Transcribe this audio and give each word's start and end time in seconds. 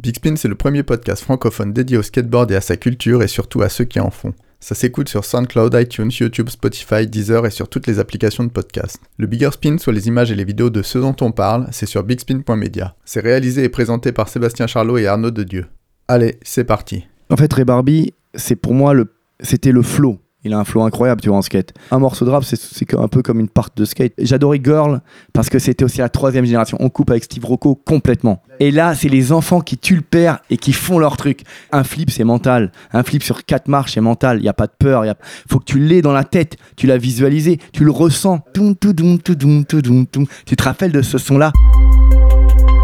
Big 0.00 0.14
Spin, 0.14 0.36
c'est 0.36 0.46
le 0.46 0.54
premier 0.54 0.84
podcast 0.84 1.24
francophone 1.24 1.72
dédié 1.72 1.96
au 1.96 2.02
skateboard 2.02 2.52
et 2.52 2.54
à 2.54 2.60
sa 2.60 2.76
culture 2.76 3.20
et 3.20 3.26
surtout 3.26 3.62
à 3.62 3.68
ceux 3.68 3.84
qui 3.84 3.98
en 3.98 4.10
font. 4.10 4.32
Ça 4.60 4.76
s'écoute 4.76 5.08
sur 5.08 5.24
SoundCloud, 5.24 5.74
iTunes, 5.74 6.10
YouTube, 6.20 6.50
Spotify, 6.50 7.08
Deezer 7.08 7.44
et 7.46 7.50
sur 7.50 7.68
toutes 7.68 7.88
les 7.88 7.98
applications 7.98 8.44
de 8.44 8.50
podcast. 8.50 9.00
Le 9.16 9.26
Bigger 9.26 9.50
Spin, 9.50 9.76
soit 9.78 9.92
les 9.92 10.06
images 10.06 10.30
et 10.30 10.36
les 10.36 10.44
vidéos 10.44 10.70
de 10.70 10.82
ceux 10.82 11.00
dont 11.00 11.16
on 11.20 11.32
parle, 11.32 11.66
c'est 11.72 11.86
sur 11.86 12.04
bigspin.media. 12.04 12.94
C'est 13.04 13.18
réalisé 13.18 13.64
et 13.64 13.68
présenté 13.68 14.12
par 14.12 14.28
Sébastien 14.28 14.68
Charlot 14.68 14.98
et 14.98 15.08
Arnaud 15.08 15.32
de 15.32 15.42
Dieu. 15.42 15.66
Allez, 16.06 16.38
c'est 16.42 16.62
parti. 16.62 17.08
En 17.28 17.36
fait, 17.36 17.52
Ray 17.52 17.64
Barbie, 17.64 18.14
c'est 18.34 18.54
pour 18.54 18.74
moi 18.74 18.94
le, 18.94 19.12
c'était 19.40 19.72
le 19.72 19.82
flow. 19.82 20.20
Il 20.44 20.52
a 20.52 20.58
un 20.58 20.64
flow 20.64 20.82
incroyable, 20.82 21.20
tu 21.20 21.30
vois, 21.30 21.38
en 21.38 21.42
skate. 21.42 21.74
Un 21.90 21.98
morceau 21.98 22.24
de 22.24 22.30
rap, 22.30 22.44
c'est, 22.44 22.94
un 22.94 23.08
peu 23.08 23.22
comme 23.22 23.40
une 23.40 23.48
part 23.48 23.70
de 23.74 23.84
skate. 23.84 24.12
J'adorais 24.18 24.60
Girl 24.62 25.00
parce 25.32 25.50
que 25.50 25.58
c'était 25.58 25.84
aussi 25.84 25.98
la 25.98 26.08
troisième 26.08 26.44
génération. 26.44 26.76
On 26.80 26.90
coupe 26.90 27.10
avec 27.10 27.24
Steve 27.24 27.44
Rocco 27.44 27.74
complètement. 27.74 28.40
Et 28.60 28.70
là, 28.70 28.94
c'est 28.94 29.08
les 29.08 29.32
enfants 29.32 29.60
qui 29.60 29.78
tuent 29.78 29.96
le 29.96 30.02
père 30.02 30.38
et 30.48 30.56
qui 30.56 30.72
font 30.72 31.00
leur 31.00 31.16
truc. 31.16 31.42
Un 31.72 31.82
flip, 31.82 32.10
c'est 32.10 32.22
mental. 32.22 32.70
Un 32.92 33.02
flip 33.02 33.24
sur 33.24 33.44
quatre 33.44 33.66
marches, 33.66 33.94
c'est 33.94 34.00
mental. 34.00 34.38
Il 34.38 34.42
n'y 34.42 34.48
a 34.48 34.54
pas 34.54 34.68
de 34.68 34.72
peur. 34.78 35.04
Il 35.04 35.12
faut 35.50 35.58
que 35.58 35.64
tu 35.64 35.80
l'aies 35.80 36.02
dans 36.02 36.12
la 36.12 36.24
tête. 36.24 36.56
Tu 36.76 36.86
l'as 36.86 36.98
visualisé. 36.98 37.58
Tu 37.72 37.84
le 37.84 37.90
ressens. 37.90 38.40
Tu 38.54 40.56
te 40.56 40.62
rappelles 40.62 40.92
de 40.92 41.02
ce 41.02 41.18
son-là? 41.18 41.52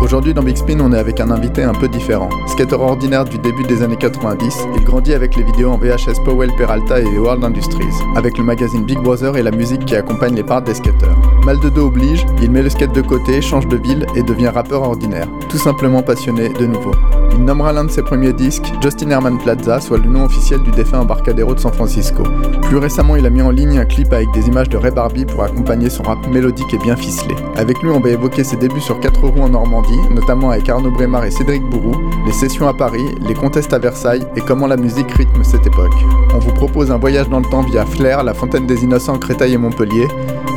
Aujourd'hui 0.00 0.34
dans 0.34 0.42
Big 0.42 0.56
Spin, 0.56 0.80
on 0.80 0.92
est 0.92 0.98
avec 0.98 1.20
un 1.20 1.30
invité 1.30 1.62
un 1.62 1.72
peu 1.72 1.88
différent. 1.88 2.28
Skater 2.46 2.74
ordinaire 2.74 3.24
du 3.24 3.38
début 3.38 3.62
des 3.62 3.82
années 3.82 3.96
90, 3.96 4.66
il 4.76 4.84
grandit 4.84 5.14
avec 5.14 5.34
les 5.36 5.42
vidéos 5.42 5.70
en 5.70 5.78
VHS 5.78 6.22
Powell 6.24 6.50
Peralta 6.56 7.00
et 7.00 7.18
World 7.18 7.42
Industries, 7.44 7.94
avec 8.16 8.36
le 8.36 8.44
magazine 8.44 8.84
Big 8.84 8.98
Brother 8.98 9.36
et 9.36 9.42
la 9.42 9.50
musique 9.50 9.84
qui 9.86 9.96
accompagne 9.96 10.34
les 10.34 10.42
parts 10.42 10.62
des 10.62 10.74
skateurs. 10.74 11.16
Mal 11.44 11.58
de 11.60 11.68
dos 11.68 11.86
oblige, 11.86 12.26
il 12.42 12.50
met 12.50 12.62
le 12.62 12.68
skate 12.70 12.94
de 12.94 13.02
côté, 13.02 13.40
change 13.40 13.66
de 13.68 13.76
ville 13.76 14.06
et 14.14 14.22
devient 14.22 14.48
rappeur 14.48 14.82
ordinaire, 14.82 15.28
tout 15.48 15.58
simplement 15.58 16.02
passionné 16.02 16.50
de 16.50 16.66
nouveau. 16.66 16.92
Il 17.36 17.44
nommera 17.44 17.72
l'un 17.72 17.84
de 17.84 17.90
ses 17.90 18.02
premiers 18.02 18.32
disques 18.32 18.72
Justin 18.80 19.10
Herman 19.10 19.38
Plaza, 19.38 19.80
soit 19.80 19.98
le 19.98 20.08
nom 20.08 20.24
officiel 20.24 20.62
du 20.62 20.70
défunt 20.70 21.00
Embarcadero 21.00 21.54
de 21.54 21.60
San 21.60 21.72
Francisco. 21.72 22.22
Plus 22.62 22.76
récemment, 22.76 23.16
il 23.16 23.26
a 23.26 23.30
mis 23.30 23.42
en 23.42 23.50
ligne 23.50 23.78
un 23.78 23.84
clip 23.84 24.12
avec 24.12 24.30
des 24.32 24.47
images 24.47 24.69
de 24.69 24.76
Ray 24.76 24.92
Barbie 24.92 25.24
pour 25.24 25.42
accompagner 25.42 25.91
son 25.91 26.04
rap 26.04 26.26
mélodique 26.28 26.72
et 26.72 26.78
bien 26.78 26.94
ficelé. 26.94 27.34
Avec 27.56 27.82
lui, 27.82 27.91
on 27.91 27.98
va 27.98 28.10
évoquer 28.10 28.44
ses 28.44 28.56
débuts 28.56 28.80
sur 28.80 29.00
4 29.00 29.20
roues 29.20 29.42
en 29.42 29.48
Normandie, 29.48 29.83
notamment 30.10 30.50
avec 30.50 30.68
Arnaud 30.68 30.90
Brémard 30.90 31.24
et 31.24 31.30
Cédric 31.30 31.62
Bourou, 31.62 31.94
les 32.27 32.32
sessions 32.32 32.68
à 32.68 32.74
Paris, 32.74 33.14
les 33.20 33.34
contests 33.34 33.72
à 33.72 33.78
Versailles 33.78 34.24
et 34.36 34.41
comment 34.41 34.66
la 34.66 34.76
musique 34.76 35.10
rythme 35.12 35.42
cette 35.44 35.66
époque. 35.66 35.94
On 36.34 36.38
vous 36.38 36.52
propose 36.52 36.91
un 36.91 36.98
voyage 36.98 37.28
dans 37.28 37.41
le 37.41 37.46
temps 37.46 37.62
via 37.62 37.84
Flair, 37.84 38.22
la 38.24 38.34
Fontaine 38.34 38.66
des 38.66 38.82
Innocents, 38.84 39.18
Créteil 39.18 39.54
et 39.54 39.58
Montpellier. 39.58 40.08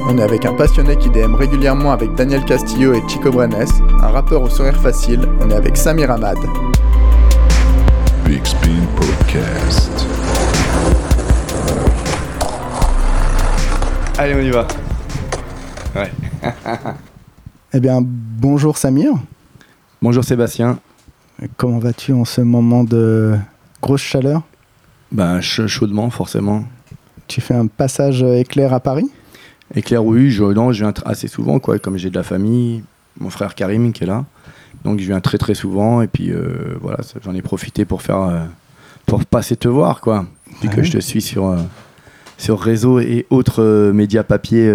On 0.10 0.18
est 0.18 0.24
avec 0.24 0.46
un 0.46 0.54
passionné 0.54 0.96
qui 0.96 1.10
DM 1.10 1.36
régulièrement 1.36 1.92
avec 1.92 2.14
Daniel 2.16 2.44
Castillo 2.46 2.94
et 2.94 3.02
Chico 3.08 3.32
Brenes, 3.32 3.66
un 4.02 4.08
rappeur 4.08 4.42
au 4.42 4.50
sourire 4.50 4.80
facile. 4.80 5.28
On 5.42 5.50
est 5.50 5.56
avec 5.56 5.76
Samir 5.78 6.12
Ahmad. 6.12 6.38
Big 8.26 8.46
Spin 8.46 8.86
Podcast. 8.96 10.06
Allez, 14.18 14.36
on 14.36 14.42
y 14.42 14.52
va. 14.52 14.68
Ouais. 15.96 16.12
Eh 17.74 17.80
bien, 17.80 18.00
bonjour 18.04 18.78
Samir. 18.78 19.14
Bonjour 20.02 20.24
Sébastien. 20.24 20.80
Comment 21.58 21.80
vas-tu 21.80 22.14
en 22.14 22.26
ce 22.26 22.42
moment 22.42 22.84
de 22.84 23.36
grosse 23.82 24.02
chaleur? 24.02 24.42
Ben, 25.12 25.42
ch- 25.42 25.68
chaudement, 25.68 26.10
forcément. 26.10 26.64
Tu 27.28 27.42
fais 27.42 27.54
un 27.54 27.68
passage 27.68 28.24
éclair 28.24 28.74
à 28.74 28.80
Paris? 28.80 29.10
Éclair, 29.76 30.04
oui, 30.06 30.32
je, 30.32 30.44
non, 30.44 30.72
je 30.72 30.84
viens 30.84 30.94
assez 31.06 31.28
souvent, 31.28 31.60
quoi. 31.60 31.78
Comme 31.78 31.98
j'ai 31.98 32.10
de 32.10 32.16
la 32.16 32.24
famille, 32.24 32.84
mon 33.20 33.30
frère 33.30 33.54
Karim 33.54 33.92
qui 33.92 34.04
est 34.04 34.08
là. 34.08 34.26
Donc, 34.84 35.00
je 35.00 35.06
viens 35.06 35.20
très, 35.20 35.38
très 35.38 35.54
souvent. 35.54 36.02
Et 36.02 36.08
puis, 36.08 36.32
euh, 36.32 36.78
voilà, 36.82 37.00
j'en 37.24 37.34
ai 37.36 37.42
profité 37.42 37.86
pour 37.86 38.02
faire. 38.02 38.22
euh, 38.22 38.40
pour 39.06 39.24
passer 39.26 39.56
te 39.56 39.68
voir, 39.70 40.02
quoi. 40.02 40.26
Vu 40.62 40.68
que 40.70 40.78
Ouais. 40.78 40.84
je 40.84 40.92
te 40.94 40.98
suis 41.00 41.22
sur, 41.22 41.48
euh, 41.48 41.58
sur 42.38 42.60
réseau 42.60 43.00
et 43.00 43.26
autres 43.30 43.92
médias 43.94 44.24
papier 44.24 44.70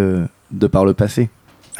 de 0.51 0.67
par 0.67 0.85
le 0.87 0.95
passé. 0.95 1.29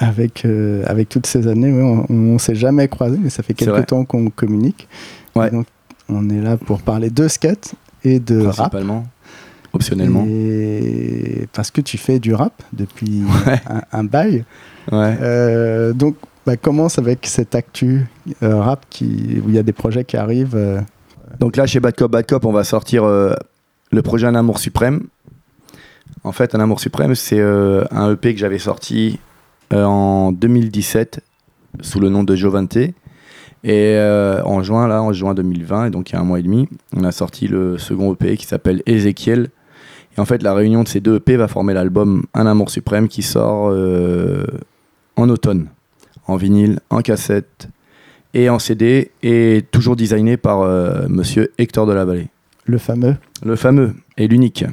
Avec, 0.03 0.45
euh, 0.45 0.83
avec 0.87 1.09
toutes 1.09 1.27
ces 1.27 1.47
années, 1.47 1.73
oui, 1.73 2.05
on 2.09 2.35
ne 2.35 2.39
s'est 2.39 2.55
jamais 2.55 2.89
croisés, 2.89 3.19
mais 3.23 3.31
ça 3.31 3.43
fait 3.43 3.55
quelques 3.55 3.87
temps 3.87 4.05
qu'on 4.05 4.31
communique. 4.31 4.89
Ouais. 5.35 5.51
Donc, 5.51 5.67
on 6.09 6.29
est 6.31 6.41
là 6.41 6.57
pour 6.57 6.83
parler 6.83 7.11
de 7.11 7.29
skate 7.29 7.75
et 8.05 8.19
de 8.21 8.41
rap. 8.45 8.55
Principalement. 8.57 9.07
Optionnellement. 9.73 10.27
Et 10.29 11.47
parce 11.53 11.71
que 11.71 11.81
tu 11.81 11.97
fais 11.97 12.19
du 12.19 12.35
rap 12.35 12.63
depuis 12.73 13.23
Ouais. 13.47 13.61
un, 13.71 13.83
un 13.93 14.05
bail. 14.05 14.45
Ouais. 14.91 15.17
Euh, 15.23 15.93
donc, 15.93 16.17
bah, 16.45 16.57
commence 16.57 16.99
avec 16.99 17.27
cette 17.27 17.55
actu 17.55 18.05
euh, 18.43 18.61
rap 18.61 18.85
qui, 18.91 19.41
où 19.45 19.49
il 19.49 19.55
y 19.55 19.59
a 19.59 19.63
des 19.63 19.73
projets 19.73 20.05
qui 20.05 20.17
arrivent. 20.17 20.57
euh, 20.57 20.81
Donc 21.41 21.57
là, 21.57 21.67
chez 21.67 21.81
Bad 21.81 21.95
Cop, 21.97 22.11
Bad 22.11 22.27
Cop, 22.27 22.45
on 22.45 22.53
va 22.53 22.65
sortir 22.65 23.05
le 23.07 24.03
projet 24.03 24.27
Un 24.27 24.35
Amour 24.35 24.59
Suprême. 24.59 25.05
En 26.25 26.33
fait, 26.33 26.55
Un 26.55 26.61
Amour 26.61 26.81
Suprême, 26.81 27.15
c'est 27.15 27.41
un 27.41 28.13
EP 28.13 28.35
que 28.35 28.41
j'avais 28.41 28.59
sorti 28.59 29.19
en 29.73 30.33
2017 30.33 31.21
sous 31.81 32.01
le 32.01 32.09
nom 32.09 32.25
de 32.25 32.37
Jovante. 32.37 32.77
Et 33.65 33.95
euh, 33.97 34.43
en 34.45 34.63
juin, 34.63 34.89
là, 34.89 35.03
en 35.03 35.13
juin 35.13 35.35
2020, 35.35 35.87
et 35.87 35.91
donc 35.91 36.11
il 36.11 36.15
y 36.15 36.17
a 36.17 36.21
un 36.21 36.25
mois 36.25 36.41
et 36.41 36.43
demi, 36.43 36.69
on 36.97 37.05
a 37.05 37.13
sorti 37.13 37.47
le 37.47 37.79
second 37.79 38.13
EP 38.13 38.37
qui 38.37 38.47
s'appelle 38.47 38.83
Ezekiel. 38.87 39.51
Et 40.17 40.21
en 40.21 40.25
fait, 40.25 40.43
la 40.43 40.53
réunion 40.53 40.83
de 40.83 40.89
ces 40.89 41.01
deux 41.01 41.17
EP 41.17 41.37
va 41.37 41.49
former 41.49 41.73
l'album 41.73 42.25
Un 42.35 42.47
Amour 42.47 42.71
Suprême 42.71 43.09
qui 43.09 43.23
sort 43.23 43.71
euh, 43.71 44.45
en 45.17 45.29
automne, 45.29 45.69
en 46.27 46.37
vinyle, 46.37 46.81
en 46.91 47.01
cassette 47.03 47.69
et 48.35 48.51
en 48.51 48.59
CD, 48.59 49.13
et 49.23 49.63
toujours 49.71 49.95
designé 49.95 50.37
par 50.37 50.63
euh, 50.63 51.07
monsieur 51.09 51.53
Hector 51.59 51.87
de 51.87 51.93
la 51.93 52.05
Vallée. 52.05 52.29
le 52.65 52.79
fameux. 52.79 53.17
Le 53.45 53.57
fameux 53.57 53.95
et 54.17 54.27
l'unique. 54.27 54.65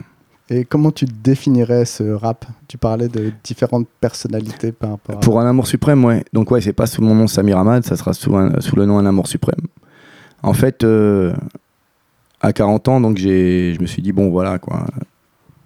Et 0.52 0.66
comment 0.66 0.92
tu 0.92 1.06
définirais 1.06 1.86
ce 1.86 2.04
rap? 2.04 2.46
Tu 2.68 2.78
parlais 2.78 3.08
de 3.08 3.32
différentes 3.44 3.88
personnalités 4.02 4.72
par 4.72 4.92
rapport 4.92 5.18
à... 5.18 5.20
Pour 5.20 5.40
un 5.40 5.48
amour 5.48 5.68
suprême, 5.68 6.04
ouais. 6.06 6.24
Donc 6.34 6.50
ouais, 6.50 6.60
c'est 6.62 6.74
pas 6.74 6.88
sous 6.88 7.02
mon 7.04 7.14
nom 7.14 7.28
Samir 7.28 7.58
Ahmad, 7.60 7.84
ça 7.86 7.96
sera 7.96 8.14
sous, 8.14 8.32
le 8.32 8.86
nom 8.86 8.98
Un 8.98 9.06
amour 9.06 9.28
suprême. 9.28 9.62
En 10.42 10.54
fait, 10.54 10.84
euh, 10.84 11.34
à 12.42 12.52
40 12.54 12.88
ans, 12.88 13.02
donc 13.02 13.18
j'ai, 13.18 13.74
je 13.76 13.82
me 13.82 13.86
suis 13.86 14.02
dit 14.02 14.12
bon 14.12 14.30
voilà 14.32 14.58
quoi, 14.58 14.86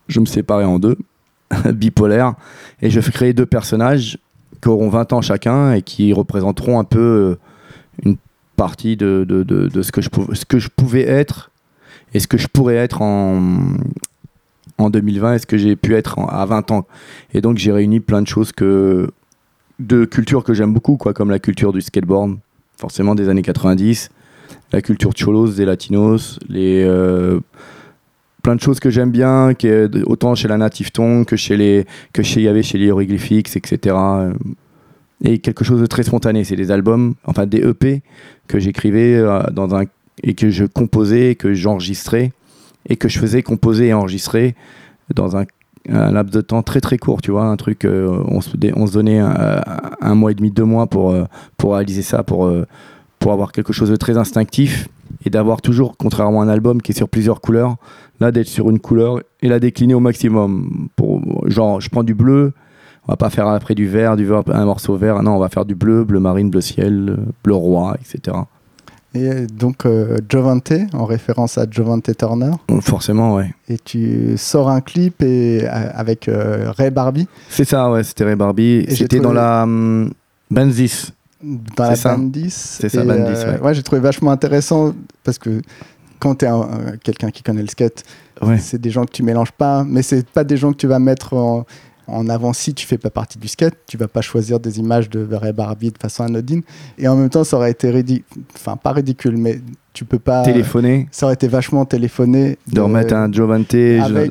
je 0.08 0.20
me 0.20 0.26
séparais 0.26 0.66
en 0.66 0.80
deux, 0.80 0.98
bipolaire, 1.74 2.34
et 2.82 2.90
je 2.90 3.00
vais 3.00 3.12
créer 3.12 3.34
deux 3.34 3.46
personnages 3.46 4.18
qui 4.62 4.68
auront 4.70 4.90
20 4.90 5.14
ans 5.14 5.22
chacun 5.22 5.74
et 5.74 5.82
qui 5.82 6.12
représenteront 6.12 6.80
un 6.80 6.84
peu 6.84 7.00
euh, 7.00 7.36
une 8.04 8.18
partie 8.56 8.98
de, 8.98 9.26
de, 9.28 9.44
de, 9.44 9.68
de 9.68 9.82
ce, 9.82 9.92
que 9.92 10.02
je 10.02 10.10
pou- 10.10 10.34
ce 10.34 10.46
que 10.46 10.58
je 10.60 10.70
pouvais 10.76 11.04
être 11.08 11.52
et 12.14 12.20
ce 12.20 12.28
que 12.28 12.38
je 12.38 12.48
pourrais 12.48 12.76
être 12.76 13.02
en, 13.02 13.42
en 14.78 14.90
2020 14.90 15.36
et 15.36 15.40
ce 15.40 15.46
que 15.46 15.58
j'ai 15.58 15.76
pu 15.76 15.96
être 15.96 16.20
à 16.20 16.46
20 16.46 16.72
ans? 16.72 16.88
Et 17.34 17.42
donc 17.42 17.58
j'ai 17.58 17.72
réuni 17.72 18.00
plein 18.00 18.22
de 18.22 18.28
choses 18.28 18.52
que 18.52 19.10
de 19.80 20.06
cultures 20.06 20.44
que 20.44 20.54
j'aime 20.54 20.74
beaucoup, 20.74 20.98
quoi, 20.98 21.14
comme 21.14 21.30
la 21.30 21.40
culture 21.40 21.74
du 21.74 21.82
skateboard, 21.82 22.38
forcément 22.78 23.16
des 23.16 23.30
années 23.30 23.42
90, 23.42 24.10
la 24.72 24.82
culture 24.82 25.14
cholos 25.14 25.56
des 25.56 25.66
latinos, 25.66 26.40
les 26.48 26.84
euh, 26.84 27.40
plein 28.44 28.56
de 28.56 28.62
choses 28.62 28.80
que 28.80 28.90
j'aime 28.90 29.12
bien, 29.12 29.54
qui 29.54 29.70
autant 30.06 30.36
chez 30.36 30.48
la 30.48 30.58
Native 30.58 30.92
Tongue 30.92 31.26
que 31.26 31.36
chez 31.36 31.58
les 31.58 31.86
que 32.12 32.24
chez 32.24 32.64
chez 32.64 32.78
les 32.78 32.86
Hieroglyphics, 32.86 33.56
etc. 33.56 33.96
Et 35.24 35.40
quelque 35.40 35.64
chose 35.64 35.80
de 35.80 35.86
très 35.86 36.04
spontané, 36.04 36.44
c'est 36.44 36.58
des 36.58 36.70
albums, 36.70 37.16
enfin 37.26 37.46
des 37.46 37.60
EP 37.60 38.02
que 38.48 38.60
j'écrivais 38.60 39.16
euh, 39.16 39.42
dans 39.52 39.74
un 39.76 39.86
et 40.22 40.36
que 40.36 40.50
je 40.50 40.66
composais, 40.66 41.36
que 41.36 41.54
j'enregistrais 41.54 42.32
et 42.88 42.96
que 42.96 43.08
je 43.08 43.20
faisais 43.20 43.44
composer 43.44 43.88
et 43.88 43.94
enregistrer 43.94 44.56
dans 45.14 45.38
un 45.38 45.46
laps 45.88 46.34
de 46.34 46.42
temps 46.42 46.64
très 46.64 46.82
très 46.82 46.98
court, 46.98 47.22
tu 47.22 47.32
vois, 47.32 47.44
un 47.46 47.58
truc, 47.58 47.86
euh, 47.86 48.24
on, 48.28 48.42
se, 48.42 48.56
donnait 48.94 49.20
un, 49.20 49.62
un 50.02 50.16
mois 50.16 50.32
et 50.32 50.34
demi, 50.34 50.50
deux 50.52 50.64
mois 50.64 50.88
pour, 50.88 51.12
euh, 51.12 51.26
pour 51.58 51.74
réaliser 51.74 52.02
ça, 52.02 52.24
pour, 52.24 52.46
euh, 52.46 52.66
pour 53.20 53.34
avoir 53.34 53.52
quelque 53.52 53.74
chose 53.74 53.90
de 53.90 53.96
très 53.96 54.18
instinctif 54.18 54.88
et 55.26 55.30
d'avoir 55.30 55.62
toujours, 55.62 55.98
contrairement 55.98 56.42
à 56.42 56.46
un 56.46 56.50
album 56.50 56.82
qui 56.82 56.92
est 56.92 56.98
sur 56.98 57.10
plusieurs 57.10 57.42
couleurs, 57.42 57.76
là 58.20 58.32
d'être 58.32 58.48
sur 58.48 58.70
une 58.70 58.80
couleur 58.80 59.20
et 59.42 59.50
la 59.50 59.60
décliner 59.60 59.94
au 59.94 60.00
maximum. 60.00 60.90
Pour, 60.96 61.22
genre, 61.50 61.82
je 61.82 61.90
prends 61.90 62.04
du 62.04 62.14
bleu, 62.14 62.54
on 63.08 63.12
va 63.12 63.18
pas 63.18 63.30
faire 63.30 63.48
après 63.48 63.76
du 63.76 63.88
vert, 63.88 64.16
du 64.16 64.26
vert, 64.26 64.44
un 64.48 64.66
morceau 64.66 64.96
vert, 64.96 65.22
non, 65.24 65.36
on 65.36 65.40
va 65.40 65.50
faire 65.50 65.66
du 65.66 65.76
bleu, 65.76 66.04
bleu 66.04 66.20
marine, 66.20 66.50
bleu 66.50 66.62
ciel, 66.62 67.10
euh, 67.10 67.32
bleu 67.44 67.56
roi, 67.56 67.98
etc. 68.00 68.38
Et 69.16 69.46
donc, 69.46 69.86
euh, 69.86 70.18
Jovante, 70.30 70.74
en 70.94 71.06
référence 71.06 71.58
à 71.60 71.66
Jovante 71.70 72.10
Turner. 72.18 72.52
Donc, 72.68 72.82
Forcément, 72.82 73.36
ouais. 73.36 73.54
Et 73.70 73.78
tu 73.78 74.34
sors 74.38 74.70
un 74.70 74.82
clip 74.82 75.22
et, 75.22 75.62
euh, 75.64 75.90
avec 75.94 76.28
euh, 76.28 76.72
Ray 76.76 76.90
Barbie 76.90 77.28
C'est 77.50 77.66
ça, 77.66 77.92
ouais, 77.92 78.04
c'était 78.04 78.24
Ray 78.24 78.36
Barbie. 78.36 78.86
C'était 78.90 79.06
trouvé- 79.20 79.22
dans 79.22 79.34
la 79.34 79.64
hum, 79.64 80.12
Benzis. 80.50 81.12
dans 81.44 81.84
la 81.84 81.96
C'est 81.96 82.02
ça. 82.02 82.16
bande 82.16 82.32
10. 82.32 82.78
C'est 82.82 82.90
ça, 82.90 83.04
Et, 83.04 83.06
bande 83.06 83.26
10, 83.34 83.46
ouais. 83.62 83.74
j'ai 83.76 83.84
trouvé 83.84 84.02
vachement 84.02 84.32
intéressant 84.32 84.94
parce 85.24 85.38
que 85.38 85.62
quand 86.20 86.36
tu 86.36 86.46
es 86.46 86.50
quelqu'un 87.04 87.30
qui 87.32 87.44
connaît 87.44 87.62
le 87.62 87.68
skate, 87.68 88.04
Ouais. 88.42 88.58
c'est 88.58 88.82
des 88.82 88.90
gens 88.90 89.06
que 89.06 89.12
tu 89.12 89.22
mélanges 89.24 89.52
pas, 89.52 89.84
mais 89.84 90.02
c'est 90.02 90.28
pas 90.28 90.44
des 90.44 90.58
gens 90.58 90.72
que 90.72 90.78
tu 90.78 90.88
vas 90.88 91.00
mettre 91.00 91.34
en, 91.34 91.66
en 92.08 92.28
avant 92.30 92.52
si 92.54 92.74
tu 92.74 92.86
fais 92.86 92.98
pas 92.98 93.10
partie 93.10 93.38
du 93.40 93.48
skate, 93.48 93.76
tu 93.88 93.98
vas 93.98 94.08
pas 94.08 94.22
choisir 94.22 94.60
des 94.60 94.80
images 94.80 95.10
de 95.10 95.28
Ray 95.34 95.54
Barbie 95.54 95.92
de 95.92 95.98
façon 95.98 96.24
anodine. 96.24 96.62
Et 96.98 97.08
en 97.08 97.16
même 97.16 97.30
temps, 97.30 97.44
ça 97.44 97.58
aurait 97.58 97.72
été 97.72 97.90
ridicule, 97.90 98.26
enfin 98.56 98.76
pas 98.78 98.92
ridicule, 98.92 99.38
mais 99.38 99.62
tu 99.94 100.06
peux 100.06 100.20
pas. 100.20 100.44
Téléphoner, 100.44 101.08
Ça 101.12 101.28
aurait 101.28 101.36
été 101.36 101.48
vachement 101.48 101.86
téléphoné. 101.86 102.58
de 102.72 102.82
remettre 102.82 103.14
un 103.14 103.32
Jovante 103.32 103.76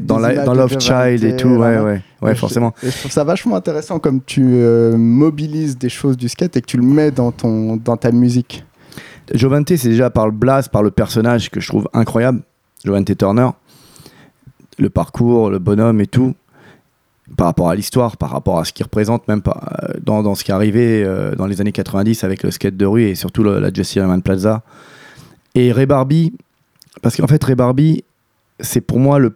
dans, 0.03 0.19
la- 0.19 0.45
Love 0.45 0.79
Child 0.79 1.25
et 1.25 1.37
tout. 1.37 1.49
Ouais, 1.49 1.79
ouais, 1.79 2.03
ouais, 2.21 2.33
Et 2.33 2.35
je- 2.35 2.41
forcément. 2.41 2.75
Et 2.83 2.91
je 2.91 2.99
trouve 2.99 3.13
ça 3.13 3.25
vachement 3.25 3.57
intéressant 3.57 3.99
comme 3.99 4.21
tu 4.23 4.43
euh, 4.45 4.97
mobilises 4.97 5.79
des 5.79 5.89
choses 5.89 6.17
du 6.17 6.29
skate 6.29 6.57
et 6.57 6.61
que 6.61 6.67
tu 6.67 6.77
le 6.77 6.83
mets 6.85 7.11
dans, 7.11 7.33
ton, 7.33 7.77
dans 7.77 7.97
ta 7.97 8.11
musique. 8.13 8.65
Jovante, 9.33 9.75
c'est 9.77 9.89
déjà 9.89 10.11
par 10.11 10.27
le 10.27 10.33
blast, 10.33 10.69
par 10.71 10.83
le 10.83 10.91
personnage 10.91 11.49
que 11.49 11.61
je 11.61 11.69
trouve 11.69 11.89
incroyable. 11.95 12.43
Jovante 12.85 13.17
Turner. 13.17 13.49
Le 14.79 14.91
parcours, 14.91 15.49
le 15.51 15.59
bonhomme 15.59 16.01
et 16.01 16.07
tout. 16.07 16.35
Par 17.37 17.47
rapport 17.47 17.71
à 17.71 17.75
l'histoire, 17.75 18.17
par 18.17 18.31
rapport 18.31 18.59
à 18.59 18.65
ce 18.65 18.73
qu'il 18.73 18.85
représente, 18.85 19.27
même 19.29 19.41
par- 19.43 19.73
euh, 19.85 19.95
dans, 20.03 20.23
dans 20.23 20.35
ce 20.35 20.45
qui 20.45 20.51
est 20.51 20.55
arrivé 20.55 21.03
euh, 21.05 21.35
dans 21.35 21.47
les 21.47 21.61
années 21.61 21.73
90 21.73 22.25
avec 22.25 22.43
le 22.43 22.51
skate 22.51 22.77
de 22.77 22.85
rue 22.87 23.05
et 23.05 23.15
surtout 23.15 23.43
le- 23.43 23.59
la 23.59 23.73
Jesse 23.73 23.97
Herman 23.97 24.21
Plaza. 24.23 24.63
Et 25.55 25.73
Ray 25.73 25.87
Barbie, 25.87 26.33
parce 27.03 27.17
qu'en 27.17 27.27
fait, 27.27 27.43
Ray 27.43 27.55
Barbie, 27.57 28.05
c'est 28.61 28.81
pour 28.81 28.99
moi 28.99 29.19
le. 29.19 29.35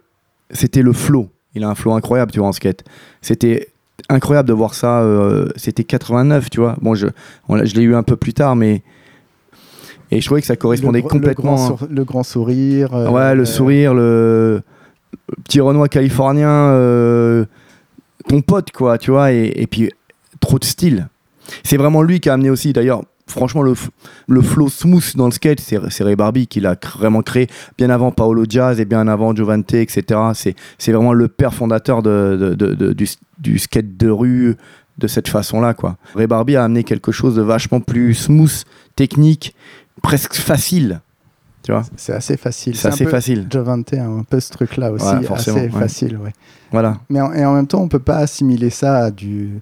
C'était 0.51 0.83
le 0.83 0.93
flow. 0.93 1.29
Il 1.55 1.65
a 1.65 1.69
un 1.71 1.75
flow 1.75 1.93
incroyable, 1.95 2.31
tu 2.33 2.39
vois, 2.39 2.49
en 2.49 2.53
skate. 2.53 2.85
C'était 3.23 3.69
incroyable 4.11 4.49
de 4.49 4.53
voir 4.55 4.75
ça. 4.75 5.01
euh, 5.01 5.49
c'était 5.57 5.83
89, 5.85 6.51
tu 6.51 6.61
vois. 6.61 6.77
Bon, 6.83 6.95
je, 6.95 7.07
on 7.49 7.57
je 7.65 7.75
l'ai 7.75 7.83
eu 7.83 7.95
un 7.95 8.03
peu 8.03 8.17
plus 8.17 8.35
tard, 8.35 8.57
mais. 8.57 8.83
Et 10.11 10.21
je 10.21 10.27
trouvais 10.27 10.41
que 10.43 10.47
ça 10.47 10.55
correspondait 10.57 11.01
le, 11.03 11.09
complètement. 11.09 11.57
Le 11.71 11.75
grand, 11.75 11.89
le 11.91 12.05
grand 12.05 12.23
sourire. 12.23 12.95
euh, 12.95 13.09
Ouais, 13.11 13.35
le 13.35 13.45
sourire, 13.45 13.93
le 13.95 14.63
petit 15.45 15.61
Renoir 15.61 15.89
californien, 15.89 16.49
ton 18.29 18.43
pote, 18.43 18.71
quoi, 18.73 18.99
tu 18.99 19.11
vois, 19.11 19.33
et, 19.33 19.67
puis 19.67 19.91
trop 20.41 20.59
de 20.59 20.65
style. 20.65 21.09
C'est 21.65 21.77
vraiment 21.77 22.03
lui 22.03 22.21
qui 22.21 22.29
a 22.29 22.35
amené 22.35 22.51
aussi, 22.51 22.73
d'ailleurs, 22.73 23.03
franchement, 23.29 23.63
le, 23.63 23.75
le 24.29 24.43
flow 24.43 24.69
smooth 24.69 25.17
dans 25.17 25.27
le 25.27 25.31
skate, 25.33 25.61
c'est 25.61 26.03
Ray 26.05 26.17
Barbie 26.17 26.47
qui 26.47 26.61
l'a 26.61 26.77
vraiment 26.97 27.23
créé, 27.23 27.49
bien 27.79 27.91
avant 27.91 28.11
Paolo 28.13 28.45
Jazz 28.49 28.81
et 28.81 28.85
bien 28.85 29.07
avant 29.09 29.35
Giovante, 29.35 29.75
etc. 29.75 30.05
C'est 30.79 30.93
vraiment 30.93 31.13
le 31.13 31.29
père 31.29 31.55
fondateur 31.55 32.03
de- 32.03 32.55
de- 32.57 32.93
du, 32.93 33.09
du 33.39 33.59
skate 33.59 33.97
de 33.97 34.11
rue 34.11 34.57
de 34.99 35.07
cette 35.07 35.29
façon-là, 35.29 35.75
quoi. 35.75 35.97
Ray 36.15 36.27
Barbie 36.27 36.57
a 36.57 36.65
amené 36.65 36.83
quelque 36.83 37.13
chose 37.13 37.35
de 37.37 37.43
vachement 37.43 37.81
plus 37.81 38.15
smooth, 38.15 38.65
technique, 38.97 39.55
presque 40.03 40.35
facile, 40.35 41.01
tu 41.67 41.73
vois. 41.73 41.83
C'est 41.97 42.13
assez 42.13 42.37
facile. 42.37 42.77
C'est 42.77 42.87
assez 42.87 43.07
facile. 43.07 43.49
Jovante 43.53 43.93
a 43.93 44.05
un 44.05 44.23
peu 44.23 44.39
ce 44.39 44.51
truc-là 44.53 44.93
aussi, 44.93 45.05
Ouais, 45.05 45.33
assez 45.33 45.69
facile. 45.69 46.17
Ouais. 46.17 46.33
Voilà. 46.71 46.99
Mais 47.11 47.21
en, 47.21 47.33
et 47.33 47.45
en 47.45 47.55
même 47.55 47.67
temps, 47.67 47.81
on 47.83 47.89
peut 47.89 47.99
pas 47.99 48.19
assimiler 48.19 48.71
ça 48.71 48.99
à 49.07 49.11
du. 49.11 49.61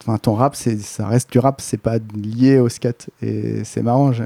Enfin, 0.00 0.18
ton 0.18 0.34
rap, 0.34 0.54
ça 0.54 1.06
reste 1.08 1.32
du 1.32 1.40
rap, 1.40 1.60
c'est 1.60 1.80
pas 1.80 1.96
lié 2.14 2.60
au 2.60 2.68
skate. 2.68 3.10
Et 3.22 3.64
c'est 3.64 3.82
marrant, 3.82 4.12
je- 4.12 4.22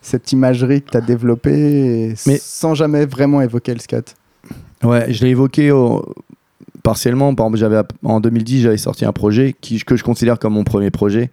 cette 0.00 0.30
imagerie 0.32 0.82
que 0.82 0.90
tu 0.92 0.96
as 0.96 1.00
développée 1.00 2.14
Mais- 2.28 2.38
sans 2.40 2.74
jamais 2.74 3.04
vraiment 3.04 3.42
évoquer 3.42 3.74
le 3.74 3.80
skate. 3.80 4.14
Ouais, 4.84 5.12
je 5.12 5.24
l'ai 5.24 5.30
évoqué 5.30 5.72
au- 5.72 6.14
partiellement. 6.84 7.34
Par 7.34 7.46
j'avais, 7.56 7.82
en 8.04 8.20
2010, 8.20 8.62
j'avais 8.62 8.76
sorti 8.76 9.04
un 9.04 9.12
projet 9.12 9.56
qui, 9.60 9.78
que 9.82 9.96
je 9.96 10.04
considère 10.04 10.38
comme 10.38 10.54
mon 10.54 10.64
premier 10.64 10.90
projet, 10.92 11.30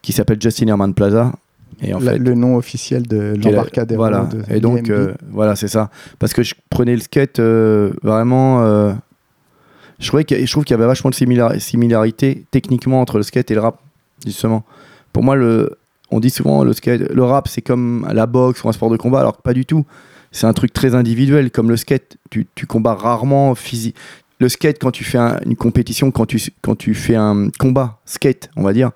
qui 0.00 0.12
s'appelle 0.12 0.38
Justin 0.40 0.68
Herman 0.68 0.94
Plaza. 0.94 1.32
Et 1.80 1.94
en 1.94 1.98
La- 2.00 2.12
fait, 2.12 2.18
le 2.18 2.34
nom 2.34 2.56
officiel 2.56 3.06
de 3.06 3.34
l'embarcadero 3.42 3.98
voilà. 4.02 4.24
de 4.26 4.42
Et 4.54 4.60
donc, 4.60 4.90
euh, 4.90 5.14
voilà, 5.30 5.56
c'est 5.56 5.68
ça. 5.68 5.90
Parce 6.18 6.32
que 6.32 6.42
je 6.42 6.54
prenais 6.70 6.94
le 6.94 7.00
skate 7.00 7.38
euh, 7.40 7.92
vraiment. 8.02 8.62
euh, 8.62 8.92
je, 9.98 10.06
trouvais 10.08 10.24
que- 10.24 10.44
je 10.44 10.50
trouve 10.50 10.64
qu'il 10.64 10.74
y 10.74 10.78
avait 10.78 10.86
vachement 10.86 11.10
de 11.10 11.14
simila- 11.14 11.58
similarité 11.58 12.44
techniquement 12.50 13.00
entre 13.00 13.16
le 13.16 13.22
skate 13.22 13.50
et 13.50 13.54
le 13.54 13.60
rap, 13.60 13.78
justement. 14.26 14.64
Pour 15.12 15.22
moi, 15.22 15.34
le, 15.36 15.78
on 16.10 16.20
dit 16.20 16.30
souvent 16.30 16.64
le 16.64 16.72
skate, 16.72 17.00
le 17.12 17.24
rap, 17.24 17.48
c'est 17.48 17.62
comme 17.62 18.06
la 18.12 18.26
boxe 18.26 18.62
ou 18.64 18.68
un 18.68 18.72
sport 18.72 18.90
de 18.90 18.96
combat, 18.96 19.20
alors 19.20 19.36
que 19.36 19.42
pas 19.42 19.54
du 19.54 19.64
tout. 19.66 19.84
C'est 20.30 20.46
un 20.46 20.52
truc 20.54 20.72
très 20.72 20.94
individuel, 20.94 21.50
comme 21.50 21.68
le 21.68 21.76
skate. 21.76 22.16
Tu, 22.30 22.46
tu 22.54 22.66
combats 22.66 22.94
rarement 22.94 23.54
physique. 23.54 23.96
Le 24.40 24.48
skate, 24.48 24.78
quand 24.80 24.90
tu 24.90 25.04
fais 25.04 25.18
un- 25.18 25.38
une 25.46 25.56
compétition, 25.56 26.10
quand 26.10 26.26
tu, 26.26 26.40
quand 26.62 26.74
tu 26.74 26.94
fais 26.94 27.14
un 27.16 27.48
combat 27.58 27.98
skate, 28.06 28.48
on 28.56 28.62
va 28.62 28.72
dire, 28.72 28.90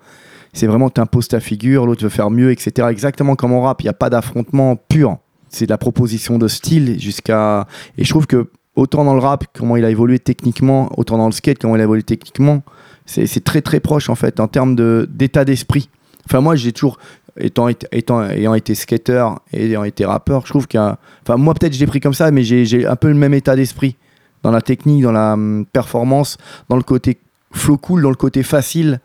c'est 0.57 0.67
vraiment 0.67 0.89
tu 0.89 1.01
imposes 1.01 1.29
ta 1.29 1.39
figure, 1.39 1.87
l'autre 1.87 2.03
veut 2.03 2.09
faire 2.09 2.31
mieux, 2.31 2.51
etc. 2.51 2.89
Exactement 2.91 3.37
comme 3.37 3.53
en 3.53 3.61
rap, 3.61 3.83
il 3.83 3.85
n'y 3.85 3.91
a 3.91 3.95
pas 3.95 4.09
d'affrontement 4.09 4.77
pur. 4.77 5.19
C'est 5.51 5.67
de 5.67 5.71
la 5.71 5.79
proposition 5.79 6.39
de 6.39 6.49
style 6.49 6.99
jusqu'à. 6.99 7.67
Et 7.99 8.05
je 8.05 8.11
trouve 8.11 8.27
que 8.27 8.49
autant 8.75 9.05
dans 9.05 9.13
le 9.13 9.21
rap, 9.21 9.45
comment 9.55 9.77
il 9.77 9.85
a 9.85 9.91
évolué 9.91 10.19
techniquement, 10.19 10.91
autant 10.97 11.19
dans 11.19 11.27
le 11.27 11.33
skate, 11.33 11.59
comment 11.59 11.77
il 11.77 11.81
a 11.81 11.85
évolué 11.85 12.03
techniquement, 12.03 12.63
c'est 13.05 13.45
très 13.45 13.61
très 13.61 13.81
proche 13.81 14.09
en 14.09 14.15
fait 14.15 14.41
en 14.41 14.49
termes 14.49 14.77
d'état 15.07 15.45
d'esprit. 15.45 15.91
Enfin, 16.27 16.41
moi 16.41 16.57
j'ai 16.57 16.73
toujours. 16.73 16.99
Étant, 17.39 17.69
étant, 17.69 18.23
ayant 18.23 18.55
été 18.55 18.75
skater 18.75 19.29
et 19.53 19.67
ayant 19.67 19.85
été 19.85 20.07
rappeur, 20.07 20.47
je 20.47 20.51
trouve 20.53 20.67
a. 20.75 20.99
Enfin, 21.23 21.37
moi 21.37 21.53
peut-être 21.53 21.75
je 21.75 21.81
l'ai 21.81 21.87
pris 21.87 22.01
comme 22.01 22.15
ça, 22.15 22.31
mais 22.31 22.43
j'ai 22.43 22.65
j'ai 22.65 22.87
un 22.87 22.97
peu 22.97 23.09
le 23.09 23.15
même 23.15 23.35
état 23.35 23.55
d'esprit 23.57 23.97
dans 24.43 24.51
la 24.51 24.63
technique, 24.63 25.03
dans 25.03 25.13
la 25.13 25.35
hum, 25.35 25.67
performance, 25.71 26.39
dans 26.71 26.77
le 26.77 26.83
côté 26.83 27.19
flow 27.53 27.77
cool, 27.77 28.01
dans 28.01 28.09
le 28.09 28.17
côté 28.17 28.43
facile. 28.43 29.01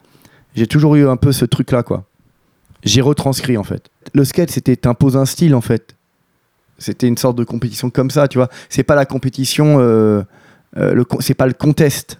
J'ai 0.55 0.67
toujours 0.67 0.95
eu 0.95 1.07
un 1.07 1.17
peu 1.17 1.31
ce 1.31 1.45
truc-là, 1.45 1.83
quoi. 1.83 2.05
J'ai 2.83 3.01
retranscrit, 3.01 3.57
en 3.57 3.63
fait. 3.63 3.89
Le 4.13 4.25
skate, 4.25 4.51
c'était 4.51 4.75
t'imposes 4.75 5.17
un 5.17 5.25
style, 5.25 5.55
en 5.55 5.61
fait. 5.61 5.95
C'était 6.77 7.07
une 7.07 7.17
sorte 7.17 7.37
de 7.37 7.43
compétition 7.43 7.89
comme 7.89 8.09
ça, 8.09 8.27
tu 8.27 8.37
vois. 8.37 8.49
C'est 8.69 8.83
pas 8.83 8.95
la 8.95 9.05
compétition, 9.05 9.79
euh, 9.79 10.23
euh, 10.77 11.03
c'est 11.19 11.35
pas 11.35 11.45
le 11.45 11.53
contest. 11.53 12.19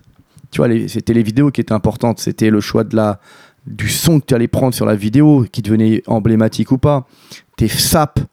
Tu 0.51 0.57
vois, 0.57 0.69
c'était 0.87 1.13
les 1.13 1.23
vidéos 1.23 1.49
qui 1.49 1.61
étaient 1.61 1.73
importantes. 1.73 2.19
C'était 2.19 2.49
le 2.49 2.61
choix 2.61 2.83
de 2.83 2.95
la, 2.95 3.19
du 3.65 3.89
son 3.89 4.19
que 4.19 4.25
tu 4.25 4.35
allais 4.35 4.47
prendre 4.47 4.73
sur 4.73 4.85
la 4.85 4.95
vidéo, 4.95 5.45
qui 5.51 5.61
devenait 5.61 6.03
emblématique 6.07 6.71
ou 6.71 6.77
pas. 6.77 7.07
Tes 7.57 7.67
saps 7.67 8.23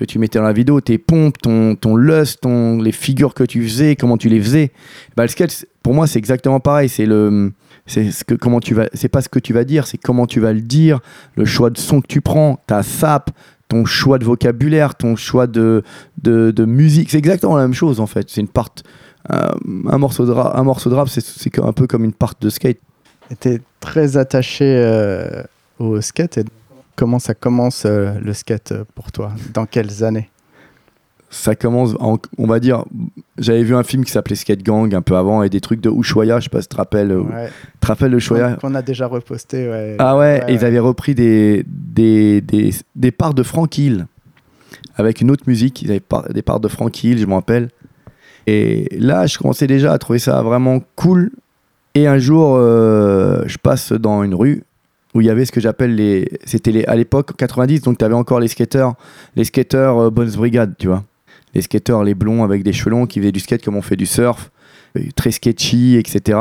que 0.00 0.04
tu 0.06 0.18
mettais 0.18 0.38
dans 0.38 0.46
la 0.46 0.54
vidéo, 0.54 0.80
tes 0.80 0.96
pompes, 0.96 1.36
ton, 1.38 1.76
ton 1.76 1.94
lust, 1.94 2.40
ton, 2.40 2.80
les 2.80 2.90
figures 2.92 3.34
que 3.34 3.44
tu 3.44 3.62
faisais, 3.62 3.96
comment 3.96 4.16
tu 4.16 4.30
les 4.30 4.40
faisais. 4.40 4.72
Bah, 5.14 5.24
le 5.24 5.28
c'est- 5.28 5.68
pour 5.82 5.92
moi, 5.92 6.06
c'est 6.06 6.18
exactement 6.18 6.58
pareil. 6.58 6.88
C'est 6.88 7.04
le, 7.04 7.52
c'est 7.86 8.10
ce 8.10 8.24
que 8.24 8.34
comment 8.34 8.60
tu 8.60 8.72
vas, 8.74 8.88
c'est 8.94 9.08
pas 9.08 9.20
ce 9.20 9.28
que 9.28 9.38
tu 9.38 9.52
vas 9.52 9.64
dire, 9.64 9.86
c'est 9.86 9.98
comment 9.98 10.26
tu 10.26 10.40
vas 10.40 10.54
le 10.54 10.62
dire, 10.62 11.00
le 11.36 11.44
choix 11.44 11.68
de 11.68 11.76
son 11.78 12.00
que 12.00 12.06
tu 12.06 12.22
prends, 12.22 12.58
ta 12.66 12.82
sap, 12.82 13.30
ton 13.68 13.84
choix 13.84 14.18
de 14.18 14.24
vocabulaire, 14.24 14.94
ton 14.94 15.16
choix 15.16 15.46
de, 15.46 15.82
de, 16.22 16.50
de 16.50 16.64
musique. 16.64 17.10
C'est 17.10 17.18
exactement 17.18 17.56
la 17.56 17.62
même 17.62 17.74
chose 17.74 18.00
en 18.00 18.06
fait. 18.06 18.30
C'est 18.30 18.40
une 18.40 18.48
part, 18.48 18.70
un, 19.28 19.50
un 19.86 19.98
morceau 19.98 20.24
de 20.24 20.32
rap, 20.32 20.56
morceau 20.64 20.88
de 20.88 20.94
rap, 20.94 21.08
c'est, 21.10 21.58
un 21.58 21.72
peu 21.72 21.86
comme 21.86 22.04
une 22.04 22.14
part 22.14 22.34
de 22.40 22.48
skate. 22.48 22.78
Tu 23.40 23.48
es 23.48 23.60
très 23.80 24.16
attaché 24.16 24.64
euh, 24.64 25.42
au 25.78 26.00
skate. 26.00 26.38
Et 26.38 26.44
comment 27.00 27.18
ça 27.18 27.32
commence 27.32 27.84
euh, 27.86 28.12
le 28.22 28.34
skate 28.34 28.72
euh, 28.72 28.84
pour 28.94 29.10
toi? 29.10 29.32
Dans 29.54 29.64
quelles 29.64 30.04
années? 30.04 30.28
Ça 31.30 31.54
commence, 31.54 31.94
en- 31.98 32.18
on 32.36 32.46
va 32.46 32.60
dire, 32.60 32.84
j'avais 33.38 33.62
vu 33.62 33.74
un 33.74 33.84
film 33.84 34.04
qui 34.04 34.10
s'appelait 34.12 34.34
Skate 34.34 34.62
Gang 34.62 34.92
un 34.94 35.00
peu 35.00 35.16
avant 35.16 35.42
et 35.42 35.48
des 35.48 35.60
trucs 35.62 35.80
de 35.80 35.88
Ushuaïa, 35.88 36.40
je 36.40 36.44
sais 36.44 36.50
pas 36.50 36.60
si 36.60 36.68
tu 36.68 36.72
te 36.74 36.76
rappelles, 36.76 37.12
euh, 37.12 37.22
Ouais. 37.22 37.48
te 37.80 37.86
rappelles 37.86 38.12
Ushuaïa 38.14 38.56
Qu'on 38.60 38.74
a 38.74 38.82
déjà 38.82 39.06
reposté. 39.06 39.66
Ouais. 39.68 39.96
Ah 39.98 40.18
ouais, 40.18 40.42
et 40.48 40.52
ils 40.54 40.64
avaient 40.64 40.78
repris 40.80 41.14
des, 41.14 41.64
des, 41.66 42.40
des, 42.42 42.74
des 42.96 43.10
parts 43.12 43.32
de 43.32 43.42
Frank 43.44 43.78
Hill 43.78 44.06
avec 44.96 45.20
une 45.22 45.30
autre 45.30 45.44
musique. 45.46 45.80
Ils 45.82 45.90
avaient 45.90 46.00
par- 46.00 46.28
des 46.28 46.42
parts 46.42 46.60
de 46.60 46.68
Frank 46.68 47.02
Hill, 47.02 47.16
je 47.18 47.26
me 47.26 47.32
rappelle. 47.34 47.70
Et 48.46 48.88
là, 48.98 49.26
je 49.26 49.38
commençais 49.38 49.68
déjà 49.68 49.92
à 49.92 49.98
trouver 49.98 50.18
ça 50.18 50.42
vraiment 50.42 50.80
cool. 50.96 51.30
Et 51.94 52.06
un 52.08 52.18
jour, 52.18 52.56
euh, 52.58 53.42
je 53.46 53.56
passe 53.56 53.92
dans 53.92 54.22
une 54.24 54.34
rue 54.34 54.64
où 55.14 55.20
il 55.20 55.26
y 55.26 55.30
avait 55.30 55.44
ce 55.44 55.52
que 55.52 55.60
j'appelle 55.60 55.94
les. 55.94 56.28
C'était 56.44 56.86
à 56.86 56.96
l'époque, 56.96 57.36
90, 57.36 57.82
donc 57.82 57.98
tu 57.98 58.04
avais 58.04 58.14
encore 58.14 58.40
les 58.40 58.48
skateurs, 58.48 58.94
les 59.36 59.44
skateurs 59.44 59.98
euh, 59.98 60.10
Bones 60.10 60.30
Brigade, 60.32 60.74
tu 60.78 60.86
vois. 60.88 61.04
Les 61.54 61.62
skateurs, 61.62 62.04
les 62.04 62.14
blonds 62.14 62.44
avec 62.44 62.62
des 62.62 62.72
cheveux 62.72 62.90
longs 62.90 63.06
qui 63.06 63.18
faisaient 63.20 63.32
du 63.32 63.40
skate 63.40 63.64
comme 63.64 63.76
on 63.76 63.82
fait 63.82 63.96
du 63.96 64.06
surf, 64.06 64.50
euh, 64.96 65.00
très 65.16 65.32
sketchy, 65.32 65.96
etc. 65.96 66.38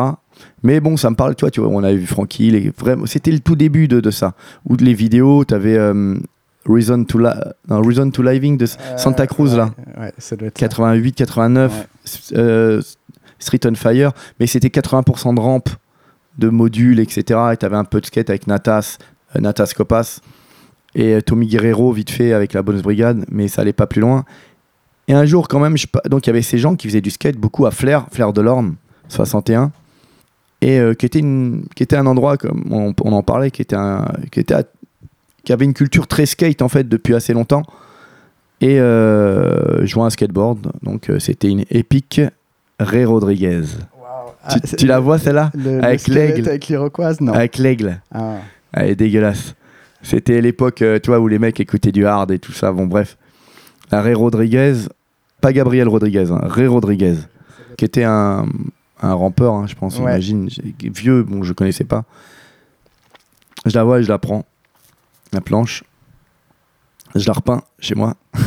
Mais 0.64 0.80
bon, 0.80 0.98
ça 0.98 1.10
me 1.10 1.16
parle, 1.16 1.36
tu 1.36 1.42
vois, 1.46 1.52
tu 1.52 1.60
vois 1.62 1.70
on 1.70 1.84
avait 1.84 1.98
vu 1.98 2.06
Frankie, 2.06 2.52
les, 2.52 2.72
c'était 3.06 3.32
le 3.32 3.40
tout 3.40 3.56
début 3.56 3.88
de, 3.88 4.00
de 4.00 4.12
ça. 4.12 4.34
Ou 4.68 4.78
de 4.78 4.86
les 4.86 4.94
vidéos, 4.94 5.44
tu 5.46 5.54
avais 5.54 5.78
Reason, 6.66 7.04
to 7.06 7.20
non, 7.20 7.82
Reason 7.82 8.12
to 8.12 8.22
Living 8.22 8.58
de 8.58 8.66
Euh, 8.66 8.98
Santa 8.98 9.26
Cruz, 9.28 9.52
ouais, 9.52 9.58
là, 9.58 9.70
Ouais, 10.00 10.14
ça 10.18 10.36
doit 10.36 10.50
être 10.50 10.58
ça. 10.60 10.68
88, 10.68 11.14
89, 11.14 11.72
Ouais. 11.74 12.38
euh, 12.38 12.82
Street 13.40 13.60
on 13.66 13.74
Fire, 13.76 14.12
mais 14.40 14.46
c'était 14.48 14.68
80% 14.70 15.34
de 15.34 15.40
rampe, 15.40 15.70
de 16.40 16.50
modules, 16.50 17.00
etc. 17.00 17.40
Et 17.54 17.58
tu 17.58 17.66
avais 17.66 17.76
un 17.76 17.84
peu 17.84 18.02
de 18.02 18.06
skate 18.06 18.30
avec 18.30 18.48
Natas, 18.48 18.98
euh, 19.36 19.40
Natas 19.40 19.74
Copas, 19.76 20.22
et 20.96 21.14
euh, 21.14 21.22
Tommy 21.22 21.48
Guerrero, 21.48 21.92
vite 21.92 22.10
fait, 22.10 22.34
avec 22.34 22.54
la 22.54 22.62
Bonus 22.62 22.82
Brigade, 22.82 23.26
mais 23.30 23.48
ça 23.48 23.62
allait 23.62 23.74
pas 23.74 23.88
plus 23.88 24.02
loin. 24.02 24.26
Et 25.08 25.14
un 25.14 25.26
jour, 25.26 25.48
quand 25.48 25.60
même, 25.60 25.76
donc 26.06 26.26
il 26.26 26.30
y 26.30 26.32
avait 26.32 26.42
ces 26.42 26.58
gens 26.58 26.76
qui 26.76 26.88
faisaient 26.88 27.02
du 27.02 27.12
skate, 27.12 27.38
beaucoup 27.38 27.66
à 27.66 27.72
Flair, 27.72 28.08
Flair 28.12 28.34
de 28.34 28.42
l'Orne, 28.42 28.76
61, 29.10 29.72
et 30.62 30.80
euh, 30.80 30.94
qui, 30.94 31.06
était 31.06 31.22
qui 31.22 31.84
était 31.84 31.96
un 31.96 32.06
endroit, 32.06 32.38
comme 32.38 32.64
on, 32.72 32.94
en 33.12 33.24
parlait, 33.24 33.52
qui, 33.52 33.62
était 33.62 33.76
qui, 34.32 35.54
avait 35.54 35.66
une 35.66 35.74
culture 35.74 36.08
très 36.08 36.26
skate, 36.26 36.62
en 36.62 36.70
fait, 36.70 36.88
depuis 36.88 37.16
assez 37.16 37.34
longtemps. 37.34 37.64
Et 38.62 38.80
euh, 38.80 39.86
je 39.86 40.10
skateboard, 40.10 40.72
donc 40.84 41.10
c'était 41.20 41.48
une 41.48 41.64
épique 41.70 42.22
Ray 42.80 43.06
Rodriguez. 43.06 43.64
Tu, 44.52 44.60
c'est- 44.64 44.76
tu 44.78 44.86
la 44.88 45.00
vois 45.00 45.18
celle-là 45.20 45.52
le, 45.54 45.84
avec 45.84 46.08
l'aigle. 46.08 46.48
Avec 46.48 46.68
l'iroquoise, 46.68 47.22
non. 47.22 47.34
Avec 47.34 47.58
l'aigle. 47.58 48.02
Ah. 48.14 48.38
Elle 48.74 48.90
est 48.92 48.96
dégueulasse. 48.96 49.56
C'était 50.02 50.40
l'époque, 50.42 50.82
euh, 50.82 51.00
tu 51.02 51.10
vois, 51.10 51.20
où 51.20 51.28
les 51.28 51.40
mecs 51.40 51.60
écoutaient 51.60 51.92
du 51.92 52.06
hard 52.06 52.32
et 52.32 52.40
tout 52.40 52.54
ça. 52.54 52.72
Bon, 52.72 52.86
bref. 52.88 53.18
La 53.92 54.02
Ray 54.02 54.14
Rodriguez, 54.14 54.74
pas 55.42 55.52
Gabriel 55.52 55.88
Rodriguez, 55.88 56.28
hein, 56.32 56.40
Ray 56.44 56.68
Rodriguez, 56.68 57.16
qui 57.78 57.86
était 57.86 58.04
un, 58.04 58.46
un 59.02 59.14
rampeur, 59.14 59.54
hein, 59.56 59.66
je 59.68 59.76
pense, 59.76 59.96
Ouais. 59.98 60.04
imagine. 60.04 60.48
Vieux, 60.84 61.24
bon, 61.24 61.44
je 61.44 61.54
connaissais 61.54 61.84
pas. 61.86 62.06
Je 63.66 63.76
la 63.76 63.84
vois 63.84 64.00
et 64.00 64.04
je 64.04 64.10
la 64.10 64.20
prends. 64.20 64.46
La 65.34 65.42
planche. 65.42 65.84
Je 67.16 67.26
la 67.28 67.34
repeins 67.34 67.62
chez 67.80 67.96
moi. 67.96 68.16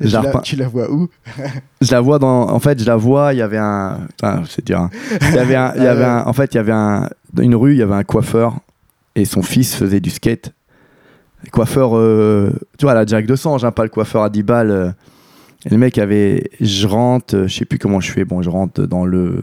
Et 0.00 0.08
je, 0.08 0.16
la 0.16 0.40
tu, 0.40 0.56
la, 0.56 0.68
vois 0.68 0.90
où 0.90 1.08
je 1.80 1.90
la 1.92 2.00
vois 2.00 2.18
dans. 2.18 2.48
En 2.50 2.58
fait, 2.60 2.80
je 2.80 2.86
la 2.86 2.96
vois, 2.96 3.32
il 3.34 3.38
y 3.38 3.42
avait 3.42 3.58
un. 3.58 3.98
Putain, 4.10 4.42
c'est 4.48 4.64
dur. 4.64 4.78
hein. 4.80 4.90
Il 5.22 5.34
y 5.34 5.38
avait 5.38 5.56
un. 5.56 5.72
il 5.76 5.82
y 5.82 5.86
avait 5.86 6.04
un- 6.04 6.24
en 6.26 6.32
fait, 6.32 6.54
il 6.54 6.56
y 6.56 6.60
avait 6.60 6.72
un. 6.72 7.08
Dans 7.32 7.42
une 7.42 7.54
rue, 7.56 7.72
il 7.72 7.78
y 7.78 7.82
avait 7.82 7.94
un 7.94 8.04
coiffeur 8.04 8.54
et 9.16 9.24
son 9.24 9.42
fils 9.42 9.74
faisait 9.74 10.00
du 10.00 10.10
skate. 10.10 10.52
Coiffeur, 11.52 11.96
euh, 11.96 12.50
tu 12.78 12.84
vois, 12.86 12.94
la 12.94 13.06
Jack 13.06 13.26
de 13.26 13.36
Sange, 13.36 13.64
hein, 13.64 13.70
pas 13.70 13.84
le 13.84 13.88
coiffeur 13.90 14.22
à 14.22 14.30
10 14.30 14.42
balles. 14.42 14.70
euh. 14.70 14.90
Et 15.66 15.70
le 15.70 15.78
mec 15.78 15.98
avait. 15.98 16.50
Je 16.60 16.86
rentre, 16.86 17.34
euh, 17.36 17.46
je 17.48 17.54
sais 17.54 17.64
plus 17.64 17.78
comment 17.78 18.00
je 18.00 18.10
fais. 18.12 18.24
Bon, 18.24 18.42
je 18.42 18.50
rentre 18.50 18.82
dans 18.82 19.04
le. 19.04 19.42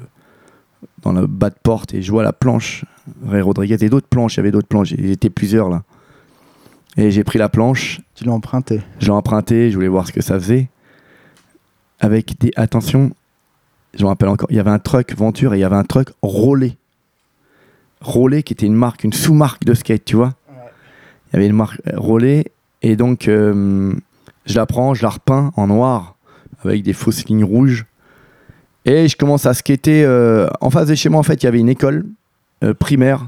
Dans 1.02 1.12
le 1.12 1.28
bas 1.28 1.50
de 1.52 1.56
porte 1.62 1.94
et 1.94 2.02
je 2.02 2.10
vois 2.12 2.24
la 2.24 2.34
planche. 2.34 2.84
Ray 3.28 3.42
Rodriguez 3.42 3.78
et 3.82 3.90
d'autres 3.90 4.08
planches, 4.08 4.36
il 4.36 4.38
y 4.38 4.40
avait 4.40 4.52
d'autres 4.52 4.68
planches. 4.68 4.92
Il 4.92 5.10
était 5.12 5.30
plusieurs 5.30 5.70
là. 5.70 5.84
Et 6.98 7.12
j'ai 7.12 7.24
pris 7.24 7.38
la 7.40 7.50
planche, 7.50 8.02
Tu 8.16 8.24
l'as 8.24 8.32
emprunté. 8.32 8.82
je 9.00 9.06
l'ai 9.08 9.12
emprunté, 9.12 9.70
je 9.70 9.76
voulais 9.76 9.88
voir 9.88 10.08
ce 10.08 10.14
que 10.14 10.22
ça 10.22 10.40
faisait. 10.40 10.70
Avec 12.00 12.40
des. 12.40 12.52
Attention, 12.56 13.12
je 13.94 14.04
me 14.04 14.08
rappelle 14.08 14.30
encore, 14.30 14.48
il 14.50 14.56
y 14.58 14.60
avait 14.60 14.72
un 14.72 14.80
truck 14.80 15.16
Venture 15.16 15.54
et 15.54 15.58
il 15.58 15.62
y 15.62 15.64
avait 15.64 15.76
un 15.76 15.84
truck 15.84 16.10
Rollet. 16.22 16.78
Rollet 18.02 18.44
qui 18.44 18.54
était 18.54 18.66
une 18.66 18.76
marque, 18.76 19.04
une 19.04 19.14
sous-marque 19.14 19.64
de 19.66 19.74
skate, 19.74 20.06
tu 20.06 20.16
vois. 20.16 20.36
Il 21.28 21.34
y 21.34 21.36
avait 21.38 21.48
une 21.48 21.56
marque 21.56 21.82
euh, 21.88 21.98
Rollet 21.98 22.46
et 22.82 22.96
donc 22.96 23.28
euh, 23.28 23.94
je 24.46 24.56
la 24.56 24.66
prends, 24.66 24.94
je 24.94 25.02
la 25.02 25.10
repeins 25.10 25.52
en 25.56 25.68
noir 25.68 26.16
avec 26.64 26.84
des 26.84 26.94
fausses 26.94 27.26
lignes 27.26 27.44
rouges. 27.44 27.86
Et 28.86 29.08
je 29.08 29.18
commence 29.18 29.46
à 29.46 29.54
skater. 29.54 30.04
euh, 30.06 30.48
en 30.62 30.70
face 30.70 30.88
de 30.88 30.96
chez 30.96 31.10
moi, 31.10 31.20
en 31.20 31.24
fait, 31.24 31.42
il 31.42 31.46
y 31.46 31.48
avait 31.48 31.60
une 31.60 31.70
école 31.70 32.06
euh, 32.64 32.74
primaire 32.74 33.28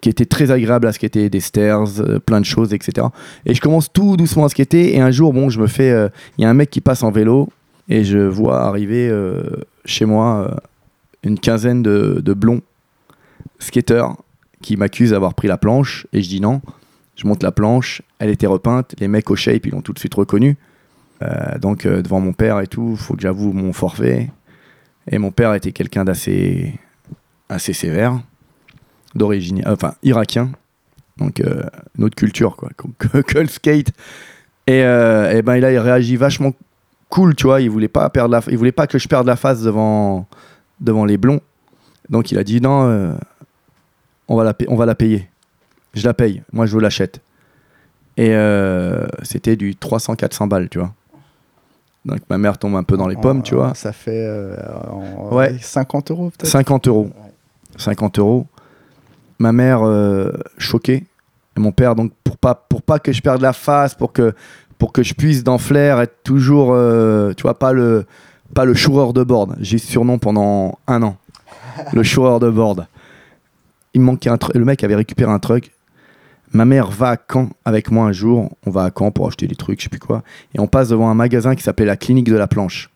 qui 0.00 0.08
était 0.08 0.26
très 0.26 0.50
agréable 0.50 0.86
à 0.86 0.92
skater, 0.92 1.30
des 1.30 1.40
stairs, 1.40 1.84
euh, 2.00 2.18
plein 2.18 2.40
de 2.40 2.44
choses, 2.44 2.72
etc. 2.74 3.06
Et 3.44 3.54
je 3.54 3.60
commence 3.60 3.92
tout 3.92 4.16
doucement 4.16 4.44
à 4.44 4.48
skater. 4.48 4.94
Et 4.94 5.00
un 5.00 5.10
jour, 5.10 5.32
bon, 5.32 5.48
je 5.48 5.60
me 5.60 5.66
fais. 5.66 5.90
euh, 5.90 6.08
Il 6.38 6.42
y 6.42 6.44
a 6.44 6.50
un 6.50 6.54
mec 6.54 6.70
qui 6.70 6.80
passe 6.80 7.02
en 7.02 7.10
vélo 7.10 7.48
et 7.88 8.04
je 8.04 8.18
vois 8.18 8.62
arriver 8.62 9.08
euh, 9.08 9.42
chez 9.84 10.04
moi 10.04 10.60
une 11.22 11.38
quinzaine 11.38 11.82
de, 11.82 12.20
de 12.24 12.34
blonds 12.34 12.60
skateurs 13.58 14.16
qui 14.62 14.76
m'accusent 14.76 15.10
d'avoir 15.10 15.34
pris 15.34 15.48
la 15.48 15.58
planche. 15.58 16.06
Et 16.12 16.22
je 16.22 16.28
dis 16.28 16.40
non. 16.40 16.60
Je 17.16 17.26
monte 17.26 17.42
la 17.42 17.52
planche, 17.52 18.02
elle 18.18 18.28
était 18.28 18.46
repeinte. 18.46 18.94
Les 19.00 19.08
mecs 19.08 19.30
au 19.30 19.36
shape, 19.36 19.64
ils 19.64 19.72
l'ont 19.72 19.80
tout 19.80 19.94
de 19.94 19.98
suite 19.98 20.14
reconnu. 20.14 20.56
Euh, 21.22 21.58
donc, 21.58 21.86
devant 21.86 22.20
mon 22.20 22.34
père 22.34 22.60
et 22.60 22.66
tout, 22.66 22.94
faut 22.96 23.14
que 23.14 23.22
j'avoue 23.22 23.52
mon 23.52 23.72
forfait. 23.72 24.30
Et 25.10 25.18
mon 25.18 25.30
père 25.30 25.54
était 25.54 25.72
quelqu'un 25.72 26.04
d'assez 26.04 26.74
assez 27.48 27.72
sévère, 27.72 28.20
d'origine, 29.16 29.62
enfin 29.66 29.94
irakien, 30.02 30.50
donc 31.16 31.40
euh, 31.40 31.62
une 31.98 32.04
autre 32.04 32.14
culture 32.16 32.56
quoi, 32.56 32.68
que, 32.98 33.18
que 33.22 33.38
le 33.38 33.48
skate. 33.48 33.88
Et, 34.68 34.82
euh, 34.82 35.30
et 35.36 35.42
ben 35.42 35.58
là, 35.60 35.70
il 35.72 35.78
réagit 35.78 36.16
vachement 36.16 36.52
cool, 37.08 37.34
tu 37.36 37.46
vois. 37.46 37.60
Il 37.60 37.70
voulait 37.70 37.88
pas 37.88 38.08
perdre 38.10 38.32
la, 38.32 38.40
il 38.48 38.58
voulait 38.58 38.72
pas 38.72 38.86
que 38.86 38.98
je 38.98 39.06
perde 39.08 39.26
la 39.26 39.36
face 39.36 39.62
devant 39.62 40.26
devant 40.80 41.04
les 41.04 41.16
blonds. 41.16 41.40
Donc 42.10 42.30
il 42.32 42.38
a 42.38 42.44
dit 42.44 42.60
non, 42.60 42.88
euh, 42.88 43.12
on 44.28 44.36
va 44.36 44.44
la, 44.44 44.54
on 44.68 44.76
va 44.76 44.86
la 44.86 44.94
payer. 44.94 45.28
Je 45.94 46.04
la 46.06 46.14
paye. 46.14 46.42
Moi, 46.52 46.66
je 46.66 46.76
l'achète. 46.78 47.20
Et 48.18 48.30
euh, 48.34 49.06
c'était 49.22 49.56
du 49.56 49.74
300-400 49.74 50.48
balles, 50.48 50.68
tu 50.68 50.78
vois. 50.78 50.92
Donc 52.04 52.18
ma 52.28 52.36
mère 52.38 52.58
tombe 52.58 52.76
un 52.76 52.82
peu 52.82 52.96
dans 52.96 53.08
les 53.08 53.16
pommes, 53.16 53.42
tu 53.42 53.54
vois. 53.54 53.74
Ça 53.74 53.92
fait 53.92 54.28
en- 54.90 55.34
Ouais. 55.34 55.56
50 55.60 56.10
euros 56.10 56.30
peut-être? 56.30 56.50
50 56.50 56.88
euros. 56.88 57.04
Ouais. 57.22 57.32
50 57.78 58.18
euros. 58.18 58.46
Ma 59.38 59.52
mère 59.52 59.86
euh, 59.86 60.32
choquée. 60.58 61.04
Et 61.56 61.60
mon 61.60 61.72
père, 61.72 61.94
donc, 61.94 62.12
pour 62.24 62.36
pas, 62.36 62.54
pour 62.54 62.82
pas 62.82 62.98
que 62.98 63.12
je 63.12 63.22
perde 63.22 63.40
la 63.40 63.52
face, 63.52 63.94
pour 63.94 64.12
que, 64.12 64.34
pour 64.78 64.92
que 64.92 65.02
je 65.02 65.14
puisse 65.14 65.42
dans 65.42 65.58
Flair 65.58 66.00
être 66.00 66.22
toujours, 66.22 66.72
euh, 66.72 67.32
tu 67.34 67.42
vois, 67.42 67.58
pas 67.58 67.72
le, 67.72 68.04
pas 68.54 68.64
le 68.64 68.74
choureur 68.74 69.12
de 69.12 69.22
board. 69.22 69.56
J'ai 69.60 69.78
ce 69.78 69.86
surnom 69.86 70.18
pendant 70.18 70.78
un 70.86 71.02
an. 71.02 71.16
Le 71.92 72.02
choureur 72.14 72.40
de 72.40 72.50
board. 72.50 72.86
Il 73.94 74.00
me 74.00 74.06
manquait 74.06 74.30
un 74.30 74.36
truc. 74.36 74.54
Le 74.54 74.64
mec 74.64 74.84
avait 74.84 74.96
récupéré 74.96 75.30
un 75.30 75.38
truc. 75.38 75.72
Ma 76.52 76.64
mère 76.64 76.90
va 76.90 77.10
à 77.10 77.16
Caen 77.16 77.50
avec 77.64 77.90
moi 77.90 78.06
un 78.06 78.12
jour. 78.12 78.54
On 78.66 78.70
va 78.70 78.84
à 78.84 78.90
Caen 78.96 79.10
pour 79.10 79.26
acheter 79.26 79.46
des 79.46 79.56
trucs, 79.56 79.80
je 79.80 79.84
sais 79.84 79.88
plus 79.90 79.98
quoi. 79.98 80.22
Et 80.54 80.60
on 80.60 80.66
passe 80.66 80.88
devant 80.88 81.10
un 81.10 81.14
magasin 81.14 81.54
qui 81.54 81.62
s'appelait 81.62 81.86
la 81.86 81.96
Clinique 81.96 82.30
de 82.30 82.36
la 82.36 82.46
Planche. 82.46 82.90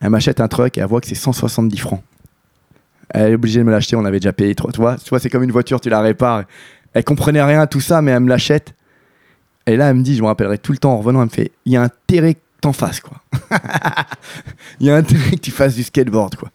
Elle 0.00 0.10
m'achète 0.10 0.40
un 0.40 0.48
truc 0.48 0.76
et 0.76 0.80
elle 0.80 0.86
voit 0.86 1.00
que 1.00 1.06
c'est 1.06 1.14
170 1.14 1.76
francs. 1.78 2.02
Elle 3.10 3.32
est 3.32 3.34
obligée 3.34 3.60
de 3.60 3.64
me 3.64 3.70
l'acheter, 3.70 3.96
on 3.96 4.04
avait 4.04 4.20
déjà 4.20 4.32
payé. 4.32 4.54
trois- 4.54 4.72
Tu 4.72 4.80
vois, 4.80 4.96
tu 4.96 5.08
vois 5.08 5.18
c'est 5.18 5.30
comme 5.30 5.42
une 5.42 5.52
voiture, 5.52 5.80
tu 5.80 5.88
la 5.88 6.00
répares. 6.00 6.44
Elle 6.92 7.04
comprenait 7.04 7.42
rien 7.42 7.60
à 7.60 7.66
tout 7.66 7.80
ça, 7.80 8.02
mais 8.02 8.10
elle 8.12 8.20
me 8.20 8.28
l'achète. 8.28 8.74
Et 9.66 9.76
là, 9.76 9.90
elle 9.90 9.96
me 9.96 10.02
dit, 10.02 10.16
je 10.16 10.22
me 10.22 10.26
rappellerai 10.26 10.58
tout 10.58 10.72
le 10.72 10.78
temps 10.78 10.92
en 10.94 10.98
revenant, 10.98 11.20
elle 11.20 11.26
me 11.26 11.30
fait, 11.30 11.50
il 11.64 11.72
y 11.72 11.76
a 11.76 11.82
intérêt 11.82 12.34
que 12.34 12.40
t'en 12.60 12.72
fasses, 12.72 13.00
quoi. 13.00 13.20
Il 14.80 14.86
y 14.86 14.90
a 14.90 14.96
intérêt 14.96 15.32
que 15.32 15.36
tu 15.40 15.50
fasses 15.50 15.74
du 15.74 15.82
skateboard, 15.82 16.36
quoi. 16.36 16.50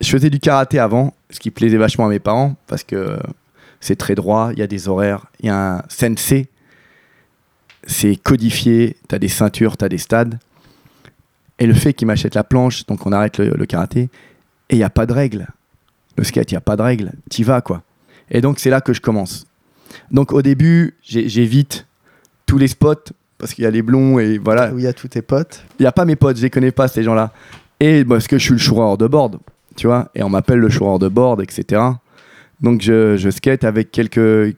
Je 0.00 0.08
faisais 0.08 0.30
du 0.30 0.40
karaté 0.40 0.78
avant, 0.78 1.14
ce 1.30 1.38
qui 1.38 1.50
plaisait 1.50 1.76
vachement 1.76 2.06
à 2.06 2.08
mes 2.08 2.18
parents, 2.18 2.56
parce 2.66 2.82
que 2.82 3.18
c'est 3.80 3.96
très 3.96 4.14
droit, 4.14 4.50
il 4.52 4.58
y 4.58 4.62
a 4.62 4.66
des 4.66 4.88
horaires, 4.88 5.26
il 5.40 5.46
y 5.46 5.48
a 5.50 5.76
un 5.76 5.82
sensei, 5.88 6.48
c'est 7.86 8.16
codifié, 8.16 8.96
t'as 9.08 9.18
des 9.18 9.28
ceintures, 9.28 9.76
t'as 9.76 9.88
des 9.88 9.98
stades. 9.98 10.38
Et 11.58 11.66
le 11.66 11.74
fait 11.74 11.92
qu'il 11.92 12.06
m'achète 12.06 12.34
la 12.34 12.44
planche, 12.44 12.86
donc 12.86 13.06
on 13.06 13.12
arrête 13.12 13.38
le 13.38 13.66
karaté, 13.66 14.08
et 14.72 14.76
il 14.76 14.78
n'y 14.78 14.84
a 14.84 14.90
pas 14.90 15.06
de 15.06 15.12
règles. 15.12 15.46
Le 16.16 16.24
skate, 16.24 16.50
il 16.50 16.54
n'y 16.54 16.58
a 16.58 16.62
pas 16.62 16.76
de 16.76 16.82
règles. 16.82 17.12
T'y 17.30 17.42
vas, 17.44 17.60
quoi. 17.60 17.82
Et 18.30 18.40
donc, 18.40 18.58
c'est 18.58 18.70
là 18.70 18.80
que 18.80 18.92
je 18.92 19.00
commence. 19.00 19.46
Donc, 20.10 20.32
au 20.32 20.42
début, 20.42 20.94
j'évite 21.02 21.86
tous 22.46 22.58
les 22.58 22.68
spots 22.68 22.94
parce 23.38 23.54
qu'il 23.54 23.64
y 23.64 23.66
a 23.66 23.70
les 23.70 23.82
blonds 23.82 24.18
et 24.18 24.38
voilà. 24.38 24.72
Où 24.72 24.78
il 24.78 24.84
y 24.84 24.86
a 24.86 24.92
tous 24.92 25.08
tes 25.08 25.22
potes 25.22 25.62
Il 25.78 25.82
n'y 25.82 25.86
a 25.86 25.92
pas 25.92 26.04
mes 26.04 26.16
potes, 26.16 26.36
je 26.38 26.42
les 26.42 26.50
connais 26.50 26.72
pas, 26.72 26.88
ces 26.88 27.02
gens-là. 27.02 27.32
Et 27.80 28.04
parce 28.04 28.26
que 28.26 28.38
je 28.38 28.42
suis 28.44 28.52
le 28.52 28.58
choureur 28.58 28.96
de 28.98 29.06
board, 29.06 29.38
tu 29.76 29.86
vois. 29.86 30.10
Et 30.14 30.22
on 30.22 30.28
m'appelle 30.30 30.58
le 30.58 30.68
choureur 30.70 30.98
de 30.98 31.08
board, 31.08 31.42
etc. 31.42 31.82
Donc, 32.60 32.80
je, 32.80 33.16
je 33.16 33.28
skate 33.30 33.64
avec 33.64 33.90
quelques, 33.90 34.56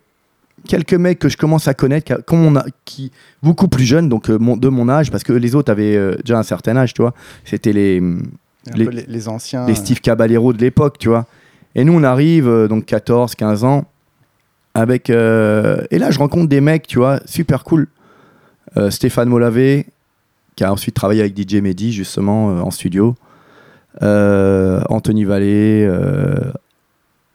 quelques 0.68 0.94
mecs 0.94 1.18
que 1.18 1.28
je 1.28 1.36
commence 1.36 1.66
à 1.68 1.74
connaître, 1.74 2.14
qui, 2.16 2.22
comme 2.24 2.44
on 2.44 2.54
a- 2.56 2.66
qui 2.84 3.10
beaucoup 3.42 3.66
plus 3.68 3.84
jeunes, 3.84 4.08
donc 4.08 4.28
euh, 4.30 4.38
mon- 4.38 4.56
de 4.56 4.68
mon 4.68 4.88
âge, 4.88 5.10
parce 5.10 5.24
que 5.24 5.32
les 5.32 5.54
autres 5.54 5.72
avaient 5.72 5.96
euh, 5.96 6.14
déjà 6.24 6.38
un 6.38 6.42
certain 6.42 6.76
âge, 6.76 6.94
tu 6.94 7.02
vois. 7.02 7.14
C'était 7.44 7.72
les 7.72 8.02
Les- 8.74 8.84
peu 8.84 8.90
les, 8.90 9.04
les 9.06 9.28
anciens. 9.28 9.66
les 9.66 9.74
Steve 9.74 10.00
Caballero 10.00 10.52
de 10.52 10.58
l'époque, 10.60 10.98
tu 10.98 11.08
vois. 11.08 11.26
Et 11.74 11.84
nous, 11.84 11.92
on 11.94 12.02
arrive, 12.04 12.48
euh, 12.48 12.68
donc 12.68 12.84
14, 12.86 13.34
15 13.34 13.64
ans, 13.64 13.84
avec. 14.74 15.10
euh, 15.10 15.84
et 15.90 15.98
là, 15.98 16.10
je 16.10 16.18
rencontre 16.18 16.48
des 16.48 16.60
mecs, 16.60 16.86
tu 16.86 16.98
vois, 16.98 17.20
super 17.26 17.64
cool. 17.64 17.88
Euh, 18.76 18.90
Stéphane 18.90 19.28
Molavé, 19.28 19.86
qui 20.56 20.64
a 20.64 20.72
ensuite 20.72 20.94
travaillé 20.94 21.20
avec 21.20 21.36
DJ 21.36 21.56
Mehdi, 21.56 21.92
justement, 21.92 22.50
euh, 22.50 22.60
en 22.60 22.70
studio. 22.70 23.14
Anthony 24.00 25.24
Vallée, 25.24 25.88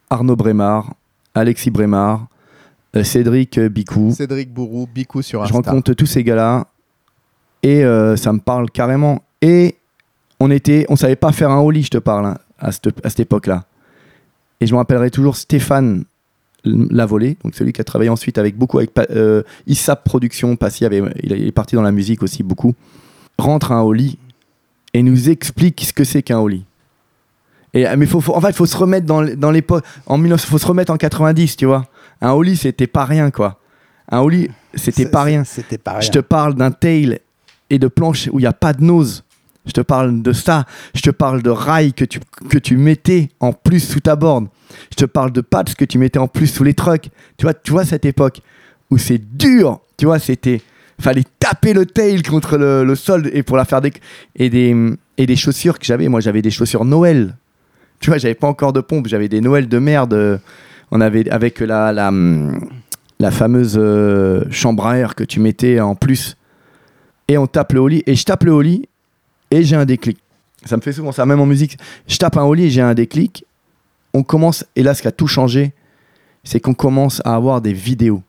Arnaud 0.09 0.35
Brémard, 0.35 0.93
Alexis 1.33 1.69
Brémard, 1.71 2.27
Cédric 3.03 3.59
Bicou. 3.59 4.11
Cédric 4.11 4.51
Bourou, 4.53 4.87
Bicou 4.93 5.21
sur 5.21 5.45
Je 5.45 5.53
Insta. 5.53 5.71
rencontre 5.71 5.93
tous 5.93 6.05
ces 6.05 6.23
gars-là 6.23 6.67
et 7.63 7.81
ça 8.17 8.33
me 8.33 8.39
parle 8.39 8.69
carrément. 8.71 9.21
Et 9.41 9.77
on 10.39 10.51
était, 10.51 10.85
on 10.89 10.95
savait 10.95 11.15
pas 11.15 11.31
faire 11.31 11.49
un 11.51 11.59
holly, 11.59 11.83
je 11.83 11.89
te 11.89 11.97
parle, 11.97 12.25
hein, 12.25 12.37
à 12.59 12.71
cette, 12.71 12.87
à 13.05 13.09
cette 13.09 13.19
époque-là. 13.21 13.65
Et 14.61 14.67
je 14.67 14.73
me 14.73 14.77
rappellerai 14.77 15.11
toujours 15.11 15.35
Stéphane 15.37 16.03
Lavolée, 16.65 17.37
donc 17.43 17.55
celui 17.55 17.71
qui 17.71 17.79
a 17.79 17.83
travaillé 17.85 18.09
ensuite 18.09 18.37
avec 18.37 18.57
beaucoup 18.57 18.77
avec 18.79 18.91
euh, 19.11 19.43
ISAP 19.67 20.03
Productions, 20.03 20.55
Passy 20.57 20.83
avait, 20.85 21.01
il 21.23 21.31
est 21.31 21.51
parti 21.53 21.75
dans 21.75 21.81
la 21.81 21.91
musique 21.93 22.21
aussi 22.21 22.43
beaucoup, 22.43 22.75
rentre 23.37 23.71
un 23.71 23.81
holly 23.81 24.17
et 24.93 25.01
nous 25.03 25.29
explique 25.29 25.81
ce 25.85 25.93
que 25.93 26.03
c'est 26.03 26.21
qu'un 26.21 26.39
holly. 26.39 26.65
Et, 27.73 27.85
mais 27.95 28.05
faut, 28.05 28.19
faut- 28.19 28.35
en 28.35 28.41
fait, 28.41 28.49
il 28.49 28.55
faut 28.55 28.65
se 28.65 28.75
remettre 28.75 29.05
dans, 29.05 29.23
dans 29.23 29.51
l'époque, 29.51 29.85
en 30.07 30.17
1900, 30.17 30.47
faut 30.49 30.57
se 30.57 30.65
remettre 30.65 30.91
en 30.91 30.97
90, 30.97 31.55
tu 31.55 31.65
vois. 31.65 31.85
Un 32.19 32.31
holly, 32.31 32.57
c'était 32.57 32.87
pas 32.87 33.05
rien, 33.05 33.31
quoi. 33.31 33.59
Un 34.11 34.19
holly, 34.19 34.49
c'était 34.73 35.05
pas 35.05 35.23
rien. 35.23 35.43
C'était 35.45 35.77
pas 35.77 35.91
rien. 35.91 36.01
Je 36.01 36.09
te 36.11 36.19
parle 36.19 36.55
d'un 36.55 36.71
tail 36.71 37.19
et 37.69 37.77
de 37.79 37.87
planche 37.87 38.27
où 38.33 38.39
il 38.39 38.41
n'y 38.41 38.47
a 38.47 38.53
pas 38.53 38.73
de 38.73 38.83
nose. 38.83 39.23
Je 39.69 39.73
te 39.73 39.81
parle 39.81 40.21
de 40.23 40.33
ça. 40.33 40.65
Je 40.95 41.01
te 41.01 41.11
parle 41.11 41.43
de 41.43 41.51
rails 41.51 41.93
que 41.93 42.03
tu, 42.03 42.19
que 42.49 42.57
tu 42.57 42.75
mettais 42.75 43.29
en 43.39 43.53
plus 43.53 43.79
sous 43.79 43.99
ta 43.99 44.15
borne. 44.15 44.47
Je 44.91 44.95
te 44.95 45.05
parle 45.05 45.31
de 45.31 45.41
pads 45.41 45.75
que 45.77 45.85
tu 45.85 45.99
mettais 45.99 46.19
en 46.19 46.27
plus 46.27 46.47
sous 46.47 46.63
les 46.63 46.73
trucks. 46.73 47.09
Tu 47.37 47.45
vois, 47.45 47.53
tu 47.53 47.71
vois 47.71 47.85
cette 47.85 48.05
époque 48.05 48.41
où 48.89 48.97
c'est 48.97 49.19
dur. 49.37 49.79
Tu 49.97 50.05
vois, 50.05 50.19
c'était. 50.19 50.61
Fallait 50.99 51.23
taper 51.39 51.71
le 51.71 51.85
tail 51.85 52.23
contre 52.23 52.57
le, 52.57 52.95
sol 52.95 53.29
et 53.31 53.43
pour 53.43 53.55
la 53.55 53.63
faire 53.63 53.79
des. 53.79 53.93
Et 54.35 54.49
des, 54.49 54.75
et 55.17 55.25
des 55.27 55.35
chaussures 55.35 55.77
que 55.77 55.85
j'avais. 55.85 56.07
Moi, 56.07 56.19
j'avais 56.19 56.41
des 56.41 56.51
chaussures 56.51 56.83
Noël. 56.83 57.37
Tu 57.99 58.09
vois, 58.09 58.17
j'avais 58.17 58.35
pas 58.35 58.47
encore 58.47 58.73
de 58.73 58.81
pompe, 58.81 59.07
j'avais 59.07 59.29
des 59.29 59.39
Noëls 59.39 59.69
de 59.69 59.77
merde. 59.77 60.41
On 60.91 60.99
avait 60.99 61.29
avec 61.29 61.59
la, 61.59 61.93
la 63.19 63.31
fameuse 63.31 63.77
euh, 63.77 64.45
chambre 64.49 64.87
à 64.87 64.97
air 64.97 65.15
que 65.15 65.23
tu 65.23 65.39
mettais 65.39 65.79
en 65.79 65.95
plus. 65.95 66.37
Et 67.27 67.37
on 67.37 67.47
tape 67.47 67.73
le 67.73 67.79
holly, 67.79 68.03
et 68.07 68.15
je 68.15 68.23
tape 68.23 68.43
le 68.43 68.51
holly, 68.51 68.89
et 69.51 69.63
j'ai 69.63 69.75
un 69.75 69.85
déclic. 69.85 70.17
Ça 70.65 70.75
me 70.77 70.81
fait 70.81 70.91
souvent 70.93 71.11
ça, 71.11 71.25
même 71.25 71.39
en 71.39 71.45
musique. 71.45 71.77
Je 72.07 72.17
tape 72.17 72.37
un 72.37 72.43
holly 72.43 72.65
et 72.65 72.69
j'ai 72.69 72.81
un 72.81 72.93
déclic. 72.93 73.45
On 74.13 74.23
commence, 74.23 74.65
et 74.75 74.83
là, 74.83 74.93
ce 74.93 75.01
qui 75.01 75.07
a 75.07 75.11
tout 75.11 75.27
changé, 75.27 75.71
c'est 76.43 76.59
qu'on 76.59 76.73
commence 76.73 77.21
à 77.25 77.35
avoir 77.35 77.61
des 77.61 77.73
vidéos. 77.73 78.21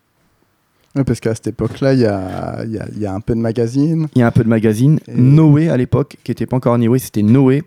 Ouais, 0.97 1.05
parce 1.05 1.21
qu'à 1.21 1.35
cette 1.35 1.47
époque-là, 1.49 1.95
il 1.95 2.00
y 2.00 2.07
a, 2.07 2.62
il 2.65 2.73
y, 2.73 2.79
a, 2.79 2.87
il 2.95 2.99
y 3.00 3.07
a 3.07 3.15
un 3.15 3.21
peu 3.21 3.35
de 3.35 3.41
magazines. 3.41 4.09
Il 4.15 4.19
y 4.21 4.23
a 4.23 4.27
un 4.27 4.31
peu 4.33 4.43
de 4.45 4.49
magazines. 4.49 4.99
Et- 5.09 5.15
Noé 5.15 5.69
à 5.71 5.77
l'époque, 5.77 6.17
qui 6.25 6.31
n'était 6.33 6.47
pas 6.47 6.57
encore 6.57 6.77
Noé, 6.79 6.99
c'était 6.99 7.23
Noé, 7.23 7.62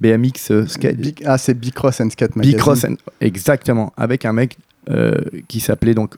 BMX 0.00 0.50
euh, 0.50 0.66
Skate. 0.66 0.96
Big- 0.96 1.22
ah, 1.24 1.38
c'est 1.38 1.54
Bicross 1.54 2.00
and 2.00 2.10
Skate 2.10 2.34
Magazine. 2.36 2.56
Bicross, 2.58 2.84
and- 2.84 2.96
exactement, 3.20 3.92
avec 3.96 4.24
un 4.24 4.32
mec 4.32 4.56
euh, 4.90 5.14
qui 5.48 5.60
s'appelait 5.60 5.94
donc, 5.94 6.16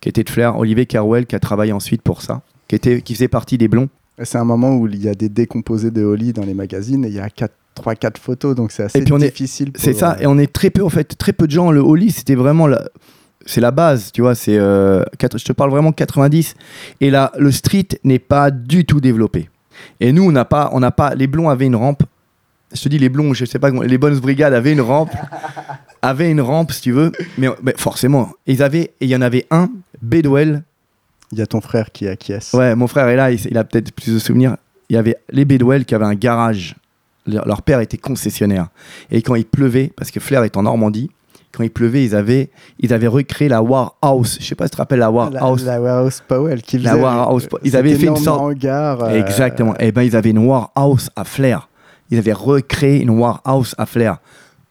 qui 0.00 0.08
était 0.08 0.22
de 0.24 0.30
Flair, 0.30 0.56
Olivier 0.58 0.86
Carwell, 0.86 1.26
qui 1.26 1.34
a 1.36 1.40
travaillé 1.40 1.72
ensuite 1.72 2.02
pour 2.02 2.22
ça, 2.22 2.42
qui, 2.68 2.76
était, 2.76 3.02
qui 3.02 3.14
faisait 3.14 3.28
partie 3.28 3.58
des 3.58 3.68
blonds. 3.68 3.88
C'est 4.22 4.38
un 4.38 4.44
moment 4.44 4.76
où 4.76 4.86
il 4.88 5.02
y 5.02 5.08
a 5.08 5.14
des 5.14 5.28
décomposés 5.28 5.90
de 5.90 6.02
Holly 6.02 6.32
dans 6.32 6.44
les 6.44 6.54
magazines 6.54 7.04
et 7.04 7.08
il 7.08 7.14
y 7.14 7.20
a 7.20 7.28
3-4 7.28 8.18
photos, 8.18 8.54
donc 8.54 8.72
c'est 8.72 8.84
assez 8.84 8.98
Et 8.98 9.02
puis 9.02 9.12
on 9.12 9.18
difficile. 9.18 9.72
C'est 9.76 9.92
ça, 9.92 10.12
euh, 10.12 10.22
et 10.22 10.26
on 10.26 10.38
est 10.38 10.52
très 10.52 10.70
peu, 10.70 10.82
en 10.82 10.88
fait, 10.88 11.16
très 11.16 11.32
peu 11.32 11.46
de 11.46 11.52
gens. 11.52 11.70
Le 11.70 11.80
Holly, 11.80 12.10
c'était 12.10 12.34
vraiment 12.34 12.66
la, 12.66 12.84
c'est 13.46 13.60
la 13.60 13.70
base, 13.70 14.12
tu 14.12 14.20
vois. 14.20 14.34
C'est, 14.34 14.56
euh, 14.56 15.04
je 15.20 15.44
te 15.44 15.52
parle 15.52 15.70
vraiment 15.70 15.92
90. 15.92 16.54
Et 17.00 17.10
là, 17.10 17.32
le 17.38 17.50
street 17.50 17.88
n'est 18.04 18.18
pas 18.18 18.50
du 18.50 18.84
tout 18.84 19.00
développé. 19.00 19.48
Et 20.00 20.12
nous, 20.12 20.24
on 20.24 20.32
n'a 20.32 20.44
pas, 20.44 20.70
on 20.72 20.80
n'a 20.80 20.90
pas. 20.90 21.14
Les 21.14 21.26
blonds 21.26 21.48
avaient 21.48 21.66
une 21.66 21.76
rampe. 21.76 22.02
Je 22.74 22.82
te 22.82 22.88
dis, 22.88 22.98
les 22.98 23.08
blonds, 23.08 23.32
je 23.32 23.46
sais 23.46 23.58
pas, 23.58 23.70
les 23.70 23.96
bonnes 23.96 24.18
brigades 24.18 24.52
avaient 24.52 24.72
une 24.72 24.82
rampe, 24.82 25.10
avaient 26.02 26.30
une 26.30 26.42
rampe, 26.42 26.72
si 26.72 26.82
tu 26.82 26.92
veux. 26.92 27.12
Mais, 27.38 27.48
mais 27.62 27.72
forcément, 27.76 28.32
ils 28.46 28.62
avaient, 28.62 28.92
et 29.00 29.06
il 29.06 29.08
y 29.08 29.16
en 29.16 29.22
avait 29.22 29.46
un, 29.50 29.70
Bedwell. 30.02 30.64
Il 31.32 31.38
y 31.38 31.42
a 31.42 31.46
ton 31.46 31.60
frère 31.60 31.92
qui 31.92 32.08
acquiesce. 32.08 32.52
Ouais, 32.54 32.74
mon 32.74 32.86
frère 32.86 33.08
est 33.08 33.16
là, 33.16 33.30
il, 33.30 33.38
il 33.50 33.58
a 33.58 33.64
peut-être 33.64 33.92
plus 33.92 34.14
de 34.14 34.18
souvenirs. 34.18 34.56
Il 34.88 34.94
y 34.94 34.98
avait 34.98 35.16
les 35.30 35.44
Bedwell 35.44 35.84
qui 35.84 35.94
avaient 35.94 36.06
un 36.06 36.14
garage. 36.14 36.74
Leur, 37.26 37.46
leur 37.46 37.60
père 37.62 37.80
était 37.80 37.98
concessionnaire. 37.98 38.68
Et 39.10 39.20
quand 39.20 39.34
il 39.34 39.44
pleuvait, 39.44 39.92
parce 39.96 40.10
que 40.10 40.18
Flair 40.20 40.44
est 40.44 40.56
en 40.56 40.62
Normandie, 40.62 41.10
quand 41.52 41.62
il 41.62 41.70
pleuvait, 41.70 42.04
ils 42.04 42.14
avaient, 42.14 42.50
ils 42.80 42.92
avaient 42.94 43.06
recréé 43.06 43.48
la 43.48 43.62
War 43.62 43.96
House. 44.00 44.38
Je 44.40 44.46
sais 44.46 44.54
pas 44.54 44.64
si 44.64 44.70
tu 44.70 44.76
te 44.76 44.80
rappelles 44.82 45.00
la 45.00 45.10
War 45.10 45.30
La, 45.30 45.40
House. 45.42 45.62
la 45.64 45.80
Warehouse 45.80 46.22
Powell 46.26 46.62
qui 46.62 46.78
La 46.78 46.92
faisait 46.92 47.02
Warehouse 47.02 47.46
Powell. 47.46 47.62
Ils 47.66 47.76
avaient 47.76 47.94
fait 47.96 48.06
une 48.06 48.16
sorte- 48.16 48.40
hangar, 48.40 49.02
euh, 49.02 49.20
Exactement. 49.22 49.74
Et 49.78 49.92
ben 49.92 50.02
ils 50.02 50.16
avaient 50.16 50.30
une 50.30 50.38
War 50.38 50.70
House 50.74 51.10
à 51.16 51.24
Flair. 51.24 51.68
Ils 52.10 52.18
avaient 52.18 52.32
recréé 52.32 53.02
une 53.02 53.10
War 53.10 53.42
House 53.44 53.74
à 53.76 53.84
Flair 53.86 54.18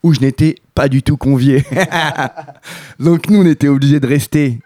où 0.04 0.14
je 0.14 0.20
n'étais 0.22 0.56
pas 0.74 0.88
du 0.88 1.04
tout 1.04 1.18
convié. 1.18 1.64
donc 3.00 3.30
nous, 3.30 3.42
on 3.42 3.46
était 3.46 3.68
obligés 3.68 4.00
de 4.00 4.08
rester. 4.08 4.60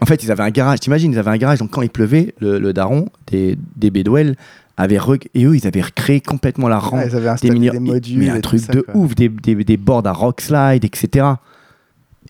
En 0.00 0.06
fait, 0.06 0.22
ils 0.22 0.30
avaient 0.30 0.42
un 0.44 0.50
garage. 0.50 0.80
T'imagines, 0.80 1.12
ils 1.12 1.18
avaient 1.18 1.30
un 1.30 1.36
garage. 1.36 1.58
Donc 1.58 1.70
quand 1.70 1.82
il 1.82 1.90
pleuvait, 1.90 2.34
le, 2.40 2.58
le 2.58 2.72
daron 2.72 3.08
des, 3.26 3.58
des 3.76 3.90
Bedwell 3.90 4.36
avait 4.76 4.98
et 5.34 5.44
eux, 5.44 5.56
ils 5.56 5.66
avaient 5.66 5.82
recréé 5.82 6.20
complètement 6.20 6.68
la 6.68 6.78
rampe. 6.78 7.00
ah, 7.02 7.06
ils 7.06 7.16
avaient 7.16 7.34
des, 7.42 7.50
mini- 7.50 7.70
des 7.70 7.80
modules. 7.80 8.18
mais 8.18 8.28
un 8.30 8.40
truc 8.40 8.60
ça, 8.60 8.72
de 8.72 8.80
quoi. 8.82 8.94
ouf, 8.96 9.14
des, 9.14 9.28
des, 9.28 9.56
des 9.56 9.76
boards 9.76 10.06
à 10.06 10.12
rock 10.12 10.40
slide, 10.40 10.84
etc. 10.84 11.26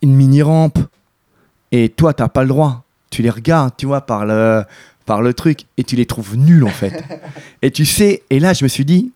Une 0.02 0.14
mini 0.14 0.40
rampe. 0.42 0.78
Et 1.72 1.90
toi, 1.90 2.14
t'as 2.14 2.28
pas 2.28 2.42
le 2.42 2.48
droit. 2.48 2.84
Tu 3.10 3.20
les 3.22 3.28
regardes, 3.30 3.72
tu 3.76 3.84
vois, 3.84 4.00
par 4.00 4.24
le, 4.24 4.62
par 5.04 5.20
le 5.20 5.34
truc, 5.34 5.64
et 5.76 5.84
tu 5.84 5.96
les 5.96 6.06
trouves 6.06 6.36
nuls 6.36 6.64
en 6.64 6.68
fait. 6.70 7.04
et 7.62 7.70
tu 7.70 7.84
sais, 7.84 8.22
et 8.30 8.40
là, 8.40 8.54
je 8.54 8.64
me 8.64 8.68
suis 8.68 8.84
dit, 8.86 9.12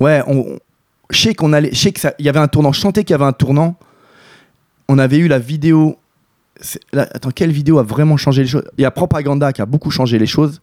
ouais, 0.00 0.20
on, 0.26 0.58
je 1.10 1.20
sais 1.20 1.34
qu'on 1.34 1.52
allait, 1.52 1.70
je 1.72 1.78
sais 1.78 1.92
que 1.92 2.00
ça, 2.00 2.14
il 2.18 2.24
y 2.26 2.28
avait 2.28 2.40
un 2.40 2.48
tournant. 2.48 2.72
Je 2.72 2.80
sentais 2.80 3.04
qu'il 3.04 3.14
y 3.14 3.14
avait 3.14 3.24
un 3.24 3.32
tournant. 3.32 3.76
On 4.88 4.98
avait 4.98 5.18
eu 5.18 5.28
la 5.28 5.38
vidéo. 5.38 5.98
Attends, 6.92 7.30
quelle 7.30 7.52
vidéo 7.52 7.78
a 7.78 7.82
vraiment 7.82 8.16
changé 8.16 8.42
les 8.42 8.48
choses? 8.48 8.64
Il 8.78 8.82
y 8.82 8.84
a 8.84 8.90
Propaganda 8.90 9.52
qui 9.52 9.62
a 9.62 9.66
beaucoup 9.66 9.90
changé 9.90 10.18
les 10.18 10.26
choses. 10.26 10.60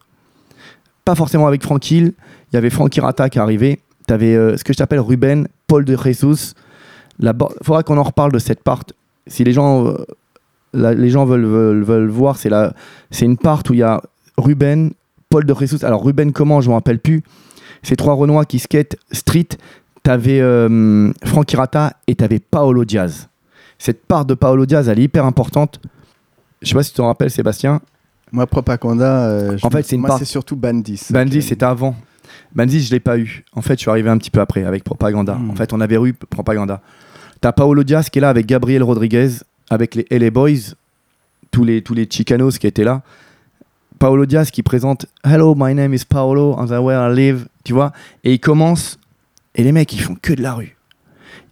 Pas 1.06 1.16
forcément 1.16 1.48
avec 1.48 1.64
Frank 1.64 1.90
Hill. 1.90 2.14
Il 2.52 2.56
y 2.56 2.58
avait 2.58 2.70
Frankie 2.70 3.00
Rata 3.00 3.30
qui 3.30 3.38
est 3.38 3.42
arrivé. 3.42 3.80
Tu 4.08 4.14
avais 4.14 4.58
ce 4.58 4.64
que 4.64 4.74
je 4.74 4.78
t'appelle 4.78 5.00
Ruben, 5.00 5.48
Paul 5.68 5.86
de 5.86 5.98
Jesus. 5.98 6.54
Il 7.20 7.34
faudra 7.64 7.84
qu'on 7.84 7.98
en 7.98 8.04
reparle 8.04 8.32
de 8.32 8.40
cette 8.40 8.64
part. 8.64 8.84
Si 9.26 9.44
les 9.44 9.52
gens, 9.52 9.88
euh, 9.88 10.94
les 10.94 11.10
gens 11.10 11.26
veulent, 11.26 12.10
voir, 12.10 12.38
c'est 12.38 13.26
une 13.26 13.38
part 13.38 13.64
où 13.70 13.74
il 13.74 13.80
y 13.80 13.84
a 13.84 14.02
Ruben, 14.38 14.92
Paul 15.30 15.46
de 15.46 15.54
Jesus. 15.54 15.84
Alors 15.84 16.06
Ruben, 16.06 16.32
comment? 16.32 16.62
Je 16.62 16.68
ne 16.68 16.72
me 16.72 16.76
rappelle 16.76 17.00
plus. 17.00 17.24
Ces 17.84 17.96
trois 17.96 18.14
Renois 18.14 18.46
qui 18.46 18.60
skate 18.60 18.96
street. 19.12 19.50
Tu 20.04 20.12
avais 20.12 20.42
Frankie 21.26 21.58
Rata 21.58 21.94
et 22.08 22.16
tu 22.16 22.24
avais 22.24 22.40
Paolo 22.40 22.86
Diaz. 22.86 23.28
Cette 23.80 24.06
part 24.06 24.26
de 24.26 24.34
Paolo 24.34 24.66
Diaz, 24.66 24.88
elle 24.90 25.00
est 25.00 25.04
hyper 25.04 25.26
importante. 25.26 25.80
Je 26.62 26.70
sais 26.70 26.74
pas 26.76 26.84
si 26.84 26.92
tu 26.92 26.98
t'en 26.98 27.08
rappelles, 27.08 27.30
Sébastien. 27.32 27.82
Moi, 28.32 28.48
Propaganda, 28.48 29.26
euh, 29.28 29.58
En 29.62 29.70
fait, 29.70 29.84
c'est 29.84 29.98
part- 29.98 30.24
surtout 30.26 30.56
Bandis. 30.56 31.08
Bandit, 31.12 31.38
Ok. 31.38 31.44
c'était 31.44 31.66
avant. 31.66 31.96
Bandit, 32.54 32.82
je 32.82 32.92
l'ai 32.92 33.00
pas 33.00 33.18
eu. 33.18 33.44
En 33.54 33.62
fait, 33.62 33.76
je 33.76 33.80
suis 33.82 33.90
arrivé 33.92 34.10
un 34.10 34.18
petit 34.18 34.32
peu 34.32 34.42
après 34.42 34.64
avec 34.64 34.84
Propaganda. 34.84 35.36
Hmm. 35.36 35.52
En 35.52 35.56
fait, 35.56 35.72
on 35.74 35.80
avait 35.80 35.96
eu 35.96 36.14
Propaganda. 36.14 36.82
T'as 37.40 37.52
Paolo 37.52 37.84
Diaz 37.84 38.10
qui 38.10 38.20
est 38.20 38.22
là 38.22 38.30
avec 38.30 38.46
Gabriel 38.48 38.84
Rodriguez, 38.84 39.30
avec 39.70 39.96
les 39.96 40.06
LA 40.10 40.32
Boys, 40.32 40.74
tous 41.52 41.64
les, 41.64 41.82
tous 41.82 41.94
les 41.94 42.08
Chicanos 42.10 42.58
qui 42.58 42.68
étaient 42.68 42.84
là. 42.84 43.02
Paolo 44.00 44.26
Diaz 44.26 44.52
qui 44.52 44.64
présente 44.64 45.06
Hello, 45.24 45.56
my 45.58 45.74
name 45.74 45.94
is 45.94 46.04
Paolo, 46.08 46.56
and 46.58 46.66
the 46.68 46.72
where 46.84 47.12
I 47.12 47.16
live. 47.16 47.48
Tu 47.64 47.74
vois 47.74 47.92
Et 48.24 48.34
il 48.34 48.40
commence, 48.40 48.98
et 49.56 49.64
les 49.64 49.72
mecs, 49.72 49.94
ils 49.94 50.02
font 50.02 50.16
que 50.20 50.34
de 50.34 50.42
la 50.42 50.54
rue. 50.54 50.77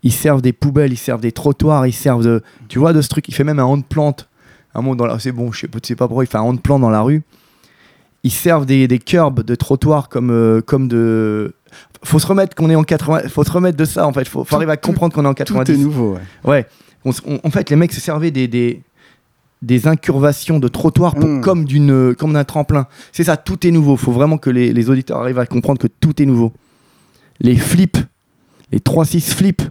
Ils 0.06 0.14
servent 0.14 0.42
des 0.42 0.54
poubelles, 0.54 0.94
ils 0.94 0.98
servent 0.98 1.20
des 1.22 1.34
trottoirs, 1.34 1.86
ils 1.86 1.92
servent 1.94 2.24
de. 2.24 2.42
Tu 2.70 2.80
vois, 2.80 2.94
de 2.94 3.02
ce 3.02 3.10
truc. 3.10 3.28
Il 3.28 3.34
fait 3.34 3.44
même 3.44 3.60
un 3.60 3.64
hand-plante. 3.66 4.30
Un 4.74 4.82
mot 4.82 4.96
dans 4.96 5.06
la. 5.06 5.20
C'est 5.20 5.32
bon, 5.34 5.52
je 5.52 5.62
sais, 5.62 5.68
sais 5.84 5.96
pas 5.96 6.08
pourquoi, 6.08 6.24
il 6.24 6.28
fait 6.28 6.38
un 6.38 6.42
hand-plant 6.42 6.80
dans 6.80 6.90
la 6.90 7.02
rue 7.02 7.24
ils 8.24 8.32
servent 8.32 8.66
des, 8.66 8.88
des 8.88 8.98
curbs 8.98 9.42
de 9.44 9.54
trottoir 9.54 10.10
comme, 10.10 10.32
euh, 10.32 10.60
comme 10.60 10.88
de. 10.88 11.54
Faut 12.04 12.18
se 12.18 12.26
remettre 12.26 12.56
qu'on 12.56 12.72
est 12.72 12.76
en 12.76 12.84
80. 12.84 13.28
Faut 13.30 13.44
se 13.44 13.52
remettre 13.52 13.78
de 13.78 13.86
ça 13.86 14.08
en 14.08 14.14
fait. 14.14 14.28
Faut, 14.28 14.40
faut 14.44 14.50
Tout- 14.50 14.56
arriver 14.56 14.72
à 14.72 14.78
tout- 14.78 14.90
comprendre 14.90 15.14
qu'on 15.14 15.24
est 15.26 15.28
en 15.28 15.34
Tout 15.36 15.44
90. 15.54 15.72
est 15.74 15.78
nouveau. 15.78 16.14
ouais. 16.16 16.20
Ouais. 16.44 16.66
On 17.04 17.12
s- 17.12 17.22
on- 17.28 17.40
en 17.44 17.52
fait, 17.52 17.70
les 17.70 17.76
mecs 17.76 17.94
se 17.94 18.02
servaient 18.02 18.32
des, 18.32 18.48
des, 18.48 18.82
des 19.62 19.88
incurvations 19.88 20.58
de 20.58 20.68
trottoir 20.68 21.14
pour, 21.14 21.30
Mm. 21.30 21.42
comme 21.42 21.66
d'une 21.66 22.16
comme 22.16 22.34
d'un 22.34 22.44
tremplin. 22.46 22.88
C'est 23.12 23.24
ça, 23.26 23.38
tout 23.38 23.66
est 23.68 23.70
nouveau. 23.70 23.96
Faut 23.96 24.12
vraiment 24.12 24.40
que 24.40 24.50
les, 24.50 24.74
les 24.74 24.90
auditeurs 24.90 25.20
arrivent 25.20 25.38
à 25.40 25.46
comprendre 25.46 25.78
que 25.80 25.88
tout 25.88 26.20
est 26.20 26.26
nouveau. 26.26 26.52
Les 27.42 27.56
flips, 27.58 27.98
les 28.72 28.80
3-6 28.80 29.22
flips, 29.36 29.62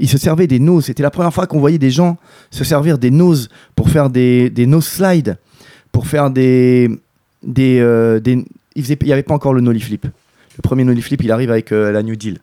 ils 0.00 0.08
se 0.08 0.18
servaient 0.18 0.46
des 0.48 0.58
noses. 0.58 0.86
C'était 0.86 1.02
la 1.02 1.10
première 1.10 1.32
fois 1.32 1.46
qu'on 1.46 1.60
voyait 1.60 1.78
des 1.78 1.90
gens 1.90 2.16
se 2.50 2.64
servir 2.64 2.98
des 2.98 3.10
noses 3.10 3.48
pour 3.76 3.88
faire 3.90 4.10
des, 4.10 4.50
des 4.50 4.66
nose 4.66 4.86
slides, 4.86 5.38
pour 5.92 6.06
faire 6.08 6.30
des. 6.30 6.90
des, 7.44 7.78
euh, 7.80 8.18
des 8.18 8.44
il 8.76 8.84
n'y 9.04 9.12
avait 9.12 9.22
pas 9.22 9.34
encore 9.34 9.52
le 9.54 9.60
nollie 9.60 9.80
flip. 9.80 10.04
Le 10.04 10.62
premier 10.62 10.84
nollie 10.84 11.02
flip, 11.02 11.22
il 11.22 11.30
arrive 11.30 11.50
avec 11.50 11.70
euh, 11.72 11.92
la 11.92 12.02
New 12.02 12.16
Deal. 12.16 12.38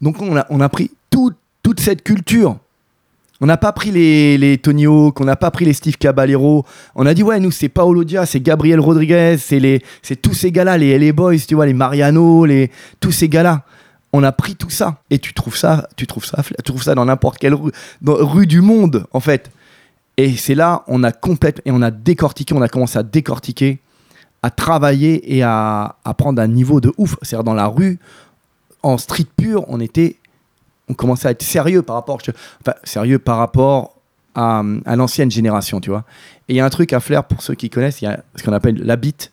Donc 0.00 0.20
on 0.22 0.36
a, 0.36 0.46
on 0.50 0.60
a 0.60 0.68
pris 0.68 0.90
tout- 1.10 1.32
toute 1.62 1.80
cette 1.80 2.02
culture. 2.02 2.58
On 3.40 3.46
n'a 3.46 3.56
pas 3.56 3.70
pris 3.72 3.92
les, 3.92 4.36
les 4.36 4.58
Tony 4.58 4.86
Hawk, 4.86 5.20
on 5.20 5.24
n'a 5.24 5.36
pas 5.36 5.52
pris 5.52 5.64
les 5.64 5.72
Steve 5.72 5.96
Caballero. 5.96 6.64
On 6.96 7.06
a 7.06 7.14
dit, 7.14 7.22
ouais, 7.22 7.38
nous, 7.38 7.52
c'est 7.52 7.68
Paolo 7.68 8.02
Dia, 8.02 8.26
c'est 8.26 8.40
Gabriel 8.40 8.80
Rodriguez, 8.80 9.36
c'est 9.38 10.16
tous 10.20 10.34
ces 10.34 10.50
gars-là, 10.50 10.76
les 10.76 10.98
LA 10.98 11.12
Boys, 11.12 11.36
tu 11.46 11.54
vois, 11.54 11.66
les 11.66 11.72
Mariano, 11.72 12.44
les, 12.46 12.68
tous 12.98 13.12
ces 13.12 13.28
gars-là. 13.28 13.62
On 14.12 14.22
a 14.22 14.32
pris 14.32 14.56
tout 14.56 14.70
ça. 14.70 15.02
Et 15.10 15.18
tu 15.18 15.34
trouves 15.34 15.56
ça, 15.56 15.88
tu 15.96 16.06
trouves 16.06 16.24
ça, 16.24 16.42
tu 16.42 16.62
trouves 16.62 16.82
ça 16.82 16.94
dans 16.94 17.04
n'importe 17.04 17.38
quelle 17.38 17.54
rue, 17.54 18.46
du 18.46 18.60
monde, 18.60 19.06
en 19.12 19.20
fait. 19.20 19.50
Et 20.16 20.36
c'est 20.36 20.54
là, 20.54 20.82
on 20.88 21.04
a 21.04 21.12
complète, 21.12 21.60
et 21.64 21.70
on 21.70 21.82
a 21.82 21.90
décortiqué, 21.90 22.54
on 22.54 22.62
a 22.62 22.68
commencé 22.68 22.98
à 22.98 23.02
décortiquer, 23.02 23.78
à 24.42 24.50
travailler 24.50 25.36
et 25.36 25.42
à, 25.42 25.96
à 26.04 26.14
prendre 26.14 26.40
un 26.40 26.48
niveau 26.48 26.80
de 26.80 26.92
ouf. 26.96 27.16
C'est-à-dire, 27.22 27.44
dans 27.44 27.54
la 27.54 27.66
rue, 27.66 27.98
en 28.82 28.98
street 28.98 29.26
pur, 29.36 29.64
on 29.68 29.80
était, 29.80 30.16
on 30.88 30.94
commençait 30.94 31.28
à 31.28 31.30
être 31.32 31.42
sérieux 31.42 31.82
par 31.82 31.96
rapport, 31.96 32.20
sérieux 32.84 33.18
par 33.18 33.38
rapport 33.38 33.94
à, 34.34 34.62
l'ancienne 34.96 35.30
génération, 35.30 35.80
tu 35.80 35.90
vois. 35.90 36.04
Et 36.48 36.54
il 36.54 36.56
y 36.56 36.60
a 36.60 36.64
un 36.64 36.70
truc 36.70 36.92
à 36.92 37.00
Flair, 37.00 37.24
pour 37.24 37.42
ceux 37.42 37.54
qui 37.54 37.70
connaissent, 37.70 38.00
il 38.02 38.04
y 38.04 38.08
a 38.08 38.22
ce 38.36 38.42
qu'on 38.42 38.52
appelle 38.52 38.76
la 38.82 38.96
bite. 38.96 39.32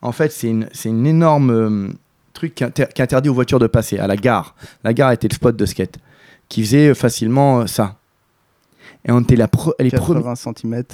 En 0.00 0.12
fait, 0.12 0.32
c'est 0.32 0.48
une, 0.48 0.68
une 0.84 1.06
énorme 1.06 1.94
truc 2.42 2.54
qui, 2.56 2.64
inter- 2.64 2.86
qui 2.92 3.00
interdit 3.02 3.28
aux 3.28 3.34
voitures 3.34 3.60
de 3.60 3.68
passer, 3.68 3.98
à 3.98 4.06
la 4.08 4.16
gare. 4.16 4.56
La 4.82 4.92
gare 4.92 5.12
était 5.12 5.28
le 5.28 5.34
spot 5.34 5.56
de 5.56 5.64
skate, 5.64 5.98
qui 6.48 6.62
faisait 6.64 6.92
facilement 6.94 7.60
euh, 7.60 7.66
ça. 7.66 7.98
Et 9.06 9.12
on 9.12 9.20
était 9.20 9.36
la 9.36 9.46
pre- 9.46 9.74
les 9.78 9.90
premiers. 9.90 10.22
80 10.22 10.34
cm. 10.34 10.84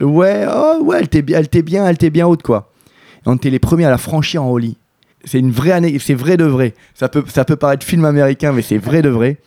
Ouais, 0.00 0.46
oh, 0.50 0.80
ouais, 0.82 0.98
elle 0.98 1.04
était 1.04 1.22
bien, 1.22 1.38
elle 1.38 1.46
était 1.46 1.62
bien, 1.62 1.86
elle 1.86 1.94
était 1.94 2.10
bien 2.10 2.26
haute 2.26 2.42
quoi. 2.42 2.72
Et 3.24 3.28
on 3.28 3.36
était 3.36 3.48
les 3.50 3.58
premiers 3.58 3.86
à 3.86 3.90
la 3.90 3.96
franchir 3.98 4.42
en 4.42 4.50
holly. 4.50 4.76
C'est 5.24 5.38
une 5.38 5.50
vraie 5.50 5.72
année, 5.72 5.98
c'est 5.98 6.14
vrai 6.14 6.36
de 6.36 6.44
vrai. 6.44 6.74
Ça 6.94 7.08
peut, 7.08 7.24
ça 7.26 7.44
peut 7.46 7.56
paraître 7.56 7.84
film 7.86 8.04
américain, 8.04 8.52
mais 8.52 8.62
c'est 8.62 8.78
vrai 8.78 9.00
de 9.02 9.08
vrai. 9.08 9.38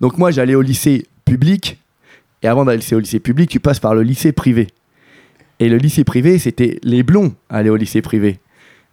Donc 0.00 0.18
moi, 0.18 0.30
j'allais 0.30 0.54
au 0.54 0.62
lycée 0.62 1.06
public, 1.24 1.78
et 2.42 2.48
avant 2.48 2.64
d'aller 2.66 2.82
au 2.92 2.98
lycée 3.00 3.18
public, 3.18 3.48
tu 3.50 3.60
passes 3.60 3.80
par 3.80 3.94
le 3.94 4.02
lycée 4.02 4.32
privé. 4.32 4.68
Et 5.58 5.68
le 5.68 5.76
lycée 5.78 6.04
privé, 6.04 6.38
c'était 6.38 6.78
les 6.82 7.02
blonds 7.02 7.34
allaient 7.48 7.70
au 7.70 7.76
lycée 7.76 8.00
privé. 8.02 8.38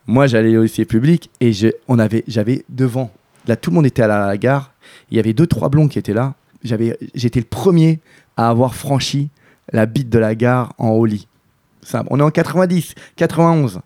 Moi, 0.07 0.27
j'allais 0.27 0.55
au 0.57 0.63
lycée 0.63 0.85
public, 0.85 1.29
et 1.41 1.51
on 1.87 1.99
avait, 1.99 2.23
j'avais 2.27 2.63
devant 2.69 3.11
Là, 3.47 3.55
tout 3.55 3.69
le 3.69 3.75
monde 3.75 3.85
était 3.85 4.01
à 4.01 4.07
la, 4.07 4.37
gare. 4.37 4.71
Il 5.11 5.17
y 5.17 5.19
avait 5.19 5.33
deux, 5.33 5.47
trois 5.47 5.69
blonds 5.69 5.87
qui 5.87 5.99
étaient 5.99 6.13
là. 6.13 6.33
J'avais, 6.63 6.97
j'étais 7.13 7.39
le 7.39 7.45
premier 7.45 7.99
à 8.37 8.49
avoir 8.49 8.75
franchi 8.75 9.29
la 9.71 9.85
bite 9.85 10.09
de 10.09 10.19
la 10.19 10.35
gare 10.35 10.73
en. 10.77 11.03
Ça, 11.83 12.03
on 12.09 12.19
est 12.19 12.23
en 12.23 12.31
90, 12.31 12.95
91. 13.15 13.81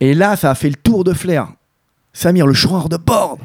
Et 0.00 0.12
là, 0.12 0.36
ça 0.36 0.50
a 0.50 0.54
fait 0.54 0.68
le 0.68 0.76
tour 0.76 1.04
de 1.04 1.14
flair. 1.14 1.48
Samir, 2.12 2.46
le 2.46 2.52
choureur 2.52 2.88
de 2.88 2.96
bord. 2.96 3.38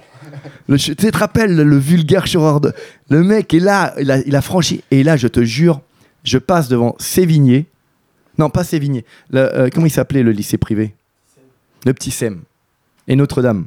Tu 0.77 0.95
te 0.95 1.17
rappelles 1.17 1.56
le, 1.56 1.77
vulgaire 1.77 2.27
choureur 2.27 2.60
de. 2.60 2.73
Le 3.10 3.23
mec 3.23 3.54
est 3.54 3.60
là, 3.60 3.93
il 3.99 4.36
a, 4.36 4.41
franchi. 4.41 4.84
Et 4.91 5.04
là, 5.04 5.17
je 5.17 5.27
te 5.27 5.43
jure, 5.43 5.82
je 6.23 6.38
passe 6.38 6.67
devant 6.67 6.95
Sévigné. 6.99 7.67
Non, 8.38 8.49
pas 8.49 8.63
Sévigné. 8.63 9.06
Euh, 9.34 9.69
comment 9.73 9.86
il 9.86 9.91
s'appelait 9.91 10.23
le 10.23 10.32
lycée 10.32 10.58
privé? 10.58 10.95
Le 11.86 11.94
petit 11.94 12.12
Sem. 12.12 12.41
Et 13.08 13.15
Notre-Dame. 13.15 13.65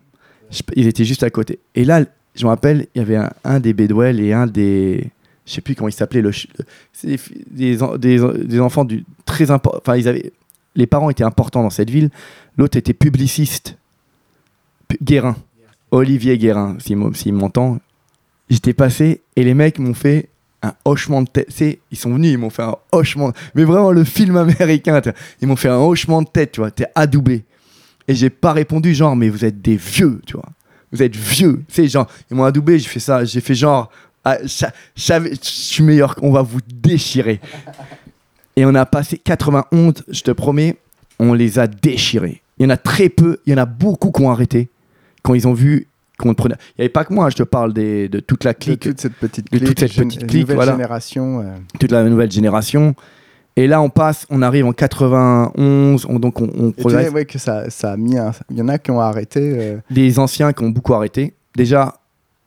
Ils 0.76 0.86
étaient 0.86 1.04
juste 1.04 1.22
à 1.22 1.30
côté. 1.30 1.58
Et 1.74 1.84
là, 1.84 2.04
je 2.34 2.44
me 2.44 2.48
rappelle, 2.48 2.86
il 2.94 2.98
y 2.98 3.00
avait 3.00 3.18
un, 3.44 3.60
des 3.60 3.72
Bedwell 3.72 4.20
et 4.20 4.32
un 4.32 4.46
des. 4.46 5.10
Je 5.46 5.52
sais 5.52 5.60
plus 5.60 5.74
comment 5.74 5.88
il 5.88 5.92
s'appelait. 5.92 6.22
Le, 6.22 6.30
des, 7.50 8.60
enfants 8.60 8.86
très 9.24 9.50
importants. 9.50 9.80
Enfin. 9.86 10.12
Les 10.76 10.86
parents 10.86 11.10
étaient 11.10 11.24
importants 11.24 11.62
dans 11.62 11.70
cette 11.70 11.90
ville. 11.90 12.10
L'autre 12.56 12.76
était 12.76 12.94
publiciste. 12.94 13.76
Pu- 14.88 14.98
Guérin. 15.02 15.36
Olivier 15.90 16.36
Guérin, 16.38 16.76
s'il 16.80 16.98
s'il 17.14 17.34
m'entend. 17.34 17.78
J'étais 18.50 18.74
passé 18.74 19.22
et 19.36 19.44
les 19.44 19.54
mecs 19.54 19.78
m'ont 19.78 19.94
fait 19.94 20.28
un 20.62 20.74
hochement 20.84 21.22
de 21.22 21.28
tête. 21.28 21.48
Ils 21.90 21.96
sont 21.96 22.12
venus, 22.14 22.32
ils 22.32 22.38
m'ont 22.38 22.50
fait 22.50 22.62
un 22.62 22.74
hochement. 22.90 23.32
Mais 23.54 23.64
vraiment 23.64 23.92
le 23.92 24.02
film 24.04 24.36
américain. 24.36 25.00
Ils 25.40 25.46
m'ont 25.48 25.56
fait 25.56 25.68
un 25.68 25.78
hochement 25.78 26.22
de 26.22 26.28
tête, 26.28 26.52
tu 26.52 26.60
vois. 26.60 26.70
T'es 26.70 26.86
adoubé. 26.94 27.44
Et 28.08 28.14
j'ai 28.14 28.30
pas 28.30 28.52
répondu 28.52 28.94
genre, 28.94 29.16
mais 29.16 29.28
vous 29.28 29.44
êtes 29.44 29.60
des 29.62 29.76
vieux, 29.76 30.20
tu 30.26 30.34
vois. 30.34 30.48
Vous 30.92 31.02
êtes 31.02 31.16
vieux. 31.16 31.62
Tu 31.68 31.74
sais, 31.74 31.88
genre, 31.88 32.06
ils 32.30 32.36
m'ont 32.36 32.44
adoubé, 32.44 32.78
j'ai 32.78 32.88
fait 32.88 33.00
ça. 33.00 33.24
J'ai 33.24 33.40
fait 33.40 33.54
genre, 33.54 33.90
ah, 34.24 34.38
je 34.44 35.38
suis 35.42 35.82
meilleur, 35.82 36.14
on 36.22 36.30
va 36.30 36.42
vous 36.42 36.60
déchirer. 36.72 37.40
Et 38.56 38.64
on 38.64 38.74
a 38.74 38.86
passé 38.86 39.18
91, 39.18 40.04
je 40.08 40.20
te 40.22 40.30
promets, 40.30 40.76
on 41.18 41.32
les 41.32 41.58
a 41.58 41.66
déchirés. 41.66 42.42
Il 42.58 42.64
y 42.64 42.66
en 42.66 42.70
a 42.70 42.76
très 42.76 43.08
peu, 43.08 43.38
il 43.46 43.52
y 43.52 43.54
en 43.54 43.58
a 43.58 43.66
beaucoup 43.66 44.12
qui 44.12 44.22
ont 44.22 44.30
arrêté 44.30 44.68
quand 45.22 45.34
ils 45.34 45.48
ont 45.48 45.52
vu 45.54 45.88
qu'on 46.18 46.34
prenait. 46.34 46.54
Il 46.70 46.80
n'y 46.80 46.84
avait 46.84 46.88
pas 46.90 47.04
que 47.04 47.12
moi, 47.12 47.28
je 47.30 47.36
te 47.36 47.42
parle 47.42 47.72
des, 47.72 48.08
de 48.08 48.20
toute 48.20 48.44
la 48.44 48.52
De 48.52 48.58
clique, 48.58 48.80
toute 48.80 49.00
cette 49.00 49.14
petite 49.14 49.50
de 49.50 49.58
clique, 49.58 49.68
toute 49.74 49.80
cette 49.80 49.96
petite 49.96 50.26
clique, 50.28 50.50
voilà. 50.52 50.72
génération. 50.72 51.40
euh, 51.40 51.56
toute 51.80 51.90
la 51.90 52.04
nouvelle 52.04 52.30
génération. 52.30 52.94
Et 53.56 53.66
là, 53.68 53.80
on 53.80 53.88
passe, 53.88 54.26
on 54.30 54.42
arrive 54.42 54.66
en 54.66 54.72
91, 54.72 56.06
on- 56.08 56.18
donc 56.18 56.40
on, 56.40 56.50
on 56.58 56.72
progresse. 56.72 57.06
sais, 57.06 57.12
ouais, 57.12 57.24
que 57.24 57.38
ça, 57.38 57.70
ça 57.70 57.92
a 57.92 57.96
mis 57.96 58.16
Il 58.50 58.56
y 58.56 58.62
en 58.62 58.68
a 58.68 58.78
qui 58.78 58.90
ont 58.90 59.00
arrêté. 59.00 59.40
euh, 59.42 59.76
Les 59.90 60.18
anciens 60.18 60.52
qui 60.52 60.64
ont 60.64 60.70
beaucoup 60.70 60.94
arrêté. 60.94 61.34
Déjà, 61.56 61.94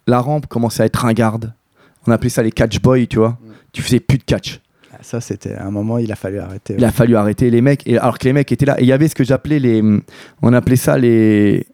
la 0.06 0.20
rampe 0.20 0.48
commençait 0.48 0.84
à 0.84 0.86
être 0.86 0.98
ringarde. 0.98 1.54
On 2.06 2.12
appelait 2.12 2.30
ça 2.30 2.44
les 2.44 2.52
catch 2.52 2.80
boys, 2.82 3.06
tu 3.06 3.18
vois. 3.18 3.38
Tu 3.74 3.82
faisais 3.82 4.00
plus 4.00 4.18
de 4.18 4.24
catch. 4.24 4.60
ah, 4.94 4.98
ça, 5.02 5.22
c'était 5.22 5.54
à 5.54 5.66
un 5.66 5.72
moment, 5.72 5.98
il 5.98 6.12
a 6.12 6.16
fallu 6.16 6.40
arrêter. 6.40 6.76
Il 6.78 6.84
a 6.86 6.92
fallu 6.92 7.16
arrêter 7.16 7.50
les 7.50 7.62
mecs, 7.62 7.86
et, 7.88 7.98
alors 7.98 8.18
que 8.18 8.26
les 8.26 8.34
mecs 8.34 8.52
étaient 8.52 8.66
là. 8.66 8.80
Et 8.80 8.84
il 8.84 8.88
y 8.88 8.92
avait 8.94 9.08
ce 9.08 9.16
que 9.16 9.24
j'appelais 9.24 9.60
les. 9.60 9.82
On 10.42 10.54
appelait 10.54 10.76
ça 10.78 10.98
les. 10.98 11.66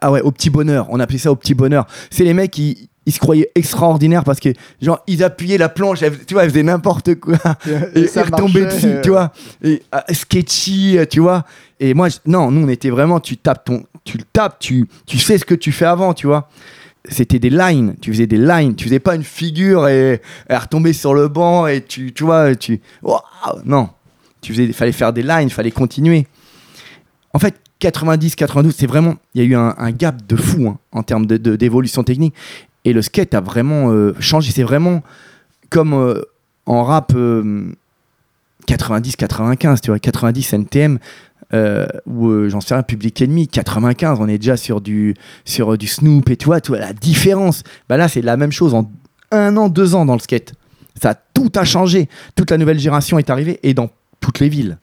Ah 0.00 0.10
ouais, 0.10 0.20
au 0.22 0.32
petit 0.32 0.50
bonheur. 0.50 0.86
On 0.90 0.98
appelait 0.98 1.18
ça 1.18 1.30
au 1.30 1.36
petit 1.36 1.54
bonheur. 1.54 1.86
C'est 2.10 2.24
les 2.24 2.34
mecs 2.34 2.50
qui. 2.50 2.88
Ils 3.04 3.12
se 3.12 3.18
croyaient 3.18 3.50
extraordinaires 3.56 4.22
parce 4.22 4.38
que, 4.38 4.50
genre, 4.80 5.00
ils 5.08 5.24
appuyaient 5.24 5.58
la 5.58 5.68
planche, 5.68 6.02
elle- 6.02 6.24
tu 6.24 6.34
vois, 6.34 6.44
ils 6.44 6.50
faisaient 6.50 6.62
n'importe 6.62 7.16
quoi. 7.16 7.34
et, 7.96 8.06
ça 8.06 8.20
et 8.20 8.24
retombaient 8.24 8.60
marchait, 8.60 8.76
dessus, 8.76 8.86
euh, 8.86 9.00
tu 9.02 9.10
vois. 9.10 9.32
Et, 9.64 9.82
ah, 9.90 10.04
sketchy, 10.12 10.96
tu 11.10 11.20
vois. 11.20 11.44
Et 11.80 11.94
moi, 11.94 12.08
je- 12.08 12.18
non, 12.26 12.50
nous, 12.52 12.64
on 12.64 12.68
était 12.68 12.90
vraiment, 12.90 13.18
tu 13.18 13.36
tapes 13.36 13.64
ton, 13.64 13.84
tu 14.04 14.18
le 14.18 14.24
tapes, 14.32 14.58
tu, 14.60 14.86
tu 15.06 15.18
sais 15.18 15.36
ce 15.38 15.44
que 15.44 15.54
tu 15.56 15.72
fais 15.72 15.84
avant, 15.86 16.14
tu 16.14 16.26
vois. 16.28 16.48
C'était 17.08 17.40
des 17.40 17.50
lines, 17.50 17.96
tu 18.00 18.12
faisais 18.12 18.28
des 18.28 18.36
lines, 18.38 18.76
tu 18.76 18.84
faisais 18.84 19.00
pas 19.00 19.16
une 19.16 19.24
figure 19.24 19.88
et 19.88 20.20
elle 20.46 20.56
retombait 20.58 20.92
sur 20.92 21.12
le 21.14 21.26
banc 21.26 21.66
et 21.66 21.80
tu, 21.82 22.12
tu 22.12 22.22
vois, 22.22 22.54
tu, 22.54 22.80
non, 23.64 23.88
tu 24.40 24.52
faisais, 24.52 24.72
fallait 24.72 24.92
faire 24.92 25.12
des 25.12 25.24
lines, 25.24 25.50
fallait 25.50 25.72
continuer. 25.72 26.28
En 27.34 27.40
fait, 27.40 27.56
90, 27.80 28.36
92, 28.36 28.74
c'est 28.78 28.86
vraiment, 28.86 29.16
il 29.34 29.42
y 29.42 29.44
a 29.44 29.48
eu 29.48 29.56
un, 29.56 29.74
un 29.76 29.90
gap 29.90 30.24
de 30.24 30.36
fou 30.36 30.68
hein, 30.68 30.78
en 30.92 31.02
termes 31.02 31.26
de- 31.26 31.56
d'évolution 31.56 32.04
technique. 32.04 32.34
Et 32.84 32.92
le 32.92 33.02
skate 33.02 33.34
a 33.34 33.40
vraiment 33.40 33.90
euh, 33.90 34.14
changé. 34.18 34.52
C'est 34.52 34.62
vraiment 34.62 35.02
comme 35.70 35.94
euh, 35.94 36.22
en 36.66 36.84
rap 36.84 37.12
90-95, 38.68 39.80
tu 39.80 39.90
vois, 39.90 39.98
90 39.98 40.52
NTM, 40.52 40.98
euh, 41.54 41.86
ou 42.06 42.28
euh, 42.28 42.48
j'en 42.48 42.60
sais 42.60 42.74
rien, 42.74 42.82
Public 42.82 43.20
Enemy, 43.20 43.48
95, 43.48 44.18
on 44.20 44.28
est 44.28 44.38
déjà 44.38 44.56
sur 44.56 44.80
du, 44.80 45.14
sur 45.44 45.74
euh, 45.74 45.76
du 45.76 45.86
Snoop 45.86 46.30
et 46.30 46.36
tu 46.36 46.46
vois, 46.46 46.60
tu 46.60 46.68
vois 46.68 46.80
la 46.80 46.92
différence. 46.92 47.62
Bah 47.88 47.96
là, 47.96 48.08
c'est 48.08 48.22
la 48.22 48.36
même 48.36 48.52
chose 48.52 48.74
en 48.74 48.90
un 49.30 49.56
an, 49.56 49.68
deux 49.68 49.94
ans 49.94 50.04
dans 50.04 50.14
le 50.14 50.20
skate. 50.20 50.54
Ça, 51.00 51.14
tout 51.14 51.52
a 51.56 51.64
changé. 51.64 52.08
Toute 52.36 52.50
la 52.50 52.58
nouvelle 52.58 52.78
génération 52.78 53.18
est 53.18 53.30
arrivée 53.30 53.58
et 53.62 53.74
dans 53.74 53.90
toutes 54.20 54.40
les 54.40 54.48
villes. 54.48 54.78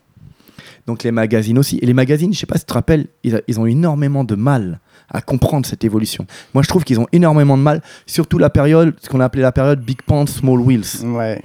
Donc 0.86 1.04
les 1.04 1.12
magazines 1.12 1.58
aussi. 1.58 1.78
Et 1.82 1.86
les 1.86 1.94
magazines, 1.94 2.34
je 2.34 2.40
sais 2.40 2.48
pas 2.48 2.56
si 2.56 2.66
tu 2.66 2.70
te 2.70 2.74
rappelles, 2.74 3.08
ils 3.24 3.60
ont 3.60 3.66
énormément 3.66 4.24
de 4.24 4.36
mal 4.36 4.80
à 5.12 5.22
comprendre 5.22 5.66
cette 5.66 5.84
évolution. 5.84 6.26
Moi, 6.54 6.64
je 6.64 6.68
trouve 6.70 6.84
qu'ils 6.84 7.00
ont 7.00 7.08
énormément 7.12 7.58
de 7.58 7.64
mal, 7.64 7.82
surtout 8.06 8.38
la 8.38 8.50
période, 8.50 8.94
ce 9.02 9.10
qu'on 9.10 9.20
a 9.20 9.26
appelé 9.26 9.42
la 9.42 9.52
période 9.52 9.82
Big 9.82 10.02
Pants, 10.04 10.26
Small 10.28 10.60
Wheels. 10.60 11.04
Ouais. 11.06 11.42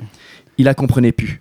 Il 0.59 0.66
la 0.66 0.74
comprenait 0.74 1.12
plus. 1.12 1.40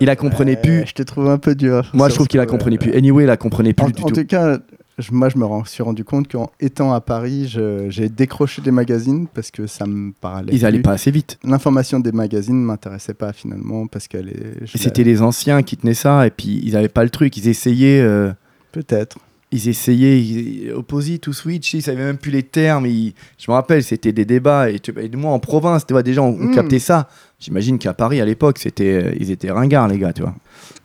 Il 0.00 0.06
la 0.06 0.16
comprenait 0.16 0.56
Euh, 0.56 0.60
plus. 0.62 0.84
Je 0.86 0.94
te 0.94 1.02
trouve 1.02 1.28
un 1.28 1.38
peu 1.38 1.54
dur. 1.54 1.90
Moi, 1.94 2.08
je 2.08 2.14
trouve 2.14 2.26
qu'il 2.26 2.38
la 2.38 2.46
que- 2.46 2.50
comprenait 2.50 2.78
plus. 2.78 2.92
Anyway, 2.94 3.24
il 3.24 3.26
la 3.26 3.36
comprenait 3.36 3.72
plus 3.72 3.84
En, 3.86 3.90
du 3.90 4.02
en 4.02 4.06
tout. 4.06 4.14
tout 4.14 4.24
cas, 4.26 4.58
je- 4.98 5.12
moi, 5.12 5.28
je 5.28 5.38
me 5.38 5.46
suis 5.64 5.82
rendu 5.82 6.02
compte 6.04 6.30
qu'en 6.30 6.50
étant 6.60 6.92
à 6.92 7.00
Paris, 7.00 7.54
j'ai 7.88 8.08
décroché 8.08 8.62
des 8.62 8.70
magazines 8.72 9.26
parce 9.32 9.50
que 9.50 9.66
ça 9.66 9.86
me 9.86 10.12
parlait. 10.12 10.52
Ils 10.52 10.66
allaient 10.66 10.78
plus. 10.78 10.82
pas 10.82 10.92
assez 10.92 11.10
vite. 11.10 11.38
L'information 11.44 12.00
des 12.00 12.10
magazines 12.12 12.60
ne 12.60 12.66
m'intéressait 12.66 13.14
pas 13.14 13.32
finalement 13.32 13.86
parce 13.86 14.08
qu'elle 14.08 14.28
est. 14.28 14.66
je 14.66 14.76
Et 14.76 14.80
C'était 14.80 15.04
les 15.04 15.22
anciens 15.22 15.62
qui 15.62 15.76
tenaient 15.76 15.94
ça 15.94 16.26
et 16.26 16.30
puis 16.30 16.60
ils 16.64 16.76
avaient 16.76 16.88
pas 16.88 17.04
le 17.04 17.10
truc. 17.10 17.36
Ils 17.36 17.48
essayaient. 17.48 18.00
euh, 18.02 18.32
Peut-être. 18.72 19.18
Ils 19.52 19.68
essayaient 19.68 20.20
ils- 20.20 20.72
opposite 20.72 21.26
ou 21.28 21.32
switch, 21.32 21.74
ils 21.74 21.82
savaient 21.82 22.04
même 22.04 22.16
plus 22.16 22.30
les 22.32 22.42
termes. 22.42 22.86
ils- 22.86 23.14
je 23.38 23.50
me 23.50 23.54
rappelle, 23.54 23.82
c'était 23.84 24.12
des 24.12 24.24
débats. 24.24 24.70
Et, 24.70 24.80
moi, 25.16 25.32
en 25.32 25.38
province, 25.38 25.86
tu 25.86 25.92
vois, 25.92 26.02
déjà, 26.02 26.22
on, 26.22 26.28
on 26.28 26.48
Mm. 26.48 26.54
captait 26.54 26.78
ça. 26.78 27.08
J'imagine 27.38 27.78
qu'à 27.78 27.94
Paris, 27.94 28.20
à 28.20 28.24
l'époque, 28.24 28.58
c'était, 28.58 29.14
ils 29.20 29.30
étaient 29.30 29.50
ringards, 29.50 29.88
les 29.88 29.98
gars, 29.98 30.12
tu 30.12 30.22
vois. 30.22 30.34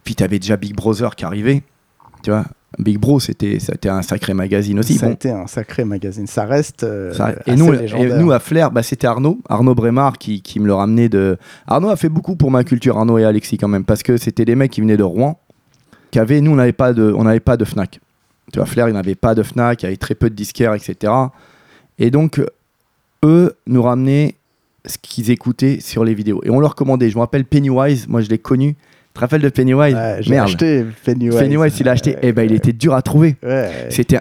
Puis 0.04 0.16
tu 0.16 0.24
avais 0.24 0.40
déjà 0.40 0.58
Big 0.58 0.76
Brother 0.76 1.16
qui 1.16 1.26
arrivait, 1.26 1.64
tu 2.24 2.30
vois. 2.32 2.46
Big 2.80 2.98
Bro, 3.00 3.22
c'était, 3.22 3.60
c'était 3.60 3.88
un 3.90 4.02
sacré 4.02 4.34
magazine 4.34 4.78
aussi. 4.80 4.96
ça 4.96 5.06
a 5.06 5.10
Bon, 5.10 5.16
été 5.16 5.32
un 5.32 5.48
sacré 5.48 5.86
magazine. 5.86 6.28
Ça 6.28 6.44
reste. 6.46 6.84
euh, 6.84 7.14
ça- 7.14 7.32
et, 7.48 7.52
assez 7.52 7.56
nous, 7.56 7.74
et 7.74 7.78
légendaire. 7.78 8.20
nous, 8.20 8.32
à 8.34 8.40
Flair, 8.40 8.72
bah, 8.72 8.84
c'était 8.84 9.08
Arnaud, 9.08 9.40
Arnaud 9.48 9.74
Brémard 9.74 10.18
qui, 10.18 10.42
qui 10.42 10.60
me 10.60 10.68
le 10.68 10.74
ramenait 10.74 11.08
de. 11.08 11.38
Arnaud 11.66 11.90
a 11.90 11.96
fait 11.96 12.10
beaucoup 12.10 12.36
pour 12.36 12.52
ma 12.52 12.64
culture, 12.66 12.98
Arnaud 12.98 13.18
et 13.18 13.24
Alexis 13.24 13.58
quand 13.58 13.70
même, 13.70 13.86
parce 13.86 14.04
que 14.04 14.18
c'était 14.18 14.44
des 14.46 14.56
mecs 14.56 14.72
qui 14.72 14.82
venaient 14.82 14.98
de 14.98 15.04
Rouen, 15.04 15.40
qui 16.12 16.20
avaient, 16.20 16.42
nous, 16.42 16.52
on 16.52 16.56
n'avait 16.56 16.74
pas 16.74 16.92
de, 16.94 17.14
on 17.18 17.24
n'avait 17.24 17.40
pas 17.40 17.56
de 17.56 17.64
Fnac. 17.66 18.00
Tu 18.52 18.60
vois, 18.60 18.66
Flair, 18.66 18.88
il 18.88 18.94
n'avait 18.94 19.16
pas 19.16 19.36
de 19.36 19.44
Fnac, 19.44 19.82
il 19.84 19.86
y 19.86 19.88
avait 19.88 19.98
très 19.98 20.16
peu 20.16 20.30
de 20.30 20.36
disquaires, 20.36 20.74
etc. 20.74 21.12
Et 22.00 22.12
donc, 22.12 22.42
eux 23.26 23.54
nous 23.66 23.82
ramenaient 23.82 24.36
ce 24.86 24.98
qu'ils 25.02 25.32
écoutaient 25.32 25.80
sur 25.82 26.04
les 26.06 26.14
vidéos. 26.14 26.42
Et 26.46 26.50
on 26.50 26.60
leur 26.60 26.76
commandait. 26.76 27.10
Je 27.10 27.16
me 27.16 27.22
rappelle 27.22 27.44
Pennywise, 27.46 28.08
moi 28.08 28.22
je 28.22 28.30
l'ai 28.30 28.38
connu. 28.38 28.74
Tu 28.76 29.14
te 29.14 29.20
rappelles 29.20 29.42
de 29.42 29.50
Pennywise 29.50 29.96
Ouais, 29.96 30.18
j'ai 30.22 30.38
acheté 30.38 30.86
Pennywise. 31.04 31.36
Pennywise, 31.38 31.74
il 31.80 31.86
l'a 31.86 31.92
acheté. 31.94 32.16
Eh 32.22 32.32
ben, 32.32 32.44
il 32.44 32.54
était 32.54 32.72
dur 32.74 32.94
à 32.94 33.02
trouver. 33.02 33.36
Ouais. 33.44 33.88
C'était, 33.90 34.20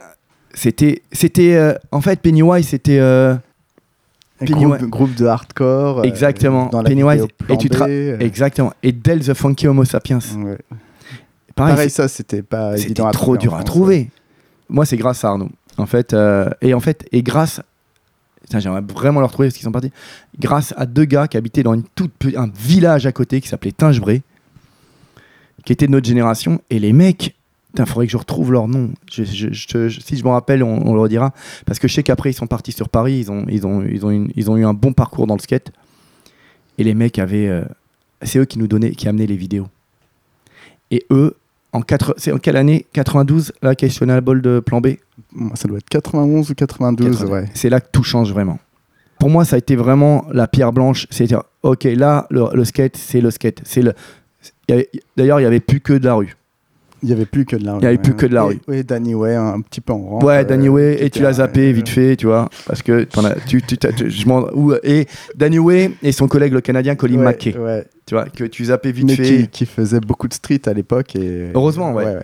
c'était, 0.54 1.02
c'était. 1.12 1.54
euh, 1.54 1.74
en 1.92 2.00
fait, 2.00 2.18
Pennywise, 2.20 2.66
c'était. 2.68 2.98
euh, 2.98 3.34
Un 4.40 4.46
Pennywise. 4.46 4.78
groupe, 4.78 4.90
groupe 4.90 5.14
de 5.14 5.26
hardcore. 5.26 5.98
euh, 6.00 6.02
Exactement. 6.04 6.66
Dans 6.66 6.82
la 6.82 6.88
Pennywise. 6.88 7.26
Et 7.50 7.58
tu 7.58 7.68
euh, 7.80 8.18
Exactement. 8.18 8.72
Et 8.82 8.90
Del 8.92 9.20
the 9.20 9.34
Funky 9.34 9.68
Homo 9.68 9.84
sapiens. 9.84 10.18
ouais. 10.38 10.56
Pareil, 11.56 11.74
Pareil, 11.74 11.90
ça, 11.90 12.06
c'était 12.06 12.42
pas 12.42 12.76
évident 12.78 13.10
trop 13.10 13.24
trouver 13.34 13.38
dur 13.38 13.54
à 13.54 13.56
France, 13.58 13.66
trouver. 13.66 14.10
Moi, 14.68 14.84
c'est 14.86 14.96
grâce 14.96 15.24
à 15.24 15.30
Arnaud. 15.30 15.50
En 15.78 15.86
fait, 15.86 16.12
euh, 16.14 16.48
et 16.62 16.72
en 16.74 16.80
fait, 16.80 17.06
et 17.12 17.22
grâce. 17.22 17.60
J'aimerais 18.56 18.80
vraiment 18.82 19.18
le 19.20 19.26
retrouver 19.26 19.48
parce 19.48 19.56
qu'ils 19.56 19.64
sont 19.64 19.72
partis. 19.72 19.90
Grâce 20.38 20.72
à 20.76 20.86
deux 20.86 21.04
gars 21.04 21.26
qui 21.26 21.36
habitaient 21.36 21.64
dans 21.64 21.74
une 21.74 21.82
toute 21.96 22.12
un 22.36 22.48
village 22.54 23.04
à 23.06 23.10
côté 23.12 23.40
qui 23.40 23.48
s'appelait 23.48 23.72
Tingebré, 23.72 24.22
qui 25.64 25.72
était 25.72 25.86
de 25.88 25.92
notre 25.92 26.06
génération. 26.06 26.60
Et 26.70 26.78
les 26.78 26.92
mecs, 26.92 27.34
il 27.76 27.86
faudrait 27.86 28.06
que 28.06 28.12
je 28.12 28.16
retrouve 28.16 28.52
leur 28.52 28.68
nom. 28.68 28.92
Je- 29.10 29.24
je- 29.24 29.52
je 29.52 29.66
te- 29.66 29.88
je- 29.88 30.00
si 30.00 30.16
je 30.16 30.22
me 30.24 30.28
rappelle, 30.30 30.62
on, 30.62 30.86
on 30.86 30.94
le 30.94 31.00
redira. 31.00 31.32
Parce 31.66 31.78
que 31.80 31.88
je 31.88 31.94
sais 31.94 32.02
qu'après, 32.04 32.30
ils 32.30 32.34
sont 32.34 32.46
partis 32.46 32.72
sur 32.72 32.88
Paris. 32.88 33.18
Ils 33.18 33.30
ont, 33.32 33.44
ils, 33.48 33.66
ont, 33.66 33.82
ils, 33.82 34.06
ont 34.06 34.10
une- 34.10 34.30
ils 34.36 34.48
ont 34.50 34.56
eu 34.56 34.64
un 34.64 34.74
bon 34.74 34.92
parcours 34.92 35.26
dans 35.26 35.34
le 35.34 35.40
skate. 35.40 35.72
Et 36.78 36.84
les 36.84 36.94
mecs 36.94 37.18
avaient. 37.18 37.48
euh, 37.48 37.64
c'est 38.22 38.38
eux 38.38 38.44
qui 38.44 38.58
nous 38.58 38.68
donnaient, 38.68 38.92
qui 38.92 39.08
amenaient 39.08 39.26
les 39.26 39.36
vidéos. 39.36 39.66
Et 40.92 41.04
eux, 41.10 41.34
en, 41.76 41.82
c'est 42.16 42.32
en 42.32 42.38
quelle 42.38 42.56
année? 42.56 42.86
92, 42.92 43.52
là, 43.62 43.74
questionable 43.74 44.42
de 44.42 44.60
plan 44.60 44.80
B? 44.80 44.88
Moi, 45.32 45.56
Ça 45.56 45.68
doit 45.68 45.78
être 45.78 45.88
91 45.88 46.50
ou 46.50 46.54
92, 46.54 47.10
92. 47.10 47.30
ouais. 47.32 47.50
C'est 47.54 47.68
là 47.68 47.80
que 47.80 47.88
tout 47.92 48.02
change 48.02 48.32
vraiment. 48.32 48.58
Pour 49.18 49.30
moi, 49.30 49.44
ça 49.44 49.56
a 49.56 49.58
été 49.58 49.76
vraiment 49.76 50.26
la 50.32 50.46
pierre 50.46 50.72
blanche. 50.72 51.06
C'est-à-dire, 51.10 51.42
ok, 51.62 51.84
là, 51.84 52.26
le, 52.30 52.48
le 52.52 52.64
skate, 52.64 52.96
c'est 52.96 53.20
le 53.20 53.30
skate. 53.30 53.60
C'est 53.64 53.82
le. 53.82 53.94
D'ailleurs, 55.16 55.38
il 55.40 55.42
n'y 55.42 55.46
avait 55.46 55.60
plus 55.60 55.80
que 55.80 55.92
de 55.94 56.04
la 56.04 56.14
rue. 56.14 56.36
Il 57.02 57.08
y 57.10 57.12
avait 57.12 57.26
plus 57.26 57.44
que 57.44 57.56
de 57.56 57.64
la 57.64 57.74
rue. 57.74 57.80
Il 57.80 57.84
y 57.84 57.86
avait 57.86 57.98
plus 57.98 58.14
que 58.14 58.26
de 58.26 58.34
la 58.34 58.44
rue. 58.44 58.58
Oui, 58.68 58.82
Danny 58.84 59.14
Way, 59.14 59.34
un 59.36 59.60
petit 59.60 59.80
peu 59.80 59.92
en 59.92 59.98
rang. 59.98 60.24
Ouais, 60.24 60.38
euh, 60.38 60.44
Danny 60.44 60.68
Way, 60.68 61.04
et 61.04 61.10
tu 61.10 61.22
l'as 61.22 61.34
zappé 61.34 61.72
vite 61.72 61.88
fait, 61.88 62.16
tu 62.16 62.26
vois, 62.26 62.48
parce 62.66 62.82
que 62.82 63.06
as, 63.16 63.34
tu, 63.46 63.62
tu, 63.62 63.76
je 64.10 64.26
m'en- 64.26 64.46
et 64.82 65.06
Danny 65.34 65.58
Way 65.58 65.92
et 66.02 66.12
son 66.12 66.26
collègue 66.28 66.52
le 66.52 66.60
Canadien 66.60 66.94
Colin 66.96 67.24
Ouais, 67.24 67.36
tu 68.06 68.14
vois, 68.14 68.24
que 68.26 68.44
tu 68.44 68.64
zappais 68.64 68.92
vite 68.92 69.06
Mais 69.06 69.16
fait. 69.16 69.22
qui, 69.22 69.48
qui 69.48 69.66
faisait 69.66 70.00
beaucoup 70.00 70.28
de 70.28 70.34
street 70.34 70.62
à 70.66 70.72
l'époque. 70.72 71.14
et 71.16 71.50
Heureusement, 71.54 71.92
ouais. 71.92 72.18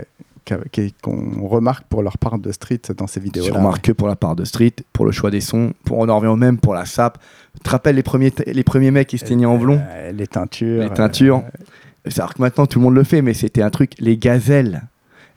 Qu'on 1.02 1.46
remarque 1.46 1.85
pour 1.85 2.02
leur 2.02 2.18
part 2.18 2.38
de 2.38 2.50
street 2.50 2.80
dans 2.96 3.06
ces 3.06 3.20
vidéos. 3.20 3.44
Tu 3.44 3.52
remarques 3.52 3.82
que 3.82 3.92
pour 3.92 4.08
la 4.08 4.16
part 4.16 4.35
de 4.35 4.44
Street, 4.44 4.72
pour 4.92 5.06
le 5.06 5.12
choix 5.12 5.30
des 5.30 5.40
sons, 5.40 5.72
pour 5.85 5.98
on 5.98 6.08
en 6.08 6.16
revient 6.16 6.28
au 6.32 6.37
même 6.37 6.58
pour 6.58 6.74
la 6.74 6.85
sap. 6.85 7.18
Tu 7.54 7.61
te 7.61 7.70
rappelles 7.70 7.94
les 7.94 8.02
premiers, 8.02 8.32
les 8.46 8.64
premiers 8.64 8.90
mecs 8.90 9.06
qui 9.06 9.18
se 9.18 9.24
teignaient 9.24 9.46
en 9.46 9.56
blond? 9.56 9.80
les 10.12 10.26
teintures. 10.26 10.82
Les 10.82 10.90
teintures. 10.90 11.44
C'est-à-dire 12.07 12.35
que 12.35 12.43
maintenant 12.43 12.67
tout 12.67 12.79
le 12.79 12.85
monde 12.85 12.95
le 12.95 13.05
fait, 13.05 13.23
mais 13.23 13.35
c'était 13.35 13.62
un 13.62 13.71
truc, 13.71 13.93
les 13.99 14.17
gazelles. 14.17 14.83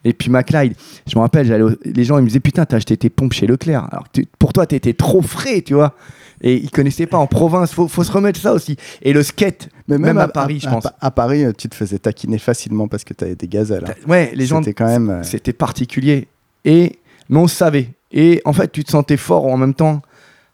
Et 0.03 0.13
puis 0.13 0.29
McLeod, 0.29 0.73
je 1.07 1.15
me 1.15 1.21
rappelle, 1.21 1.47
j'allais 1.47 1.63
les 1.83 2.03
gens 2.03 2.17
ils 2.19 2.21
me 2.21 2.27
disaient 2.27 2.39
Putain, 2.39 2.65
t'as 2.65 2.77
acheté 2.77 2.95
tes 2.95 3.09
pompes 3.09 3.33
chez 3.33 3.47
Leclerc. 3.47 3.87
Alors 3.91 4.05
tu- 4.11 4.25
pour 4.39 4.53
toi, 4.53 4.65
t'étais 4.67 4.93
trop 4.93 5.21
frais, 5.21 5.61
tu 5.61 5.73
vois. 5.73 5.95
Et 6.41 6.55
ils 6.57 6.69
connaissaient 6.69 7.07
pas 7.07 7.17
en 7.17 7.27
province, 7.27 7.71
faut, 7.73 7.87
faut 7.87 8.03
se 8.03 8.11
remettre 8.11 8.39
ça 8.39 8.53
aussi. 8.53 8.75
Et 9.01 9.13
le 9.13 9.23
skate, 9.23 9.69
Mais 9.87 9.97
même, 9.97 10.17
à, 10.17 10.27
Paris, 10.27 10.59
je 10.61 10.69
pense. 10.69 10.85
À, 10.99 11.09
Paris, 11.09 11.45
tu 11.57 11.69
te 11.69 11.75
faisais 11.75 11.97
taquiner 11.97 12.37
facilement 12.37 12.87
parce 12.87 13.03
que 13.03 13.13
tu 13.13 13.23
avais 13.23 13.35
des 13.35 13.47
gazelles. 13.47 13.85
hein. 13.87 13.93
Ouais, 14.07 14.31
les 14.35 14.45
gens, 14.45 14.59
C'était 14.59 14.73
quand 14.73 14.85
même. 14.87 15.09
euh, 15.09 15.23
c'était 15.23 15.53
particulier. 15.53 16.27
Et, 16.65 16.99
mais 17.29 17.39
on 17.39 17.47
savait. 17.47 17.89
Et 18.11 18.41
en 18.45 18.53
fait, 18.53 18.71
tu 18.71 18.83
te 18.83 18.91
sentais 18.91 19.17
fort 19.17 19.45
en 19.47 19.57
même 19.57 19.73
temps 19.73 20.01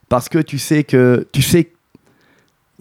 parce 0.07 0.29
que 0.29 0.37
tu 0.39 0.59
sais 0.59 0.83
que, 0.83 1.27
tu 1.31 1.41
sais 1.41 1.65
que 1.65 1.71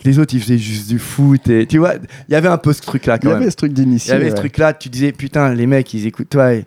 les 0.04 0.18
autres, 0.18 0.34
ils 0.34 0.40
faisaient 0.40 0.58
juste 0.58 0.88
du 0.88 0.98
foot. 0.98 1.48
Et, 1.48 1.66
tu 1.66 1.78
vois, 1.78 1.94
il 2.28 2.32
y 2.32 2.34
avait 2.34 2.48
un 2.48 2.58
peu 2.58 2.72
ce 2.72 2.80
truc-là 2.82 3.18
Il 3.22 3.24
y 3.24 3.28
même. 3.28 3.36
avait 3.42 3.50
ce 3.50 3.56
truc 3.56 3.72
Il 3.72 3.74
d'initié. 3.74 4.12
y 4.12 4.16
avait 4.16 4.26
ce 4.30 4.34
ouais. 4.34 4.38
truc-là, 4.38 4.72
tu 4.74 4.88
disais, 4.88 5.12
putain, 5.12 5.52
les 5.54 5.66
mecs, 5.66 5.92
ils 5.94 6.06
écoutent, 6.06 6.34
ouais, 6.34 6.64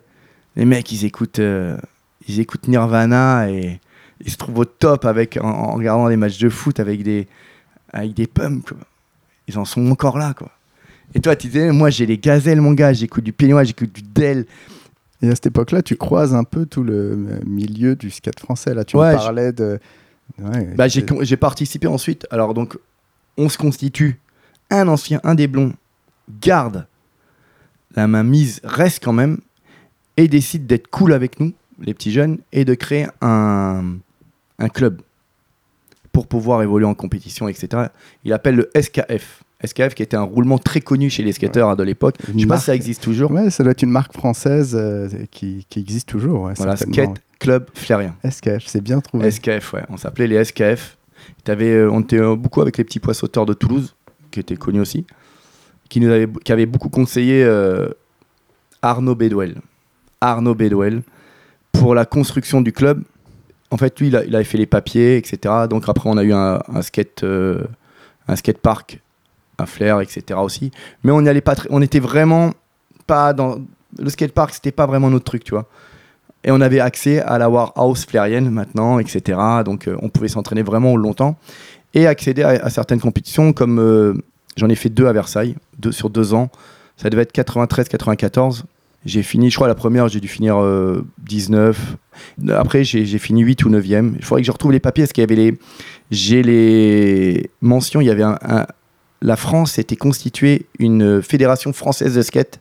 les 0.56 0.64
mecs, 0.64 0.90
ils 0.92 1.04
écoutent, 1.04 1.38
euh, 1.40 1.76
ils 2.28 2.40
écoutent 2.40 2.68
Nirvana 2.68 3.50
et 3.50 3.80
ils 4.24 4.30
se 4.30 4.36
trouvent 4.36 4.58
au 4.58 4.64
top 4.64 5.04
avec, 5.04 5.36
en, 5.42 5.48
en 5.48 5.72
regardant 5.72 6.08
des 6.08 6.16
matchs 6.16 6.38
de 6.38 6.48
foot 6.48 6.78
avec 6.80 7.02
des, 7.02 7.26
avec 7.92 8.14
des 8.14 8.26
pumps, 8.26 8.64
quoi. 8.68 8.78
Ils 9.48 9.58
en 9.58 9.64
sont 9.66 9.86
encore 9.90 10.16
là, 10.16 10.32
quoi. 10.36 10.50
Et 11.14 11.20
toi, 11.20 11.36
tu 11.36 11.48
disais, 11.48 11.70
moi, 11.70 11.90
j'ai 11.90 12.06
les 12.06 12.18
gazelles, 12.18 12.60
mon 12.60 12.72
gars, 12.72 12.92
j'écoute 12.92 13.24
du 13.24 13.32
Pénois, 13.32 13.62
j'écoute 13.64 13.92
du 13.92 14.00
Dell. 14.02 14.46
Et 15.22 15.28
à 15.28 15.34
cette 15.34 15.46
époque-là, 15.46 15.82
tu 15.82 15.96
croises 15.96 16.34
un 16.34 16.44
peu 16.44 16.66
tout 16.66 16.82
le 16.82 16.94
euh, 16.94 17.40
milieu 17.46 17.94
du 17.94 18.10
skate 18.10 18.40
français. 18.40 18.74
Là, 18.74 18.84
tu 18.84 18.96
Ouais, 18.96 19.14
parlais 19.14 19.52
de. 19.52 19.78
Ouais, 20.38 20.64
Bah, 20.76 20.86
j'ai 20.88 21.36
participé 21.36 21.86
ensuite. 21.86 22.26
Alors, 22.30 22.54
donc, 22.54 22.76
on 23.36 23.48
se 23.48 23.58
constitue. 23.58 24.20
Un 24.70 24.88
ancien, 24.88 25.20
un 25.24 25.34
des 25.34 25.46
blonds, 25.46 25.72
garde 26.40 26.86
la 27.96 28.06
main 28.08 28.22
mise, 28.22 28.60
reste 28.64 29.04
quand 29.04 29.12
même, 29.12 29.38
et 30.16 30.26
décide 30.28 30.66
d'être 30.66 30.88
cool 30.88 31.12
avec 31.12 31.38
nous, 31.38 31.52
les 31.80 31.94
petits 31.94 32.10
jeunes, 32.12 32.38
et 32.52 32.64
de 32.64 32.74
créer 32.74 33.06
un, 33.20 33.96
un 34.58 34.68
club 34.68 35.00
pour 36.12 36.26
pouvoir 36.26 36.62
évoluer 36.62 36.86
en 36.86 36.94
compétition, 36.94 37.48
etc. 37.48 37.88
Il 38.24 38.32
appelle 38.32 38.56
le 38.56 38.70
SKF. 38.80 39.42
SKF 39.64 39.94
qui 39.94 40.02
était 40.02 40.16
un 40.16 40.22
roulement 40.22 40.58
très 40.58 40.80
connu 40.80 41.08
chez 41.10 41.22
les 41.22 41.32
skateurs 41.32 41.70
hein, 41.70 41.76
de 41.76 41.82
l'époque. 41.82 42.16
Je 42.34 42.38
sais 42.38 42.46
pas 42.46 42.58
si 42.58 42.66
ça 42.66 42.74
existe 42.74 43.02
toujours. 43.02 43.30
Ouais, 43.30 43.50
ça 43.50 43.62
doit 43.62 43.72
être 43.72 43.82
une 43.82 43.90
marque 43.90 44.12
française 44.12 44.76
euh, 44.78 45.08
qui, 45.30 45.66
qui 45.70 45.80
existe 45.80 46.08
toujours. 46.08 46.42
ouais, 46.42 46.52
voilà. 46.56 46.76
Skate 46.76 47.20
Club 47.38 47.66
Flérien. 47.74 48.14
SKF, 48.28 48.64
c'est 48.66 48.80
bien 48.82 49.00
trouvé. 49.00 49.30
SKF, 49.30 49.72
ouais. 49.72 49.82
On 49.88 49.96
s'appelait 49.96 50.26
les 50.26 50.44
SKF. 50.44 50.96
T'avais, 51.44 51.70
euh, 51.72 51.90
on 51.90 52.00
était 52.00 52.18
euh, 52.20 52.36
beaucoup 52.36 52.60
avec 52.62 52.78
les 52.78 52.84
petits 52.84 53.00
poissoteurs 53.00 53.46
de 53.46 53.54
Toulouse, 53.54 53.94
qui 54.30 54.40
étaient 54.40 54.56
connus 54.56 54.80
aussi, 54.80 55.06
qui 55.88 56.00
nous 56.00 56.10
avaient, 56.10 56.28
qui 56.44 56.52
avaient 56.52 56.66
beaucoup 56.66 56.88
conseillé 56.88 57.44
euh, 57.44 57.88
Arnaud 58.82 59.14
Bedwell. 59.14 59.60
Arnaud 60.20 60.54
Bedwell 60.54 61.02
pour 61.72 61.94
la 61.94 62.06
construction 62.06 62.60
du 62.60 62.72
club. 62.72 63.02
En 63.70 63.76
fait, 63.76 63.98
lui, 64.00 64.08
il, 64.08 64.16
a- 64.16 64.24
il 64.24 64.34
avait 64.34 64.44
fait 64.44 64.58
les 64.58 64.66
papiers, 64.66 65.16
etc. 65.16 65.54
Donc 65.68 65.88
après, 65.88 66.08
on 66.08 66.16
a 66.16 66.22
eu 66.24 66.32
un, 66.32 66.60
un 66.68 66.82
skate, 66.82 67.24
un 67.24 68.36
skate 68.36 68.58
park 68.58 69.00
à 69.58 69.66
Flair, 69.66 70.00
etc. 70.00 70.38
aussi. 70.42 70.70
Mais 71.02 71.12
on 71.12 71.20
n'y 71.22 71.28
allait 71.28 71.40
pas, 71.40 71.54
on 71.70 71.82
était 71.82 72.00
vraiment 72.00 72.52
pas 73.06 73.32
dans 73.32 73.58
le 73.98 74.10
skate 74.10 74.32
park, 74.32 74.54
c'était 74.54 74.72
pas 74.72 74.86
vraiment 74.86 75.10
notre 75.10 75.24
truc, 75.24 75.44
tu 75.44 75.50
vois. 75.52 75.68
Et 76.44 76.50
on 76.50 76.60
avait 76.60 76.80
accès 76.80 77.20
à 77.20 77.38
la 77.38 77.48
warehouse 77.48 78.04
flairienne 78.04 78.50
maintenant, 78.50 78.98
etc. 78.98 79.38
Donc 79.64 79.88
euh, 79.88 79.96
on 80.02 80.10
pouvait 80.10 80.28
s'entraîner 80.28 80.62
vraiment 80.62 80.96
longtemps 80.96 81.36
et 81.94 82.06
accéder 82.06 82.42
à, 82.42 82.68
certaines 82.70 83.00
compétitions 83.00 83.52
comme 83.52 83.78
euh, 83.78 84.14
j'en 84.56 84.68
ai 84.68 84.74
fait 84.74 84.90
deux 84.90 85.06
à 85.06 85.12
Versailles, 85.12 85.56
sur 85.90 86.10
deux 86.10 86.34
ans. 86.34 86.50
Ça 86.96 87.08
devait 87.08 87.22
être 87.22 87.34
93-94. 87.34 88.64
J'ai 89.04 89.22
fini, 89.22 89.50
je 89.50 89.56
crois, 89.56 89.68
la 89.68 89.74
première, 89.74 90.08
j'ai 90.08 90.20
dû 90.20 90.28
finir 90.28 90.56
euh, 90.60 91.04
19. 91.24 91.96
Après, 92.50 92.84
j'ai 92.84 93.18
fini 93.18 93.42
8 93.42 93.64
ou 93.64 93.70
9e. 93.70 94.14
Il 94.16 94.24
faudrait 94.24 94.42
que 94.42 94.46
je 94.46 94.52
retrouve 94.52 94.72
les 94.72 94.80
papiers 94.80 95.04
parce 95.04 95.12
qu'il 95.12 95.22
y 95.22 95.24
avait 95.26 95.36
les. 95.36 95.58
J'ai 96.10 96.42
les 96.42 97.50
mentions. 97.60 98.00
Il 98.00 98.06
y 98.06 98.10
avait 98.10 98.24
La 99.20 99.36
France 99.36 99.78
était 99.78 99.96
constituée 99.96 100.66
une 100.78 101.20
fédération 101.22 101.72
française 101.72 102.14
de 102.14 102.22
skate 102.22 102.60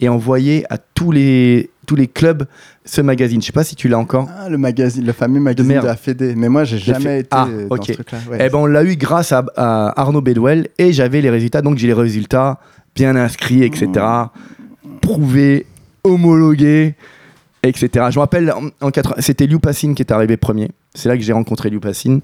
et 0.00 0.08
envoyait 0.08 0.64
à 0.70 0.78
tous 0.78 1.12
les, 1.12 1.70
tous 1.86 1.96
les 1.96 2.08
clubs 2.08 2.44
ce 2.84 3.00
magazine. 3.00 3.40
Je 3.40 3.46
sais 3.46 3.52
pas 3.52 3.64
si 3.64 3.74
tu 3.76 3.88
l'as 3.88 3.98
encore. 3.98 4.28
Ah, 4.38 4.48
le 4.48 4.58
magazine, 4.58 5.04
le 5.06 5.12
fameux 5.12 5.40
magazine 5.40 5.68
de, 5.68 5.72
merde. 5.74 5.86
la 5.86 5.96
Fédé. 5.96 6.34
Mais 6.36 6.48
moi, 6.48 6.64
j'ai 6.64 6.78
jamais 6.78 7.00
Fait- 7.00 7.18
été 7.20 7.28
Ah, 7.30 7.46
dans 7.70 7.82
ce 7.82 7.92
truc-là. 7.92 8.18
Ouais. 8.30 8.38
Eh 8.40 8.48
ben, 8.50 8.58
on 8.58 8.66
l'a 8.66 8.84
eu 8.84 8.96
grâce 8.96 9.32
à, 9.32 9.44
à 9.56 10.00
Arnaud 10.00 10.20
Bedwell 10.20 10.68
et 10.78 10.92
j'avais 10.92 11.20
les 11.20 11.30
résultats. 11.30 11.62
Donc, 11.62 11.78
j'ai 11.78 11.86
les 11.86 11.92
résultats 11.92 12.58
bien 12.94 13.14
inscrits, 13.16 13.62
etc. 13.62 14.04
Prouvés, 15.00 15.66
homologués, 16.04 16.94
etc. 17.62 17.88
Je 18.10 18.16
me 18.16 18.20
rappelle, 18.20 18.50
en, 18.52 18.68
en 18.86 18.90
80 18.90 19.16
c'était 19.20 19.46
Liu 19.46 19.58
Passine 19.58 19.94
qui 19.94 20.02
est 20.02 20.12
arrivé 20.12 20.36
premier. 20.36 20.70
C'est 20.94 21.08
là 21.08 21.16
que 21.16 21.22
j'ai 21.22 21.32
rencontré 21.32 21.70
Liu 21.70 21.80
Passine. 21.80 22.20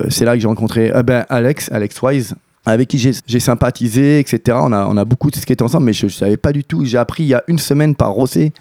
Euh, 0.00 0.06
c'est 0.10 0.24
là 0.24 0.34
que 0.34 0.40
j'ai 0.40 0.48
rencontré 0.48 0.92
euh, 0.94 1.02
ben, 1.02 1.24
Alex, 1.28 1.70
Alex 1.72 2.00
Wise, 2.02 2.34
avec 2.66 2.88
qui 2.88 2.98
j'ai 2.98 3.40
sympathisé, 3.40 4.18
etc. 4.20 4.58
On 4.60 4.72
a, 4.72 4.86
on 4.86 4.96
a 4.96 5.04
beaucoup 5.04 5.30
skaté 5.30 5.62
ensemble, 5.62 5.86
mais 5.86 5.92
je 5.92 6.06
ne 6.06 6.10
savais 6.10 6.36
pas 6.36 6.52
du 6.52 6.64
tout. 6.64 6.84
J'ai 6.84 6.98
appris 6.98 7.24
il 7.24 7.28
y 7.28 7.34
a 7.34 7.42
une 7.48 7.58
semaine 7.58 7.94
par 7.94 8.12
Rossé 8.12 8.52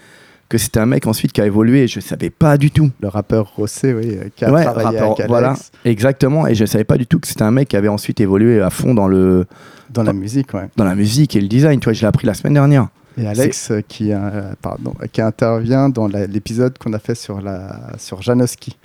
que 0.49 0.57
c'était 0.57 0.79
un 0.81 0.85
mec 0.85 1.07
ensuite 1.07 1.31
qui 1.31 1.41
a 1.41 1.45
évolué 1.45 1.83
et 1.83 1.87
je 1.87 1.99
ne 1.99 2.03
savais 2.03 2.29
pas 2.29 2.57
du 2.57 2.69
tout. 2.69 2.91
Le 3.01 3.07
rappeur 3.07 3.53
Rossé, 3.55 3.93
oui, 3.93 4.17
euh, 4.17 4.25
qui 4.35 4.45
a 4.45 4.51
Ouais, 4.51 4.63
travaillé 4.63 4.99
rapport- 4.99 5.03
avec 5.13 5.19
Alex 5.21 5.27
voilà, 5.29 5.55
exactement. 5.85 6.45
Et 6.47 6.53
je 6.53 6.65
savais 6.65 6.83
pas 6.83 6.97
du 6.97 7.07
tout 7.07 7.19
que 7.19 7.27
c'était 7.27 7.43
un 7.43 7.51
mec 7.51 7.69
qui 7.69 7.77
avait 7.77 7.87
ensuite 7.87 8.19
évolué 8.19 8.61
à 8.61 8.69
fond 8.69 8.93
dans 8.93 9.07
le 9.07 9.45
dans 9.89 10.03
la 10.03 10.13
musique, 10.13 10.53
ouais. 10.53 10.69
dans 10.75 10.83
la 10.85 10.95
musique 10.95 11.35
et 11.35 11.41
le 11.41 11.47
design. 11.47 11.79
Tu 11.79 11.85
vois, 11.85 11.93
je 11.93 12.01
l'ai 12.01 12.07
appris 12.07 12.27
la 12.27 12.33
semaine 12.33 12.53
dernière. 12.55 12.87
Et 13.17 13.27
Alex 13.27 13.69
euh, 13.71 13.81
qui, 13.87 14.11
euh, 14.11 14.53
pardon, 14.61 14.93
qui 15.11 15.21
intervient 15.21 15.87
dans 15.89 16.07
l'épisode 16.07 16.77
qu'on 16.79 16.93
a 16.93 16.99
fait 16.99 17.13
sur, 17.15 17.41
la, 17.41 17.91
sur 17.99 18.21
Janowski. 18.23 18.75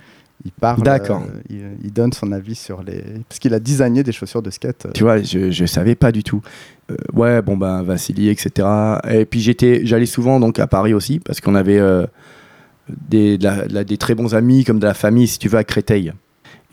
Il 0.45 0.51
parle, 0.51 0.81
D'accord. 0.83 1.21
euh, 1.21 1.39
il, 1.49 1.61
il 1.83 1.91
donne 1.93 2.13
son 2.13 2.31
avis 2.31 2.55
sur 2.55 2.81
les... 2.81 3.03
Parce 3.27 3.39
qu'il 3.39 3.53
a 3.53 3.59
designé 3.59 4.03
des 4.03 4.13
chaussures 4.13 4.41
de 4.41 4.49
skate. 4.49 4.85
euh, 4.85 4.91
Tu 4.93 5.03
vois, 5.03 5.21
je, 5.21 5.51
je 5.51 5.65
savais 5.65 5.95
pas 5.95 6.11
du 6.13 6.23
tout. 6.23 6.41
Euh, 6.91 6.95
ouais, 7.13 7.41
bon 7.41 7.57
ben 7.57 7.83
Vassili, 7.83 8.29
etc. 8.29 8.67
Et 9.09 9.25
puis 9.25 9.41
j'étais, 9.41 9.81
j'allais 9.85 10.05
souvent 10.05 10.39
donc 10.39 10.57
à 10.59 10.65
Paris 10.67 10.93
aussi 10.93 11.19
parce 11.19 11.41
qu'on 11.41 11.55
avait 11.55 11.81
des, 13.09 13.37
de 13.37 13.43
la- 13.43 13.67
de 13.67 13.73
la- 13.73 13.83
des 13.83 13.97
très 13.97 14.15
bons 14.15 14.33
amis 14.33 14.63
comme 14.63 14.79
de 14.79 14.85
la 14.87 14.93
famille, 14.93 15.27
si 15.27 15.39
tu 15.39 15.49
veux, 15.49 15.57
à 15.57 15.63
Créteil. 15.63 16.13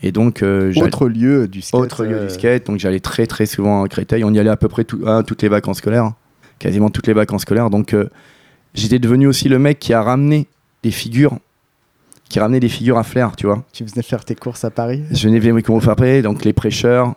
Et 0.01 0.11
donc 0.11 0.43
autre 0.43 1.07
lieu 1.09 1.47
du 1.47 1.61
skate. 1.61 1.79
autre 1.81 2.05
lieu 2.05 2.19
du 2.27 2.29
skate. 2.33 2.67
Donc 2.67 2.79
j'allais 2.79 2.99
très 2.99 3.27
très 3.27 3.45
souvent 3.45 3.83
à 3.83 3.87
Créteil. 3.87 4.23
On 4.23 4.33
y 4.33 4.39
allait 4.39 4.49
à 4.49 4.57
peu 4.57 4.67
près 4.69 4.83
tout- 4.85 5.01
hein, 5.05 5.23
toutes 5.23 5.41
les 5.41 5.49
vacances 5.49 5.79
scolaires, 5.79 6.13
quasiment 6.59 6.89
toutes 6.89 7.07
les 7.07 7.13
vacances 7.13 7.41
scolaires. 7.41 7.69
Donc 7.69 7.95
j'étais 8.73 8.99
devenu 8.99 9.27
aussi 9.27 9.49
le 9.49 9.59
mec 9.59 9.79
qui 9.79 9.93
a 9.93 10.01
ramené 10.01 10.47
des 10.83 10.91
figures, 10.91 11.37
qui 12.29 12.39
ramenait 12.39 12.59
des 12.59 12.69
figures 12.69 12.97
à 12.97 13.03
flair, 13.03 13.35
tu 13.35 13.45
vois. 13.45 13.63
Tu 13.73 13.83
venais 13.85 14.03
faire 14.03 14.23
tes 14.25 14.35
courses 14.35 14.63
à 14.65 14.69
Paris? 14.69 15.03
Je 15.11 15.27
venais 15.27 15.39
venir 15.39 15.63
qu'on 15.63 15.79
après, 15.79 16.21
donc 16.21 16.43
les 16.45 16.53
prêcheurs. 16.53 17.15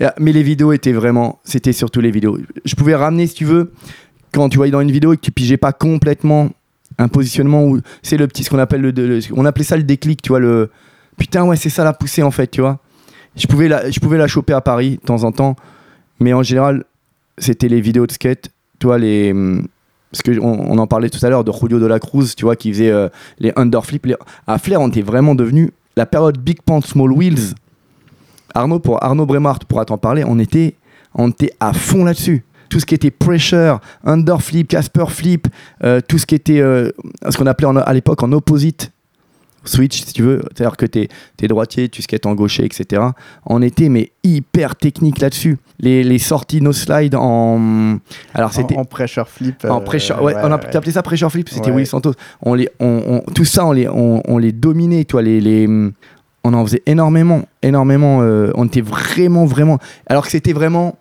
Ah, 0.00 0.14
Mais 0.18 0.32
les 0.32 0.42
vidéos 0.42 0.72
étaient 0.72 0.92
vraiment, 0.92 1.40
c'était 1.44 1.72
surtout 1.72 2.00
les 2.00 2.10
vidéos. 2.10 2.38
Je 2.64 2.74
pouvais 2.74 2.94
ramener, 2.94 3.26
si 3.26 3.34
tu 3.34 3.44
veux, 3.44 3.72
quand 4.32 4.48
tu 4.48 4.56
voyais 4.56 4.72
dans 4.72 4.80
une 4.80 4.90
vidéo 4.90 5.12
et 5.12 5.16
que 5.16 5.22
tu 5.22 5.30
pigeais 5.32 5.56
pas 5.56 5.72
complètement 5.72 6.50
un 6.98 7.08
positionnement 7.08 7.64
où 7.64 7.80
c'est 8.02 8.16
le 8.16 8.26
petit, 8.26 8.44
ce 8.44 8.50
qu'on 8.50 8.58
appelle 8.58 8.80
le, 8.80 8.90
le- 8.90 9.20
on 9.34 9.44
appelait 9.44 9.64
ça 9.64 9.76
le 9.76 9.82
déclic, 9.82 10.20
tu 10.22 10.28
vois, 10.28 10.40
le 10.40 10.70
putain, 11.16 11.44
ouais, 11.44 11.56
c'est 11.56 11.70
ça 11.70 11.84
la 11.84 11.92
poussée 11.92 12.22
en 12.22 12.30
fait, 12.30 12.48
tu 12.48 12.60
vois. 12.60 12.78
Je 13.36 13.46
pouvais 13.46 13.68
la, 13.68 13.90
je 13.90 13.98
pouvais 14.00 14.18
la 14.18 14.26
choper 14.28 14.52
à 14.52 14.60
Paris 14.60 14.98
de 15.00 15.06
temps 15.06 15.24
en 15.24 15.32
temps, 15.32 15.56
mais 16.20 16.32
en 16.32 16.42
général, 16.42 16.84
c'était 17.38 17.68
les 17.68 17.80
vidéos 17.80 18.06
de 18.06 18.12
skate, 18.12 18.50
tu 18.78 18.86
vois, 18.86 18.98
les. 18.98 19.32
Parce 20.14 20.22
qu'on 20.22 20.46
on 20.46 20.78
en 20.78 20.86
parlait 20.86 21.10
tout 21.10 21.18
à 21.26 21.28
l'heure 21.28 21.42
de 21.42 21.50
Julio 21.50 21.80
de 21.80 21.86
la 21.86 21.98
Cruz, 21.98 22.34
tu 22.36 22.44
vois, 22.44 22.54
qui 22.54 22.72
faisait 22.72 22.90
euh, 22.90 23.08
les 23.40 23.52
underflips. 23.56 24.06
Les... 24.06 24.14
À 24.46 24.58
Flair, 24.58 24.80
on 24.80 24.86
était 24.86 25.02
vraiment 25.02 25.34
devenu 25.34 25.72
la 25.96 26.06
période 26.06 26.38
Big 26.38 26.62
Pants 26.62 26.82
Small 26.82 27.10
Wheels. 27.10 27.54
Arnaud, 28.54 28.78
pour, 28.78 29.02
Arnaud 29.02 29.26
Bremart 29.26 29.58
pourra 29.66 29.84
t'en 29.84 29.98
parler, 29.98 30.22
on 30.24 30.38
était, 30.38 30.76
à 31.58 31.72
fond 31.72 32.04
là-dessus. 32.04 32.44
Tout 32.68 32.78
ce 32.78 32.86
qui 32.86 32.94
était 32.94 33.10
pressure, 33.10 33.80
underflip, 34.04 34.68
Casper 34.68 35.06
flip, 35.08 35.48
euh, 35.82 36.00
tout 36.06 36.18
ce 36.18 36.26
qui 36.26 36.36
était 36.36 36.60
euh, 36.60 36.92
ce 37.28 37.36
qu'on 37.36 37.46
appelait 37.46 37.66
à 37.84 37.92
l'époque 37.92 38.22
en 38.22 38.30
opposite. 38.30 38.92
Switch, 39.64 40.04
si 40.04 40.12
tu 40.12 40.22
veux. 40.22 40.42
C'est-à-dire 40.54 40.76
que 40.76 40.86
tu 40.86 41.08
es, 41.42 41.48
droitier, 41.48 41.88
tu 41.88 42.02
skates 42.02 42.26
en 42.26 42.34
gaucher, 42.34 42.64
etc. 42.64 43.02
On 43.46 43.62
était 43.62 43.88
mais 43.88 44.12
hyper 44.22 44.76
technique 44.76 45.20
là-dessus. 45.20 45.58
Les, 45.80 46.02
les 46.04 46.18
sorties 46.18 46.60
no 46.60 46.72
slide 46.72 47.14
en. 47.14 47.98
Alors 48.34 48.52
c'était. 48.52 48.76
En, 48.76 48.80
en 48.80 48.84
pressure 48.84 49.28
flip. 49.28 49.64
En 49.68 49.80
euh, 49.80 49.84
pressure, 49.84 50.22
ouais, 50.22 50.34
on 50.42 50.50
a 50.52 50.56
ouais. 50.58 50.76
appelé 50.76 50.92
ça 50.92 51.02
pressure 51.02 51.30
flip, 51.30 51.48
c'était 51.48 51.70
Ouais. 51.70 51.76
Willy 51.76 51.86
Santos. 51.86 52.12
On 52.42 52.54
les, 52.54 52.68
on, 52.80 53.22
on- 53.26 53.32
tout 53.32 53.44
ça, 53.44 53.66
on 53.66 53.72
les, 53.72 53.88
on, 53.88 54.22
on 54.26 54.38
les 54.38 54.52
dominait, 54.52 55.04
toi, 55.04 55.22
les, 55.22 55.40
les, 55.40 55.66
on 55.66 56.52
en 56.52 56.64
faisait 56.64 56.82
énormément, 56.86 57.42
énormément. 57.62 58.20
euh, 58.22 58.50
on 58.54 58.66
était 58.66 58.80
vraiment, 58.82 59.44
vraiment. 59.46 59.78
Alors 60.06 60.24
que 60.24 60.30
c'était 60.30 60.52
vraiment, 60.52 60.96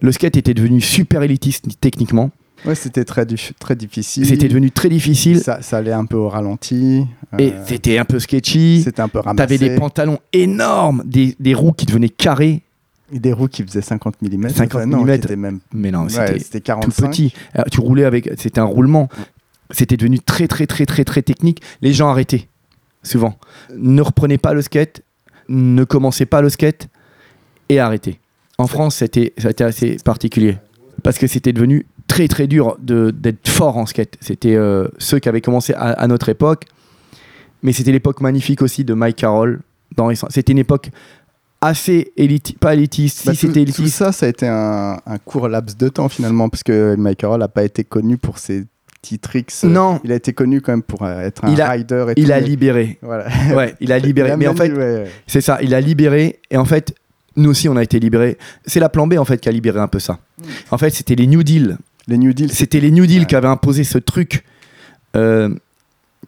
le 0.00 0.10
skate 0.12 0.36
était 0.36 0.54
devenu 0.54 0.80
super 0.80 1.22
élitiste 1.22 1.66
techniquement. 1.80 2.30
Ouais, 2.64 2.74
c'était 2.74 3.04
très, 3.04 3.26
très 3.58 3.76
difficile. 3.76 4.26
C'était 4.26 4.48
devenu 4.48 4.70
très 4.70 4.88
difficile 4.88 5.40
Ça, 5.40 5.62
ça 5.62 5.78
allait 5.78 5.92
un 5.92 6.04
peu 6.04 6.16
au 6.16 6.28
ralenti. 6.28 7.06
et 7.38 7.52
euh, 7.52 7.62
c'était 7.66 7.98
un 7.98 8.04
peu 8.04 8.18
sketchy. 8.18 8.82
C'était 8.84 9.02
un 9.02 9.08
peu 9.08 9.18
ramassé. 9.18 9.36
T'avais 9.36 9.58
des 9.58 9.76
pantalons 9.76 10.18
énormes, 10.32 11.02
des, 11.04 11.36
des 11.40 11.54
roues 11.54 11.72
qui 11.72 11.86
devenaient 11.86 12.08
carrées. 12.08 12.62
Et 13.12 13.18
des 13.18 13.32
roues 13.32 13.48
qui 13.48 13.62
faisaient 13.62 13.82
50 13.82 14.22
mm. 14.22 14.48
50 14.50 14.74
non, 14.74 14.80
qui 14.80 14.96
millimètres. 14.96 15.24
étaient 15.26 15.36
même. 15.36 15.60
Mais 15.72 15.90
non, 15.90 16.04
ouais, 16.04 16.38
c'était 16.38 16.60
tout 16.60 16.66
45. 16.66 17.10
petit. 17.10 17.34
Alors, 17.52 17.66
tu 17.70 17.80
roulais 17.80 18.04
avec, 18.04 18.30
c'était 18.38 18.60
un 18.60 18.64
roulement. 18.64 19.08
C'était 19.70 19.96
devenu 19.96 20.20
très 20.20 20.48
très 20.48 20.66
très 20.66 20.86
très 20.86 21.04
très 21.04 21.22
technique. 21.22 21.60
Les 21.80 21.92
gens 21.92 22.08
arrêtaient 22.08 22.48
souvent. 23.02 23.36
Ne 23.76 24.02
reprenez 24.02 24.38
pas 24.38 24.54
le 24.54 24.62
skate, 24.62 25.02
ne 25.48 25.84
commencez 25.84 26.26
pas 26.26 26.40
le 26.42 26.48
skate 26.48 26.88
et 27.68 27.80
arrêtez. 27.80 28.20
En 28.58 28.66
France, 28.66 28.96
c'était 28.96 29.32
assez 29.60 29.96
particulier 30.04 30.58
parce 31.02 31.18
que 31.18 31.26
c'était 31.26 31.52
devenu 31.52 31.86
très 32.12 32.28
très 32.28 32.46
dur 32.46 32.76
d'être 32.80 33.48
fort 33.48 33.76
en 33.78 33.86
skate. 33.86 34.16
C'était 34.20 34.54
euh, 34.54 34.88
ceux 34.98 35.18
qui 35.18 35.28
avaient 35.28 35.40
commencé 35.40 35.72
à, 35.74 35.90
à 35.92 36.06
notre 36.06 36.28
époque, 36.28 36.64
mais 37.62 37.72
c'était 37.72 37.92
l'époque 37.92 38.20
magnifique 38.20 38.60
aussi 38.62 38.84
de 38.84 38.94
Mike 38.94 39.16
Carroll. 39.16 39.60
C'était 40.30 40.52
une 40.52 40.58
époque 40.58 40.90
assez 41.60 42.12
élitiste, 42.16 42.58
pas 42.58 42.74
élitiste, 42.74 43.24
Bah, 43.26 43.34
si 43.34 43.40
tout- 43.40 43.46
c'était 43.48 43.60
tout 43.64 43.78
élitiste. 43.80 43.96
ça, 43.96 44.12
ça 44.12 44.26
a 44.26 44.28
été 44.28 44.48
un, 44.48 44.98
un 45.06 45.18
court 45.18 45.48
laps 45.48 45.76
de 45.76 45.88
temps 45.88 46.08
finalement, 46.08 46.48
parce 46.48 46.62
que 46.62 46.96
Mike 46.96 47.18
Carroll 47.18 47.40
n'a 47.40 47.48
pas 47.48 47.62
été 47.62 47.84
connu 47.84 48.16
pour 48.18 48.38
ses 48.38 48.64
petits 49.00 49.18
tricks. 49.18 49.52
euh, 49.64 49.68
Non. 49.68 50.00
Il 50.04 50.12
a 50.12 50.16
été 50.16 50.32
connu 50.32 50.60
quand 50.60 50.72
même 50.72 50.82
pour 50.82 51.02
euh, 51.04 51.20
être 51.20 51.44
un 51.44 51.52
Il 51.52 51.60
a- 51.60 51.70
rider 51.70 52.06
et 52.16 52.20
Il 52.20 52.26
tout, 52.26 52.32
a 52.32 52.40
mais- 52.40 52.46
libéré. 52.46 52.98
Voilà. 53.02 53.26
Ouais, 53.54 53.74
il 53.80 53.92
a 53.92 53.98
libéré. 53.98 54.30
Il 54.30 54.32
a 54.32 54.36
mais 54.36 54.48
en 54.48 54.56
fait, 54.56 54.70
ouais, 54.72 54.76
ouais. 54.78 55.10
c'est 55.26 55.40
ça, 55.40 55.58
il 55.62 55.74
a 55.74 55.80
libéré. 55.80 56.40
Et 56.50 56.56
en 56.56 56.64
fait, 56.64 56.94
nous 57.36 57.50
aussi, 57.50 57.68
on 57.68 57.76
a 57.76 57.82
été 57.82 57.98
libérés. 58.00 58.36
C'est 58.66 58.80
la 58.80 58.88
plan 58.88 59.06
B, 59.06 59.14
en 59.18 59.24
fait, 59.24 59.38
qui 59.38 59.48
a 59.48 59.52
libéré 59.52 59.78
un 59.78 59.88
peu 59.88 59.98
ça. 60.00 60.18
En 60.70 60.78
fait, 60.78 60.90
c'était 60.90 61.14
les 61.14 61.26
New 61.26 61.42
Deal. 61.42 61.78
Les 62.08 62.18
New 62.18 62.32
Deal, 62.32 62.50
C'était 62.52 62.80
les 62.80 62.90
New 62.90 63.06
Deal 63.06 63.20
Ouais. 63.20 63.26
qui 63.26 63.36
avaient 63.36 63.48
imposé 63.48 63.84
ce 63.84 63.98
truc. 63.98 64.44
Euh, 65.16 65.54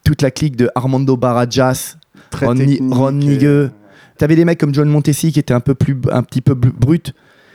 toute 0.03 0.21
la 0.21 0.29
clique 0.31 0.55
de 0.55 0.69
Armando 0.75 1.17
Barajas, 1.17 1.97
très 2.29 2.45
Ron, 2.45 2.55
Ni- 2.55 2.77
technique. 2.77 2.93
Ron. 2.93 3.69
T'avais 4.17 4.35
des 4.35 4.45
mecs 4.45 4.59
comme 4.59 4.73
John 4.73 4.87
Montesi 4.87 5.31
qui 5.31 5.39
étaient 5.39 5.53
un 5.53 5.59
peu 5.59 5.73
plus, 5.75 5.97
un 6.11 6.23
petit 6.23 6.41
peu 6.41 6.53
bru- 6.53 6.71
brut. 6.71 7.13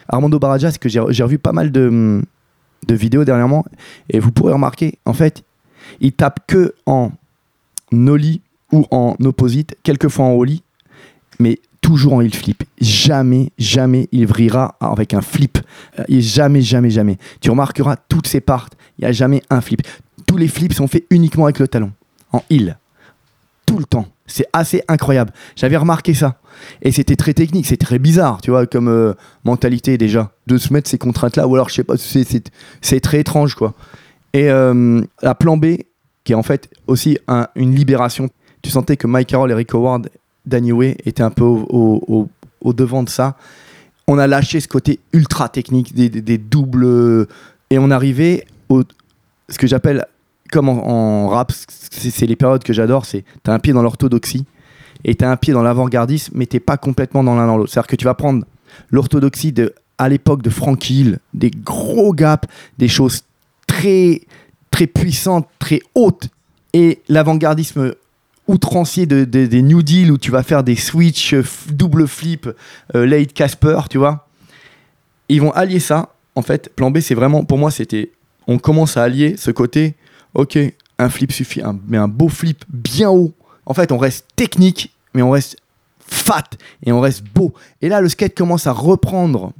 Armando 0.09 0.39
Barajas, 0.39 0.77
que 0.81 0.89
j'ai 0.89 0.99
revu 1.23 1.39
pas 1.39 1.53
mal 1.53 1.71
de, 1.71 2.21
de 2.89 2.95
vidéos 2.95 3.25
dernièrement, 3.25 3.65
et 4.11 4.19
vous 4.19 4.33
pourrez 4.33 4.53
remarquer, 4.53 4.99
en 5.07 5.13
fait, 5.13 5.45
il 6.01 6.13
tape 6.13 6.41
que 6.49 6.75
en 6.87 7.13
nollie 7.93 8.41
ou 8.73 8.87
en 8.91 9.15
opposite, 9.25 9.77
quelquefois 9.85 10.25
en 10.27 10.33
ollie, 10.33 10.63
mais 11.39 11.61
toujours 11.91 12.13
en 12.13 12.21
heel 12.21 12.33
flip. 12.33 12.63
Jamais, 12.81 13.51
jamais 13.59 14.09
il 14.13 14.25
vrillera 14.25 14.77
avec 14.81 15.13
un 15.13 15.23
flip. 15.23 15.59
Euh, 15.99 16.05
Et 16.09 16.21
jamais, 16.21 16.63
jamais, 16.63 16.89
jamais. 16.91 17.19
Tu 17.41 17.51
remarqueras 17.51 17.97
toutes 18.09 18.29
ses 18.29 18.41
parts, 18.41 18.69
il 18.99 19.03
n'y 19.05 19.09
a 19.09 19.13
jamais 19.13 19.43
un 19.51 19.61
flip. 19.61 19.83
Tous 20.25 20.37
les 20.37 20.47
flips 20.47 20.73
sont 20.73 20.87
faits 20.87 21.05
uniquement 21.11 21.47
avec 21.47 21.59
le 21.59 21.67
talon, 21.67 21.91
en 22.33 22.43
heel. 22.49 22.79
Tout 23.67 23.79
le 23.79 23.85
temps. 23.85 24.07
C'est 24.27 24.47
assez 24.53 24.83
incroyable. 24.87 25.33
J'avais 25.57 25.77
remarqué 25.77 26.15
ça. 26.15 26.37
Et 26.83 26.93
c'était 26.93 27.17
très 27.17 27.35
technique, 27.35 27.67
c'est 27.67 27.77
très 27.77 27.99
bizarre, 27.99 28.41
tu 28.41 28.51
vois, 28.53 28.67
comme 28.67 28.87
euh, 28.89 29.15
mentalité 29.45 29.99
déjà, 29.99 30.31
de 30.47 30.59
se 30.59 30.73
mettre 30.73 30.89
ces 30.89 30.99
contraintes-là, 30.99 31.49
ou 31.49 31.55
alors, 31.57 31.69
je 31.71 31.75
sais 31.75 31.85
pas, 31.85 31.97
c'est- 31.97 33.01
très 33.01 33.19
étrange, 33.21 33.57
quoi. 33.57 33.75
Et 34.33 34.49
euh, 34.49 35.01
la 35.23 35.35
plan 35.35 35.57
B, 35.57 35.79
qui 36.23 36.33
est 36.33 36.37
en 36.37 36.45
fait 36.45 36.69
aussi 36.87 37.19
un- 37.27 37.49
une 37.57 37.75
libération, 37.75 38.29
tu 38.63 38.71
sentais 38.71 38.97
que 38.97 39.09
Mike 39.09 39.29
Carroll 39.29 39.51
et 39.51 39.55
Rick 39.55 39.75
Howard, 39.75 40.09
Danny 40.51 40.73
Way 40.73 40.97
étaient 41.07 41.23
un 41.23 41.31
peu 41.31 41.45
au, 41.45 42.29
devant 42.65 43.03
de 43.03 43.09
ça. 43.09 43.37
On 44.07 44.19
a 44.19 44.27
lâché 44.27 44.61
ce 44.61 44.69
côté 44.69 45.01
ultra 45.13 45.49
technique, 45.49 45.95
des, 45.95 46.39
doubles, 46.39 47.27
et 47.71 47.79
on 47.79 47.91
arrivait 47.91 48.45
au 48.69 48.83
ce 49.49 49.59
que 49.59 49.67
j'appelle, 49.67 50.07
comme 50.53 50.69
en, 50.69 51.29
rap, 51.29 51.53
c'est 51.53 52.11
c'est 52.11 52.27
les 52.27 52.37
périodes 52.37 52.63
que 52.63 52.73
j'adore, 52.73 53.05
c'est 53.05 53.25
t'as 53.43 53.53
un 53.53 53.59
pied 53.59 53.73
dans 53.73 53.83
l'orthodoxie 53.83 54.45
et 55.05 55.15
t'as 55.15 55.31
un 55.31 55.37
pied 55.37 55.53
dans 55.53 55.63
l'avant-gardisme, 55.63 56.33
mais 56.37 56.47
t'es 56.47 56.61
pas 56.61 56.77
complètement 56.77 57.25
dans 57.25 57.35
l'un 57.35 57.47
dans 57.47 57.57
l'autre. 57.57 57.73
C'est-à-dire 57.73 57.89
que 57.89 57.97
tu 57.97 58.05
vas 58.05 58.15
prendre 58.15 58.45
l'orthodoxie 58.91 59.53
de 59.53 59.75
à 59.99 60.09
l'époque 60.09 60.43
de 60.43 60.51
Frank 60.51 60.89
Hill, 60.89 61.19
des 61.35 61.51
gros 61.51 62.13
gaps, 62.13 62.49
des 62.79 62.89
choses 62.89 63.23
très 63.67 64.23
très 64.71 64.87
puissantes, 64.87 65.49
très 65.59 65.81
hautes, 65.95 66.29
et 66.73 67.01
l'avant-gardisme 67.09 67.95
outrancier 68.51 69.07
de, 69.07 69.25
de- 69.25 69.47
des 69.47 69.63
New 69.63 69.83
Deal 69.83 70.11
où 70.13 70.19
tu 70.19 70.31
vas 70.31 70.43
faire 70.43 70.63
des 70.65 70.77
switch, 70.77 71.33
euh, 71.35 71.45
double 71.71 72.07
flip, 72.09 72.49
euh, 72.95 73.07
late 73.07 73.33
Casper, 73.33 73.81
tu 73.89 73.99
vois. 73.99 74.27
Ils 75.29 75.41
vont 75.41 75.53
allier 75.53 75.81
ça. 75.81 76.11
En 76.35 76.43
fait, 76.43 76.71
plan 76.75 76.91
B, 76.91 77.01
c'est 77.01 77.15
vraiment, 77.15 77.45
pour 77.45 77.59
moi, 77.59 77.71
c'était, 77.71 78.11
on 78.47 78.59
commence 78.59 78.97
à 78.97 79.03
allier 79.05 79.37
ce 79.37 79.51
côté, 79.51 79.95
ok, 80.35 80.59
un 80.99 81.09
flip 81.09 81.33
suffit, 81.33 81.63
un- 81.63 81.79
mais 81.89 81.99
un 81.99 82.09
beau 82.09 82.29
flip 82.29 82.65
bien 82.69 83.11
haut. 83.11 83.33
En 83.67 83.75
fait, 83.75 83.93
on 83.93 83.99
reste 83.99 84.27
technique, 84.37 84.93
mais 85.15 85.23
on 85.23 85.31
reste 85.31 85.57
fat 86.07 86.45
et 86.85 86.93
on 86.93 87.01
reste 87.01 87.23
beau. 87.35 87.55
Et 87.83 87.89
là, 87.89 88.01
le 88.01 88.09
skate 88.09 88.35
commence 88.37 88.67
à 88.67 88.73
reprendre. 88.73 89.53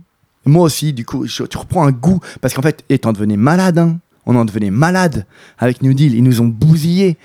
Moi 0.45 0.65
aussi, 0.65 0.93
du 0.93 1.05
coup, 1.05 1.27
je- 1.27 1.45
tu 1.45 1.59
reprends 1.59 1.87
un 1.87 1.93
goût. 1.93 2.19
Parce 2.41 2.55
qu'en 2.55 2.63
fait, 2.63 2.85
et 2.89 2.99
t'en 2.99 3.13
devenais 3.13 3.37
malade, 3.37 3.79
hein. 3.79 3.99
On 4.27 4.37
en 4.37 4.45
devenait 4.45 4.71
malade 4.71 5.27
avec 5.59 5.83
New 5.83 5.95
Deal. 5.95 6.15
Ils 6.15 6.23
nous 6.23 6.41
ont 6.41 6.47
bousillés. 6.47 7.17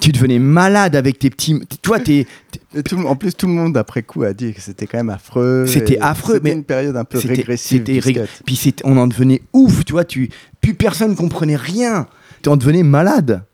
Tu, 0.00 0.12
devenais 0.12 0.38
malade 0.38 0.96
avec 0.96 1.18
tes 1.18 1.30
petits. 1.30 1.60
Toi, 1.82 2.00
t'es. 2.00 2.26
En 3.04 3.16
plus, 3.16 3.34
tout 3.34 3.46
le 3.46 3.52
monde 3.52 3.76
après 3.76 4.02
coup 4.02 4.22
a 4.22 4.32
dit 4.32 4.52
que 4.52 4.60
c'était 4.60 4.86
quand 4.86 4.98
même 4.98 5.10
affreux. 5.10 5.66
C'était 5.66 5.98
affreux, 6.00 6.40
mais 6.42 6.52
une 6.52 6.64
période 6.64 6.96
un 6.96 7.04
peu 7.04 7.18
régressive. 7.18 7.82
Puis 8.44 8.74
on 8.84 8.96
en 8.96 9.06
devenait 9.06 9.42
ouf, 9.52 9.84
tu 9.84 9.92
vois. 9.92 10.04
Tu, 10.04 10.30
plus 10.60 10.74
personne 10.74 11.14
comprenait 11.16 11.56
rien. 11.56 12.06
Tu 12.42 12.48
en 12.48 12.56
devenais 12.56 12.82
malade. 12.82 13.44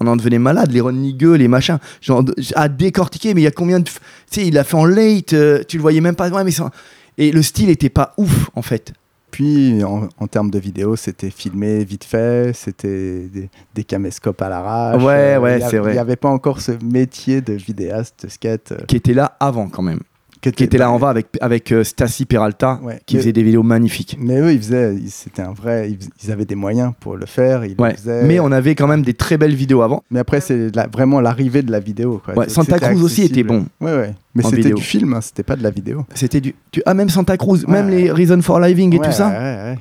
On 0.00 0.06
en 0.06 0.16
devenait 0.16 0.38
malade, 0.38 0.72
les 0.72 0.80
Ron 0.80 0.92
Nigueux, 0.92 1.34
les 1.34 1.48
machins. 1.48 1.78
Genre, 2.00 2.24
à 2.54 2.68
décortiquer, 2.68 3.34
mais 3.34 3.42
il 3.42 3.44
y 3.44 3.48
a 3.48 3.50
combien 3.50 3.78
de. 3.78 3.84
Tu 3.84 3.92
sais, 4.30 4.46
il 4.46 4.56
a 4.56 4.64
fait 4.64 4.76
en 4.76 4.86
late, 4.86 5.34
euh, 5.34 5.62
tu 5.68 5.76
le 5.76 5.82
voyais 5.82 6.00
même 6.00 6.14
pas. 6.14 6.30
Ouais, 6.30 6.44
mais 6.44 6.50
ça- 6.50 6.70
Et 7.18 7.30
le 7.30 7.42
style 7.42 7.68
était 7.68 7.90
pas 7.90 8.14
ouf, 8.16 8.48
en 8.54 8.62
fait. 8.62 8.94
Puis 9.32 9.82
en, 9.82 10.08
en 10.18 10.26
termes 10.28 10.50
de 10.50 10.58
vidéo, 10.60 10.94
c'était 10.94 11.30
filmé 11.30 11.82
vite 11.84 12.04
fait, 12.04 12.52
c'était 12.54 13.28
des, 13.28 13.50
des 13.74 13.82
caméscopes 13.84 14.40
à 14.42 14.48
l'arrache. 14.48 15.02
Ouais, 15.02 15.36
ouais, 15.38 15.58
y 15.58 15.62
a- 15.62 15.68
c'est 15.70 15.78
vrai. 15.78 15.90
Il 15.90 15.94
n'y 15.94 15.98
avait 15.98 16.16
pas 16.16 16.28
encore 16.28 16.60
ce 16.60 16.72
métier 16.84 17.40
de 17.40 17.54
vidéaste, 17.54 18.26
de 18.26 18.30
skate. 18.30 18.72
euh, 18.72 18.84
Qui 18.86 18.96
était 18.96 19.14
là 19.14 19.36
avant, 19.40 19.68
quand 19.68 19.82
même. 19.82 20.00
Qui 20.42 20.50
Qui 20.52 20.64
était 20.64 20.76
là 20.76 20.90
en 20.90 20.98
va 20.98 21.08
avec, 21.08 21.28
avec 21.40 21.70
euh, 21.72 21.84
Stassi 21.84 22.26
Peralta, 22.26 22.80
Ouais. 22.82 23.00
qui 23.06 23.16
faisait 23.16 23.32
des 23.32 23.42
vidéos 23.44 23.62
magnifiques. 23.62 24.16
Mais 24.20 24.40
eux, 24.40 24.52
ils 24.52 24.58
faisaient, 24.58 24.96
c'était 25.06 25.42
un 25.42 25.52
vrai, 25.52 25.90
ils, 25.90 25.98
ils 26.24 26.32
avaient 26.32 26.44
des 26.44 26.56
moyens 26.56 26.92
pour 26.98 27.16
le 27.16 27.26
faire. 27.26 27.64
Ils 27.64 27.76
le 27.78 27.90
faisaient. 27.94 28.24
Mais 28.24 28.40
on 28.40 28.50
avait 28.50 28.74
quand 28.74 28.88
même 28.88 29.02
des 29.02 29.14
très 29.14 29.38
belles 29.38 29.54
vidéos 29.54 29.82
avant. 29.82 30.02
Mais 30.10 30.18
après, 30.18 30.40
c'est 30.40 30.74
la- 30.74 30.88
vraiment 30.88 31.20
l'arrivée 31.20 31.62
de 31.62 31.70
la 31.70 31.78
vidéo. 31.80 32.20
Quoi. 32.24 32.34
Ouais, 32.36 32.46
Donc, 32.46 32.50
Santa 32.54 32.78
Cruz 32.80 33.02
aussi 33.02 33.22
était 33.22 33.44
bon. 33.44 33.66
Ouais, 33.80 33.92
ouais. 33.96 34.14
Mais 34.34 34.42
c'était 34.42 34.70
du 34.72 34.82
film, 34.82 35.14
hein, 35.14 35.20
c'était 35.20 35.44
pas 35.44 35.54
de 35.56 35.62
la 35.62 35.70
vidéo. 35.70 36.04
C'était 36.14 36.40
du. 36.40 36.54
Ah, 36.86 36.94
même 36.94 37.08
Santa 37.08 37.36
Cruz, 37.36 37.64
même 37.68 37.88
les 37.88 38.10
Reason 38.10 38.42
for 38.42 38.58
Living 38.60 38.94
et 38.96 38.98
tout 38.98 39.12
ça. 39.12 39.28
Ouais, 39.28 39.34
ouais. 39.34 39.78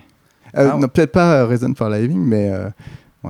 Euh, 0.57 0.69
Ah, 0.73 0.77
non, 0.77 0.87
peut-être 0.89 1.13
pas 1.13 1.35
euh, 1.41 1.45
Reason 1.47 1.73
for 1.75 1.89
Living, 1.89 2.19
mais 2.19 2.49
euh, 2.51 2.67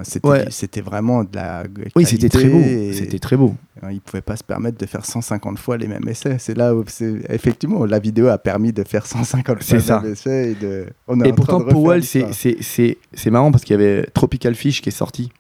c'était, 0.04 0.28
Ouais. 0.28 0.82
vraiment 0.84 1.24
de 1.24 1.36
la. 1.36 1.64
Oui, 1.96 2.06
c'était 2.06 2.30
très 2.30 2.48
beau. 2.48 2.62
C'était 2.94 3.20
très 3.20 3.36
beau. 3.36 3.56
Ils 3.90 3.96
ne 3.96 4.00
pouvaient 4.00 4.22
pas 4.22 4.36
se 4.36 4.44
permettre 4.44 4.78
de 4.78 4.86
faire 4.86 5.06
150 5.06 5.60
fois 5.60 5.78
les 5.78 5.88
mêmes 5.88 6.08
essais. 6.08 6.38
C'est 6.40 6.56
là 6.56 6.74
où, 6.74 6.84
effectivement, 7.30 7.86
la 7.86 8.00
vidéo 8.00 8.28
a 8.28 8.38
permis 8.38 8.72
de 8.72 8.84
faire 8.84 9.06
150 9.06 9.64
fois 9.64 9.78
les 9.78 9.84
mêmes 9.84 10.14
essais. 10.14 10.52
Et, 10.52 10.56
de... 10.56 10.86
On 11.08 11.20
est 11.22 11.30
Et 11.30 11.34
pourtant, 11.34 11.62
Powell, 11.62 12.04
c'est, 12.04 12.98
marrant 13.32 13.52
parce 13.52 13.64
qu'il 13.64 13.74
y 13.74 13.80
avait 13.82 14.06
Tropical 14.14 14.56
Fish 14.56 14.82
qui 14.82 14.90
est 14.90 14.94
sorti. 14.94 15.32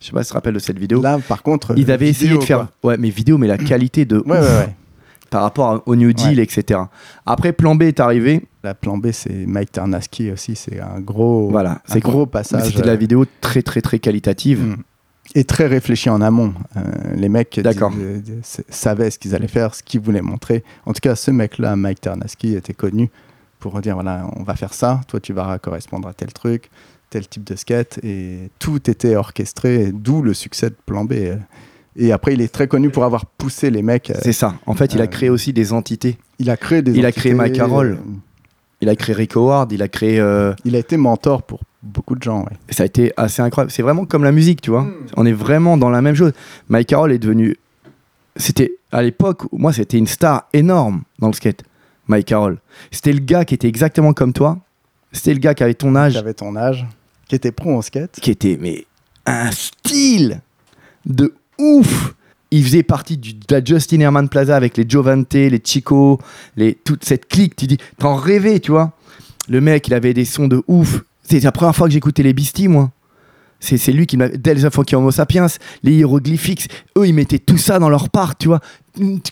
Je 0.00 0.06
sais 0.06 0.12
pas 0.12 0.22
si 0.22 0.28
tu 0.28 0.30
te 0.30 0.34
rappelles 0.34 0.54
de 0.54 0.58
cette 0.58 0.78
vidéo. 0.78 1.02
Là, 1.02 1.18
par 1.28 1.42
contre. 1.42 1.74
Ils 1.76 1.90
euh, 1.90 1.94
avaient 1.94 2.08
essayé 2.08 2.28
vidéo, 2.28 2.40
de 2.40 2.46
faire. 2.46 2.68
Ouais, 2.82 2.96
mais 2.96 3.10
vidéo, 3.10 3.38
mais 3.38 3.46
la 3.46 3.58
qualité 3.58 4.06
de. 4.06 4.18
quoi. 4.18 4.36
Ouais, 4.36 4.40
ouf 4.40 4.58
ouais. 4.58 4.74
Par 5.28 5.42
rapport 5.42 5.82
au 5.86 5.94
New 5.94 6.12
Deal, 6.12 6.40
etc. 6.40 6.80
Après, 7.26 7.52
Plan 7.52 7.74
B 7.76 7.82
est 7.82 8.00
arrivé. 8.00 8.42
La 8.62 8.74
plan 8.74 8.98
B, 8.98 9.10
c'est 9.12 9.46
Mike 9.46 9.72
Tarnaski 9.72 10.30
aussi. 10.30 10.54
C'est 10.54 10.80
un 10.80 11.00
gros, 11.00 11.48
Voilà. 11.50 11.80
C'est 11.86 12.00
gros 12.00 12.26
passage. 12.26 12.64
C'était 12.64 12.82
de 12.82 12.86
la 12.86 12.92
euh, 12.92 12.96
vidéo 12.96 13.24
très, 13.40 13.62
très, 13.62 13.80
très 13.80 13.98
qualitative. 13.98 14.62
Mm. 14.62 14.76
Et 15.36 15.44
très 15.44 15.66
réfléchi 15.66 16.10
en 16.10 16.20
amont. 16.20 16.52
Euh, 16.76 16.80
les 17.14 17.28
mecs 17.28 17.58
euh, 17.58 18.20
savaient 18.68 19.10
ce 19.10 19.18
qu'ils 19.18 19.34
allaient 19.34 19.46
faire, 19.46 19.74
ce 19.74 19.82
qu'ils 19.82 20.00
voulaient 20.00 20.22
montrer. 20.22 20.64
En 20.86 20.92
tout 20.92 21.00
cas, 21.00 21.14
ce 21.14 21.30
mec-là, 21.30 21.76
Mike 21.76 22.00
Tarnaski, 22.00 22.56
était 22.56 22.74
connu 22.74 23.10
pour 23.60 23.80
dire 23.80 23.94
voilà, 23.94 24.28
on 24.36 24.42
va 24.42 24.56
faire 24.56 24.74
ça, 24.74 25.02
toi 25.06 25.20
tu 25.20 25.32
vas 25.32 25.58
correspondre 25.58 26.08
à 26.08 26.14
tel 26.14 26.32
truc, 26.32 26.70
tel 27.10 27.28
type 27.28 27.44
de 27.44 27.54
skate. 27.54 28.00
Et 28.02 28.50
tout 28.58 28.90
était 28.90 29.14
orchestré, 29.14 29.92
d'où 29.92 30.22
le 30.22 30.34
succès 30.34 30.70
de 30.70 30.76
Plan 30.84 31.04
B. 31.04 31.12
Et 31.96 32.12
après, 32.12 32.34
il 32.34 32.40
est 32.40 32.52
très 32.52 32.68
connu 32.68 32.90
pour 32.90 33.04
avoir 33.04 33.26
poussé 33.26 33.70
les 33.70 33.82
mecs. 33.82 34.12
C'est 34.22 34.32
ça. 34.32 34.54
En 34.66 34.74
fait, 34.74 34.94
il 34.94 35.00
a 35.00 35.06
créé 35.06 35.28
aussi 35.28 35.52
des 35.52 35.72
entités. 35.72 36.18
Il 36.38 36.50
a 36.50 36.56
créé 36.56 36.82
des. 36.82 36.92
il 36.92 37.04
a 37.04 37.12
créé 37.12 37.32
entités, 37.32 37.34
Mike 37.34 37.54
Carroll. 37.54 37.98
euh, 38.00 38.16
Il 38.80 38.88
a 38.88 38.96
créé 38.96 39.14
Rick 39.14 39.36
Howard, 39.36 39.72
il 39.72 39.82
a 39.82 39.88
créé. 39.88 40.18
euh, 40.20 40.54
Il 40.64 40.74
a 40.74 40.78
été 40.78 40.96
mentor 40.96 41.42
pour 41.42 41.60
beaucoup 41.82 42.14
de 42.14 42.22
gens. 42.22 42.40
ouais. 42.44 42.52
ça 42.70 42.82
a 42.82 42.86
été 42.86 43.12
assez 43.16 43.42
incroyable. 43.42 43.70
C'est 43.70 43.82
vraiment 43.82 44.04
comme 44.06 44.24
la 44.24 44.32
musique, 44.32 44.60
tu 44.62 44.70
vois. 44.70 44.86
On 45.16 45.26
est 45.26 45.32
vraiment 45.32 45.76
dans 45.76 45.90
la 45.90 46.00
même 46.02 46.14
chose. 46.14 46.32
Mike 46.68 46.88
Carroll 46.88 47.12
est 47.12 47.18
devenu. 47.18 47.56
C'était 48.36 48.72
à 48.92 49.02
l'époque, 49.02 49.42
moi, 49.52 49.72
c'était 49.72 49.98
une 49.98 50.06
star 50.06 50.44
énorme 50.52 51.02
dans 51.18 51.26
le 51.28 51.32
skate. 51.34 51.62
Mike 52.06 52.26
Carroll. 52.26 52.58
C'était 52.90 53.12
le 53.12 53.20
gars 53.20 53.44
qui 53.44 53.54
était 53.54 53.68
exactement 53.68 54.12
comme 54.12 54.32
toi. 54.32 54.58
C'était 55.12 55.34
le 55.34 55.40
gars 55.40 55.54
qui 55.54 55.62
avait 55.62 55.74
ton 55.74 55.94
âge, 55.96 56.12
Qui 56.12 56.18
avait 56.18 56.34
ton 56.34 56.56
âge, 56.56 56.86
qui 57.28 57.34
était 57.34 57.52
pro 57.52 57.76
en 57.76 57.82
skate. 57.82 58.12
qui 58.20 58.30
était 58.30 58.56
mais 58.60 58.86
un 59.26 59.50
style 59.50 60.40
de 61.06 61.34
ouf. 61.58 62.14
Il 62.50 62.64
faisait 62.64 62.82
partie 62.82 63.16
de 63.16 63.34
la 63.48 63.64
Justin 63.64 64.00
Herman 64.00 64.28
Plaza 64.28 64.56
avec 64.56 64.76
les 64.76 64.84
Giovante, 64.88 65.34
les 65.34 65.60
Chico, 65.64 66.20
les, 66.56 66.74
toute 66.74 67.04
cette 67.04 67.28
clique. 67.28 67.54
Tu 67.54 67.66
dis, 67.66 67.78
t'en 67.98 68.16
rêvais, 68.16 68.58
tu 68.58 68.72
vois. 68.72 68.92
Le 69.48 69.60
mec, 69.60 69.86
il 69.88 69.94
avait 69.94 70.14
des 70.14 70.24
sons 70.24 70.48
de 70.48 70.62
ouf. 70.66 71.02
C'est 71.22 71.40
la 71.40 71.52
première 71.52 71.76
fois 71.76 71.86
que 71.86 71.92
j'écoutais 71.92 72.22
les 72.22 72.32
Beasties, 72.32 72.68
moi. 72.68 72.90
C'est 73.60 73.92
lui 73.92 74.06
qui 74.06 74.16
m'a. 74.16 74.28
Delta 74.28 74.70
Funky 74.70 74.96
Homo 74.96 75.10
Sapiens, 75.10 75.46
les 75.82 75.92
hiéroglyphiques, 75.92 76.70
eux, 76.96 77.06
ils 77.06 77.12
mettaient 77.12 77.38
tout 77.38 77.58
ça 77.58 77.78
dans 77.78 77.90
leur 77.90 78.08
part, 78.08 78.36
tu 78.36 78.48
vois. 78.48 78.60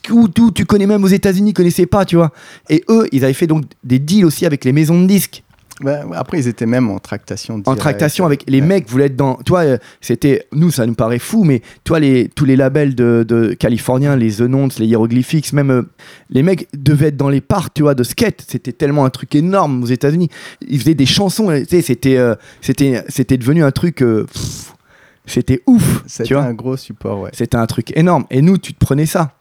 Tout, 0.03 0.29
tout, 0.29 0.51
tu 0.53 0.67
connais 0.67 0.87
même 0.87 1.03
aux 1.03 1.09
États-Unis, 1.09 1.51
ils 1.51 1.55
connaissaient 1.55 1.87
pas, 1.87 2.05
tu 2.05 2.17
vois. 2.17 2.31
Et 2.69 2.85
eux, 2.91 3.09
ils 3.11 3.25
avaient 3.25 3.33
fait 3.33 3.47
donc 3.47 3.65
des 3.85 3.99
deals 3.99 4.27
aussi 4.27 4.45
avec 4.45 4.65
les 4.65 4.73
maisons 4.73 5.01
de 5.01 5.07
disques. 5.07 5.43
Ouais, 5.85 6.01
après, 6.13 6.39
ils 6.41 6.49
étaient 6.49 6.67
même 6.67 6.91
en 6.91 6.99
tractation. 6.99 7.63
En 7.67 7.77
tractation 7.77 8.27
avec 8.27 8.45
les 8.49 8.61
Ouais. 8.61 8.67
mecs 8.67 8.89
voulaient 8.89 9.07
être 9.07 9.17
dans. 9.17 9.35
Toi, 9.37 9.61
euh, 9.61 9.79
c'était. 10.01 10.47
Nous, 10.53 10.71
ça 10.73 10.87
nous 10.87 10.95
paraît 10.95 11.21
fou, 11.21 11.45
mais 11.45 11.63
toi, 11.85 12.01
les, 12.01 12.29
tous 12.29 12.45
les 12.45 12.57
labels 12.57 12.95
de, 12.97 13.25
de 13.27 13.55
californiens, 13.55 14.17
les 14.17 14.33
The 14.37 14.79
les 14.79 14.87
Hieroglyphics, 14.87 15.53
même 15.53 15.71
euh, 15.71 15.83
les 16.31 16.43
mecs 16.43 16.67
devaient 16.77 17.09
être 17.09 17.17
dans 17.17 17.29
les 17.29 17.41
parcs, 17.41 17.75
tu 17.75 17.83
vois, 17.83 17.95
de 17.95 18.03
skate. 18.03 18.45
C'était 18.49 18.73
tellement 18.73 19.05
un 19.05 19.11
truc 19.11 19.35
énorme 19.37 19.83
aux 19.85 19.87
États-Unis. 19.87 20.31
Ils 20.67 20.81
faisaient 20.81 20.95
des 20.95 21.07
chansons, 21.07 21.49
tu 21.51 21.65
sais, 21.67 21.83
c'était, 21.83 22.17
euh, 22.17 22.35
c'était, 22.61 23.05
c'était 23.09 23.37
devenu 23.37 23.63
un 23.63 23.71
truc. 23.71 24.03
euh, 24.03 24.25
pff, 24.25 24.75
c'était 25.27 25.61
ouf, 25.67 26.03
C'était 26.07 26.35
un 26.35 26.55
gros 26.55 26.77
support, 26.77 27.21
ouais. 27.21 27.31
C'était 27.35 27.57
un 27.59 27.67
truc 27.67 27.95
énorme. 27.97 28.25
Et 28.31 28.41
nous, 28.41 28.57
tu 28.59 28.73
te 28.73 28.79
prenais 28.79 29.05
ça. 29.07 29.33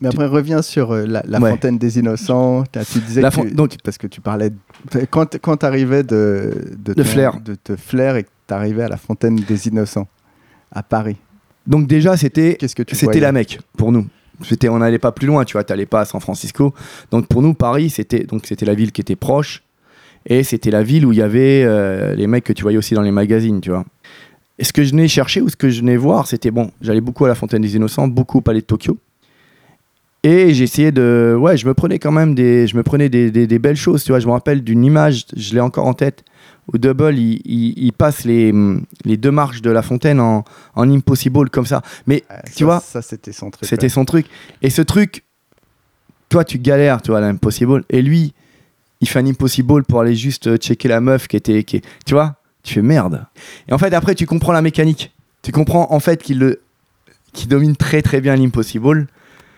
Mais 0.00 0.08
après, 0.08 0.26
reviens 0.26 0.60
sur 0.62 0.92
euh, 0.92 1.06
la, 1.06 1.22
la 1.26 1.38
Ouais. 1.40 1.50
fontaine 1.50 1.78
des 1.78 1.98
innocents. 1.98 2.64
Tu 2.92 2.98
disais 3.00 3.20
La 3.22 3.30
que 3.30 3.40
tu- 3.42 3.50
donc- 3.54 3.76
parce 3.82 3.96
que 3.98 4.06
tu 4.06 4.20
parlais 4.20 4.50
de- 4.50 4.56
quand 5.10 5.38
quand 5.40 5.56
t'arrivais 5.56 6.02
de 6.02 6.52
de, 6.78 6.94
De 6.94 7.02
Flair. 7.02 7.40
de, 7.40 7.56
de 7.64 7.76
Flair 7.76 8.16
et 8.16 8.24
que 8.24 8.28
t'arrivais 8.46 8.82
à 8.82 8.88
la 8.88 8.96
fontaine 8.96 9.36
des 9.36 9.68
innocents 9.68 10.08
à 10.72 10.82
Paris. 10.82 11.16
Donc, 11.66 11.86
déjà, 11.86 12.16
c'était. 12.16 12.56
Tu 12.60 12.68
C'était 12.94 13.20
la 13.20 13.32
Mecque 13.32 13.58
pour 13.76 13.90
nous. 13.92 14.06
C'était, 14.42 14.68
on 14.68 14.78
n'allait 14.78 14.98
pas 14.98 15.12
plus 15.12 15.28
loin, 15.28 15.44
tu 15.44 15.52
vois, 15.52 15.62
t'allais 15.64 15.86
pas 15.86 16.00
à 16.00 16.04
San 16.04 16.20
Francisco. 16.20 16.74
Donc 17.12 17.28
pour 17.28 17.40
nous, 17.40 17.54
Paris, 17.54 17.88
c'était 17.88 18.24
donc 18.24 18.46
c'était 18.46 18.66
la 18.66 18.74
ville 18.74 18.90
qui 18.90 19.00
était 19.00 19.14
proche 19.14 19.62
et 20.26 20.42
c'était 20.42 20.72
la 20.72 20.82
ville 20.82 21.06
où 21.06 21.12
il 21.12 21.18
y 21.18 21.22
avait 21.22 21.62
euh, 21.64 22.14
les 22.16 22.26
mecs 22.26 22.42
que 22.42 22.52
tu 22.52 22.62
voyais 22.62 22.76
aussi 22.76 22.94
dans 22.94 23.02
les 23.02 23.12
magazines, 23.12 23.60
tu 23.60 23.70
vois. 23.70 23.84
Et 24.58 24.64
ce 24.64 24.72
que 24.72 24.82
je 24.82 24.90
venais 24.90 25.06
chercher 25.06 25.40
ou 25.40 25.48
ce 25.48 25.54
que 25.56 25.70
je 25.70 25.80
venais 25.80 25.96
voir, 25.96 26.26
c'était 26.26 26.50
bon, 26.50 26.72
j'allais 26.80 27.00
beaucoup 27.00 27.24
à 27.24 27.28
la 27.28 27.36
Fontaine 27.36 27.62
des 27.62 27.76
Innocents, 27.76 28.08
beaucoup 28.08 28.38
au 28.38 28.40
Palais 28.40 28.60
de 28.60 28.66
Tokyo. 28.66 28.98
Et 30.26 30.54
j'essayais 30.54 30.90
de, 30.90 31.36
ouais, 31.38 31.56
je 31.58 31.66
me 31.66 31.74
prenais 31.74 31.98
quand 31.98 32.10
même 32.10 32.34
des, 32.34 32.66
je 32.66 32.76
me 32.76 32.82
prenais 32.82 33.08
des, 33.10 33.30
des- 33.30 33.46
des 33.46 33.58
belles 33.58 33.76
choses, 33.76 34.02
tu 34.04 34.10
vois. 34.10 34.20
Je 34.20 34.26
me 34.26 34.32
rappelle 34.32 34.64
d'une 34.64 34.82
image, 34.82 35.26
je 35.36 35.52
l'ai 35.54 35.60
encore 35.60 35.86
en 35.86 35.92
tête, 35.92 36.24
où 36.72 36.78
Double 36.78 37.18
il, 37.18 37.42
il- 37.44 37.74
il 37.76 37.92
passe 37.92 38.24
les, 38.24 38.50
les 39.04 39.16
deux 39.18 39.30
marches 39.30 39.60
de 39.60 39.70
la 39.70 39.82
fontaine 39.82 40.20
en, 40.20 40.42
en 40.74 40.90
impossible 40.90 41.50
comme 41.50 41.66
ça. 41.66 41.82
Mais 42.06 42.24
Euh, 42.30 42.34
tu 42.46 42.60
ça- 42.60 42.64
vois, 42.64 42.80
ça 42.80 43.02
c'était 43.02 43.32
son 43.32 43.50
truc. 43.50 43.68
c'était 43.68 43.82
ouais. 43.84 43.88
son 43.90 44.06
truc. 44.06 44.26
Et 44.62 44.70
ce 44.70 44.80
truc, 44.80 45.24
toi, 46.30 46.42
tu 46.44 46.58
galères, 46.58 47.02
tu 47.02 47.10
vois, 47.10 47.20
l'impossible. 47.20 47.84
Et 47.90 48.00
lui, 48.00 48.32
il 49.02 49.08
fait 49.08 49.18
un 49.18 49.26
impossible 49.26 49.84
pour 49.84 50.00
aller 50.00 50.14
juste 50.16 50.46
euh, 50.46 50.56
checker 50.56 50.88
la 50.88 51.00
meuf 51.02 51.28
qui 51.28 51.36
était. 51.36 51.64
Qui, 51.64 51.82
tu 52.06 52.14
vois, 52.14 52.36
tu 52.62 52.72
fais 52.74 52.82
merde. 52.82 53.26
Et 53.68 53.74
en 53.74 53.78
fait, 53.78 53.92
après, 53.92 54.14
tu 54.14 54.24
comprends 54.24 54.52
la 54.52 54.62
mécanique. 54.62 55.12
Tu 55.42 55.52
comprends, 55.52 55.88
en 55.92 56.00
fait, 56.00 56.22
qu'il 56.22 56.38
le. 56.38 56.60
Qui 57.34 57.46
domine 57.46 57.76
très 57.76 58.00
très 58.00 58.20
bien 58.20 58.36
l'impossible 58.36 59.06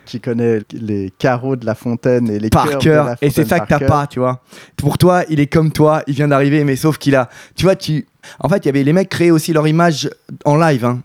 Qui 0.06 0.20
connaît 0.20 0.60
les 0.72 1.12
carreaux 1.18 1.56
de 1.56 1.66
la 1.66 1.74
fontaine 1.74 2.30
et 2.30 2.38
les 2.38 2.48
par 2.48 2.78
cœur. 2.78 3.16
Et 3.20 3.28
c'est 3.30 3.44
ça 3.46 3.60
que 3.60 3.68
t'as 3.68 3.80
pas, 3.80 4.06
tu 4.06 4.20
vois. 4.20 4.40
Pour 4.76 4.96
toi, 4.98 5.24
il 5.28 5.40
est 5.40 5.46
comme 5.48 5.72
toi, 5.72 6.02
il 6.06 6.14
vient 6.14 6.28
d'arriver, 6.28 6.64
mais 6.64 6.76
sauf 6.76 6.96
qu'il 6.96 7.14
a. 7.16 7.28
Tu 7.56 7.64
vois, 7.64 7.76
tu. 7.76 8.06
En 8.40 8.48
fait, 8.48 8.58
il 8.58 8.66
y 8.66 8.68
avait 8.68 8.82
les 8.84 8.92
mecs 8.92 9.08
créaient 9.08 9.30
aussi 9.30 9.52
leur 9.52 9.66
image 9.68 10.08
en 10.44 10.56
live. 10.56 10.84
Hein. 10.84 11.00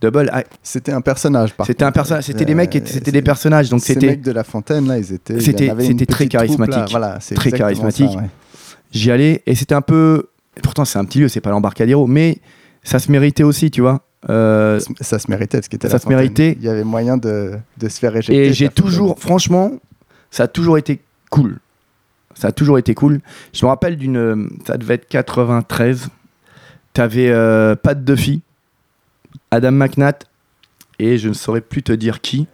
Double, 0.00 0.30
ah, 0.32 0.44
C'était 0.62 0.92
un 0.92 1.02
personnage. 1.02 1.52
par 1.52 1.66
c'était 1.66 1.84
un 1.84 1.92
personnage, 1.92 2.24
c'était 2.24 2.46
des 2.46 2.54
Euh, 2.54 2.56
mecs, 2.56 2.74
étaient- 2.74 2.90
c'était 2.90 3.12
des 3.12 3.20
personnages, 3.20 3.68
donc 3.68 3.80
c'était. 3.82 4.06
mecs 4.06 4.22
de 4.22 4.32
la 4.32 4.44
fontaine 4.44 4.86
là, 4.88 4.96
ils 4.96 5.12
étaient. 5.12 5.38
C'était- 5.40 5.70
c'était 5.80 6.06
très 6.06 6.24
troupe, 6.24 6.32
charismatique. 6.40 6.90
Voilà, 6.90 7.18
Très 7.34 7.50
charismatique. 7.52 8.10
ouais. 8.16 8.30
j'y 8.92 9.10
allais 9.10 9.42
et 9.46 9.54
c'était 9.54 9.74
un 9.74 9.82
peu 9.82 10.30
pourtant 10.62 10.84
c'est 10.84 10.98
un 10.98 11.04
petit 11.04 11.20
lieu 11.20 11.28
c'est 11.28 11.40
pas 11.40 11.50
l'embarcadero 11.50 12.08
mais 12.08 12.38
ça 12.82 12.98
se 12.98 13.12
méritait 13.12 13.44
aussi 13.44 13.70
tu 13.70 13.82
vois 13.82 14.00
Euh, 14.28 14.78
Ça 15.00 15.18
se 15.18 15.30
méritait 15.30 15.58
parce 15.58 15.68
que 15.68 15.74
c'était 15.76 15.88
Ça 15.88 15.94
la 15.94 15.98
se 15.98 16.02
fontaine. 16.04 16.18
méritait. 16.18 16.56
Il 16.60 16.62
y 16.64 16.68
avait 16.68 16.84
moyen 16.84 17.16
de, 17.16 17.52
de 17.78 17.88
se 17.88 17.98
faire 17.98 18.14
éjecter. 18.14 18.46
et 18.48 18.52
j'ai 18.52 18.66
fontaine. 18.66 18.84
toujours 18.84 19.18
franchement 19.18 19.72
ça 20.30 20.42
a 20.42 20.48
toujours 20.48 20.76
été 20.76 21.00
cool 21.30 21.58
ça 22.34 22.48
a 22.48 22.52
toujours 22.52 22.78
été 22.78 22.94
cool 22.94 23.20
je 23.54 23.64
me 23.64 23.70
rappelle 23.70 23.96
d'une 23.96 24.50
ça 24.66 24.76
devait 24.76 24.94
être 24.94 25.08
93 25.08 26.08
t'avais 26.92 27.30
euh, 27.30 27.74
Pat 27.76 28.04
Duffy 28.04 28.42
Adam 29.50 29.72
McNatt 29.72 30.26
et 30.98 31.16
je 31.16 31.28
ne 31.28 31.34
saurais 31.34 31.62
plus 31.62 31.82
te 31.82 31.92
dire 31.92 32.20
qui 32.20 32.46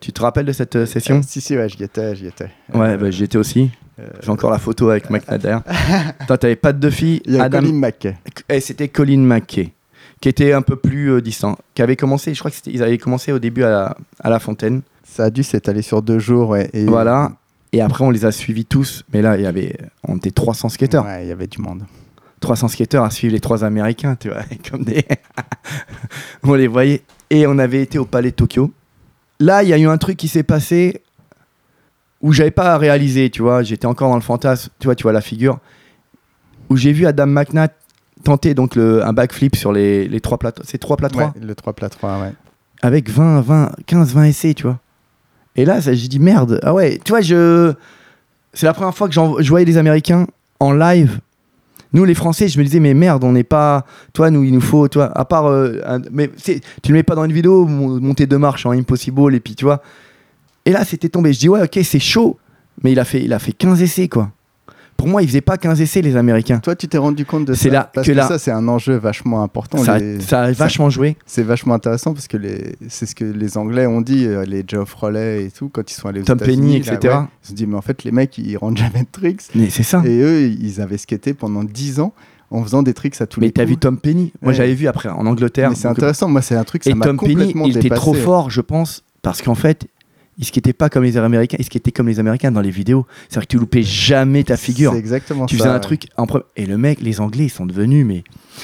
tu 0.00 0.12
te 0.12 0.20
rappelles 0.22 0.46
de 0.46 0.52
cette 0.52 0.76
euh, 0.76 0.86
session? 0.86 1.18
Euh, 1.18 1.22
Si, 1.26 1.40
si, 1.40 1.56
ouais, 1.56 1.68
j'y 1.68 1.82
étais, 1.84 2.14
j'y 2.16 2.26
étais. 2.26 2.50
ouais 2.74 2.90
Euh, 2.90 2.96
bah, 2.96 3.10
j'y 3.10 3.24
étais 3.24 3.38
aussi 3.38 3.70
euh, 4.00 4.06
j'ai 4.22 4.30
encore 4.30 4.50
la 4.52 4.58
photo 4.58 4.88
avec 4.90 5.10
McNatt 5.10 5.40
derrière 5.42 5.62
toi 6.28 6.38
t'avais 6.38 6.56
Pat 6.56 6.78
Duffy 6.78 7.20
Il 7.26 7.34
y 7.34 7.38
a 7.38 7.42
Adam 7.44 7.60
Colin 7.60 7.72
McKay. 7.74 8.16
Et 8.48 8.60
c'était 8.60 8.88
Colin 8.88 9.18
McKay, 9.18 9.72
qui 10.22 10.28
était 10.28 10.52
un 10.52 10.62
peu 10.62 10.76
plus 10.76 11.10
euh, 11.10 11.20
distant, 11.20 11.58
qui 11.74 11.82
avait 11.82 11.96
commencé, 11.96 12.32
je 12.32 12.38
crois 12.38 12.52
qu'ils 12.52 12.82
avaient 12.82 12.96
commencé 12.96 13.32
au 13.32 13.40
début 13.40 13.64
à 13.64 13.70
la, 13.70 13.96
à 14.20 14.30
la 14.30 14.38
fontaine. 14.38 14.82
Ça 15.04 15.24
a 15.24 15.30
dû 15.30 15.42
s'étaler 15.42 15.82
sur 15.82 16.00
deux 16.00 16.20
jours. 16.20 16.50
Ouais, 16.50 16.70
et 16.72 16.84
Voilà. 16.84 17.32
Et 17.72 17.80
après, 17.80 18.04
on 18.04 18.10
les 18.10 18.24
a 18.24 18.30
suivis 18.30 18.64
tous. 18.64 19.02
Mais 19.12 19.20
là, 19.20 19.36
il 19.36 19.42
y 19.42 19.46
avait, 19.46 19.76
on 20.06 20.16
était 20.16 20.30
300 20.30 20.68
skateurs. 20.68 21.04
Ouais, 21.04 21.24
il 21.24 21.28
y 21.28 21.32
avait 21.32 21.48
du 21.48 21.60
monde. 21.60 21.82
300 22.38 22.68
skateurs 22.68 23.02
à 23.02 23.10
suivre 23.10 23.34
les 23.34 23.40
trois 23.40 23.64
Américains, 23.64 24.14
tu 24.14 24.28
vois, 24.28 24.42
comme 24.70 24.84
des. 24.84 25.04
on 26.44 26.54
les 26.54 26.68
voyait. 26.68 27.02
Et 27.28 27.48
on 27.48 27.58
avait 27.58 27.82
été 27.82 27.98
au 27.98 28.04
Palais 28.04 28.30
de 28.30 28.36
Tokyo. 28.36 28.70
Là, 29.40 29.64
il 29.64 29.70
y 29.70 29.72
a 29.72 29.78
eu 29.78 29.88
un 29.88 29.98
truc 29.98 30.16
qui 30.16 30.28
s'est 30.28 30.44
passé 30.44 31.02
où 32.20 32.32
j'avais 32.32 32.52
pas 32.52 32.78
réalisé, 32.78 33.28
tu 33.28 33.42
vois. 33.42 33.64
J'étais 33.64 33.86
encore 33.86 34.10
dans 34.10 34.16
le 34.16 34.22
fantasme, 34.22 34.70
tu 34.78 34.86
vois, 34.86 34.94
tu 34.94 35.02
vois 35.02 35.12
la 35.12 35.20
figure. 35.20 35.58
Où 36.68 36.76
j'ai 36.76 36.92
vu 36.92 37.06
Adam 37.06 37.26
McNatt 37.26 37.74
tenter 38.22 38.54
donc 38.54 38.74
le, 38.76 39.04
un 39.04 39.12
backflip 39.12 39.56
sur 39.56 39.72
les, 39.72 40.08
les 40.08 40.20
trois 40.20 40.38
plateaux. 40.38 40.62
C'est 40.64 40.78
trois 40.78 40.96
plateaux 40.96 41.18
Ouais, 41.18 41.28
le 41.40 41.54
3 41.54 41.72
plat 41.72 41.88
3, 41.88 42.20
ouais. 42.20 42.32
avec 42.82 43.10
20, 43.10 43.40
20, 43.40 43.72
15, 43.86 44.14
20 44.14 44.24
essais, 44.24 44.54
tu 44.54 44.62
vois. 44.64 44.78
Et 45.56 45.64
là, 45.64 45.80
j'ai 45.80 46.08
dit 46.08 46.18
merde. 46.18 46.60
Ah 46.62 46.72
ouais, 46.72 46.98
tu 47.04 47.12
vois, 47.12 47.20
je. 47.20 47.72
C'est 48.54 48.66
la 48.66 48.74
première 48.74 48.94
fois 48.94 49.08
que 49.08 49.14
j'en- 49.14 49.40
je 49.40 49.48
voyais 49.48 49.64
des 49.66 49.76
Américains 49.78 50.26
en 50.60 50.72
live. 50.72 51.20
Nous, 51.94 52.04
les 52.06 52.14
Français, 52.14 52.48
je 52.48 52.58
me 52.58 52.64
disais, 52.64 52.80
mais 52.80 52.94
merde, 52.94 53.22
on 53.24 53.32
n'est 53.32 53.44
pas. 53.44 53.84
Toi, 54.14 54.30
nous, 54.30 54.44
il 54.44 54.52
nous 54.54 54.60
faut. 54.62 54.88
Toi, 54.88 55.10
à 55.14 55.24
part. 55.26 55.46
euh, 55.46 55.78
un- 55.86 56.00
mais 56.10 56.30
tu 56.82 56.90
le 56.92 56.94
mets 56.94 57.02
pas 57.02 57.14
dans 57.14 57.24
une 57.24 57.32
vidéo, 57.32 57.66
mon- 57.66 58.00
monter 58.00 58.26
deux 58.26 58.38
marches 58.38 58.64
en 58.64 58.70
impossible, 58.70 59.34
et 59.34 59.40
puis 59.40 59.54
tu 59.54 59.64
vois. 59.66 59.82
Et 60.64 60.70
là, 60.72 60.84
c'était 60.84 61.08
tombé. 61.10 61.32
Je 61.34 61.40
dis, 61.40 61.48
ouais, 61.50 61.62
ok, 61.62 61.78
c'est 61.84 61.98
chaud. 61.98 62.38
Mais 62.82 62.92
il 62.92 62.98
a, 62.98 63.04
fait, 63.04 63.22
il 63.22 63.32
a 63.34 63.38
fait 63.38 63.52
15 63.52 63.82
essais, 63.82 64.08
quoi. 64.08 64.30
Pour 65.02 65.10
moi, 65.10 65.22
il 65.22 65.26
faisait 65.28 65.40
pas 65.40 65.56
15 65.56 65.80
essais, 65.80 66.00
les 66.00 66.16
Américains. 66.16 66.60
Toi, 66.60 66.76
tu 66.76 66.86
t'es 66.86 66.96
rendu 66.98 67.24
compte 67.26 67.44
de 67.44 67.54
C'est 67.54 67.68
ça 67.70 67.74
là 67.74 67.90
Parce 67.92 68.06
que 68.06 68.12
que, 68.12 68.16
là- 68.16 68.28
ça, 68.28 68.38
c'est 68.38 68.52
un 68.52 68.68
enjeu 68.68 68.94
vachement 68.94 69.42
important. 69.42 69.78
Ça, 69.78 69.98
Les- 69.98 70.20
ça 70.20 70.42
a 70.42 70.52
vachement 70.52 70.90
joué. 70.90 71.16
C'est 71.26 71.42
vachement 71.42 71.74
intéressant 71.74 72.12
parce 72.14 72.28
que 72.28 72.36
les... 72.36 72.76
c'est 72.88 73.06
ce 73.06 73.14
que 73.16 73.24
les 73.24 73.58
Anglais 73.58 73.86
ont 73.86 74.00
dit, 74.00 74.26
euh, 74.26 74.44
les 74.44 74.62
Geoff 74.66 74.94
Rollet 74.94 75.46
et 75.46 75.50
tout, 75.50 75.68
quand 75.70 75.90
ils 75.90 75.94
sont 75.94 76.06
allés 76.06 76.20
aux 76.20 76.24
Tom 76.24 76.38
Penny, 76.38 76.80
là, 76.80 76.94
etc. 76.94 77.14
ouais, 77.14 77.20
ils 77.44 77.48
se 77.48 77.52
disent, 77.54 77.66
mais 77.66 77.76
en 77.76 77.82
fait, 77.82 78.04
les 78.04 78.12
mecs, 78.12 78.38
ils 78.38 78.56
rentrent 78.56 78.80
jamais 78.80 79.00
de 79.02 79.08
tricks. 79.10 79.42
Mais 79.56 79.70
c'est 79.70 79.82
ça. 79.82 80.02
Et 80.04 80.20
eux, 80.20 80.42
ils 80.42 80.80
avaient 80.80 80.98
skaté 80.98 81.34
pendant 81.34 81.64
10 81.64 81.98
ans 81.98 82.12
en 82.52 82.62
faisant 82.62 82.82
des 82.84 82.94
tricks 82.94 83.20
à 83.20 83.26
tous 83.26 83.40
Mais 83.40 83.46
les 83.46 83.52
t'as 83.52 83.62
coups. 83.62 83.70
vu 83.70 83.76
Tom 83.78 83.98
Penny? 83.98 84.32
Moi, 84.40 84.50
Ouais. 84.50 84.54
j'avais 84.54 84.74
vu 84.74 84.86
après 84.86 85.08
en 85.08 85.26
Angleterre. 85.26 85.70
Mais 85.70 85.74
c'est 85.74 85.88
intéressant, 85.88 86.28
moi, 86.28 86.42
c'est 86.42 86.54
un 86.54 86.64
truc, 86.64 86.84
ça 86.84 86.90
Et 86.90 86.94
Tom 86.94 87.18
Penny, 87.18 87.52
il 87.66 87.76
était 87.76 87.88
trop 87.90 88.14
fort, 88.14 88.50
je 88.50 88.60
pense, 88.60 89.02
parce 89.22 89.42
qu'en 89.42 89.54
fait, 89.54 89.86
il 90.38 90.44
skatait 90.44 90.72
pas 90.72 90.88
comme 90.88 91.04
les 91.04 91.16
Américains, 91.16 91.56
il 91.58 91.64
skatait 91.64 91.92
comme 91.92 92.08
les 92.08 92.18
Américains 92.18 92.50
dans 92.50 92.60
les 92.60 92.70
vidéos. 92.70 93.06
C'est-à-dire 93.28 93.46
que 93.48 93.52
tu 93.52 93.58
loupais 93.58 93.82
jamais 93.82 94.44
ta 94.44 94.56
figure. 94.56 94.92
C'est 94.92 94.98
exactement 94.98 95.46
Tu 95.46 95.56
ça. 95.56 95.64
faisais 95.64 95.70
un 95.70 95.74
ouais. 95.74 95.80
truc 95.80 96.06
en 96.16 96.24
pre- 96.26 96.44
Et 96.56 96.66
le 96.66 96.78
mec, 96.78 97.00
les 97.00 97.20
Anglais, 97.20 97.44
ils 97.44 97.50
sont 97.50 97.66
devenus, 97.66 98.04
mais. 98.06 98.22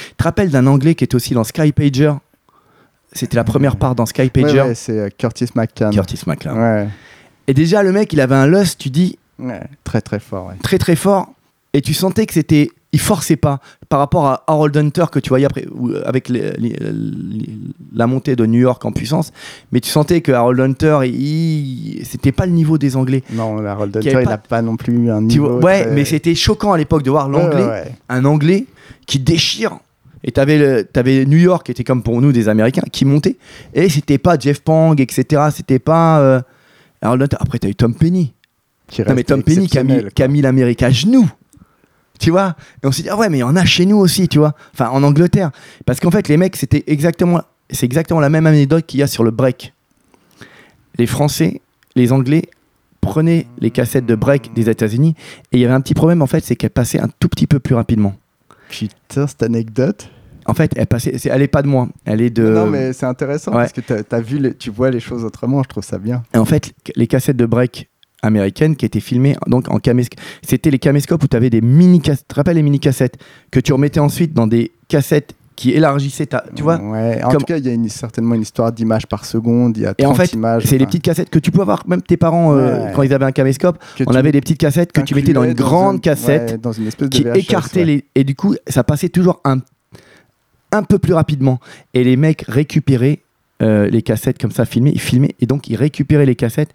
Tu 0.08 0.14
te 0.16 0.24
rappelles 0.24 0.50
d'un 0.50 0.66
Anglais 0.66 0.94
qui 0.94 1.04
était 1.04 1.14
aussi 1.14 1.34
dans 1.34 1.44
Sky 1.44 1.72
Pager? 1.72 2.12
C'était 3.12 3.36
la 3.36 3.44
première 3.44 3.76
part 3.76 3.94
dans 3.94 4.06
Sky 4.06 4.22
Ouais, 4.22 4.28
Pager. 4.30 4.60
ouais, 4.62 4.74
c'est 4.74 4.98
euh, 4.98 5.08
Curtis 5.16 5.46
McCann. 5.54 5.92
Curtis. 5.92 6.20
Ouais. 6.26 6.88
Et 7.46 7.54
déjà, 7.54 7.82
le 7.82 7.92
mec, 7.92 8.12
il 8.12 8.20
avait 8.20 8.34
un 8.34 8.46
lust, 8.46 8.78
tu 8.80 8.90
dis, 8.90 9.18
très 9.84 10.00
très 10.00 10.20
fort. 10.20 10.52
très 10.62 10.78
très 10.78 10.96
fort. 10.96 11.32
Et 11.72 11.80
tu 11.82 11.94
sentais 11.94 12.26
que 12.26 12.34
c'était 12.34 12.70
il 12.93 13.01
forçait 13.01 13.36
pas 13.36 13.61
par 13.91 13.99
rapport 13.99 14.26
à 14.26 14.45
Harold 14.47 14.74
Hunter 14.76 15.05
que 15.12 15.18
tu 15.18 15.28
voyais 15.28 15.45
après 15.45 15.66
euh, 15.66 16.03
avec 16.07 16.28
les- 16.30 16.53
les- 16.53 16.70
les- 16.80 17.51
la 17.95 18.07
montée 18.07 18.34
de 18.34 18.47
New 18.47 18.61
York 18.61 18.82
en 18.86 18.93
puissance 18.93 19.30
mais 19.72 19.80
tu 19.80 19.91
sentais 19.91 20.22
que 20.22 20.32
Harold 20.32 20.59
Hunter 20.61 21.01
il, 21.05 22.01
c'était 22.05 22.32
pas 22.32 22.47
le 22.47 22.53
niveau 22.53 22.78
des 22.78 22.97
anglais 22.97 23.22
Non, 23.32 23.59
Harold 23.64 23.95
Hunter, 23.97 24.09
il 24.22 24.28
n'a 24.28 24.39
pas 24.39 24.62
non 24.62 24.76
plus 24.76 25.11
un 25.11 25.20
niveau. 25.22 25.59
vois 25.61 25.61
ouais 25.70 25.82
très- 25.84 25.93
mais 25.93 26.05
c'était 26.07 26.34
choquant 26.34 26.72
à 26.72 26.78
l'époque 26.78 27.03
de 27.03 27.11
voir 27.11 27.28
l'anglais 27.28 27.62
ouais, 27.62 27.68
ouais. 27.68 27.93
un 28.09 28.24
anglais 28.24 28.64
qui 29.07 29.18
déchire 29.18 29.78
et 30.24 30.32
t'avais 30.32 30.59
le- 30.59 30.84
t'avais 30.84 31.26
New 31.26 31.39
York 31.39 31.66
qui 31.66 31.72
était 31.72 31.84
comme 31.84 32.03
pour 32.03 32.20
nous 32.22 32.32
des 32.32 32.49
américains 32.49 32.82
qui 32.91 33.05
montait 33.05 33.36
et 33.74 33.89
c'était 33.91 34.18
pas 34.18 34.39
Jeff 34.39 34.61
Pang 34.61 34.99
etc 34.99 35.43
c'était 35.55 35.78
pas 35.78 36.20
euh, 36.20 36.41
Harold 37.03 37.22
Hunter 37.22 37.36
après 37.41 37.59
t'as 37.59 37.68
eu 37.68 37.74
Tom 37.74 37.95
Penny 37.95 38.32
non 39.11 39.14
mais 39.14 39.24
Tom 39.24 39.43
Penny 39.43 39.66
qui 39.68 39.78
a 39.78 39.84
mis, 39.84 40.05
qui 40.14 40.22
a 40.22 40.28
mis 40.28 40.41
l'Amérique 40.41 40.82
à 40.82 40.91
genoux. 40.91 41.28
Tu 42.18 42.30
vois 42.30 42.56
Et 42.82 42.86
on 42.86 42.92
s'est 42.92 43.02
dit, 43.02 43.08
ah 43.08 43.16
ouais, 43.16 43.28
mais 43.28 43.38
il 43.38 43.40
y 43.40 43.44
en 43.44 43.56
a 43.56 43.64
chez 43.64 43.86
nous 43.86 43.96
aussi, 43.98 44.28
tu 44.28 44.38
vois. 44.38 44.54
Enfin, 44.74 44.88
en 44.90 45.02
Angleterre. 45.02 45.50
Parce 45.86 46.00
qu'en 46.00 46.10
fait, 46.10 46.28
les 46.28 46.36
mecs, 46.36 46.56
c'était 46.56 46.84
exactement, 46.86 47.42
c'est 47.70 47.86
exactement 47.86 48.20
la 48.20 48.28
même 48.30 48.46
anecdote 48.46 48.84
qu'il 48.86 49.00
y 49.00 49.02
a 49.02 49.06
sur 49.06 49.24
le 49.24 49.30
break. 49.30 49.72
Les 50.96 51.06
Français, 51.06 51.60
les 51.94 52.12
Anglais 52.12 52.42
prenaient 53.00 53.46
les 53.58 53.70
cassettes 53.70 54.06
de 54.06 54.14
break 54.14 54.52
des 54.54 54.68
États-Unis 54.68 55.14
et 55.52 55.56
il 55.58 55.60
y 55.60 55.64
avait 55.64 55.74
un 55.74 55.80
petit 55.80 55.94
problème, 55.94 56.22
en 56.22 56.26
fait, 56.26 56.44
c'est 56.44 56.56
qu'elles 56.56 56.70
passaient 56.70 57.00
un 57.00 57.08
tout 57.20 57.28
petit 57.28 57.46
peu 57.46 57.60
plus 57.60 57.74
rapidement. 57.74 58.14
Putain, 58.68 59.26
cette 59.26 59.42
anecdote. 59.42 60.10
En 60.44 60.54
fait, 60.54 60.72
elle 60.76 60.86
passait, 60.86 61.14
elle 61.24 61.42
est 61.42 61.46
pas 61.48 61.60
de 61.62 61.68
moi, 61.68 61.88
elle 62.06 62.22
est 62.22 62.30
de. 62.30 62.42
Non, 62.48 62.66
mais 62.66 62.94
c'est 62.94 63.04
intéressant 63.06 63.52
ouais. 63.52 63.58
parce 63.58 63.72
que 63.72 63.80
t'as 64.00 64.20
vu, 64.20 64.38
les- 64.38 64.54
tu 64.54 64.70
vois 64.70 64.90
les 64.90 64.98
choses 65.00 65.22
autrement. 65.24 65.62
Je 65.62 65.68
trouve 65.68 65.84
ça 65.84 65.98
bien. 65.98 66.22
Et 66.34 66.38
en 66.38 66.46
fait, 66.46 66.72
les 66.96 67.06
cassettes 67.06 67.36
de 67.36 67.44
break 67.44 67.88
américaines 68.22 68.76
qui 68.76 68.84
étaient 68.86 69.00
filmées 69.00 69.36
donc 69.46 69.70
en 69.70 69.78
caméscope, 69.78 70.18
c'était 70.42 70.70
les 70.70 70.78
caméscopes 70.78 71.22
où 71.22 71.28
tu 71.28 71.36
avais 71.36 71.50
des 71.50 71.60
mini 71.60 72.00
cassettes, 72.00 72.26
tu 72.28 72.34
te 72.34 72.34
rappelles 72.36 72.56
les 72.56 72.62
mini 72.62 72.80
cassettes 72.80 73.16
que 73.50 73.60
tu 73.60 73.72
remettais 73.72 74.00
ensuite 74.00 74.32
dans 74.34 74.46
des 74.46 74.72
cassettes 74.88 75.34
qui 75.56 75.72
élargissaient 75.72 76.26
ta, 76.26 76.44
tu 76.54 76.62
vois? 76.62 76.76
Ouais. 76.80 77.20
En 77.24 77.30
comme- 77.30 77.38
tout 77.40 77.46
cas, 77.46 77.56
il 77.58 77.66
y 77.66 77.68
a 77.68 77.72
une- 77.72 77.88
certainement 77.88 78.36
une 78.36 78.42
histoire 78.42 78.70
d'images 78.70 79.06
par 79.08 79.24
seconde. 79.24 79.76
Il 79.76 79.82
y 79.82 79.86
a 79.86 79.92
30 79.94 80.00
Et 80.00 80.06
en 80.06 80.14
fait, 80.14 80.32
images. 80.34 80.62
c'est 80.64 80.78
les 80.78 80.86
petites 80.86 81.02
cassettes 81.02 81.30
que 81.30 81.40
tu 81.40 81.50
peux 81.50 81.60
avoir, 81.62 81.82
même 81.88 82.00
tes 82.00 82.16
parents, 82.16 82.54
euh, 82.56 82.92
quand 82.94 83.02
ils 83.02 83.12
avaient 83.12 83.24
un 83.24 83.32
caméscope, 83.32 83.76
que 83.96 84.04
on 84.06 84.14
avait 84.14 84.30
des 84.30 84.40
petites 84.40 84.58
cassettes 84.58 84.92
que 84.92 85.00
tu 85.00 85.16
mettais 85.16 85.32
dans 85.32 85.42
une 85.42 85.54
grande 85.54 86.00
cassette 86.00 86.52
ouais, 86.52 86.58
dans 86.58 86.70
une 86.70 86.86
espèce 86.86 87.08
de 87.10 87.16
qui 87.16 87.24
VHS, 87.24 87.38
écartait 87.38 87.84
les. 87.84 88.04
Et 88.14 88.22
du 88.22 88.36
coup, 88.36 88.54
ça 88.68 88.84
passait 88.84 89.08
toujours 89.08 89.40
un, 89.44 89.56
un 90.70 90.82
peu 90.84 91.00
plus 91.00 91.14
rapidement. 91.14 91.58
Et 91.92 92.04
les 92.04 92.16
mecs 92.16 92.44
récupéraient 92.46 93.18
euh, 93.62 93.88
les 93.88 94.02
cassettes 94.02 94.38
comme 94.38 94.52
ça 94.52 94.64
filmées, 94.64 94.92
ils 94.94 95.00
filmaient, 95.00 95.34
et 95.40 95.46
donc 95.46 95.68
ils 95.68 95.76
récupéraient 95.76 96.26
les 96.26 96.36
cassettes. 96.36 96.72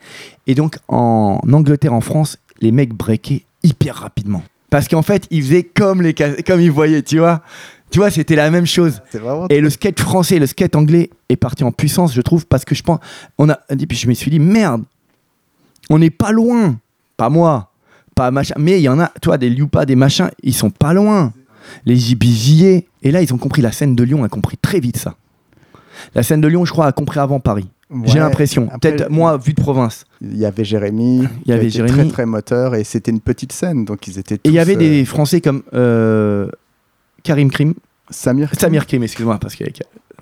Et 0.48 0.56
donc 0.56 0.78
en 0.88 1.40
Angleterre, 1.52 1.94
en 1.94 2.02
France, 2.02 2.38
les 2.60 2.72
mecs 2.72 2.94
breakaient 2.94 3.44
hyper 3.64 3.96
rapidement. 3.96 4.44
Parce 4.70 4.88
qu'en 4.88 5.04
fait, 5.04 5.28
ils 5.30 5.44
faisaient 5.44 5.64
comme, 5.64 6.02
les 6.02 6.14
comme 6.14 6.60
ils 6.60 6.72
voyaient, 6.72 7.04
tu 7.04 7.20
vois. 7.20 7.42
Tu 7.92 8.00
vois, 8.00 8.10
c'était 8.10 8.36
la 8.36 8.50
même 8.50 8.66
chose. 8.66 9.04
Et 9.52 9.62
le 9.62 9.70
skate 9.70 10.00
français 10.00 10.38
et 10.38 10.40
le 10.40 10.48
skate 10.48 10.76
anglais 10.76 11.12
est 11.30 11.36
parti 11.36 11.64
en 11.64 11.72
puissance, 11.72 12.12
je 12.12 12.22
trouve, 12.22 12.48
parce 12.48 12.66
que 12.66 12.74
je 12.74 12.82
pense. 12.82 13.00
On 13.38 13.50
a, 13.50 13.60
et 13.70 13.86
puis 13.86 13.96
je 13.96 14.08
me 14.08 14.16
suis 14.16 14.32
dit, 14.32 14.40
merde, 14.40 14.84
on 15.92 16.00
n'est 16.00 16.10
pas 16.10 16.32
loin. 16.32 16.80
Pas 17.18 17.30
moi, 17.30 17.72
pas 18.16 18.32
machin. 18.32 18.56
Mais 18.58 18.80
il 18.80 18.84
y 18.84 18.90
en 18.90 19.00
a, 19.00 19.12
toi, 19.22 19.38
des 19.38 19.48
Liupa, 19.48 19.86
des 19.86 19.96
machins, 19.96 20.32
ils 20.42 20.56
sont 20.56 20.72
pas 20.72 20.94
loin. 20.94 21.34
Les 21.86 21.96
JBJA. 21.96 22.82
Et 23.04 23.12
là, 23.12 23.22
ils 23.22 23.32
ont 23.32 23.38
compris, 23.38 23.62
la 23.62 23.72
scène 23.72 23.96
de 23.96 24.04
Lyon 24.04 24.24
a 24.24 24.30
compris 24.30 24.58
très 24.58 24.80
vite 24.80 24.98
ça. 24.98 25.16
La 26.16 26.24
scène 26.24 26.42
de 26.42 26.48
Lyon, 26.48 26.66
je 26.66 26.72
crois, 26.72 26.88
a 26.88 26.92
compris 26.92 27.20
avant 27.20 27.40
Paris. 27.40 27.68
J'ai 28.06 28.20
l'impression. 28.20 28.68
Peut-être 28.82 29.10
moi, 29.10 29.38
vu 29.38 29.54
de 29.54 29.62
province. 29.62 30.06
Il 30.22 30.38
y 30.38 30.46
avait 30.46 30.64
Jérémy. 30.64 31.28
Il 31.46 31.52
y 31.52 31.54
avait 31.54 31.70
Jérémy. 31.70 31.94
Très 31.94 32.08
très 32.08 32.26
moteur 32.26 32.76
et 32.76 32.84
c'était 32.84 33.12
une 33.12 33.20
petite 33.20 33.52
scène 33.52 33.86
donc 33.86 34.08
ils 34.08 34.18
étaient. 34.18 34.36
Et 34.36 34.50
il 34.50 34.54
y 34.54 34.60
avait 34.60 34.76
euh, 34.76 34.80
des 34.80 35.06
Français 35.06 35.42
comme 35.42 35.62
euh, 35.74 36.48
Karim 37.22 37.52
Krim. 37.52 37.76
Samir. 38.10 38.50
Samir 38.58 38.88
Krim, 38.88 39.04
excuse-moi, 39.04 39.38
parce 39.40 39.56
qu'il 39.56 39.72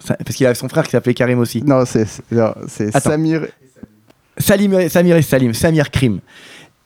parce 0.07 0.36
qu'il 0.36 0.45
avait 0.45 0.55
son 0.55 0.67
frère 0.67 0.84
qui 0.84 0.91
s'appelait 0.91 1.13
Karim 1.13 1.39
aussi. 1.39 1.63
Non, 1.63 1.84
c'est. 1.86 2.07
Samir. 2.99 3.47
Salim, 4.38 4.89
Samir 4.89 5.17
et 5.17 5.21
Salim, 5.21 5.53
Samir 5.53 5.91
Krim, 5.91 6.19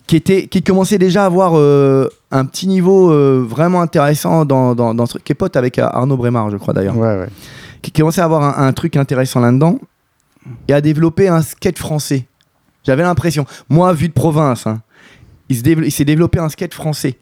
qui, 0.07 0.15
était, 0.15 0.47
qui 0.47 0.61
commençait 0.61 0.97
déjà 0.97 1.23
à 1.23 1.25
avoir 1.25 1.53
euh, 1.55 2.09
un 2.31 2.45
petit 2.45 2.67
niveau 2.67 3.11
euh, 3.11 3.45
vraiment 3.47 3.81
intéressant 3.81 4.45
dans, 4.45 4.75
dans, 4.75 4.93
dans 4.93 5.05
ce 5.05 5.11
truc, 5.11 5.23
qui 5.23 5.31
est 5.31 5.35
pote 5.35 5.55
avec 5.55 5.79
euh, 5.79 5.87
Arnaud 5.87 6.17
Brémard, 6.17 6.49
je 6.49 6.57
crois 6.57 6.73
d'ailleurs, 6.73 6.97
Ouais, 6.97 7.17
ouais. 7.17 7.27
Qui 7.85 7.91
commençait 8.01 8.21
à 8.21 8.25
avoir 8.25 8.59
un, 8.59 8.67
un 8.67 8.73
truc 8.73 8.95
intéressant 8.97 9.39
là-dedans 9.39 9.77
et 10.67 10.73
à 10.73 10.81
développer 10.81 11.27
un 11.27 11.41
skate 11.41 11.77
français. 11.77 12.27
J'avais 12.83 13.03
l'impression, 13.03 13.45
moi, 13.69 13.93
vu 13.93 14.07
de 14.07 14.13
province, 14.13 14.65
hein, 14.67 14.81
il 15.49 15.91
s'est 15.91 16.05
développé 16.05 16.39
un 16.39 16.49
skate 16.49 16.73
français 16.73 17.19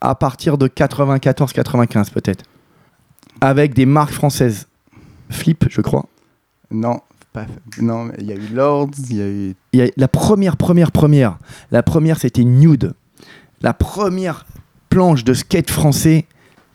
à 0.00 0.14
partir 0.14 0.58
de 0.58 0.68
94-95 0.68 2.10
peut-être, 2.10 2.44
avec 3.40 3.74
des 3.74 3.86
marques 3.86 4.12
françaises. 4.12 4.66
Flip, 5.30 5.64
je 5.70 5.80
crois. 5.80 6.04
Non, 6.70 7.00
pas- 7.32 7.46
non, 7.80 8.10
il 8.18 8.26
y 8.26 8.32
a 8.32 8.36
eu 8.36 8.48
Lords, 8.52 8.90
il 9.10 9.16
y 9.16 9.22
a 9.22 9.26
eu. 9.28 9.54
Il 9.72 9.80
y 9.80 9.82
a 9.82 9.86
la 9.96 10.08
première, 10.08 10.56
première, 10.58 10.92
première. 10.92 11.38
La 11.70 11.82
première, 11.82 12.18
c'était 12.18 12.44
Nude. 12.44 12.92
La 13.62 13.72
première 13.72 14.44
planche 14.90 15.24
de 15.24 15.32
skate 15.32 15.70
français. 15.70 16.26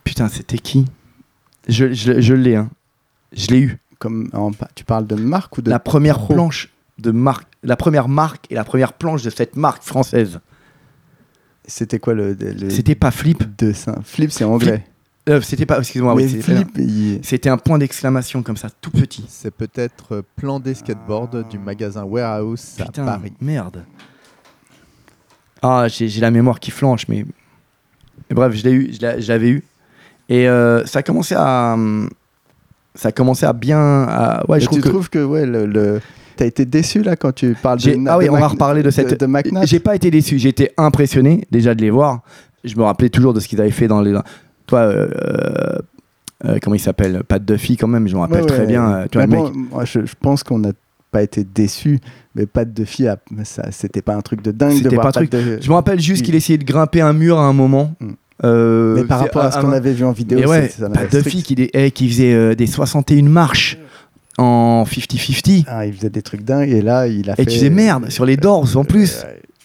Putain, 0.03 0.27
c'était 0.27 0.57
qui? 0.57 0.85
Je, 1.67 1.93
je, 1.93 2.19
je 2.19 2.33
l'ai, 2.33 2.55
hein. 2.55 2.69
Je 3.34 3.47
l'ai 3.47 3.59
eu. 3.59 3.77
Comme, 3.99 4.30
en- 4.34 4.51
tu 4.75 4.84
parles 4.86 5.05
de 5.07 5.15
marque 5.15 5.57
ou 5.57 5.61
de. 5.61 5.69
La 5.69 5.80
première 5.80 6.17
pro 6.19 6.34
planche 6.34 6.69
de 6.99 7.11
marque. 7.11 7.47
La 7.63 7.75
première 7.75 8.07
marque 8.07 8.45
et 8.49 8.55
la 8.55 8.63
première 8.63 8.93
planche 8.93 9.23
de 9.23 9.30
cette 9.30 9.55
marque 9.57 9.84
française. 9.84 10.39
C'était 11.65 11.99
quoi 11.99 12.13
le. 12.13 12.34
le 12.34 12.69
C'était 12.69 12.95
pas 12.95 13.11
Flip. 13.11 13.43
dessin? 13.57 13.95
Flip, 14.03 14.32
c'est 14.32 14.45
anglais. 14.45 14.86
Euh, 15.27 15.41
c'était 15.41 15.65
pas. 15.65 15.77
Excuse-moi. 15.80 16.15
oui, 16.15 16.30
c'était- 16.30 16.41
Flip, 16.41 16.69
il- 16.77 17.19
C'était 17.23 17.49
un 17.49 17.57
point 17.57 17.77
d'exclamation 17.77 18.41
comme 18.41 18.57
ça, 18.57 18.69
tout 18.82 18.89
petit. 18.89 19.25
C'est 19.27 19.51
peut-être 19.53 20.15
euh, 20.15 20.21
Plan 20.38 20.59
des 20.59 20.73
skateboards 20.73 21.43
du 21.49 21.59
magasin 21.59 22.03
Warehouse 22.05 22.77
à 22.80 22.86
Putain, 22.86 23.05
Paris. 23.05 23.34
merde. 23.41 23.84
Ah, 25.61 25.88
j'ai 25.89 26.07
la 26.21 26.32
mémoire 26.32 26.59
qui 26.59 26.71
flanche, 26.71 27.07
mais. 27.09 27.25
mais 28.30 28.34
bref, 28.36 28.53
je 28.55 28.63
l'ai 28.63 28.71
eu, 28.71 28.93
je 28.93 29.27
l'avais 29.27 29.49
eu. 29.49 29.63
Et 30.30 30.47
euh, 30.47 30.86
ça 30.86 30.99
a 30.99 31.03
commencé 31.03 31.36
à. 31.38 31.75
Ça 32.99 33.09
a 33.09 33.11
commencé 33.13 33.45
à 33.45 33.53
bien. 33.53 33.79
à- 33.79 34.43
Ouais, 34.49 34.59
je 34.59 34.65
trouve 34.65 34.79
tu 34.79 34.83
que. 34.83 34.89
trouves 34.89 35.09
que 35.09 35.23
ouais, 35.23 35.45
le, 35.45 35.65
le- 35.65 36.01
t'as 36.35 36.45
été 36.45 36.65
déçu 36.65 37.01
là 37.01 37.15
quand 37.15 37.31
tu 37.33 37.55
parles 37.61 37.79
de. 37.79 37.95
Ah 38.07 38.17
oui, 38.17 38.25
de 38.25 38.29
on 38.29 38.37
va 38.37 38.47
reparler 38.47 38.83
de 38.83 38.89
cette. 38.91 39.19
de 39.19 39.25
McNabb 39.25 39.65
J'ai 39.65 39.79
pas 39.79 39.95
été 39.95 40.11
déçu, 40.11 40.37
j'ai 40.37 40.49
été 40.49 40.71
impressionné 40.77 41.45
déjà 41.51 41.73
de 41.75 41.81
les 41.81 41.89
voir. 41.91 42.21
Je 42.65 42.75
me 42.75 42.83
rappelais 42.83 43.09
toujours 43.09 43.33
de 43.33 43.39
ce 43.39 43.47
qu'ils 43.47 43.61
avaient 43.61 43.71
fait 43.71 43.87
dans 43.87 44.01
les. 44.01 44.13
Toi, 44.67 44.79
euh, 44.81 45.07
euh, 46.45 46.57
comment 46.61 46.75
il 46.75 46.79
s'appelle 46.79 47.23
Pat 47.27 47.43
Duffy, 47.43 47.77
quand 47.77 47.87
même, 47.87 48.07
je 48.07 48.15
me 48.15 48.19
rappelle 48.19 48.41
Ouais, 48.41 48.47
très 48.47 48.59
ouais. 48.59 48.67
bien. 48.67 48.91
euh, 48.93 49.05
Tu 49.11 49.17
vois, 49.17 49.27
bon, 49.27 49.45
mec. 49.45 49.53
moi, 49.71 49.85
je, 49.85 50.05
je 50.05 50.13
pense 50.19 50.43
qu'on 50.43 50.59
n'a 50.59 50.71
pas 51.11 51.23
été 51.23 51.43
déçu, 51.43 51.99
mais 52.35 52.45
pas 52.45 52.65
de 52.65 52.85
ça, 53.43 53.63
c'était 53.71 54.01
pas 54.01 54.13
un 54.15 54.21
truc 54.21 54.41
de 54.41 54.51
dingue 54.51 54.71
de 54.77 54.83
C'était 54.83 54.95
pas 54.97 55.07
un 55.07 55.11
Pat 55.11 55.31
de- 55.31 55.59
Je 55.61 55.69
me 55.69 55.73
rappelle 55.73 55.99
juste 55.99 56.21
il- 56.21 56.25
qu'il 56.25 56.35
essayait 56.35 56.57
de 56.59 56.65
grimper 56.65 57.01
un 57.01 57.13
mur 57.13 57.37
à 57.39 57.43
un 57.45 57.53
moment. 57.53 57.93
Mm. 57.99 58.11
Euh, 58.43 58.95
Mais 58.95 59.03
par 59.03 59.19
rapport 59.19 59.41
à 59.43 59.51
ce 59.51 59.59
qu'on 59.59 59.71
avait 59.71 59.93
vu 59.93 60.05
en 60.05 60.11
vidéo, 60.11 60.39
ouais, 60.47 60.69
c'est- 60.69 60.81
ça 60.81 60.89
n'avait 60.89 61.07
Duffy 61.07 61.43
qui, 61.43 61.55
dé- 61.55 61.69
eh, 61.73 61.91
qui 61.91 62.07
faisait 62.09 62.33
euh, 62.33 62.55
des 62.55 62.67
61 62.67 63.23
marches 63.23 63.77
en 64.37 64.85
50-50. 64.85 65.65
Ah, 65.67 65.85
il 65.85 65.93
faisait 65.93 66.09
des 66.09 66.21
trucs 66.21 66.43
dingues 66.43 66.69
et 66.69 66.81
là 66.81 67.07
il 67.07 67.29
a 67.29 67.35
fait. 67.35 67.41
Et 67.43 67.45
tu 67.45 67.51
disais 67.53 67.69
merde, 67.69 68.09
sur 68.09 68.25
les 68.25 68.37
Doors 68.37 68.77
en 68.77 68.85
plus. 68.85 69.23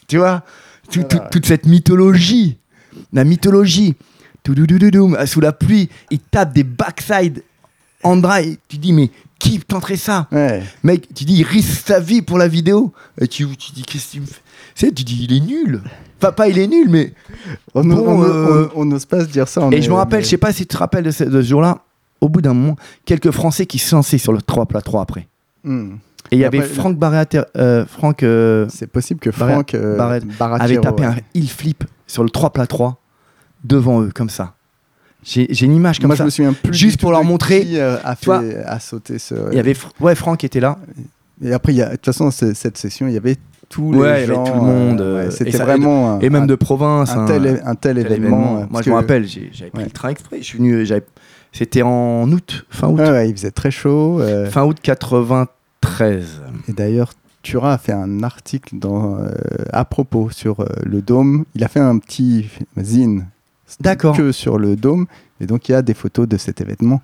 Tu 0.08 0.18
vois 0.18 0.42
Tout- 0.90 1.02
tout- 1.04 1.18
Toute 1.30 1.46
cette 1.46 1.66
mythologie. 1.66 2.58
La 3.12 3.24
mythologie. 3.24 3.94
Toudoudoudoum, 4.42 5.16
Sous 5.26 5.40
la 5.40 5.52
pluie, 5.52 5.88
il 6.10 6.18
tape 6.18 6.52
des 6.52 6.64
backside 6.64 7.42
en 8.02 8.16
dry. 8.16 8.58
Tu 8.68 8.76
dis, 8.76 8.92
mais 8.92 9.10
qui 9.38 9.58
tenterait 9.60 9.96
ça? 9.96 10.28
Ouais. 10.30 10.62
Mec, 10.82 11.08
tu 11.14 11.24
dis, 11.24 11.36
il 11.38 11.44
risque 11.44 11.86
sa 11.86 11.98
vie 12.00 12.20
pour 12.20 12.36
la 12.36 12.46
vidéo. 12.48 12.92
Et 13.18 13.26
tu, 13.26 13.46
tu 13.56 13.72
dis, 13.72 13.82
qu'est-ce 13.82 14.08
que 14.08 14.12
tu 14.12 14.20
me 14.20 14.26
fais? 14.26 14.40
Tu 14.74 14.90
dis, 14.90 15.26
il 15.28 15.36
est 15.36 15.40
nul. 15.40 15.80
Enfin, 16.18 16.32
pas 16.32 16.48
il 16.48 16.58
est 16.58 16.66
nul, 16.66 16.88
mais. 16.88 17.12
On 17.74 17.84
Bon, 17.84 18.22
euh, 18.22 18.68
on 18.74 18.84
n'ose 18.84 19.04
pas 19.04 19.20
se 19.20 19.26
dire 19.26 19.48
ça. 19.48 19.68
Et 19.72 19.76
est- 19.76 19.82
je 19.82 19.90
me 19.90 19.94
rappelle, 19.94 20.20
mais- 20.20 20.24
je 20.24 20.30
sais 20.30 20.38
pas 20.38 20.52
si 20.52 20.62
tu 20.62 20.68
te 20.68 20.76
rappelles 20.76 21.04
de 21.04 21.10
ce, 21.10 21.24
de 21.24 21.42
ce 21.42 21.48
jour-là, 21.48 21.80
au 22.20 22.28
bout 22.28 22.40
d'un 22.40 22.54
moment, 22.54 22.76
quelques 23.04 23.30
Français 23.30 23.66
qui 23.66 23.78
se 23.78 23.94
lançaient 23.94 24.18
sur 24.18 24.32
le 24.32 24.40
3 24.40 24.66
plat 24.66 24.80
3 24.80 25.02
après. 25.02 25.28
Hmm. 25.64 25.96
Et 26.30 26.36
il 26.36 26.38
y 26.38 26.44
avait 26.44 26.62
Franck 26.62 26.98
Barret, 26.98 27.28
euh, 27.56 27.84
Franck 27.86 28.22
euh, 28.22 28.66
C'est 28.70 28.86
possible 28.86 29.20
que 29.20 29.30
Franck 29.30 29.74
euh, 29.74 29.96
Barret 29.96 30.22
avait 30.60 30.78
tapé 30.78 31.02
ouais. 31.02 31.08
un 31.08 31.16
heel 31.34 31.48
flip 31.48 31.84
sur 32.06 32.24
le 32.24 32.30
3 32.30 32.50
plat 32.50 32.66
3 32.66 32.98
devant 33.62 34.00
eux, 34.02 34.10
comme 34.14 34.30
ça. 34.30 34.54
J'ai 35.22 35.64
une 35.64 35.74
image 35.74 36.00
comme 36.00 36.08
Moi, 36.08 36.16
ça. 36.16 36.24
je 36.24 36.26
me 36.26 36.30
souviens 36.30 36.52
plus. 36.52 36.74
Juste 36.74 37.00
pour 37.00 37.10
leur 37.10 37.24
montrer, 37.24 37.64
qui, 37.64 37.80
a, 37.80 38.78
sauté 38.78 39.18
ce. 39.18 39.34
Il 39.52 39.56
y 39.56 39.60
avait 39.60 39.76
ouais, 40.00 40.14
Franck 40.14 40.44
était 40.44 40.60
là. 40.60 40.78
Et 41.42 41.52
après, 41.52 41.72
il 41.74 41.80
de 41.80 41.90
toute 41.92 42.04
façon, 42.06 42.30
cette 42.30 42.76
session, 42.76 43.06
il 43.06 43.14
y 43.14 43.16
avait 43.16 43.36
tous 43.74 43.92
Ouais, 43.94 44.06
les 44.06 44.10
avait 44.24 44.26
gens. 44.26 44.44
tout 44.44 44.54
le 44.54 44.60
monde, 44.60 45.00
euh, 45.00 45.04
euh, 45.04 45.20
ouais, 45.22 45.26
et 45.26 45.30
C'était 45.32 45.58
vraiment 45.58 46.12
un, 46.12 46.20
Et 46.20 46.30
même 46.30 46.44
un- 46.44 46.46
de 46.46 46.54
province. 46.54 47.10
un 47.10 47.22
hein, 47.22 47.26
tel, 47.26 47.60
un 47.64 47.74
tel 47.74 47.96
tel 47.96 48.06
événement. 48.06 48.58
euh, 48.60 48.64
Moi, 48.70 48.82
je 48.82 48.90
me 48.90 48.94
rappelle, 48.94 49.26
j'avais 49.26 49.70
pris 49.70 49.78
Ouais. 49.80 49.84
le 49.84 49.90
train 49.90 50.10
exprès. 50.10 50.38
Je 50.38 50.44
suis 50.44 50.58
venu, 50.58 50.86
j'avais- 50.86 51.04
c'était 51.52 51.82
en 51.82 52.30
août, 52.30 52.66
fin 52.70 52.86
août. 52.88 53.00
Ouais, 53.00 53.10
ouais, 53.10 53.28
il 53.30 53.34
faisait 53.36 53.50
très 53.50 53.70
chaud. 53.72 54.20
euh, 54.20 54.48
Fin 54.48 54.62
août 54.64 54.78
93. 54.80 56.40
Et 56.68 56.72
d'ailleurs, 56.72 57.12
Tura 57.42 57.72
a 57.74 57.78
fait 57.78 57.92
un 57.92 58.22
article 58.22 58.76
dans, 58.78 59.16
euh, 59.18 59.28
à 59.72 59.84
propos 59.84 60.30
sur 60.30 60.60
euh, 60.60 60.66
le 60.84 61.02
dôme. 61.02 61.44
Il 61.54 61.64
a 61.64 61.68
fait 61.68 61.80
un 61.80 61.98
petit 61.98 62.48
zine 62.80 63.26
D'accord. 63.80 64.16
que 64.16 64.32
sur 64.32 64.58
le 64.58 64.76
dôme. 64.76 65.06
Et 65.40 65.46
donc 65.46 65.68
il 65.68 65.72
y 65.72 65.74
a 65.74 65.82
des 65.82 65.94
photos 65.94 66.28
de 66.28 66.36
cet 66.36 66.60
événement 66.60 67.02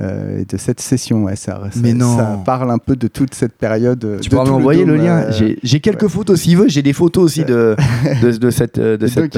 euh, 0.00 0.40
et 0.40 0.44
de 0.44 0.56
cette 0.56 0.80
session. 0.80 1.24
Ouais, 1.24 1.36
ça, 1.36 1.60
ça- 1.72 1.80
Mais 1.82 1.92
non. 1.92 2.16
ça 2.16 2.38
parle 2.44 2.70
un 2.70 2.78
peu 2.78 2.94
de 2.96 3.08
toute 3.08 3.34
cette 3.34 3.54
période. 3.54 4.04
euh, 4.04 4.18
Tu 4.20 4.30
pourras 4.30 4.44
m'envoyer 4.44 4.84
le 4.84 4.96
lien. 4.96 5.18
euh, 5.24 5.32
J'ai- 5.32 5.58
quelques 5.80 6.02
ouais. 6.04 6.08
photos 6.08 6.40
s'il 6.40 6.56
veut. 6.56 6.68
J'ai 6.68 6.82
des 6.82 6.92
photos 6.92 7.24
aussi 7.24 7.44
de, 7.44 7.74
de, 8.22 8.30
de 8.36 8.50
cette, 8.50 8.78
euh, 8.78 8.96
de 8.96 9.06
et 9.06 9.08
cette 9.08 9.34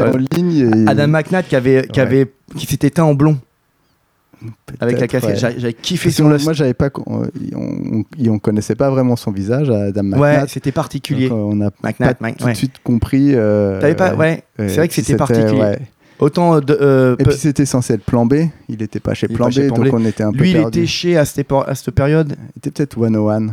et- 0.62 0.84
Adam 0.88 1.08
McNatt 1.08 1.46
qui 1.48 1.56
avait, 1.56 1.86
qui 1.90 2.00
Ouais. 2.00 2.06
avait, 2.06 2.32
qui 2.56 2.66
s'était 2.66 2.90
teint 2.90 3.04
en 3.04 3.14
blond 3.14 3.38
avec 4.80 4.98
la 5.00 5.06
casquette. 5.06 5.30
ouais. 5.34 5.36
J'a- 5.36 5.58
J'avais 5.58 5.74
kiffé 5.74 6.10
son 6.10 6.24
moi, 6.44 6.52
j'avais 6.54 6.72
pas, 6.74 6.88
on, 7.06 7.24
on, 7.54 8.04
on 8.28 8.38
connaissait 8.38 8.74
pas 8.74 8.88
vraiment 8.90 9.16
son 9.16 9.32
visage, 9.32 9.68
Adam 9.70 10.02
Ouais, 10.12 10.32
McNatt. 10.32 10.48
c'était 10.48 10.72
particulier. 10.72 11.28
Donc, 11.28 11.38
euh, 11.38 11.64
on 11.66 11.70
pas 11.70 11.88
McNatt, 11.88 12.20
Mc- 12.22 12.36
tout 12.36 12.44
ouais. 12.46 12.52
de 12.52 12.56
suite 12.56 12.76
compris. 12.82 13.34
euh, 13.34 13.80
T'avais 13.80 13.94
pas, 13.94 14.14
ouais. 14.14 14.42
euh, 14.58 14.68
c'est 14.68 14.76
vrai 14.76 14.88
que 14.88 14.94
si 14.94 15.02
c'était 15.02 15.16
particulier. 15.18 15.76
Autant 16.20 16.60
de, 16.60 16.76
euh, 16.80 17.16
Et 17.18 17.24
puis 17.24 17.34
c'était 17.34 17.64
censé 17.66 17.94
être 17.94 18.04
plan 18.04 18.26
B. 18.26 18.34
Il 18.68 18.82
était 18.82 19.00
pas 19.00 19.14
chez 19.14 19.26
plan 19.26 19.48
B, 19.48 19.50
chez 19.52 19.66
Plan 19.68 19.76
donc 19.76 19.86
B. 19.88 19.94
on 19.94 20.04
était 20.04 20.22
un 20.22 20.32
peu 20.32 20.38
lui, 20.38 20.50
il 20.50 20.56
perdu. 20.56 20.78
était 20.80 20.86
chez 20.86 21.16
à 21.16 21.24
cette, 21.24 21.48
épo- 21.48 21.64
à 21.66 21.74
cette 21.74 21.90
période. 21.94 22.36
Il 22.54 22.58
était 22.58 22.70
peut-être 22.70 22.94
101. 22.98 23.48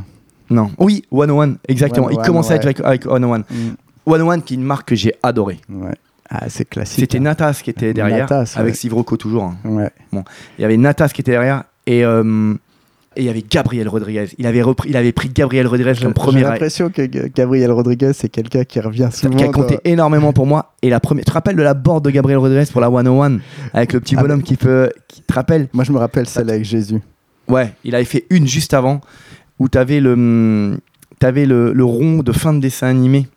Non. 0.50 0.72
Oui, 0.78 1.04
101, 1.12 1.56
exactement. 1.68 2.10
il 2.10 2.16
101, 2.16 2.24
commençait 2.26 2.54
ouais. 2.56 2.64
avec, 2.64 2.80
avec 2.82 3.04
101. 3.04 3.40
Mm, 3.40 3.44
101 4.06 4.40
qui 4.42 4.54
est 4.54 4.58
une 4.58 4.64
marque 4.64 4.90
que 4.90 4.96
j'ai 4.96 5.14
adorée. 5.24 5.60
ouais. 5.70 5.96
Ah, 6.30 6.50
c'est 6.50 6.66
classique. 6.68 7.00
C'était 7.00 7.22
Natas 7.22 7.62
qui 7.64 7.70
était 7.70 7.94
derrière, 7.94 8.30
Natas, 8.30 8.54
ouais. 8.56 8.62
avec 8.62 8.76
Steve 8.76 8.94
Rocco 8.94 9.16
toujours. 9.16 9.44
hein. 9.46 9.58
Ouais. 9.64 9.90
Il 10.12 10.62
y 10.62 10.66
avait 10.66 10.76
Natas 10.76 11.08
qui 11.08 11.22
était 11.22 11.32
derrière 11.32 11.64
et, 11.86 12.04
euh, 12.04 12.54
et 13.18 13.22
il 13.22 13.26
y 13.26 13.30
avait 13.30 13.44
Gabriel 13.50 13.90
Rodriguez. 13.90 14.28
Il 14.38 14.46
avait, 14.48 14.62
repris, 14.62 14.90
il 14.90 14.96
avait 14.96 15.12
pris 15.12 15.30
Gabriel 15.30 15.68
Rodriguez 15.68 15.94
comme 16.00 16.10
J'ai 16.10 16.14
premier 16.14 16.42
l'impression 16.44 16.90
que 16.90 17.02
Gabriel 17.28 17.72
Rodriguez, 17.72 18.12
c'est 18.14 18.30
quelqu'un 18.30 18.64
qui 18.64 18.80
revient 18.80 19.10
souvent. 19.12 19.36
qui 19.36 19.44
a 19.44 19.50
compté 19.50 19.76
dans- 19.76 19.82
énormément 19.92 20.32
pour 20.34 20.46
moi. 20.46 20.74
Et 20.82 20.90
la 20.90 21.00
première, 21.00 21.26
tu 21.26 21.30
te 21.30 21.34
rappelles 21.34 21.56
de 21.56 21.62
la 21.64 21.74
board 21.74 22.06
de 22.06 22.10
Gabriel 22.12 22.38
Rodriguez 22.40 22.70
pour 22.72 22.80
la 22.82 22.88
101 22.90 23.40
avec 23.74 23.92
le 23.94 24.00
petit 24.00 24.16
Ah, 24.18 24.22
bonhomme 24.22 24.44
qui 24.44 24.56
peut, 24.56 24.90
qui 25.08 25.22
te 25.22 25.34
rappelle 25.34 25.68
Moi, 25.74 25.84
je 25.84 25.92
me 25.92 25.98
rappelle 25.98 26.28
celle 26.28 26.50
avec 26.50 26.64
Jésus. 26.64 27.02
Ouais, 27.48 27.74
il 27.84 27.96
avait 27.96 28.06
fait 28.06 28.26
une 28.30 28.48
juste 28.48 28.74
avant 28.74 29.02
où 29.60 29.68
t'avais 29.68 30.00
le, 30.00 30.14
hum, 30.14 30.78
t'avais 31.20 31.46
le, 31.46 31.74
le 31.74 31.84
rond 31.84 32.20
de 32.24 32.32
fin 32.32 32.54
de 32.54 32.60
dessin 32.60 32.88
animé. 32.88 33.28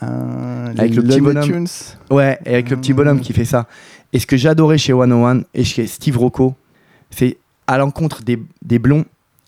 Ah, 0.00 0.66
Avec 0.76 0.94
le 0.94 1.02
petit 1.02 1.20
bonhomme. 1.20 1.44
Tunes. 1.44 1.66
Ouais, 2.10 2.38
et 2.46 2.50
avec 2.54 2.70
le 2.70 2.76
petit 2.76 2.92
bonhomme 2.92 3.20
qui 3.20 3.32
fait 3.32 3.44
ça. 3.44 3.66
Et 4.12 4.18
ce 4.18 4.26
que 4.26 4.36
j'adorais 4.36 4.78
chez 4.78 4.92
101 4.92 5.42
et 5.54 5.64
chez 5.64 5.86
Steve 5.86 6.16
Rocco, 6.18 6.54
c'est 7.10 7.36
à 7.68 7.78
l'encontre 7.78 8.22
des, 8.24 8.42
des 8.64 8.78
blonds 8.80 9.04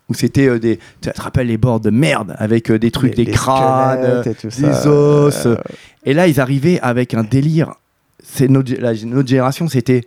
où 0.08 0.14
c'était 0.14 0.48
euh, 0.48 0.58
des. 0.60 0.78
Tu 1.00 1.10
te 1.10 1.20
rappelles 1.20 1.46
les 1.48 1.58
bords 1.58 1.80
de 1.80 1.90
merde 1.90 2.34
avec 2.38 2.70
euh, 2.70 2.78
des 2.78 2.90
trucs, 2.92 3.16
Les- 3.16 3.24
des 3.24 3.30
les 3.30 3.36
crânes. 3.36 3.98
squelettes 4.22 4.26
et 4.28 4.34
tout 4.34 4.48
des 4.60 4.86
os. 4.86 5.46
Euh, 5.46 5.56
Et 6.04 6.14
là, 6.14 6.28
ils 6.28 6.40
arrivaient 6.40 6.78
avec 6.80 7.14
un 7.14 7.24
délire. 7.24 7.74
C'est 8.22 8.48
notre, 8.48 8.72
la- 8.80 8.92
notre 9.04 9.28
génération, 9.28 9.66
c'était. 9.68 10.02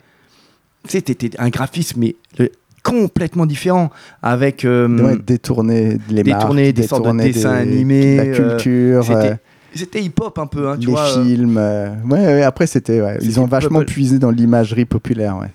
C'était 0.86 1.32
un 1.40 1.50
graphisme, 1.50 2.00
mais 2.02 2.16
le- 2.38 2.52
complètement 2.84 3.46
différent. 3.46 3.90
Avec. 4.22 4.66
ouais, 4.68 5.16
détourner 5.26 5.98
les 6.10 6.24
détourner 6.24 6.64
marques, 6.66 6.76
des 6.76 6.84
sortes 6.84 7.08
de 7.08 7.18
dessins 7.22 7.54
des- 7.64 7.72
animés, 7.72 8.18
La 8.18 8.26
culture. 8.28 9.04
c'était- 9.06 9.38
C'était 9.76 10.02
hip-hop 10.04 10.38
un 10.38 10.46
peu, 10.46 10.70
hein, 10.70 10.76
tu 10.80 10.86
les 10.88 10.92
vois. 10.92 11.18
euh. 11.18 11.24
films. 11.24 11.58
Ouais, 11.58 12.20
ouais, 12.20 12.44
après, 12.44 12.68
c'était. 12.68 13.02
ouais, 13.02 13.14
C'était 13.14 13.26
Ils 13.26 13.40
ont 13.40 13.46
vachement 13.48 13.82
puisé 13.84 14.20
dans 14.20 14.30
l'imagerie 14.30 14.86
populaire. 14.86 15.38
Ouais. 15.38 15.48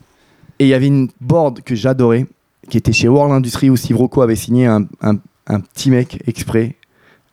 Et 0.59 0.65
il 0.65 0.69
y 0.69 0.75
avait 0.75 0.89
une 0.89 1.09
board 1.21 1.61
que 1.63 1.75
j'adorais, 1.77 2.27
qui 2.69 2.79
était 2.79 2.93
chez 2.93 3.09
World 3.09 3.33
Industries 3.33 3.71
où 3.71 3.77
Steve 3.77 3.97
Rocco 3.97 4.23
avait 4.23 4.37
signé 4.37 4.67
un, 4.67 4.87
un- 5.03 5.17
un 5.47 5.61
petit 5.61 5.91
mec 5.91 6.23
exprès, 6.27 6.77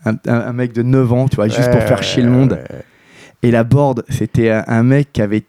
un, 0.05 0.53
mec 0.53 0.71
de 0.73 0.83
9 0.83 1.11
ans, 1.13 1.27
tu 1.27 1.35
vois, 1.35 1.47
juste 1.47 1.69
pour 1.71 1.81
faire 1.81 2.01
chier 2.03 2.23
le 2.23 2.29
monde. 2.29 2.53
ouais. 2.53 2.81
Et 3.43 3.51
la 3.51 3.63
board, 3.63 4.03
c'était 4.09 4.49
un, 4.51 4.83
mec 4.83 5.11
qui 5.13 5.21
avait, 5.21 5.43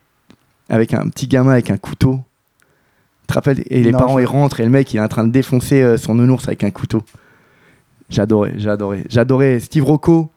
avec 0.69 0.93
un 0.95 1.09
petit 1.09 1.27
gamin 1.29 1.53
avec 1.53 1.71
un 1.71 1.77
couteau. 1.79 2.21
Tu 3.23 3.27
te 3.29 3.35
rappelles? 3.35 3.63
Et 3.71 3.83
les 3.83 3.93
Non, 3.93 3.99
parents, 3.99 4.17
je- 4.19 4.23
ils 4.23 4.27
rentrent 4.27 4.61
et 4.61 4.65
le 4.65 4.71
mec, 4.71 4.93
il 4.93 4.97
est 4.99 5.01
en 5.01 5.09
train 5.09 5.25
de 5.27 5.33
défoncer 5.33 5.83
euh, 5.83 5.97
son 5.97 6.15
nounours 6.15 6.47
avec 6.49 6.65
un 6.65 6.71
couteau. 6.71 7.03
J'adorais, 8.09 8.53
j'adorais. 8.57 9.05
J'adorais 9.09 9.61
Steve 9.61 9.85
Rocco. 9.85 10.31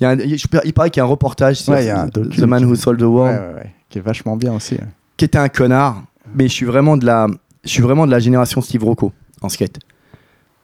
Il, 0.00 0.04
y 0.04 0.06
a 0.06 0.10
un- 0.10 0.18
il- 0.18 0.38
je 0.38 0.46
peux- 0.46 0.60
il 0.64 0.72
paraît 0.72 0.90
qu'il 0.90 1.00
y 1.00 1.02
a 1.02 1.04
un 1.04 1.08
reportage 1.08 1.56
sur 1.56 1.72
Ouais, 1.72 1.84
il 1.84 1.86
y 1.86 1.90
a 1.90 2.02
un 2.02 2.08
The 2.08 2.40
Man 2.40 2.64
Who 2.64 2.74
Sold 2.74 2.98
the 3.00 3.04
World. 3.04 3.40
Qui 3.88 3.98
est 3.98 4.02
vachement 4.02 4.36
bien 4.36 4.52
aussi. 4.52 4.74
ouais. 4.74 4.80
qui 5.16 5.24
était 5.24 5.38
un 5.38 5.48
connard, 5.48 6.02
mais 6.34 6.44
je 6.46 6.52
suis 6.52 6.66
vraiment 6.66 6.96
de 6.96 7.04
la, 7.04 7.26
je 7.68 7.74
suis 7.74 7.82
vraiment 7.82 8.06
de 8.06 8.10
la 8.10 8.18
génération 8.18 8.60
Steve 8.62 8.82
Rocco 8.82 9.12
en 9.42 9.48
skate. 9.48 9.78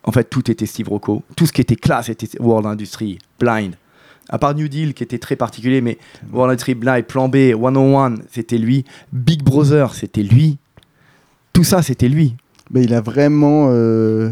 En 0.04 0.12
fait, 0.12 0.24
tout 0.24 0.50
était 0.50 0.66
Steve 0.66 0.88
Rocco. 0.88 1.22
Tout 1.36 1.46
ce 1.46 1.52
qui 1.52 1.60
était 1.60 1.76
classe 1.76 2.08
était 2.08 2.28
World 2.40 2.66
Industry, 2.66 3.18
Blind. 3.38 3.74
À 4.30 4.38
part 4.38 4.54
New 4.54 4.68
Deal 4.68 4.94
qui 4.94 5.02
était 5.02 5.18
très 5.18 5.36
particulier, 5.36 5.82
mais 5.82 5.98
World 6.32 6.52
Industry, 6.52 6.74
Blind, 6.74 7.04
Plan 7.04 7.28
B, 7.28 7.52
101, 7.52 8.14
c'était 8.30 8.56
lui. 8.56 8.84
Big 9.12 9.42
Brother, 9.42 9.94
c'était 9.94 10.22
lui. 10.22 10.56
Tout 11.52 11.64
ça, 11.64 11.82
c'était 11.82 12.08
lui. 12.08 12.36
Mais 12.70 12.84
il 12.84 12.94
a 12.94 13.02
vraiment 13.02 13.68
euh, 13.68 14.30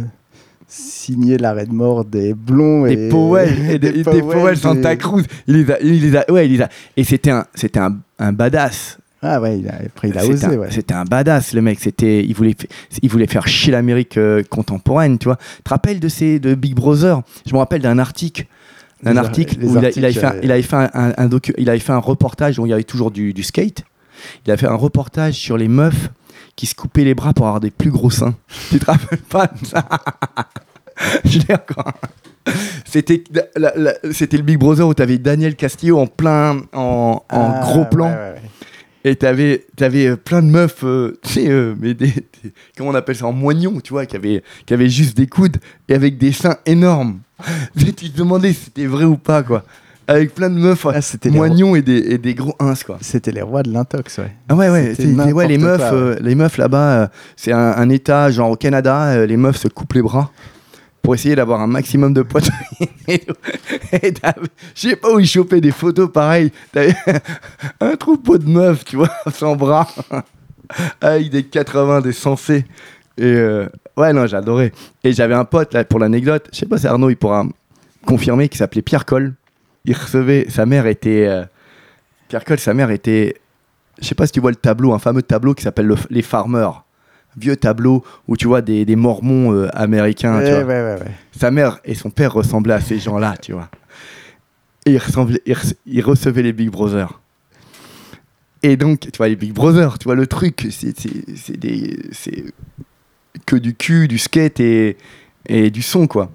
signé 0.66 1.36
l'arrêt 1.36 1.66
de 1.66 1.72
mort 1.72 2.06
des 2.06 2.32
blonds 2.32 2.84
Des 2.86 2.92
et 2.92 3.08
Powell, 3.10 3.70
et 3.70 3.78
des, 3.78 3.92
des 3.92 4.02
Powell, 4.02 4.56
Santa 4.56 4.96
Cruz. 4.96 5.24
Il 5.46 5.56
les 5.56 5.70
a, 5.70 5.80
il 5.80 6.00
les 6.00 6.16
a, 6.16 6.30
ouais, 6.30 6.46
il 6.46 6.52
les 6.52 6.62
a. 6.62 6.70
Et 6.96 7.04
c'était 7.04 7.30
un, 7.30 7.44
c'était 7.54 7.80
un, 7.80 7.98
un 8.18 8.32
badass. 8.32 8.98
Ah 9.24 9.40
ouais, 9.40 9.60
il 9.60 9.68
a, 9.68 9.74
après 9.86 10.08
il 10.08 10.18
a 10.18 10.22
C'était 10.22 10.32
osé. 10.34 10.46
un, 10.46 10.56
ouais. 10.56 10.66
c'était 10.70 10.94
un 10.94 11.04
badass, 11.04 11.52
le 11.54 11.62
mec. 11.62 11.78
C'était, 11.80 12.24
il 12.24 12.34
voulait, 12.34 12.56
il 13.02 13.08
voulait 13.08 13.28
faire 13.28 13.46
chier 13.46 13.70
l'Amérique 13.72 14.16
euh, 14.18 14.42
contemporaine, 14.42 15.18
tu 15.18 15.26
vois. 15.26 15.36
Tu 15.36 15.62
te 15.62 15.70
rappelles 15.70 16.00
de 16.00 16.08
ces, 16.08 16.40
de 16.40 16.54
Big 16.56 16.74
Brother? 16.74 17.22
Je 17.46 17.52
me 17.52 17.58
rappelle 17.58 17.82
d'un 17.82 17.98
article, 18.00 18.46
ar- 19.06 19.16
article 19.18 19.58
les 19.60 19.66
où 19.68 19.78
il, 19.78 19.84
a- 19.86 19.90
il 19.90 20.04
avait 20.04 20.12
fait, 20.12 20.26
un, 20.26 20.32
euh, 20.34 20.40
il 20.42 20.50
avait 20.50 20.62
fait 20.62 20.76
un, 20.76 20.90
un- 20.92 21.14
un 21.16 21.28
docu- 21.28 21.54
il 21.56 21.70
avait 21.70 21.78
fait 21.78 21.92
un 21.92 21.98
reportage 21.98 22.58
où 22.58 22.66
il 22.66 22.70
y 22.70 22.72
avait 22.72 22.82
toujours 22.84 23.12
du, 23.12 23.32
du 23.32 23.42
skate. 23.44 23.84
Il 24.44 24.50
a 24.52 24.56
fait 24.56 24.66
un 24.66 24.74
reportage 24.74 25.34
sur 25.34 25.56
les 25.56 25.68
meufs 25.68 26.10
qui 26.56 26.66
se 26.66 26.74
coupaient 26.74 27.04
les 27.04 27.14
bras 27.14 27.32
pour 27.32 27.46
avoir 27.46 27.60
des 27.60 27.70
plus 27.70 27.90
gros 27.90 28.10
seins. 28.10 28.34
tu 28.70 28.78
te 28.80 28.84
rappelles 28.86 29.18
pas 29.20 29.46
de 29.46 29.66
ça? 29.66 29.86
Je 31.24 31.38
l'ai 31.38 31.54
encore. 31.54 31.92
C'était, 32.84 33.22
c'était 34.10 34.36
le 34.36 34.42
Big 34.42 34.58
Brother 34.58 34.86
où 34.86 34.94
tu 34.94 35.02
avais 35.02 35.18
Daniel 35.18 35.54
Castillo 35.56 35.98
en 35.98 36.06
plein, 36.08 36.62
en, 36.72 37.22
en 37.30 37.52
Ah, 37.54 37.60
gros 37.62 37.84
plan. 37.84 38.08
ouais. 38.10 38.34
Et 39.04 39.16
t'avais, 39.16 39.66
t'avais 39.76 40.06
euh, 40.06 40.16
plein 40.16 40.42
de 40.42 40.46
meufs, 40.48 40.84
euh, 40.84 41.18
tu 41.24 41.30
sais, 41.32 41.48
euh, 41.48 41.74
mais 41.80 41.94
des, 41.94 42.06
des- 42.06 42.52
comment 42.76 42.90
on 42.90 42.94
appelle 42.94 43.16
ça, 43.16 43.26
en 43.26 43.32
moignon, 43.32 43.80
tu 43.82 43.92
vois, 43.92 44.06
qui 44.06 44.14
avaient, 44.16 44.42
qui 44.64 44.74
avaient 44.74 44.88
juste 44.88 45.16
des 45.16 45.26
coudes 45.26 45.56
et 45.88 45.94
avec 45.94 46.18
des 46.18 46.32
seins 46.32 46.56
énormes. 46.66 47.18
tu 47.76 47.92
te 47.92 48.16
demandais 48.16 48.52
si 48.52 48.64
c'était 48.66 48.86
vrai 48.86 49.04
ou 49.04 49.16
pas, 49.16 49.42
quoi. 49.42 49.64
Avec 50.08 50.34
plein 50.34 50.50
de 50.50 50.56
meufs, 50.56 50.84
Ah, 50.92 51.00
c'était 51.00 51.30
moignons 51.30 51.74
et 51.76 51.82
des, 51.82 51.98
et 51.98 52.18
des 52.18 52.34
gros 52.34 52.54
ins, 52.58 52.74
quoi. 52.84 52.98
c'était 53.00 53.30
les 53.32 53.40
rois 53.42 53.62
de 53.62 53.72
l'intox, 53.72 54.18
ouais. 54.18 54.32
Ah 54.48 54.54
ouais, 54.56 54.68
ouais, 54.68 54.94
les 55.48 55.58
meufs, 55.58 55.80
euh, 55.92 56.16
les 56.20 56.34
meufs 56.34 56.58
là-bas, 56.58 57.10
c'est 57.36 57.52
un, 57.52 57.58
un 57.76 57.88
état, 57.88 58.30
genre 58.30 58.50
au 58.50 58.56
Canada, 58.56 59.24
les 59.26 59.36
meufs 59.36 59.56
se 59.58 59.68
coupent 59.68 59.92
les 59.94 60.02
bras 60.02 60.30
pour 61.02 61.14
essayer 61.14 61.34
d'avoir 61.34 61.60
un 61.60 61.66
maximum 61.66 62.14
de 62.14 62.22
poitrine. 62.22 62.54
Je 63.08 64.08
sais 64.74 64.96
pas 64.96 65.12
où 65.12 65.18
ils 65.18 65.26
chopaient 65.26 65.60
des 65.60 65.72
photos 65.72 66.10
pareilles. 66.12 66.52
Un 67.80 67.96
troupeau 67.96 68.38
de 68.38 68.48
meufs, 68.48 68.84
tu 68.84 68.96
vois, 68.96 69.10
sans 69.34 69.56
bras, 69.56 69.88
avec 71.00 71.30
des 71.30 71.42
80, 71.44 72.00
des 72.02 72.12
sensés. 72.12 72.64
Et 73.18 73.24
euh, 73.24 73.68
ouais, 73.96 74.12
non, 74.12 74.26
j'adorais. 74.26 74.72
Et 75.04 75.12
j'avais 75.12 75.34
un 75.34 75.44
pote, 75.44 75.74
là, 75.74 75.84
pour 75.84 75.98
l'anecdote, 75.98 76.48
je 76.52 76.58
sais 76.60 76.66
pas 76.66 76.78
si 76.78 76.86
Arnaud, 76.86 77.10
il 77.10 77.16
pourra 77.16 77.44
confirmer, 78.06 78.48
qui 78.48 78.58
s'appelait 78.58 78.82
Pierre 78.82 79.04
Coll. 79.04 79.34
Il 79.84 79.94
recevait, 79.96 80.46
sa 80.48 80.64
mère 80.66 80.86
était. 80.86 81.26
euh, 81.26 81.44
Pierre 82.28 82.44
Coll, 82.44 82.58
sa 82.58 82.72
mère 82.74 82.90
était. 82.90 83.36
Je 84.00 84.06
sais 84.06 84.14
pas 84.14 84.26
si 84.26 84.32
tu 84.32 84.40
vois 84.40 84.50
le 84.50 84.56
tableau, 84.56 84.92
un 84.94 84.98
fameux 84.98 85.22
tableau 85.22 85.52
qui 85.54 85.62
s'appelle 85.62 85.86
le- 85.86 85.96
Les 86.10 86.22
Farmers. 86.22 86.84
Vieux 87.36 87.56
tableau 87.56 88.04
où 88.28 88.36
tu 88.36 88.46
vois 88.46 88.60
des, 88.60 88.84
des 88.84 88.96
mormons 88.96 89.52
euh, 89.54 89.68
américains. 89.72 90.38
tu 90.40 90.44
ouais, 90.44 90.62
vois. 90.62 90.74
ouais, 90.74 90.82
ouais, 90.82 91.00
ouais. 91.00 91.10
Sa 91.38 91.50
mère 91.50 91.80
et 91.84 91.94
son 91.94 92.10
père 92.10 92.32
ressemblaient 92.32 92.74
à 92.74 92.80
ces 92.80 92.98
gens-là, 92.98 93.36
tu 93.40 93.52
vois. 93.52 93.68
Et 94.84 94.98
ils, 95.86 96.02
recevaient 96.02 96.42
les 96.42 96.52
Big 96.52 96.68
Brothers. 96.68 97.20
Et 98.62 98.76
donc, 98.76 99.00
tu 99.00 99.16
vois, 99.16 99.28
les 99.28 99.36
Big 99.36 99.52
Brothers, 99.52 99.98
tu 99.98 100.04
vois, 100.04 100.14
le 100.14 100.26
truc, 100.26 100.66
c'est- 100.70 100.94
que 103.46 103.56
du 103.56 103.74
cul, 103.74 104.08
du 104.08 104.18
skate 104.18 104.60
et, 104.60 104.96
et 105.48 105.70
du 105.70 105.82
son, 105.82 106.06
quoi. 106.06 106.30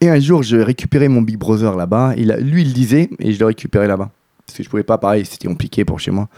Et 0.00 0.08
un 0.08 0.18
jour, 0.18 0.42
je 0.42 0.56
récupérais 0.56 1.08
mon 1.08 1.22
Big 1.22 1.36
Brother 1.36 1.76
là-bas. 1.76 2.14
Lui, 2.16 2.62
il 2.62 2.68
le 2.68 2.74
disait, 2.74 3.10
et 3.18 3.32
je 3.32 3.38
le 3.38 3.46
récupérais 3.46 3.86
là-bas. 3.86 4.10
Parce 4.46 4.56
que 4.56 4.64
je 4.64 4.68
pouvais 4.68 4.82
pas, 4.82 4.98
pareil, 4.98 5.24
c'était 5.26 5.48
compliqué 5.48 5.84
pour 5.84 6.00
chez 6.00 6.10
moi. 6.10 6.28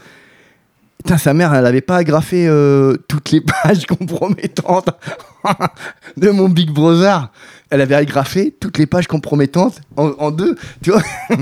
Putain, 0.97 1.17
sa 1.17 1.33
mère, 1.33 1.53
elle 1.53 1.65
avait 1.65 1.81
pas 1.81 1.97
agrafé 1.97 2.47
euh, 2.47 2.95
toutes 3.07 3.31
les 3.31 3.41
pages 3.63 3.85
compromettantes 3.85 4.89
de 6.17 6.29
mon 6.29 6.49
Big 6.49 6.71
Brother. 6.71 7.29
Elle 7.69 7.81
avait 7.81 7.95
agrafé 7.95 8.55
toutes 8.57 8.77
les 8.77 8.85
pages 8.85 9.07
compromettantes 9.07 9.81
en, 9.97 10.31
deux, 10.31 10.55
tu 10.81 10.91
vois. 10.91 11.01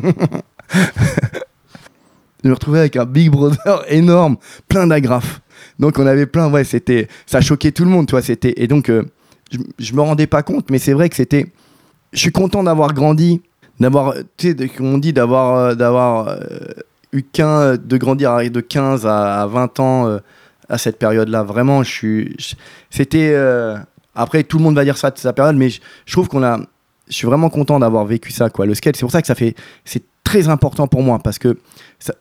je 2.44 2.48
me 2.48 2.54
retrouvais 2.54 2.80
avec 2.80 2.96
un 2.96 3.06
Big 3.06 3.30
Brother 3.30 3.84
énorme, 3.90 4.38
plein 4.70 4.88
d'agrafes. 4.88 5.42
Donc 5.78 6.00
on 6.00 6.08
avait 6.08 6.26
plein, 6.26 6.50
ouais, 6.50 6.64
c'était, 6.64 7.08
ça 7.26 7.42
choquait 7.42 7.72
tout 7.72 7.84
le 7.84 7.90
monde, 7.90 8.08
tu 8.08 8.12
vois. 8.12 8.22
C'était 8.22 8.54
et 8.58 8.68
donc 8.68 8.90
euh, 8.90 9.04
je, 9.52 9.58
je 9.78 9.94
me 9.94 10.02
rendais 10.02 10.28
pas 10.28 10.42
compte, 10.42 10.70
mais 10.72 10.80
c'est 10.80 10.94
vrai 10.94 11.10
que 11.10 11.16
c'était. 11.16 11.48
Je 12.14 12.20
suis 12.20 12.32
content 12.32 12.64
d'avoir 12.64 12.94
grandi, 12.94 13.42
d'avoir, 13.80 14.14
tu 14.38 14.56
sais, 14.58 14.68
comme 14.70 14.94
on 14.94 14.98
dit, 14.98 15.14
d'avoir, 15.14 15.56
euh, 15.56 15.76
d'avoir, 15.76 16.38
eu 17.14 17.24
qu'un 17.24 17.76
de 17.78 17.98
grandir 17.98 18.38
de 18.52 18.62
15 18.62 19.06
à, 19.06 19.42
à 19.42 19.48
20 19.48 19.80
ans 19.80 20.08
euh, 20.08 20.20
à 20.70 20.78
cette 20.78 20.98
période-là. 20.98 21.44
Vraiment, 21.44 21.84
je 21.84 21.90
suis. 21.92 22.36
C'était. 22.90 23.32
euh, 23.34 23.78
après, 24.16 24.44
tout 24.44 24.58
le 24.58 24.64
monde 24.64 24.76
va 24.76 24.84
dire 24.84 24.98
ça 24.98 25.12
de 25.12 25.18
sa 25.18 25.34
période, 25.34 25.56
mais 25.56 25.70
je, 25.70 25.80
trouve 26.12 26.28
qu'on 26.28 26.44
a. 26.44 26.60
Je 27.08 27.14
suis 27.16 27.28
vraiment 27.28 27.50
content 27.50 27.80
d'avoir 27.80 28.06
vécu 28.06 28.32
ça, 28.32 28.50
quoi. 28.50 28.66
Le 28.66 28.74
skate, 28.76 28.96
c'est 28.96 29.02
pour 29.02 29.12
ça 29.12 29.22
que 29.22 29.28
ça 29.28 29.36
fait. 29.36 29.56
C'est 29.86 30.04
très 30.24 30.48
important 30.48 30.88
pour 30.88 31.02
moi 31.04 31.20
parce 31.20 31.40
que. 31.40 31.58
ça- 32.00 32.16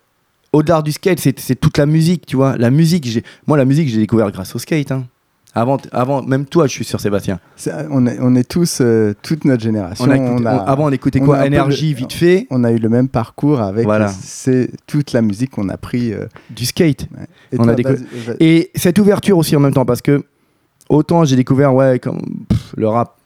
Au-delà 0.53 0.82
du 0.82 0.91
skate, 0.93 1.20
c'est 1.20 1.55
toute 1.61 1.78
la 1.78 1.86
musique, 1.86 2.26
tu 2.26 2.36
vois. 2.36 2.57
La 2.57 2.70
musique, 2.70 3.07
moi, 3.47 3.57
la 3.57 3.64
musique, 3.64 3.88
j'ai 3.88 3.99
découvert 3.99 4.30
grâce 4.32 4.55
au 4.55 4.59
skate. 4.59 4.91
hein. 4.93 5.05
Avant, 5.53 5.78
avant, 5.90 6.22
même 6.22 6.46
toi, 6.46 6.66
je 6.68 6.72
suis 6.72 6.84
sûr, 6.84 7.01
Sébastien. 7.01 7.40
On 7.90 8.07
est, 8.07 8.18
on 8.20 8.36
est 8.36 8.48
tous, 8.48 8.78
euh, 8.80 9.14
toute 9.20 9.44
notre 9.44 9.62
génération. 9.62 10.05
On 10.07 10.11
a 10.11 10.14
écouté- 10.16 10.30
on 10.42 10.46
a- 10.46 10.55
on- 10.55 10.66
avant, 10.66 10.84
on 10.86 10.90
écoutait 10.92 11.18
quoi 11.20 11.44
Énergie, 11.44 11.92
vite 11.92 12.12
fait, 12.12 12.46
on 12.51 12.62
a 12.62 12.70
eu 12.70 12.78
le 12.78 12.88
même 12.88 13.09
parcours 13.09 13.61
avec 13.61 13.84
Voilà. 13.84 14.09
c'est 14.09 14.70
toute 14.86 15.12
la 15.12 15.22
musique 15.22 15.51
qu'on 15.51 15.68
a 15.68 15.76
pris. 15.76 16.12
euh, 16.12 16.26
du 16.51 16.66
skate. 16.66 17.09
et 17.53 17.59
On 17.59 17.64
toi, 17.64 17.72
a 17.72 17.74
déco- 17.74 17.88
vas-y, 17.94 18.20
vas- 18.26 18.32
Et 18.38 18.70
cette 18.76 18.98
ouverture 19.01 19.36
aussi 19.38 19.57
en 19.57 19.61
même 19.61 19.74
temps, 19.74 19.84
parce 19.84 20.03
que 20.03 20.22
autant 20.88 21.24
j'ai 21.24 21.34
découvert 21.36 21.74
ouais, 21.74 21.98
comme, 21.98 22.20
pff, 22.48 22.74
le 22.76 22.86
rap 22.88 23.16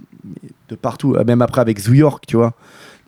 de 0.70 0.74
partout, 0.76 1.14
euh, 1.14 1.24
même 1.24 1.42
après 1.42 1.60
avec 1.60 1.78
Zoo 1.78 1.92
York, 1.92 2.24
tu 2.26 2.36
vois. 2.36 2.54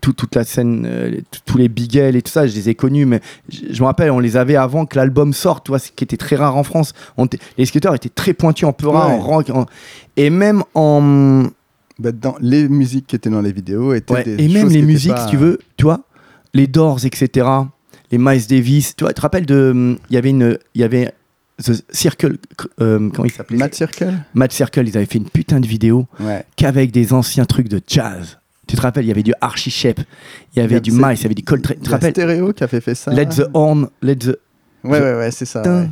Tout- 0.00 0.12
toute 0.12 0.34
la 0.36 0.44
scène, 0.44 0.84
euh, 0.86 1.20
tous 1.46 1.58
les 1.58 1.68
Bigel 1.68 2.16
et 2.16 2.22
tout 2.22 2.30
ça, 2.30 2.46
je 2.46 2.54
les 2.54 2.68
ai 2.68 2.74
connus, 2.74 3.06
mais 3.06 3.20
je, 3.48 3.80
me 3.80 3.86
rappelle, 3.86 4.10
on 4.10 4.18
les 4.20 4.36
avait 4.36 4.54
avant 4.56 4.86
que 4.86 4.96
l'album 4.96 5.32
sorte, 5.32 5.64
tu 5.64 5.70
vois, 5.72 5.78
ce 5.78 5.90
qui 5.90 6.04
était 6.04 6.16
très 6.16 6.36
rare 6.36 6.56
en 6.56 6.62
France. 6.62 6.92
On 7.16 7.26
les 7.58 7.66
skateurs 7.66 7.94
étaient 7.94 8.08
très 8.08 8.32
pointus 8.34 8.68
en 8.68 8.72
peura, 8.72 9.08
Ouais. 9.08 9.14
en 9.14 9.18
rock, 9.20 9.50
en- 9.50 9.66
et 10.16 10.30
même 10.30 10.62
en. 10.74 11.44
bah, 11.98 12.12
dans 12.12 12.36
les 12.40 12.68
musiques 12.68 13.06
qui 13.06 13.16
étaient 13.16 13.30
dans 13.30 13.40
les 13.40 13.52
vidéos 13.52 13.94
étaient 13.94 14.12
ouais, 14.14 14.24
des 14.24 14.44
et 14.44 14.48
même 14.48 14.62
choses 14.64 14.72
les 14.74 14.82
musiques, 14.82 15.12
pas- 15.14 15.24
si 15.24 15.30
tu 15.30 15.36
veux, 15.38 15.58
tu 15.76 15.84
vois, 15.84 16.00
les 16.54 16.66
Doors, 16.66 17.04
etc., 17.04 17.46
les 18.12 18.18
Miles 18.18 18.46
Davis, 18.48 18.94
tu 18.94 19.02
vois, 19.04 19.12
tu 19.12 19.16
te 19.16 19.20
rappelles 19.22 19.46
de. 19.46 19.70
hum, 19.72 19.98
Il 20.10 20.14
y 20.14 20.16
avait 20.18 20.30
une. 20.30 20.58
Il 20.74 20.80
y 20.80 20.84
avait. 20.84 21.12
The 21.64 21.72
Circle, 21.90 22.36
euh, 22.82 23.08
comment 23.14 23.24
il 23.24 23.30
s'appelait? 23.32 23.56
Mad 23.56 23.74
Circle? 23.74 24.12
Mad 24.34 24.52
Circle, 24.52 24.86
ils 24.86 24.94
avaient 24.98 25.06
fait 25.06 25.16
une 25.16 25.28
putain 25.30 25.58
de 25.58 25.66
vidéo 25.66 26.06
Ouais. 26.20 26.44
qu'avec 26.54 26.90
des 26.92 27.14
anciens 27.14 27.46
trucs 27.46 27.68
de 27.70 27.80
jazz. 27.88 28.38
Tu 28.66 28.74
te 28.76 28.80
rappelles, 28.82 29.04
il 29.04 29.08
y 29.08 29.12
avait 29.12 29.22
du 29.22 29.32
Archie 29.40 29.70
Shep, 29.70 30.00
il 30.54 30.58
y 30.60 30.62
avait 30.62 30.80
du 30.80 30.90
Miles, 30.90 31.12
il 31.14 31.22
y 31.22 31.26
avait 31.26 31.34
du 31.34 31.44
Coltrane. 31.44 31.76
Tu 31.76 31.84
te 31.84 31.90
rappelles 31.90 32.10
Stéréo 32.12 32.52
qui 32.52 32.64
a 32.64 32.68
fait, 32.68 32.80
fait 32.80 32.94
ça. 32.96 33.12
Let 33.12 33.26
the 33.26 33.46
Horn, 33.54 33.88
Let 34.02 34.16
the. 34.16 34.38
Ouais, 34.84 35.00
ouais, 35.00 35.14
ouais, 35.14 35.30
c'est 35.30 35.44
ça. 35.44 35.62
Ouais. 35.62 35.88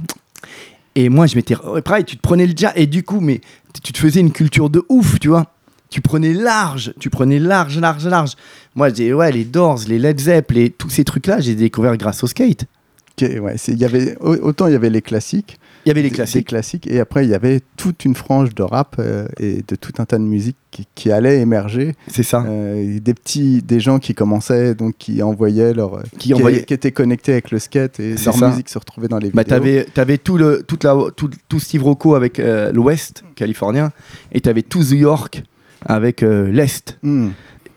Et 0.96 1.08
moi, 1.08 1.26
je 1.26 1.36
m'étais. 1.36 1.56
ouais, 1.56 1.82
Pareil, 1.82 2.04
tu 2.04 2.16
te 2.16 2.22
prenais 2.22 2.46
le 2.46 2.52
jazz, 2.56 2.72
et 2.76 2.86
du 2.86 3.02
coup, 3.02 3.20
mais 3.20 3.40
tu- 3.82 3.92
te 3.92 3.98
faisais 3.98 4.20
une 4.20 4.32
culture 4.32 4.70
de 4.70 4.82
ouf, 4.88 5.18
tu 5.20 5.28
vois. 5.28 5.46
Tu 5.90 6.00
prenais 6.00 6.32
large, 6.32 6.92
tu 6.98 7.10
prenais 7.10 7.38
large, 7.38 7.78
large, 7.78 8.06
large. 8.06 8.32
Moi, 8.74 8.88
j'ai 8.92 9.12
ouais, 9.14 9.30
les 9.30 9.44
Doors, 9.44 9.80
les 9.86 9.98
Led 9.98 10.18
Zepp, 10.20 10.50
les, 10.50 10.70
tous 10.70 10.90
ces 10.90 11.04
trucs-là, 11.04 11.40
j'ai 11.40 11.54
découvert 11.54 11.96
grâce 11.96 12.24
au 12.24 12.26
skate. 12.26 12.64
Ouais, 13.22 13.54
y 13.68 13.84
avait, 13.84 14.16
au- 14.20 14.34
autant 14.36 14.66
il 14.66 14.72
y 14.72 14.76
avait 14.76 14.90
les 14.90 15.00
classiques, 15.02 15.58
Il 15.84 15.88
y 15.88 15.92
avait 15.92 16.02
les 16.02 16.10
classiques. 16.10 16.40
des 16.40 16.44
classiques, 16.44 16.86
et 16.88 16.98
après 16.98 17.24
il 17.24 17.30
y 17.30 17.34
avait 17.34 17.60
toute 17.76 18.04
une 18.04 18.14
frange 18.16 18.54
de 18.56 18.62
rap 18.64 18.96
euh, 18.98 19.28
et 19.38 19.62
de 19.68 19.76
tout 19.76 19.92
un 19.98 20.04
tas 20.04 20.18
de 20.18 20.24
musique 20.24 20.56
qui, 20.72 20.88
qui 20.96 21.12
allait 21.12 21.40
émerger. 21.40 21.94
C'est 22.08 22.24
ça. 22.24 22.44
Euh, 22.48 22.98
des 22.98 23.14
petits, 23.14 23.62
des 23.62 23.78
gens 23.78 24.00
qui 24.00 24.14
commençaient, 24.14 24.74
donc 24.74 24.96
qui 24.98 25.22
envoyaient 25.22 25.74
leur, 25.74 26.02
Qui 26.18 26.34
envoyaient- 26.34 26.64
qui 26.64 26.74
étaient 26.74 26.90
connectés 26.90 27.32
avec 27.32 27.52
le 27.52 27.60
skate 27.60 28.00
et 28.00 28.16
leur 28.24 28.34
ça. 28.34 28.48
musique 28.48 28.68
se 28.68 28.78
retrouvait 28.78 29.06
dans 29.08 29.18
les 29.18 29.30
Bah, 29.30 29.42
vidéos. 29.42 29.58
t'avais, 29.58 29.84
t'avais 29.94 30.18
tout 30.18 30.36
le, 30.36 30.64
toute 30.66 30.82
la, 30.82 30.96
tout, 31.16 31.30
tout 31.48 31.60
Steve 31.60 31.84
Rocco 31.84 32.16
avec 32.16 32.40
euh, 32.40 32.72
l'Ouest 32.72 33.22
californien, 33.36 33.92
et 34.32 34.40
t'avais 34.40 34.62
tout 34.62 34.80
New 34.80 34.96
York 34.96 35.44
avec 35.86 36.22
euh, 36.24 36.50
l'Est. 36.50 36.98
Hmm. 37.04 37.28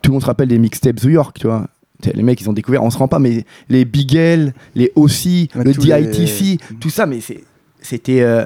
Tout 0.02 0.12
le 0.12 0.14
monde 0.14 0.22
se 0.22 0.28
rappelle 0.28 0.48
des 0.48 0.58
mixtapes 0.60 1.04
New 1.04 1.10
York, 1.12 1.38
tu 1.40 1.46
vois. 1.48 1.68
Les 2.14 2.22
mecs, 2.24 2.40
ils 2.42 2.50
ont 2.50 2.54
découvert, 2.54 2.84
on 2.84 2.90
se 2.92 2.98
rend 2.98 3.08
pas, 3.08 3.20
mais 3.20 3.44
les 3.70 3.84
Bigel, 3.86 4.54
les 4.76 4.92
OC, 4.96 5.12
Ouais, 5.56 5.64
le 5.64 5.74
DITC, 5.74 6.60
tout 6.80 6.90
ça, 6.90 7.06
mais 7.06 7.22
c'est, 7.22 7.44
c'était. 7.82 8.22
euh, 8.22 8.46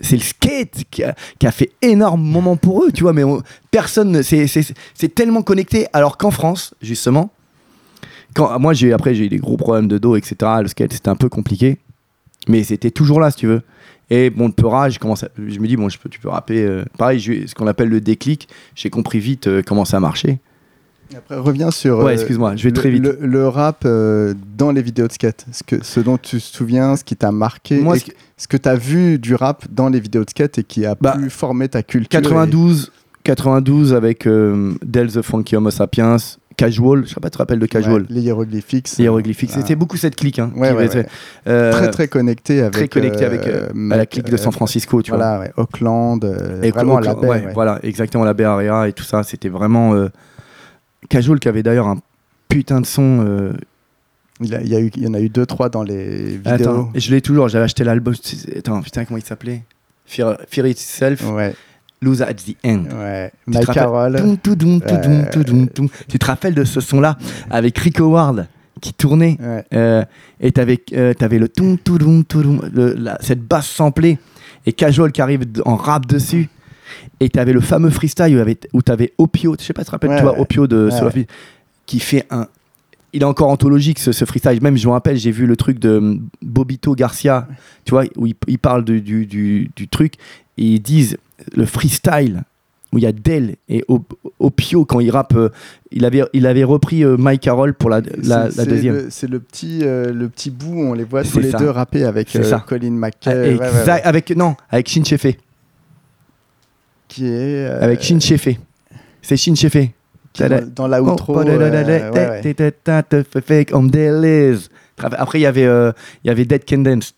c'est 0.00 0.16
le 0.16 0.22
skate 0.22 0.82
qui 0.90 1.04
a, 1.04 1.14
qui 1.38 1.46
a 1.46 1.52
fait 1.52 1.70
énormément 1.80 2.56
pour 2.56 2.82
eux, 2.82 2.90
tu 2.90 3.02
vois, 3.04 3.12
mais 3.12 3.22
on- 3.24 3.40
personne, 3.70 4.10
ne- 4.10 4.22
c'est, 4.22 5.14
tellement 5.14 5.42
connecté, 5.42 5.86
alors 5.92 6.16
qu'en 6.18 6.30
France, 6.32 6.74
justement, 6.82 7.30
quand, 8.34 8.58
moi, 8.58 8.72
j'ai, 8.72 8.92
après, 8.92 9.14
j'ai 9.14 9.26
eu 9.26 9.28
des 9.28 9.36
gros 9.38 9.56
problèmes 9.56 9.86
de 9.88 9.98
dos, 9.98 10.16
etc. 10.16 10.34
Le 10.62 10.68
skate, 10.68 10.92
c'était 10.94 11.08
un 11.10 11.14
peu 11.16 11.28
compliqué, 11.28 11.78
mais 12.48 12.64
c'était 12.64 12.90
toujours 12.90 13.20
là, 13.20 13.30
si 13.30 13.36
tu 13.36 13.46
veux. 13.46 13.62
Et 14.10 14.30
bon, 14.30 14.46
le 14.46 14.52
peurage, 14.52 14.94
je, 14.94 14.98
commence 14.98 15.22
à- 15.22 15.28
je 15.36 15.58
me 15.60 15.66
dis, 15.68 15.76
bon, 15.76 15.88
je 15.88 15.98
peux, 15.98 16.08
tu 16.08 16.18
peux 16.18 16.28
rapper. 16.30 16.62
euh, 16.64 16.84
pareil, 16.98 17.20
ce 17.20 17.54
qu'on 17.54 17.66
appelle 17.66 17.88
le 17.88 18.00
déclic, 18.00 18.48
j'ai 18.74 18.90
compris 18.90 19.18
vite 19.20 19.46
euh, 19.46 19.62
comment 19.64 19.84
ça 19.84 20.00
marchait. 20.00 20.40
Après, 21.16 21.36
reviens 21.36 21.70
sur 21.70 21.98
Ouais, 21.98 22.12
euh, 22.12 22.14
excuse-moi, 22.14 22.56
je 22.56 22.64
vais 22.64 22.70
le, 22.70 22.74
très 22.74 22.90
vite. 22.90 23.02
le- 23.02 23.18
le 23.20 23.48
rap 23.48 23.82
euh, 23.84 24.34
dans 24.56 24.70
les 24.72 24.82
vidéos 24.82 25.06
de 25.08 25.12
skate. 25.12 25.46
Ce, 25.52 25.62
que, 25.62 25.82
ce 25.84 26.00
dont 26.00 26.16
tu 26.18 26.36
te 26.38 26.42
souviens, 26.42 26.96
ce 26.96 27.04
qui 27.04 27.16
t'a 27.16 27.32
marqué, 27.32 27.80
Moi, 27.80 27.96
ce 27.98 28.04
que- 28.04 28.12
que 28.48 28.56
tu 28.56 28.68
as 28.68 28.74
vu 28.76 29.18
du 29.18 29.34
rap 29.34 29.64
dans 29.70 29.88
les 29.88 30.00
vidéos 30.00 30.24
de 30.24 30.30
skate 30.30 30.58
et 30.58 30.64
qui 30.64 30.84
a 30.86 30.94
Bah, 31.00 31.16
pu 31.18 31.30
former 31.30 31.68
ta 31.68 31.82
culture. 31.82 32.18
et- 32.18 32.22
92, 32.22 32.90
92 33.24 33.94
avec 33.94 34.26
euh, 34.26 34.72
Del 34.84 35.10
the 35.12 35.22
Funky 35.22 35.56
Homo 35.56 35.70
Sapiens, 35.70 36.16
Casual, 36.56 37.04
je 37.06 37.14
sais 37.14 37.20
pas, 37.20 37.30
tu 37.30 37.34
te 37.34 37.38
rappelles 37.38 37.58
de 37.60 37.66
Casual? 37.66 38.02
Ouais, 38.02 38.06
les 38.10 38.20
hiéroglyphiques. 38.20 38.90
Les 38.98 39.04
hiéroglyphiques, 39.04 39.50
Ah. 39.56 39.60
c'est 39.66 39.74
beaucoup 39.76 39.96
cette 39.96 40.16
clique. 40.16 40.38
Hein, 40.38 40.50
Ouais, 40.54 40.72
ouais, 40.72 40.88
euh, 41.48 41.72
très 41.72 41.90
très 41.90 42.08
connecté 42.08 42.60
avec 42.60 42.72
très 42.72 42.88
connecté 42.88 43.24
euh, 43.24 43.26
avec 43.26 43.46
euh, 43.46 43.68
à 43.90 43.96
la 43.96 44.04
clique 44.06 44.28
de 44.28 44.36
San 44.36 44.48
euh, 44.48 44.52
Francisco, 44.52 45.00
tu 45.02 45.10
vois. 45.12 45.18
voilà, 45.18 45.40
ouais, 45.40 45.52
Auckland, 45.56 46.22
euh, 46.24 46.60
Et 46.62 46.70
vraiment 46.70 46.96
Oakland, 46.96 47.22
la 47.22 47.38
baie. 47.38 47.48
Voilà, 47.54 47.78
exactement, 47.82 48.24
la 48.24 48.34
Bay 48.34 48.44
Area 48.44 48.86
et 48.88 48.92
tout 48.92 49.02
ça. 49.04 49.22
C'était 49.22 49.48
vraiment. 49.48 49.94
Casual 51.08 51.38
qui 51.38 51.48
avait 51.48 51.62
d'ailleurs 51.62 51.88
un 51.88 51.98
putain 52.48 52.80
de 52.80 52.86
son. 52.86 53.24
euh, 53.26 53.52
Il, 54.40 54.54
a- 54.54 54.60
il 54.62 54.68
y 54.68 54.74
a 54.74 54.80
eu, 54.80 54.90
il 54.96 55.02
y 55.02 55.06
en 55.06 55.14
a 55.14 55.20
eu 55.20 55.28
deux 55.28 55.46
trois 55.46 55.68
dans 55.68 55.82
les 55.82 56.36
vidéos. 56.38 56.52
Attends, 56.52 56.90
et 56.94 57.00
je 57.00 57.10
l'ai 57.12 57.20
toujours, 57.20 57.48
j'avais 57.48 57.64
acheté 57.64 57.84
l'album. 57.84 58.14
Attends, 58.56 58.80
putain, 58.82 59.04
comment 59.04 59.18
il 59.18 59.24
s'appelait? 59.24 59.62
Fear, 60.06 60.36
Fear 60.48 60.66
Itself, 60.66 61.24
Ouais, 61.30 61.54
Lose 62.00 62.22
at 62.22 62.34
the 62.34 62.56
End. 62.64 62.84
ouais. 62.92 63.30
Tu. 65.30 65.44
Toum, 65.44 65.68
toum. 65.68 65.88
Tu 66.08 66.18
te 66.18 66.26
rappelles 66.26 66.54
de 66.54 66.64
ce 66.64 66.80
son-là 66.80 67.16
avec 67.50 67.78
Rick 67.78 68.00
Howard 68.00 68.46
qui 68.80 68.92
tournait 68.92 69.38
Ouais. 69.40 69.64
euh, 69.74 70.04
et 70.40 70.50
t'avais 70.50 70.80
euh, 70.94 71.14
t'avais 71.14 71.38
le 71.38 71.48
toum, 71.48 71.76
la- 72.74 73.18
cette 73.20 73.42
basse 73.46 73.68
samplée 73.68 74.18
et 74.66 74.72
Casual 74.72 75.12
qui 75.12 75.20
arrive 75.22 75.44
en 75.64 75.76
rap 75.76 76.06
dessus. 76.06 76.48
Et 77.20 77.28
t'avais 77.28 77.52
le 77.52 77.60
fameux 77.60 77.90
freestyle 77.90 78.36
où, 78.36 78.76
où 78.78 78.82
t'avais 78.82 79.12
Opio, 79.18 79.56
je 79.58 79.64
sais 79.64 79.72
pas, 79.72 79.82
tu 79.82 79.86
te 79.86 79.90
rappelles, 79.92 80.10
Ouais, 80.10 80.20
toi, 80.20 80.32
ouais. 80.34 80.40
Opio 80.40 80.66
de. 80.66 80.88
It, 81.16 81.28
qui 81.86 81.98
fait 82.00 82.26
un. 82.30 82.46
Il 83.14 83.20
est 83.22 83.26
encore 83.26 83.50
anthologique 83.50 83.98
ce, 83.98 84.10
ce 84.12 84.24
freestyle. 84.24 84.62
Même, 84.62 84.76
je 84.78 84.86
me 84.86 84.92
rappelle, 84.92 85.18
j'ai 85.18 85.30
vu 85.32 85.46
le 85.46 85.56
truc 85.56 85.78
de 85.78 85.98
hum, 85.98 86.28
Bobito 86.40 86.94
Garcia, 86.94 87.46
tu 87.84 87.90
vois, 87.90 88.04
où 88.16 88.26
il, 88.26 88.34
il 88.48 88.58
parle 88.58 88.84
du, 88.84 89.00
du, 89.02 89.26
du- 89.26 89.70
du 89.76 89.86
truc 89.88 90.14
et 90.58 90.64
ils 90.64 90.80
disent 90.80 91.18
le 91.54 91.66
freestyle 91.66 92.42
où 92.92 92.98
il 92.98 93.04
y 93.04 93.06
a 93.06 93.12
Del 93.12 93.56
et 93.70 93.84
Op- 93.88 94.12
Opio 94.38 94.84
quand 94.84 95.00
il 95.00 95.10
rappe. 95.10 95.34
euh, 95.34 95.48
il, 95.92 96.04
avait, 96.04 96.22
il 96.34 96.46
avait 96.46 96.64
repris 96.64 97.04
euh, 97.04 97.16
Mike 97.18 97.40
Carroll 97.42 97.74
pour 97.74 97.88
la, 97.90 98.00
deuxième. 98.02 99.06
C'est 99.10 99.28
le 99.30 99.40
petit, 99.40 99.80
euh, 99.82 100.12
le 100.12 100.28
petit 100.28 100.50
bout 100.50 100.72
où 100.74 100.80
on 100.82 100.92
les 100.94 101.04
voit 101.04 101.22
tous 101.22 101.30
C'est 101.32 101.40
les 101.40 101.50
ça. 101.50 101.58
deux 101.58 101.70
rapper 101.70 102.04
avec. 102.04 102.28
Colin 102.66 102.88
Ah, 102.88 102.90
McKay. 102.90 103.30
ouais, 103.30 103.58
ouais, 103.58 103.66
exact- 103.66 103.86
ouais. 103.86 104.02
Avec, 104.04 104.30
non, 104.36 104.56
avec 104.70 104.88
Shin 104.88 105.04
Chefe. 105.04 105.36
Qui 107.12 107.26
est. 107.26 107.66
euh, 107.68 107.82
Avec 107.84 108.02
Shin 108.02 108.20
Chefe. 108.20 108.48
C'est 109.20 109.36
Shin 109.36 109.54
Chefe. 109.54 109.88
dans, 110.38 110.48
dans 110.74 110.88
la 110.88 111.02
outro. 111.02 111.38
euh. 111.38 111.42
Après, 115.18 115.38
il 115.40 115.42
y 115.42 115.46
avait, 115.46 115.64
euh, 115.64 115.90
il 116.22 116.28
y 116.28 116.30
avait 116.30 116.44
Dead 116.44 116.62
Can 116.68 116.78
Dance. 116.78 117.14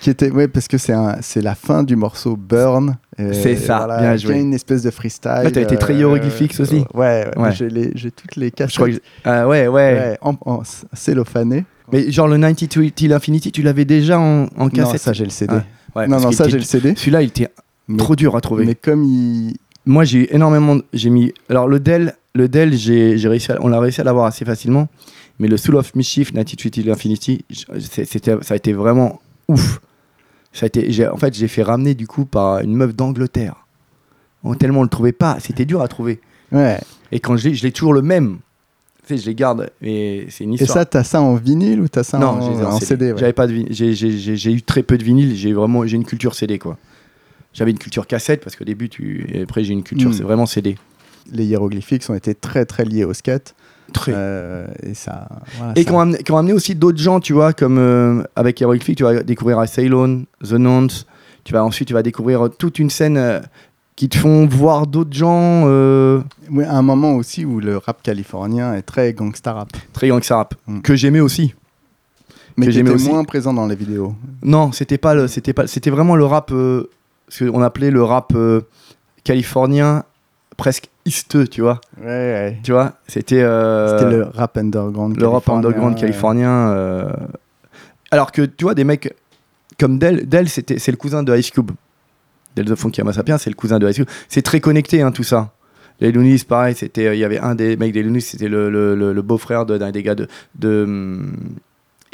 Qui 0.00 0.10
était, 0.10 0.30
ouais, 0.30 0.48
parce 0.48 0.66
que 0.68 0.78
c'est 0.78 0.94
c'est 1.20 1.42
la 1.42 1.54
fin 1.54 1.82
du 1.82 1.96
morceau 1.96 2.36
Burn. 2.36 2.96
euh, 3.20 3.32
C'est 3.32 3.56
ça, 3.56 3.86
bien 4.00 4.16
joué. 4.16 4.32
Il 4.32 4.36
y 4.36 4.40
a 4.40 4.42
une 4.42 4.54
espèce 4.54 4.82
de 4.82 4.90
freestyle. 4.90 5.30
Ouais, 5.44 5.52
t'as 5.52 5.60
été 5.60 5.76
très 5.76 5.92
euh, 5.94 5.98
hiéroglyphique 5.98 6.54
aussi. 6.58 6.84
Ouais, 6.94 7.26
ouais, 7.36 7.42
Ouais. 7.42 7.52
J'ai 7.94 8.10
toutes 8.10 8.36
les 8.36 8.50
cassettes. 8.50 8.72
Je 8.72 8.76
crois 8.76 8.90
que. 8.90 9.00
Ah 9.24 9.46
ouais, 9.46 9.68
ouais. 9.68 9.94
ouais, 9.94 10.18
en, 10.22 10.34
en 10.44 10.62
cellophané. 10.92 11.64
Mais 11.92 12.10
genre 12.10 12.26
le 12.28 12.38
92 12.38 12.92
Till 12.94 13.12
Infinity, 13.12 13.52
tu 13.52 13.62
l'avais 13.62 13.84
déjà 13.84 14.18
en, 14.18 14.44
en 14.44 14.48
Non, 14.64 14.68
cassette 14.70 15.02
ça 15.02 15.12
j'ai 15.12 15.24
le 15.24 15.30
CD. 15.30 15.54
Ah, 15.54 15.98
ouais, 15.98 16.06
non, 16.08 16.18
non, 16.18 16.32
ça 16.32 16.48
j'ai 16.48 16.56
le 16.56 16.62
CD. 16.64 16.94
Celui-là, 16.96 17.22
il 17.22 17.28
était 17.28 17.48
Mais, 17.88 17.98
trop 17.98 18.16
dur 18.16 18.36
à 18.36 18.40
trouver. 18.40 18.64
mais 18.64 18.74
comme 18.74 19.02
il. 19.04 19.54
Moi, 19.86 20.04
j'ai 20.04 20.20
eu 20.20 20.26
énormément. 20.30 20.76
de- 20.76 20.84
J'ai 20.94 21.10
mis. 21.10 21.32
Alors, 21.50 21.68
le 21.68 21.78
Dell, 21.80 22.14
le 22.34 22.48
Dell 22.48 22.72
j'ai 22.74 23.18
j'ai 23.18 23.28
réussi 23.28 23.52
à- 23.52 23.58
on 23.60 23.68
l'a 23.68 23.78
réussi 23.80 24.00
à 24.00 24.04
l'avoir 24.04 24.24
assez 24.26 24.44
facilement. 24.44 24.88
Mais 25.38 25.48
le 25.48 25.56
Soul 25.56 25.76
of 25.76 25.94
Mischief, 25.94 26.32
92 26.32 26.70
Till 26.70 26.88
Infinity, 26.90 27.44
c'était, 27.80 28.36
ça 28.42 28.54
a 28.54 28.56
été 28.56 28.72
vraiment 28.72 29.20
ouf. 29.48 29.80
Ça 30.52 30.64
a 30.64 30.66
été, 30.68 30.90
j'ai- 30.92 31.08
en 31.08 31.16
fait, 31.16 31.34
j'ai 31.34 31.48
fait 31.48 31.62
ramener 31.64 31.94
du 31.94 32.06
coup 32.06 32.24
par 32.24 32.60
une 32.60 32.74
meuf 32.74 32.94
d'Angleterre. 32.94 33.66
Oh, 34.44 34.54
tellement 34.54 34.80
on 34.80 34.84
le 34.84 34.88
trouvait 34.88 35.12
pas. 35.12 35.38
C'était 35.40 35.64
dur 35.64 35.82
à 35.82 35.88
trouver. 35.88 36.20
Ouais. 36.52 36.78
Et 37.10 37.18
quand 37.18 37.36
je 37.36 37.48
l'ai, 37.48 37.54
je 37.54 37.62
l'ai 37.64 37.72
toujours 37.72 37.92
le 37.94 38.02
même. 38.02 38.38
Tu 39.06 39.16
sais, 39.16 39.22
je 39.22 39.26
les 39.26 39.34
garde. 39.34 39.70
Et 39.82 40.26
c'est 40.30 40.44
une 40.44 40.52
Et 40.52 40.54
histoire. 40.54 40.78
ça, 40.78 40.84
t'as 40.84 41.02
ça 41.04 41.20
en 41.20 41.34
vinyle 41.34 41.80
ou 41.80 41.88
t'as 41.88 42.04
ça 42.04 42.18
non, 42.18 42.28
en, 42.28 42.40
j'ai 42.58 42.64
en 42.64 42.72
CD. 42.78 42.86
CD, 42.86 43.12
ouais. 43.12 43.18
J'avais 43.18 43.32
pas 43.32 43.46
de 43.46 43.64
j'ai- 43.70 43.92
j'ai 43.94 44.52
eu 44.52 44.62
très 44.62 44.82
peu 44.82 44.96
de 44.96 45.02
vinyle. 45.04 45.34
J'ai 45.34 45.52
vraiment, 45.52 45.84
j'ai 45.86 45.96
une 45.96 46.04
culture 46.04 46.34
CD 46.34 46.58
quoi. 46.58 46.78
J'avais 47.54 47.70
une 47.70 47.78
culture 47.78 48.06
cassette 48.06 48.42
parce 48.44 48.56
qu'au 48.56 48.64
début 48.64 48.88
tu, 48.88 49.26
et 49.32 49.42
après 49.42 49.64
j'ai 49.64 49.72
une 49.72 49.82
culture, 49.84 50.10
Mm. 50.10 50.14
c'est 50.14 50.22
vraiment 50.22 50.46
CD. 50.46 50.76
les 51.32 51.46
hiéroglyphiques 51.46 52.04
ont 52.10 52.14
été 52.14 52.34
très 52.34 52.66
très 52.66 52.84
liés 52.84 53.04
au 53.04 53.14
skate. 53.14 53.54
Très. 53.94 54.12
Euh, 54.14 54.66
et 54.82 54.92
ça. 54.92 55.26
voilà, 55.56 55.72
Et 55.76 55.82
ça- 55.82 55.84
qui 55.88 55.92
ont 55.92 56.00
amené, 56.00 56.18
amené 56.28 56.52
aussi 56.52 56.74
d'autres 56.74 56.98
gens, 56.98 57.18
tu 57.20 57.32
vois, 57.32 57.52
comme 57.54 57.78
euh, 57.78 58.22
avec 58.36 58.60
Heroic 58.60 58.80
tu 58.94 59.02
vas 59.04 59.22
découvrir 59.22 59.66
Ceylon, 59.66 60.24
The 60.42 60.52
Nonce, 60.52 61.06
tu 61.44 61.54
vas 61.54 61.64
ensuite 61.64 61.88
tu 61.88 61.94
vas 61.94 62.02
découvrir 62.02 62.50
toute 62.58 62.78
une 62.78 62.90
scène 62.90 63.16
euh, 63.16 63.40
qui 63.96 64.08
te 64.10 64.18
font 64.18 64.46
voir 64.46 64.86
d'autres 64.86 65.14
gens 65.14 65.64
euh, 65.66 66.20
Oui, 66.50 66.64
à 66.64 66.74
un 66.76 66.82
moment 66.82 67.12
aussi 67.14 67.44
où 67.46 67.58
le 67.60 67.78
rap 67.78 68.02
californien 68.02 68.74
est 68.74 68.82
très 68.82 69.12
gangsta 69.14 69.52
rap, 69.54 69.68
très 69.94 70.08
gangsta 70.08 70.36
rap, 70.36 70.54
Mm. 70.66 70.80
que 70.82 70.94
j'aimais 70.96 71.20
aussi. 71.20 71.54
mais 72.56 72.66
Que 72.66 72.72
j'aimais 72.72 72.94
moins 72.96 73.24
présent 73.24 73.54
dans 73.54 73.66
les 73.66 73.76
vidéos. 73.76 74.14
Non, 74.42 74.72
c'était 74.72 74.98
pas 74.98 75.26
c'était 75.28 75.52
pas, 75.54 75.66
c'était 75.66 75.90
vraiment 75.90 76.16
le 76.16 76.24
rap, 76.26 76.50
euh, 76.52 76.90
ce 77.28 77.44
qu'on 77.44 77.62
appelait 77.62 77.90
le 77.90 78.02
rap 78.02 78.32
euh, 78.34 78.60
californien, 79.24 80.04
presque 80.56 80.88
easteux, 81.04 81.46
tu 81.46 81.60
vois. 81.62 81.80
Ouais, 82.00 82.06
ouais. 82.06 82.58
Tu 82.62 82.72
vois, 82.72 82.94
c'était. 83.08 83.42
euh, 83.42 83.98
C'était 83.98 84.10
le 84.10 84.24
rap 84.24 84.56
underground. 84.56 85.16
le 85.18 85.26
rap 85.26 85.48
underground 85.48 85.96
californien. 85.98 86.70
euh, 86.70 87.12
Alors 88.10 88.32
que 88.32 88.42
tu 88.42 88.64
vois, 88.64 88.74
des 88.74 88.84
mecs 88.84 89.14
comme 89.78 89.98
Dell, 89.98 90.28
Dell 90.28 90.48
c'était, 90.48 90.78
c'est 90.78 90.90
le 90.92 90.96
cousin 90.96 91.22
de 91.22 91.36
Ice 91.36 91.50
Cube. 91.50 91.70
Dell 92.54 92.66
The 92.66 92.76
Funky 92.76 93.02
Sapiens, 93.12 93.38
c'est 93.38 93.50
le 93.50 93.56
cousin 93.56 93.78
de 93.80 93.88
Ice 93.88 93.96
Cube. 93.96 94.08
C'est 94.28 94.42
très 94.42 94.60
connecté, 94.60 95.02
hein, 95.02 95.10
tout 95.10 95.24
ça. 95.24 95.52
Les 96.00 96.12
Loonies, 96.12 96.42
pareil, 96.48 96.74
c'était, 96.74 97.16
il 97.16 97.18
y 97.20 97.24
avait 97.24 97.38
un 97.38 97.54
des 97.54 97.76
mecs 97.76 97.92
des 97.92 98.02
Loonies, 98.02 98.20
c'était 98.20 98.48
le, 98.48 98.68
le- 98.70 98.94
le- 98.94 99.12
le 99.12 99.22
beau-frère 99.22 99.64
de- 99.66 99.78
d'un 99.78 99.90
des 99.92 100.02
gars 100.02 100.14
de, 100.16 100.26
de 100.56 100.84
hum, 100.84 101.32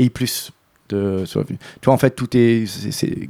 A+. 0.00 0.04
Sur- 1.26 1.44
tu 1.46 1.54
vois, 1.84 1.94
en 1.94 1.98
fait, 1.98 2.10
tout 2.10 2.28
est. 2.36 2.66
c'est- 2.66 2.90
c'est- 2.90 3.28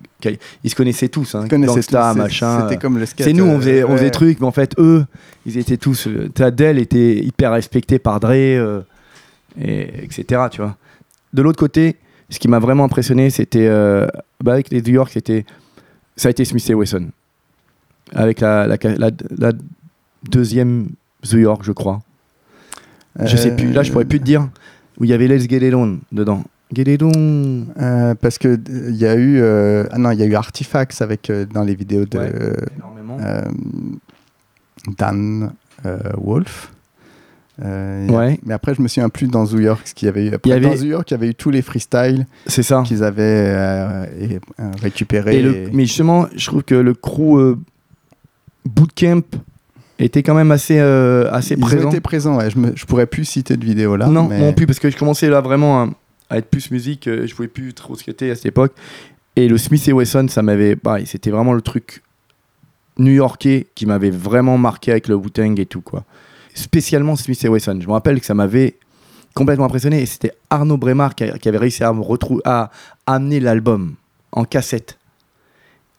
ils 0.64 0.70
se 0.70 0.74
connaissaient 0.74 1.08
tous, 1.08 1.34
hein, 1.34 1.42
Ils 1.44 1.48
connaissaient 1.48 1.74
Gangsta, 1.74 2.08
tous, 2.08 2.12
c'est- 2.14 2.18
machin. 2.22 2.61
C'était 2.68 2.80
comme 2.80 2.98
le 2.98 3.06
skate. 3.06 3.26
C'est 3.26 3.32
nous, 3.32 3.44
on 3.44 3.56
euh, 3.56 3.58
faisait, 3.58 3.84
on 3.84 3.92
faisait 3.92 4.04
des 4.06 4.11
trucs, 4.11 4.40
mais 4.40 4.46
en 4.46 4.52
fait, 4.52 4.74
eux, 4.78 5.04
ils 5.46 5.58
étaient 5.58 5.76
tous. 5.76 6.06
euh, 6.06 6.28
t'as 6.34 6.50
Dell 6.50 6.78
était 6.78 7.16
hyper 7.18 7.52
respecté 7.52 7.98
par 7.98 8.20
Dre, 8.20 8.30
euh, 8.32 8.80
et, 9.61 10.04
etc. 10.04 10.42
Tu 10.50 10.61
vois. 10.61 10.76
De 11.32 11.42
l'autre 11.42 11.58
côté, 11.58 11.96
ce 12.28 12.38
qui 12.38 12.48
m'a 12.48 12.58
vraiment 12.58 12.84
impressionné, 12.84 13.30
c'était. 13.30 13.66
euh, 13.66 14.06
bah, 14.42 14.52
avec 14.54 14.70
les 14.70 14.82
New 14.82 14.92
York, 14.94 15.11
c'était. 15.12 15.44
Ça 16.16 16.28
a 16.28 16.30
été 16.30 16.44
Smith 16.44 16.68
et 16.68 16.74
Wesson. 16.74 17.06
Avec 18.14 18.40
la, 18.40 18.66
la, 18.66 18.76
la- 18.82 19.11
la 19.38 19.52
deuxième 20.28 20.88
New 21.32 21.38
York, 21.38 21.62
je 21.64 21.72
crois. 21.72 22.00
Je 23.24 23.36
sais 23.36 23.54
plus, 23.56 23.72
là, 23.72 23.82
je 23.82 23.90
pourrais 23.92 24.04
plus 24.04 24.20
te 24.20 24.24
dire. 24.24 24.48
Où 24.98 25.04
il 25.04 25.11
y 25.11 25.12
avait 25.12 25.28
Let's 25.28 25.48
Get 25.48 25.66
It 25.66 25.74
On 25.74 25.98
dedans. 26.12 26.44
Get 26.73 26.93
It 26.95 27.03
On. 27.03 27.66
Euh, 27.81 28.14
parce 28.14 28.39
que 28.39 28.49
euh, 28.49 28.59
il 28.91 28.97
y 28.97 29.07
a 29.07 29.14
eu 29.16 29.41
euh, 29.41 29.85
ah 29.91 29.99
non 29.99 30.11
il 30.12 30.21
y 30.21 30.23
a 30.23 30.27
eu 30.27 30.35
Artifacts 30.35 31.03
avec 31.03 31.29
euh, 31.31 31.45
dans 31.47 31.62
les 31.64 31.75
vidéos 31.75 32.05
de 32.07 32.18
Ouais. 32.18 33.45
Dan 34.99 35.53
Wolf. 36.16 36.73
Ouais. 37.62 38.39
Mais 38.47 38.55
après 38.55 38.75
je 38.75 38.81
me 38.83 38.89
souviens 38.89 39.09
plus 39.11 39.27
dans 39.29 39.45
New 39.45 39.61
York 39.61 39.83
ce 39.85 39.95
qu'il 39.95 40.07
y 40.07 40.09
avait 40.09 40.27
eu. 40.29 40.35
Après, 40.35 40.49
y 40.51 40.53
avait- 40.55 40.68
Dans 40.68 40.75
New 40.83 40.91
York 40.91 41.11
il 41.11 41.14
y 41.14 41.16
avait 41.16 41.29
eu 41.29 41.35
tous 41.35 41.51
les 41.51 41.61
freestyles 41.62 42.27
C'est 42.47 42.62
ça. 42.62 42.83
qu'ils 42.87 43.03
avaient 43.05 44.09
récupérés. 44.81 45.41
Et 45.41 45.68
mais 45.73 45.85
justement, 45.87 46.27
je 46.35 46.47
trouve 46.47 46.62
que 46.62 46.75
le 46.75 46.95
crew 46.95 47.57
Bootcamp 48.64 49.23
était 49.99 50.23
quand 50.23 50.35
même 50.35 50.51
assez, 50.53 50.79
assez 50.79 51.55
Ils 51.55 51.61
présent. 51.61 51.89
ont 51.89 51.91
été 51.91 52.01
présents. 52.01 52.39
ouais. 52.39 52.49
Je, 52.51 52.57
je 52.75 52.85
pourrais 52.87 53.07
plus 53.07 53.25
citer 53.27 53.57
de 53.57 53.64
vidéos 53.64 53.97
là. 53.97 54.07
non, 54.07 54.29
mais... 54.29 54.39
non 54.41 54.53
plus, 54.55 54.66
parce 54.66 54.79
que 54.79 54.89
je 54.89 54.97
commençais 54.97 55.29
là 55.29 55.41
vraiment 55.43 55.83
à, 55.83 55.89
à 56.31 56.39
être 56.39 56.49
plus 56.49 56.70
musique. 56.70 57.09
euh, 57.09 57.26
je 57.26 57.35
pouvais 57.35 57.49
plus 57.49 57.74
trop 57.74 57.97
skater 57.97 58.31
à 58.31 58.37
cette 58.37 58.47
époque. 58.47 58.72
Et 59.37 59.49
le 59.49 59.59
Smith 59.59 59.87
et 59.89 59.93
Wesson, 59.93 60.26
ça 60.28 60.43
m'avait. 60.43 60.76
Pareil, 60.76 61.07
c'était 61.07 61.31
vraiment 61.31 61.53
le 61.53 61.61
truc 61.61 62.03
new-yorkais 62.99 63.66
qui 63.74 63.87
m'avait 63.87 64.11
vraiment 64.11 64.59
marqué 64.59 64.91
avec 64.93 65.09
le 65.09 65.14
Wu-Tang 65.14 65.59
et 65.59 65.66
tout, 65.66 65.81
quoi. 65.81 66.05
Spécialement 66.55 67.16
Smith 67.16 67.43
et 67.45 67.49
Wesson. 67.49 67.78
Je 67.81 67.87
me 67.87 67.93
rappelle 67.93 68.20
que 68.20 68.26
ça 68.26 68.35
m'avait 68.35 68.76
complètement 69.35 69.66
impressionné. 69.66 70.03
Et 70.03 70.07
c'était 70.07 70.33
Arnaud 70.49 70.76
Brémard 70.76 71.14
qui, 71.14 71.24
avait 71.24 71.59
réussi 71.59 71.85
à 71.85 71.93
me 71.93 72.03
à 72.45 72.70
amener 73.07 73.41
l'album 73.41 73.95
en 74.33 74.45
cassette. 74.45 74.99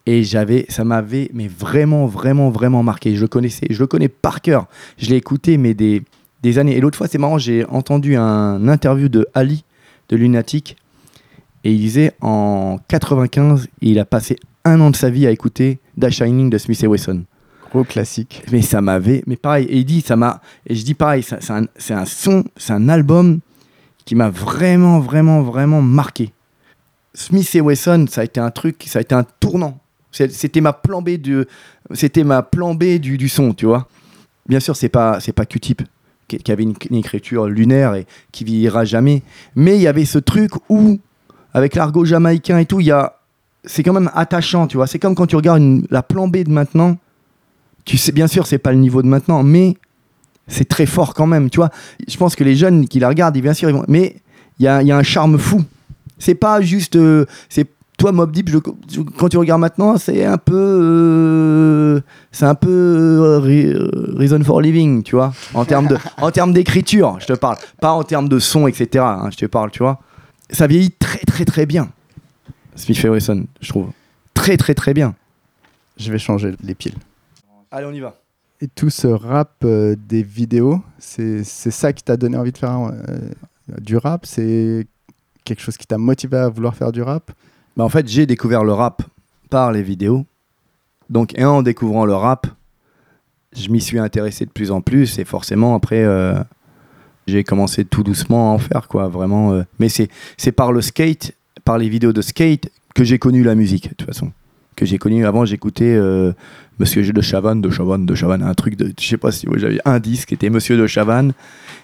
Et 0.04 0.24
j'avais, 0.24 0.66
ça 0.68 0.84
m'avait, 0.84 1.30
mais 1.32 1.46
vraiment, 1.46 2.06
vraiment, 2.06 2.50
vraiment 2.50 2.82
marqué. 2.82 3.14
Je 3.14 3.20
le 3.20 3.28
connaissais, 3.28 3.66
je 3.70 3.78
le 3.78 3.86
connais 3.86 4.08
par 4.08 4.40
cœur. 4.40 4.66
Je 4.98 5.10
l'ai 5.10 5.16
écouté, 5.16 5.58
mais 5.58 5.74
des, 5.74 6.02
des 6.42 6.58
années. 6.58 6.76
Et 6.76 6.80
l'autre 6.80 6.98
fois, 6.98 7.06
c'est 7.06 7.18
marrant, 7.18 7.38
j'ai 7.38 7.64
entendu 7.66 8.16
un 8.16 8.66
interview 8.68 9.08
de 9.08 9.26
Ali 9.34 9.64
de 10.08 10.16
Lunatic. 10.16 10.76
Et 11.64 11.72
il 11.72 11.78
disait 11.78 12.12
en 12.20 12.78
95, 12.88 13.68
il 13.80 13.98
a 13.98 14.04
passé 14.04 14.36
un 14.64 14.80
an 14.80 14.90
de 14.90 14.96
sa 14.96 15.10
vie 15.10 15.26
à 15.26 15.30
écouter 15.30 15.78
Da 15.96 16.10
Shining 16.10 16.50
de 16.50 16.58
Smith 16.58 16.82
et 16.82 16.86
Wesson. 16.86 17.24
Gros 17.70 17.84
classique. 17.84 18.42
Mais 18.52 18.62
ça 18.62 18.80
m'avait. 18.80 19.22
Mais 19.26 19.36
pareil, 19.36 19.66
et 19.66 19.78
il 19.78 19.84
dit, 19.84 20.00
ça 20.00 20.16
m'a. 20.16 20.40
Et 20.66 20.74
je 20.74 20.84
dis 20.84 20.94
pareil, 20.94 21.22
ça- 21.22 21.38
c'est 21.40 21.52
un, 21.52 21.66
c'est 21.76 21.94
un 21.94 22.04
son, 22.04 22.44
c'est 22.56 22.72
un 22.72 22.88
album 22.88 23.40
qui 24.04 24.14
m'a 24.14 24.28
vraiment, 24.28 24.98
vraiment, 25.00 25.42
vraiment 25.42 25.80
marqué. 25.80 26.32
Smith 27.14 27.54
et 27.54 27.60
Wesson, 27.60 28.06
ça 28.10 28.22
a 28.22 28.24
été 28.24 28.40
un 28.40 28.50
truc, 28.50 28.84
ça 28.86 28.98
a 28.98 29.02
été 29.02 29.14
un 29.14 29.24
tournant. 29.40 29.78
C'était 30.10 30.60
ma 30.60 30.72
plan 30.74 31.00
B 31.00 31.10
du, 31.10 31.44
c'était 31.92 32.24
ma 32.24 32.42
plan 32.42 32.74
B 32.74 32.98
du, 32.98 33.16
du 33.16 33.28
son, 33.28 33.54
tu 33.54 33.64
vois. 33.66 33.88
Bien 34.46 34.60
sûr, 34.60 34.76
c'est 34.76 34.88
pas, 34.90 35.20
c'est 35.20 35.32
pas 35.32 35.46
Q-Tip 35.46 35.82
qui, 36.38 36.52
avait 36.52 36.62
une, 36.62 36.74
écriture 36.96 37.46
lunaire 37.46 37.94
et 37.94 38.06
qui 38.30 38.44
vieillira 38.44 38.84
jamais. 38.84 39.22
Mais 39.54 39.76
il 39.76 39.82
y 39.82 39.86
avait 39.86 40.04
ce 40.04 40.18
truc 40.18 40.52
où, 40.68 40.98
avec 41.54 41.74
l'argot 41.74 42.04
jamaïcain 42.04 42.58
et 42.58 42.66
tout, 42.66 42.80
il 42.80 42.86
y 42.86 42.90
a, 42.90 43.16
c'est 43.64 43.82
quand 43.82 43.92
même 43.92 44.10
attachant, 44.14 44.66
tu 44.66 44.76
vois. 44.76 44.86
C'est 44.86 44.98
comme 44.98 45.14
quand 45.14 45.26
tu 45.26 45.36
regardes 45.36 45.82
la 45.90 46.02
plan 46.02 46.28
B 46.28 46.38
de 46.38 46.50
maintenant. 46.50 46.96
Tu 47.84 47.96
sais, 47.98 48.12
bien 48.12 48.26
sûr, 48.26 48.46
c'est 48.46 48.58
pas 48.58 48.72
le 48.72 48.78
niveau 48.78 49.02
de 49.02 49.08
maintenant, 49.08 49.42
mais 49.42 49.76
c'est 50.46 50.68
très 50.68 50.86
fort 50.86 51.14
quand 51.14 51.26
même, 51.26 51.50
tu 51.50 51.56
vois. 51.56 51.70
Je 52.06 52.16
pense 52.16 52.36
que 52.36 52.44
les 52.44 52.54
jeunes 52.54 52.86
qui 52.86 53.00
la 53.00 53.08
regardent, 53.08 53.38
bien 53.38 53.54
sûr, 53.54 53.68
ils 53.68 53.74
vont. 53.74 53.84
Mais 53.88 54.16
il 54.58 54.64
y 54.64 54.68
a, 54.68 54.82
y 54.82 54.92
a 54.92 54.96
un 54.96 55.02
charme 55.02 55.38
fou. 55.38 55.64
C'est 56.18 56.34
pas 56.34 56.60
juste. 56.60 56.96
euh, 56.96 57.26
c'est 57.48 57.68
toi, 58.02 58.10
Mob 58.10 58.32
Deep, 58.32 58.48
je- 58.50 58.58
je- 58.92 59.00
quand 59.00 59.28
tu 59.28 59.36
regardes 59.38 59.60
maintenant, 59.60 59.96
c'est 59.96 60.24
un 60.24 60.36
peu. 60.38 60.54
euh, 60.56 62.00
c'est 62.32 62.46
un 62.46 62.54
peu. 62.56 62.68
euh, 62.68 63.40
euh, 63.46 64.14
Reason 64.18 64.42
for 64.42 64.60
Living, 64.60 65.02
tu 65.04 65.14
vois. 65.14 65.32
En 65.54 65.64
termes 65.64 65.86
de- 65.86 65.96
en 66.20 66.30
termes 66.32 66.52
d'écriture, 66.52 67.18
je 67.20 67.26
te 67.26 67.32
parle. 67.34 67.56
Pas 67.80 67.92
en 67.92 68.02
termes 68.02 68.28
de 68.28 68.38
son, 68.40 68.66
etc. 68.66 69.04
hein, 69.06 69.28
je 69.30 69.36
te 69.36 69.46
parle, 69.46 69.70
tu 69.70 69.78
vois. 69.84 70.00
Ça 70.50 70.66
vieillit 70.66 70.90
très, 70.90 71.20
très, 71.20 71.44
très 71.44 71.64
bien. 71.64 71.90
Smith 72.74 73.04
et 73.04 73.08
Wesson, 73.08 73.46
je 73.60 73.68
trouve. 73.68 73.90
Très, 74.34 74.56
très, 74.56 74.74
très 74.74 74.94
bien. 74.94 75.14
Je 75.96 76.10
vais 76.10 76.18
changer 76.18 76.54
les 76.64 76.74
piles. 76.74 76.94
Allez, 77.70 77.86
on 77.86 77.92
y 77.92 78.00
va. 78.00 78.16
Et 78.60 78.66
tout 78.68 78.90
ce 78.90 79.06
rap 79.06 79.52
euh, 79.64 79.94
des 80.08 80.22
vidéos, 80.24 80.80
c'est 80.98 81.44
c'est 81.44 81.70
ça 81.70 81.92
qui 81.92 82.02
t'a 82.02 82.16
donné 82.16 82.36
envie 82.36 82.52
de 82.52 82.58
faire 82.58 82.78
euh, 82.80 83.18
du 83.80 83.96
rap? 83.96 84.26
C'est 84.26 84.86
quelque 85.44 85.60
chose 85.62 85.76
qui 85.76 85.86
t'a 85.86 85.98
motivé 85.98 86.36
à 86.36 86.48
vouloir 86.48 86.74
faire 86.74 86.90
du 86.92 87.02
rap? 87.02 87.30
Bah, 87.76 87.84
en 87.84 87.88
fait, 87.88 88.08
j'ai 88.08 88.26
découvert 88.26 88.64
le 88.64 88.72
rap 88.72 89.02
par 89.50 89.72
les 89.72 89.82
vidéos. 89.82 90.26
Donc, 91.10 91.38
et 91.38 91.44
en 91.44 91.62
découvrant 91.62 92.06
le 92.06 92.14
rap, 92.14 92.46
je 93.56 93.68
m'y 93.68 93.80
suis 93.80 93.98
intéressé 93.98 94.46
de 94.46 94.50
plus 94.50 94.70
en 94.70 94.80
plus. 94.80 95.18
Et 95.18 95.24
forcément, 95.24 95.74
après, 95.74 96.02
euh, 96.02 96.34
j'ai 97.26 97.44
commencé 97.44 97.84
tout 97.84 98.02
doucement 98.02 98.50
à 98.50 98.54
en 98.54 98.58
faire, 98.58 98.88
quoi. 98.88 99.08
Vraiment. 99.08 99.52
euh. 99.52 99.62
Mais 99.78 99.88
c'est 99.88 100.52
par 100.52 100.72
le 100.72 100.80
skate, 100.80 101.32
par 101.64 101.78
les 101.78 101.88
vidéos 101.88 102.12
de 102.12 102.22
skate, 102.22 102.70
que 102.94 103.04
j'ai 103.04 103.18
connu 103.18 103.42
la 103.42 103.54
musique, 103.54 103.90
de 103.90 103.94
toute 103.94 104.06
façon. 104.06 104.32
Que 104.76 104.86
j'ai 104.86 104.98
connu 104.98 105.26
avant, 105.26 105.44
j'écoutais 105.44 105.94
euh, 105.94 106.32
Monsieur 106.78 107.10
de 107.10 107.20
Chavannes, 107.20 107.60
de 107.60 107.68
Chavannes, 107.70 108.06
de 108.06 108.14
Chavannes, 108.14 108.42
un 108.42 108.54
truc 108.54 108.76
de. 108.76 108.92
Je 108.98 109.06
sais 109.06 109.18
pas 109.18 109.30
si 109.30 109.46
j'avais 109.56 109.80
un 109.84 109.98
disque 109.98 110.28
qui 110.28 110.34
était 110.34 110.48
Monsieur 110.48 110.78
de 110.78 110.86
Chavannes 110.86 111.32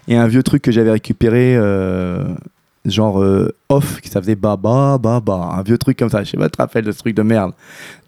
et 0.09 0.17
un 0.17 0.27
vieux 0.27 0.43
truc 0.43 0.63
que 0.63 0.73
j'avais 0.73 0.91
récupéré. 0.91 1.57
Genre 2.91 3.23
euh, 3.23 3.55
off, 3.69 4.01
qui 4.01 4.09
ça 4.09 4.21
faisait 4.21 4.37
baba, 4.37 4.99
baba, 4.99 5.35
un 5.57 5.63
vieux 5.63 5.79
truc 5.79 5.99
comme 5.99 6.11
ça. 6.11 6.23
Je 6.23 6.31
sais 6.31 6.37
pas, 6.37 6.47
tu 6.47 6.53
te 6.53 6.63
rappelles 6.63 6.85
de 6.85 6.93
ce 6.93 6.99
truc 6.99 7.15
de 7.15 7.23
merde. 7.23 7.53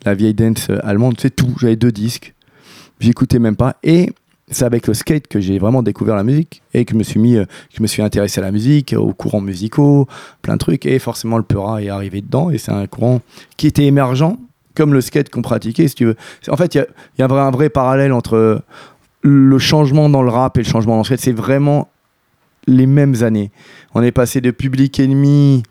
La 0.05 0.15
vieille 0.15 0.35
dance 0.35 0.69
euh, 0.71 0.79
allemande, 0.83 1.17
c'est 1.19 1.35
tout. 1.35 1.55
J'avais 1.61 1.77
deux 1.77 1.93
disques. 1.93 2.35
J'écoutais 3.01 3.39
même 3.39 3.57
pas. 3.57 3.77
Et 3.83 4.11
c'est 4.51 4.65
avec 4.65 4.87
le 4.87 4.95
skate 4.95 5.29
que 5.29 5.41
j'ai 5.41 5.59
vraiment 5.59 5.83
découvert 5.83 6.17
la 6.17 6.25
musique 6.25 6.63
et 6.75 6.85
que 6.85 6.93
je 6.93 6.99
me 6.99 7.03
suis 7.03 7.21
mis, 7.21 7.37
euh, 7.37 7.45
je 7.73 7.83
me 7.83 7.87
suis 7.87 8.03
intéressé 8.03 8.41
à 8.41 8.45
la 8.45 8.51
musique, 8.51 8.95
aux 8.97 9.13
courants 9.13 9.41
musicaux, 9.41 10.07
plein 10.43 10.55
de 10.55 10.59
trucs. 10.59 10.87
Et 10.87 10.99
forcément, 10.99 11.37
le 11.37 11.45
Peura 11.45 11.83
est 11.83 11.89
arrivé 11.89 12.21
dedans. 12.21 12.51
Et 12.51 12.59
c'est 12.59 12.73
un 12.73 12.87
courant 12.87 13.21
qui 13.57 13.67
était 13.67 13.85
émergent, 13.85 14.37
comme 14.75 14.93
le 14.93 15.01
skate 15.01 15.31
qu'on 15.31 15.43
pratiquait, 15.43 15.89
si 15.89 15.95
tu 15.95 16.05
veux. 16.07 16.17
En 16.49 16.57
fait, 16.57 16.75
il 16.75 16.87
y 17.19 17.23
a, 17.23 17.27
un 17.27 17.51
vrai 17.51 17.71
parallèle 17.71 18.13
entre 18.13 18.63
le 19.23 19.59
changement 19.59 20.09
dans 20.09 20.23
le 20.23 20.31
rap 20.31 20.57
et 20.57 20.63
le 20.63 20.69
changement 20.69 20.95
dans 20.95 21.01
le 21.01 21.05
skate. 21.05 21.21
C'est 21.21 21.33
vraiment 21.33 21.89
les 22.71 22.87
mêmes 22.87 23.23
années. 23.23 23.51
On 23.95 24.03
est 24.03 24.13
passé 24.13 24.41
de 24.41 24.51
Public 24.51 24.99
Enemy 25.01 25.63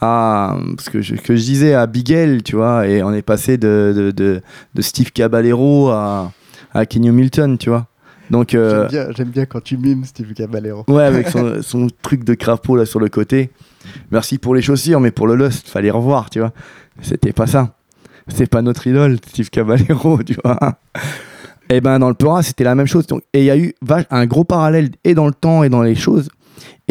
à 0.00 0.56
ce 0.78 0.90
que 0.90 1.00
je, 1.00 1.14
que 1.14 1.34
je 1.36 1.42
disais 1.42 1.74
à 1.74 1.86
Bigel, 1.86 2.42
tu 2.42 2.56
vois, 2.56 2.86
et 2.88 3.02
on 3.02 3.12
est 3.12 3.22
passé 3.22 3.56
de, 3.56 3.92
de, 3.96 4.10
de, 4.10 4.40
de 4.74 4.82
Steve 4.82 5.12
Caballero 5.12 5.90
à, 5.90 6.32
à 6.74 6.86
Kenny 6.86 7.10
Milton, 7.10 7.56
tu 7.58 7.70
vois. 7.70 7.86
Donc, 8.30 8.54
euh, 8.54 8.88
J'aime 8.88 9.04
bien, 9.04 9.14
j'aime 9.16 9.28
bien 9.28 9.46
quand 9.46 9.62
tu 9.62 9.76
mimes 9.76 10.04
Steve 10.04 10.32
Caballero. 10.34 10.84
ouais, 10.88 11.04
avec 11.04 11.28
son, 11.28 11.62
son 11.62 11.86
truc 12.02 12.24
de 12.24 12.34
crapaud 12.34 12.76
là 12.76 12.86
sur 12.86 12.98
le 12.98 13.08
côté. 13.08 13.50
Merci 14.10 14.38
pour 14.38 14.54
les 14.54 14.62
chaussures, 14.62 15.00
mais 15.00 15.10
pour 15.10 15.26
le 15.26 15.36
lust, 15.36 15.68
fallait 15.68 15.90
revoir, 15.90 16.30
tu 16.30 16.40
vois. 16.40 16.52
C'était 17.00 17.32
pas 17.32 17.46
ça. 17.46 17.76
C'est 18.28 18.48
pas 18.48 18.62
notre 18.62 18.86
idole, 18.86 19.18
Steve 19.28 19.50
Caballero, 19.50 20.22
tu 20.26 20.36
vois. 20.42 20.58
Et 21.68 21.80
ben 21.80 21.98
dans 21.98 22.08
le 22.08 22.14
Peura, 22.14 22.42
c'était 22.42 22.64
la 22.64 22.74
même 22.74 22.86
chose. 22.86 23.06
Donc, 23.06 23.22
et 23.32 23.40
il 23.40 23.44
y 23.44 23.50
a 23.50 23.56
eu 23.56 23.74
un 24.10 24.26
gros 24.26 24.44
parallèle 24.44 24.90
et 25.04 25.14
dans 25.14 25.26
le 25.26 25.32
temps 25.34 25.62
et 25.62 25.68
dans 25.68 25.82
les 25.82 25.94
choses. 25.94 26.28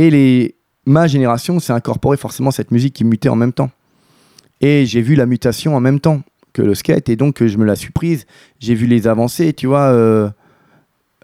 Et 0.02 0.10
les, 0.10 0.56
ma 0.88 1.06
génération 1.06 1.60
s'est 1.60 1.74
incorporé 1.74 2.18
forcément 2.18 2.50
cette 2.50 2.72
musique 2.72 2.96
qui 2.96 3.04
mutait 3.04 3.30
en 3.30 3.36
même 3.36 3.54
temps. 3.54 3.70
Et 4.60 4.88
j'ai 4.88 5.02
vu 5.02 5.14
la 5.14 5.28
mutation 5.28 5.76
en 5.76 5.80
même 5.80 6.00
temps 6.00 6.24
que 6.54 6.64
le 6.64 6.74
skate, 6.74 7.08
et 7.10 7.16
donc 7.16 7.40
euh, 7.40 7.48
je 7.48 7.56
me 7.60 7.66
la 7.66 7.76
suis 7.76 7.92
prise. 7.92 8.26
J'ai 8.60 8.74
vu 8.74 8.88
les 8.88 9.06
avancées, 9.06 9.54
tu 9.54 9.68
vois. 9.68 9.92
euh, 9.92 10.28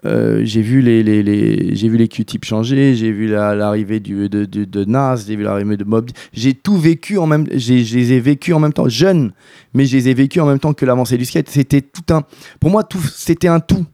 euh, 0.04 0.42
j'ai 0.44 0.62
vu 0.62 0.80
les, 0.80 1.02
les, 1.02 1.74
j'ai 1.74 1.88
vu 1.88 1.96
les 1.96 2.06
Q-tips 2.06 2.46
changer, 2.46 2.94
j'ai 2.94 3.10
vu 3.10 3.26
la- 3.26 3.56
l'arrivée 3.56 3.98
du, 3.98 4.28
de, 4.28 4.44
de, 4.44 4.64
de 4.64 4.84
Nas, 4.84 5.24
j'ai 5.26 5.34
vu 5.34 5.42
l'arrivée 5.42 5.76
de 5.76 5.82
Mob. 5.82 6.08
J'ai 6.32 6.54
tout 6.54 6.76
vécu 6.76 7.18
en 7.18 7.26
même, 7.26 7.48
j'ai, 7.52 7.82
je 7.82 7.96
les 7.96 8.12
ai 8.12 8.20
vécus 8.20 8.54
en 8.54 8.60
même 8.60 8.72
temps, 8.72 8.88
jeune, 8.88 9.32
mais 9.74 9.86
je 9.86 9.96
les 9.96 10.08
ai 10.08 10.14
vécus 10.14 10.40
en 10.40 10.46
même 10.46 10.60
temps 10.60 10.72
que 10.72 10.86
l'avancée 10.86 11.18
du 11.18 11.24
skate. 11.24 11.48
C'était 11.48 11.80
tout 11.82 12.14
un, 12.14 12.22
pour 12.60 12.70
moi, 12.70 12.84
tout, 12.84 13.02
c'était 13.12 13.48
un 13.48 13.58
tout. 13.58 13.84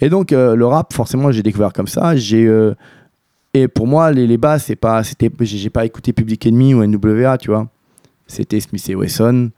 Et 0.00 0.08
donc 0.08 0.30
le 0.30 0.64
rap, 0.66 0.92
forcément, 0.92 1.32
j'ai 1.32 1.42
découvert 1.42 1.72
comme 1.72 1.88
ça. 1.88 2.14
J'ai 2.14 2.48
et 3.62 3.68
pour 3.68 3.86
moi, 3.86 4.12
les, 4.12 4.26
les 4.26 4.38
c'est 4.58 4.76
pas, 4.76 5.02
c'était, 5.04 5.30
j'ai, 5.40 5.70
pas 5.70 5.84
écouté 5.84 6.12
Public 6.12 6.46
Enemy 6.46 6.74
ou 6.74 6.86
NWA, 6.86 7.38
tu 7.38 7.50
vois. 7.50 7.68
C'était 8.26 8.60
Smith 8.60 8.88
et 8.88 8.94
Wesson, 8.94 9.50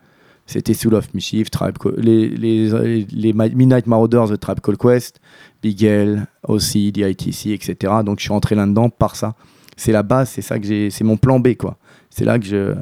c'était 0.46 0.74
Soul 0.74 0.94
of 0.94 1.12
Mischief, 1.14 1.50
Tribe, 1.50 1.76
les, 1.96 2.28
les, 2.28 3.06
les, 3.10 3.32
Midnight 3.32 3.86
Marauders 3.86 4.28
de 4.28 4.36
Tribe 4.36 4.60
Called 4.60 4.78
Quest, 4.78 5.20
Big 5.62 5.82
L, 5.82 6.26
aussi, 6.46 6.92
DITC, 6.92 7.48
etc. 7.48 7.74
Donc 8.04 8.18
je 8.18 8.24
suis 8.24 8.32
rentré 8.32 8.54
là-dedans 8.54 8.90
par 8.90 9.16
ça. 9.16 9.34
C'est 9.76 9.92
la 9.92 10.02
base, 10.02 10.30
c'est 10.30 10.42
ça 10.42 10.58
que 10.58 10.66
j'ai, 10.66 10.90
c'est 10.90 11.04
mon 11.04 11.16
plan 11.16 11.40
B, 11.40 11.54
quoi. 11.54 11.78
C'est 12.10 12.24
là 12.24 12.38
que 12.38 12.44
je, 12.44 12.74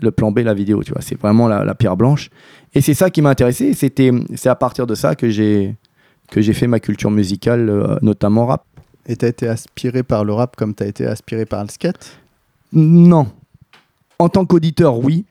le 0.00 0.10
plan 0.10 0.30
B, 0.30 0.40
la 0.40 0.54
vidéo, 0.54 0.82
tu 0.82 0.92
vois. 0.92 1.02
C'est 1.02 1.18
vraiment 1.18 1.48
la, 1.48 1.74
pierre 1.74 1.96
blanche. 1.96 2.30
Et 2.74 2.80
c'est 2.80 2.94
ça 2.94 3.10
qui 3.10 3.22
m'a 3.22 3.30
intéressé. 3.30 3.74
C'était, 3.74 4.10
c'est 4.34 4.48
à 4.48 4.54
partir 4.54 4.86
de 4.86 4.94
ça 4.94 5.14
que 5.14 5.28
j'ai, 5.28 5.76
que 6.30 6.40
j'ai 6.40 6.52
fait 6.52 6.66
ma 6.66 6.80
culture 6.80 7.10
musicale, 7.10 7.68
euh, 7.68 7.96
notamment 8.02 8.46
rap. 8.46 8.64
Et 9.06 9.16
t'as 9.16 9.28
été 9.28 9.48
aspiré 9.48 10.02
par 10.02 10.24
le 10.24 10.32
rap 10.32 10.56
comme 10.56 10.74
t'as 10.74 10.86
été 10.86 11.06
aspiré 11.06 11.46
par 11.46 11.62
le 11.62 11.70
skate? 11.70 12.18
Non. 12.72 13.28
En 14.18 14.28
tant 14.28 14.44
qu'auditeur, 14.44 14.98
oui. 14.98 15.24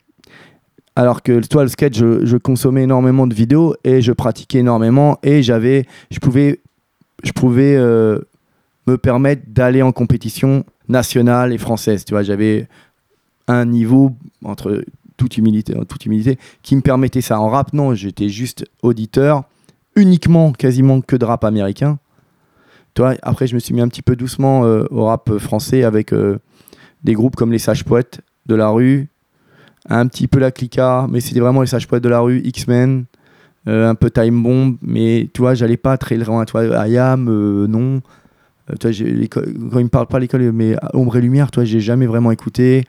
Alors 0.96 1.22
que 1.22 1.40
toi, 1.48 1.64
le 1.64 1.70
sketch, 1.70 1.98
je, 1.98 2.38
consommais 2.38 2.84
énormément 2.84 3.26
de 3.26 3.34
vidéos 3.34 3.76
et 3.84 4.02
je 4.02 4.12
pratiquais 4.12 4.60
énormément 4.60 5.18
et 5.24 5.44
j'avais, 5.44 5.86
je 6.12 6.20
pouvais, 6.20 6.60
je 7.24 7.32
pouvais 7.32 7.76
euh, 7.78 8.20
me 8.86 8.98
permettre 8.98 9.44
d'aller 9.48 9.82
en 9.82 9.94
compétition 9.94 10.66
nationale 10.90 11.54
et 11.54 11.58
française. 11.58 12.04
Tu 12.04 12.14
vois, 12.14 12.24
j'avais 12.24 12.68
un 13.48 13.66
niveau 13.66 14.14
entre 14.44 14.84
toute 15.16 15.38
humilité, 15.38 15.78
en 15.78 15.86
toute 15.86 16.06
humilité, 16.06 16.38
qui 16.64 16.76
me 16.76 16.82
permettait 16.82 17.22
ça. 17.22 17.40
En 17.40 17.50
rap, 17.50 17.74
non, 17.74 17.94
j'étais 17.94 18.30
juste 18.30 18.66
auditeur, 18.82 19.44
uniquement, 19.96 20.52
quasiment 20.52 21.02
que 21.02 21.16
de 21.16 21.26
rap 21.26 21.44
américain. 21.44 22.00
Tu 22.96 23.02
vois, 23.02 23.16
après, 23.22 23.48
je 23.48 23.56
me 23.56 23.60
suis 23.60 23.74
mis 23.74 23.82
un 23.82 23.88
petit 23.88 24.02
peu 24.02 24.16
doucement 24.16 24.66
euh, 24.66 24.84
au 24.92 25.06
rap 25.06 25.38
français 25.38 25.84
avec 25.84 26.12
euh, 26.14 26.40
des 27.04 27.14
groupes 27.14 27.36
comme 27.36 27.52
les 27.52 27.60
Sages 27.60 27.86
Poètes 27.86 28.22
de 28.46 28.56
la 28.56 28.70
rue, 28.70 29.08
un 29.88 30.08
petit 30.08 30.28
peu 30.28 30.40
la 30.40 30.52
Clica, 30.52 31.08
mais 31.10 31.20
c'était 31.20 31.40
vraiment 31.40 31.62
les 31.62 31.68
Sages 31.68 31.88
Poètes 31.88 32.04
de 32.04 32.10
la 32.10 32.20
rue, 32.20 32.42
X-Men, 32.44 33.06
euh, 33.68 33.90
un 33.90 33.96
peu 33.96 34.10
Time 34.10 34.42
Bomb, 34.42 34.78
mais 34.82 35.30
tu 35.34 35.42
vois, 35.42 35.54
j'allais 35.54 35.78
pas 35.78 35.98
très 35.98 36.18
loin. 36.18 36.46
Tu 36.46 36.52
vois, 36.52 36.88
IAM, 36.88 37.26
non. 37.68 38.02
L'école- 38.84 39.54
quand 39.72 39.80
ils 39.80 39.86
me 39.86 39.90
parlent 39.90 40.08
pas 40.08 40.20
l'école, 40.20 40.52
mais 40.52 40.76
Ombre 40.94 41.18
et 41.18 41.22
Lumière, 41.22 41.50
toi, 41.50 41.64
j'ai 41.64 41.80
jamais 41.80 42.06
vraiment 42.06 42.32
écouté. 42.32 42.86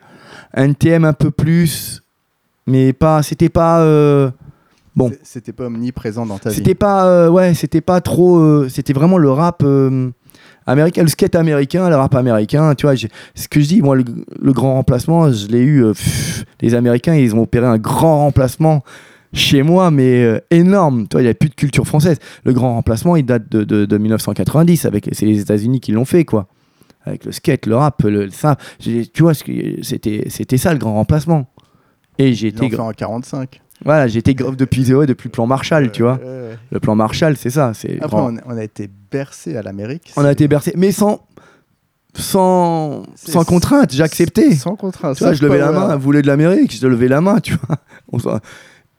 NTM 0.53 1.05
un 1.05 1.13
peu 1.13 1.31
plus, 1.31 2.03
mais 2.67 2.93
pas, 2.93 3.23
c'était 3.23 3.49
pas. 3.49 3.83
Bon. 4.95 5.11
C'était 5.23 5.53
pas 5.53 5.65
omniprésent 5.67 6.25
dans 6.25 6.37
ta 6.37 6.49
vie. 6.49 6.55
C'était 6.55 6.75
pas, 6.75 7.05
euh, 7.07 7.29
ouais, 7.29 7.53
c'était 7.53 7.81
pas 7.81 8.01
trop. 8.01 8.37
euh, 8.39 8.67
c'était 8.69 8.93
vraiment 8.93 9.17
le 9.17 9.31
rap 9.31 9.61
euh, 9.63 10.09
américain, 10.65 11.03
le 11.03 11.07
skate 11.07 11.35
américain, 11.35 11.89
le 11.89 11.95
rap 11.95 12.13
américain. 12.15 12.75
Tu 12.75 12.85
vois, 12.85 12.95
ce 12.97 13.47
que 13.47 13.61
je 13.61 13.67
dis, 13.67 13.81
moi, 13.81 13.95
le, 13.95 14.03
le 14.41 14.51
grand 14.53 14.73
remplacement, 14.73 15.31
je 15.31 15.47
l'ai 15.47 15.61
eu. 15.61 15.83
pff, 15.93 16.43
les 16.61 16.73
Américains, 16.75 17.15
ils 17.15 17.33
ont 17.35 17.41
opéré 17.43 17.65
un 17.65 17.77
grand 17.77 18.17
remplacement 18.19 18.83
chez 19.33 19.63
moi, 19.63 19.91
mais 19.91 20.43
énorme. 20.51 21.07
Tu 21.07 21.15
vois, 21.15 21.21
il 21.21 21.25
n'y 21.25 21.31
a 21.31 21.35
plus 21.35 21.47
de 21.49 21.55
culture 21.55 21.87
française. 21.87 22.17
Le 22.43 22.51
grand 22.51 22.73
remplacement, 22.73 23.15
il 23.15 23.25
date 23.25 23.49
de, 23.49 23.63
de- 23.63 23.85
de 23.85 23.97
1990. 23.97 24.85
Avec, 24.85 25.07
c'est 25.13 25.25
les 25.25 25.39
États-Unis 25.39 25.79
qui 25.79 25.93
l'ont 25.93 26.03
fait, 26.05 26.25
quoi. 26.25 26.47
Avec 27.05 27.23
le 27.23 27.31
skate, 27.31 27.65
le 27.65 27.77
rap, 27.77 28.03
le, 28.03 28.29
ça. 28.29 28.57
Tu 28.79 29.07
vois, 29.19 29.33
c'était, 29.33 30.25
c'était 30.29 30.57
ça 30.57 30.73
le 30.73 30.79
grand 30.79 30.93
remplacement. 30.95 31.47
Et 32.17 32.33
j'ai 32.33 32.49
été, 32.49 32.65
en 32.77 32.91
45. 32.91 33.61
Voilà, 33.83 34.07
j'ai 34.07 34.19
été 34.19 34.33
grave 34.35 34.55
depuis 34.55 34.83
zéro, 34.83 35.05
depuis 35.05 35.27
le 35.27 35.31
plan 35.31 35.47
Marshall, 35.47 35.91
tu 35.91 36.03
vois. 36.03 36.19
Le 36.71 36.79
plan 36.79 36.95
Marshall, 36.95 37.35
c'est 37.37 37.49
ça. 37.49 37.73
C'est 37.73 38.01
Après, 38.01 38.17
on, 38.19 38.37
on 38.45 38.57
a 38.57 38.63
été 38.63 38.89
bercé 39.11 39.57
à 39.57 39.61
l'Amérique. 39.61 40.11
on 40.15 40.23
a 40.25 40.31
été 40.31 40.47
bercé, 40.47 40.73
mais 40.77 40.91
sans, 40.91 41.21
sans, 42.13 43.03
sans 43.15 43.43
contrainte. 43.45 43.91
J'ai 43.93 44.03
accepté. 44.03 44.53
Sans 44.55 44.75
contrainte. 44.75 45.17
Tu 45.17 45.23
vois, 45.23 45.33
je 45.33 45.43
levais 45.43 45.57
la 45.59 45.71
main. 45.71 45.95
Vous 45.95 46.01
voulez 46.03 46.21
de 46.21 46.27
l'Amérique 46.27 46.77
Je 46.79 46.87
levais 46.87 47.07
la 47.07 47.21
main, 47.21 47.39
tu 47.39 47.55
vois. 48.11 48.39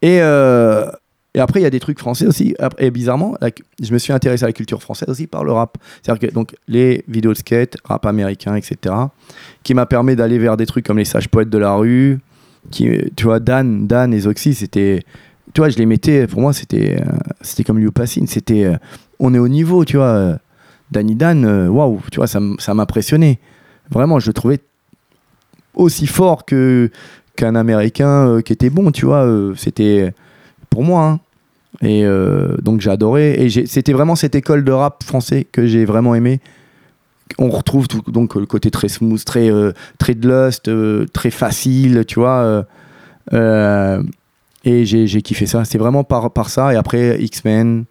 Et, 0.00 0.18
euh, 0.20 0.90
et 1.34 1.40
après, 1.40 1.60
il 1.60 1.62
y 1.62 1.66
a 1.66 1.70
des 1.70 1.80
trucs 1.80 1.98
français 1.98 2.26
aussi. 2.26 2.54
Et 2.78 2.90
bizarrement, 2.90 3.34
la- 3.40 3.50
je 3.82 3.92
me 3.92 3.98
suis 3.98 4.12
intéressé 4.12 4.44
à 4.44 4.48
la 4.48 4.52
culture 4.52 4.82
française 4.82 5.08
aussi 5.08 5.26
par 5.26 5.44
le 5.44 5.52
rap. 5.52 5.78
C'est-à-dire 6.02 6.28
que 6.28 6.34
donc, 6.34 6.54
les 6.68 7.04
vidéos 7.08 7.32
de 7.32 7.38
skate, 7.38 7.76
rap 7.84 8.04
américain, 8.06 8.54
etc., 8.56 8.94
qui 9.62 9.74
m'a 9.74 9.86
permis 9.86 10.16
d'aller 10.16 10.38
vers 10.38 10.56
des 10.56 10.66
trucs 10.66 10.84
comme 10.86 10.98
les 10.98 11.04
sages 11.04 11.28
poètes 11.28 11.50
de 11.50 11.58
la 11.58 11.74
rue. 11.74 12.18
Tu 12.70 13.24
vois, 13.24 13.40
Dan, 13.40 13.86
Dan 13.86 14.14
et 14.14 14.20
Zoxy, 14.20 14.54
c'était. 14.54 15.02
Tu 15.52 15.60
vois, 15.60 15.68
je 15.68 15.76
les 15.76 15.86
mettais, 15.86 16.26
pour 16.26 16.40
moi, 16.40 16.52
c'était 16.52 17.00
euh, 17.00 17.04
c'était 17.40 17.64
comme 17.64 17.78
Liu 17.78 17.90
Passine. 17.90 18.26
C'était. 18.26 18.64
euh, 18.64 18.76
on 19.18 19.34
est 19.34 19.38
au 19.38 19.48
niveau, 19.48 19.84
tu 19.84 19.96
vois. 19.96 20.38
Danny 20.90 21.14
Dan, 21.14 21.44
euh, 21.44 21.68
waouh, 21.68 22.00
tu 22.10 22.16
vois, 22.16 22.26
ça 22.26 22.40
ça 22.58 22.74
m'impressionnait. 22.74 23.38
Vraiment, 23.90 24.18
je 24.20 24.28
le 24.28 24.32
trouvais 24.32 24.60
aussi 25.74 26.06
fort 26.06 26.44
que 26.44 26.90
qu'un 27.36 27.54
américain 27.54 28.40
qui 28.44 28.52
était 28.52 28.70
bon, 28.70 28.90
tu 28.92 29.06
vois. 29.06 29.26
c'était 29.56 30.12
pour 30.70 30.82
moi. 30.84 31.04
hein. 31.06 31.20
Et 31.86 32.04
donc 32.62 32.86
adoré. 32.86 33.32
Et 33.44 33.66
c'était 33.66 33.92
vraiment 33.94 34.14
cette 34.14 34.34
école 34.34 34.64
de 34.64 34.72
rap 34.72 35.02
français 35.02 35.44
que 35.50 35.66
j'ai 35.66 35.84
vraiment 35.86 36.14
aimé. 36.14 36.40
On 37.38 37.48
retrouve 37.50 37.88
tout, 37.88 38.02
donc 38.06 38.34
le 38.34 38.46
côté 38.46 38.70
très 38.70 38.88
smooth, 38.88 39.22
très, 39.24 39.50
euh, 39.50 39.72
très 39.98 40.14
de 40.14 40.28
lust, 40.28 40.68
euh, 40.68 41.06
très 41.12 41.30
facile, 41.30 42.04
tu 42.06 42.20
vois. 42.20 42.64
euh, 43.32 44.02
et 44.64 44.84
j'ai 44.84 45.22
kiffé 45.22 45.46
ça. 45.46 45.64
C'est 45.64 45.78
vraiment 45.78 46.04
par, 46.04 46.30
par 46.30 46.48
ça. 46.48 46.72
Et 46.72 46.76
après, 46.76 47.20
X-Men, 47.22 47.84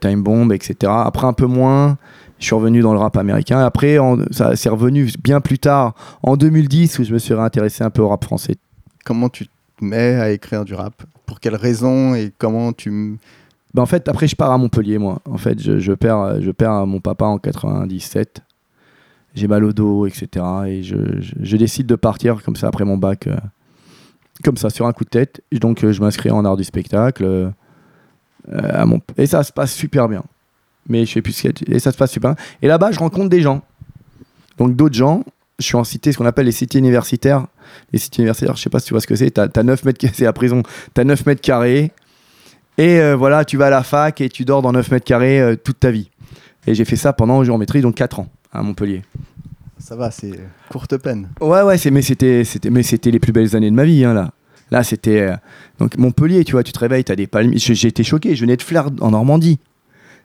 Time 0.00 0.22
Bomb, 0.22 0.52
etc. 0.52 0.74
Après, 1.04 1.26
un 1.26 1.32
peu 1.32 1.46
moins. 1.46 1.96
Je 2.38 2.44
suis 2.46 2.54
revenu 2.54 2.82
dans 2.82 2.92
le 2.92 2.98
rap 3.00 3.16
américain. 3.16 3.58
Après, 3.60 3.98
en- 3.98 4.16
ça 4.30 4.54
c'est 4.54 4.68
revenu 4.68 5.10
bien 5.22 5.40
plus 5.40 5.58
tard, 5.58 5.94
en 6.22 6.36
2010, 6.36 6.98
où 7.00 7.04
je 7.04 7.12
me 7.12 7.18
suis 7.18 7.34
réintéressé 7.34 7.82
un 7.82 7.90
peu 7.90 8.02
au 8.02 8.08
rap 8.08 8.22
français. 8.24 8.54
Comment 9.04 9.28
tu 9.28 9.46
te 9.46 9.50
mets 9.84 10.14
à 10.14 10.30
écrire 10.30 10.64
du 10.64 10.74
rap? 10.74 11.02
Pour 11.26 11.40
quelles 11.40 11.56
raisons 11.56 12.14
et 12.14 12.32
comment 12.38 12.72
tu. 12.72 13.18
Ben, 13.74 13.82
en 13.82 13.86
fait, 13.86 14.08
après, 14.08 14.28
je 14.28 14.36
pars 14.36 14.50
à 14.52 14.58
Montpellier, 14.58 14.98
moi. 14.98 15.18
En 15.28 15.36
fait, 15.36 15.60
je, 15.60 15.78
je 15.78 15.92
perds, 15.92 16.40
je 16.40 16.50
perds 16.52 16.86
mon 16.86 17.00
papa 17.00 17.24
en 17.26 17.38
97. 17.38 18.40
J'ai 19.34 19.46
mal 19.46 19.64
au 19.64 19.72
dos, 19.72 20.06
etc. 20.06 20.44
Et 20.66 20.82
je, 20.82 21.56
décide 21.56 21.86
de 21.86 21.94
partir 21.94 22.42
comme 22.42 22.56
ça 22.56 22.68
après 22.68 22.84
mon 22.84 22.96
bac, 22.96 23.26
euh, 23.26 23.36
comme 24.42 24.56
ça, 24.56 24.70
sur 24.70 24.86
un 24.86 24.92
coup 24.92 25.04
de 25.04 25.10
tête. 25.10 25.42
Donc, 25.52 25.84
euh, 25.84 25.92
je 25.92 26.00
m'inscris 26.00 26.30
en 26.30 26.44
art 26.44 26.56
du 26.56 26.64
spectacle. 26.64 27.24
euh, 27.24 27.50
à 28.52 28.86
Mont- 28.86 29.02
Et 29.16 29.26
ça 29.26 29.42
se 29.42 29.52
passe 29.52 29.72
super 29.72 30.08
bien. 30.08 30.24
Mais 30.88 31.04
je 31.04 31.12
sais 31.12 31.22
plus 31.22 31.32
ce 31.32 31.48
Et 31.66 31.78
ça 31.78 31.92
se 31.92 31.98
passe 31.98 32.10
super 32.12 32.34
bien. 32.34 32.44
Et 32.62 32.66
là-bas, 32.66 32.90
je 32.92 32.98
rencontre 32.98 33.28
des 33.28 33.42
gens. 33.42 33.62
Donc, 34.56 34.74
d'autres 34.74 34.94
gens. 34.94 35.22
Je 35.58 35.64
suis 35.64 35.76
en 35.76 35.84
cité, 35.84 36.12
ce 36.12 36.18
qu'on 36.18 36.26
appelle 36.26 36.46
les 36.46 36.52
cités 36.52 36.78
universitaires. 36.78 37.46
Les 37.92 37.98
cités 37.98 38.22
universitaires, 38.22 38.56
je 38.56 38.62
sais 38.62 38.70
pas 38.70 38.78
si 38.78 38.86
tu 38.86 38.94
vois 38.94 39.00
ce 39.00 39.06
que 39.06 39.16
c'est. 39.16 39.30
T'as 39.30 39.48
as 39.54 39.62
9 39.62 39.84
mètres, 39.84 40.04
c'est 40.14 40.24
la 40.24 40.32
prison. 40.32 40.62
T'as 40.94 41.04
9 41.04 41.26
mètres 41.26 41.42
carrés. 41.42 41.92
Et 42.78 43.12
voilà, 43.14 43.44
tu 43.44 43.56
vas 43.56 43.66
à 43.66 43.70
la 43.70 43.82
fac 43.82 44.20
et 44.20 44.28
tu 44.28 44.44
dors 44.44 44.62
dans 44.62 44.70
9 44.72 44.88
mètres 44.92 45.04
carrés 45.04 45.56
toute 45.64 45.80
ta 45.80 45.90
vie. 45.90 46.10
Et 46.68 46.74
j'ai 46.74 46.84
fait 46.84 46.94
ça 46.94 47.12
pendant, 47.12 47.44
en 47.46 47.58
maîtrise, 47.58 47.82
donc 47.82 47.96
4 47.96 48.20
ans 48.20 48.28
à 48.52 48.62
Montpellier. 48.62 49.02
Ça 49.78 49.96
va, 49.96 50.10
c'est 50.10 50.32
courte 50.70 50.96
peine. 50.98 51.28
Ouais, 51.40 51.62
ouais, 51.62 51.78
c'est, 51.78 51.90
mais, 51.90 52.02
c'était, 52.02 52.44
c'était, 52.44 52.70
mais 52.70 52.82
c'était 52.82 53.10
les 53.10 53.20
plus 53.20 53.32
belles 53.32 53.54
années 53.54 53.70
de 53.70 53.76
ma 53.76 53.84
vie, 53.84 54.04
hein, 54.04 54.14
là. 54.14 54.32
Là, 54.70 54.82
c'était. 54.84 55.20
euh, 55.20 55.36
donc 55.78 55.96
Montpellier, 55.96 56.44
tu 56.44 56.52
vois, 56.52 56.62
tu 56.62 56.72
te 56.72 56.78
réveilles, 56.78 57.04
tu 57.04 57.12
as 57.12 57.16
des 57.16 57.26
palmiers. 57.26 57.58
J'ai, 57.58 57.88
été 57.88 58.04
choqué, 58.04 58.34
je 58.34 58.42
venais 58.42 58.56
de 58.56 58.62
Flers 58.62 58.90
en 59.00 59.12
Normandie. 59.12 59.58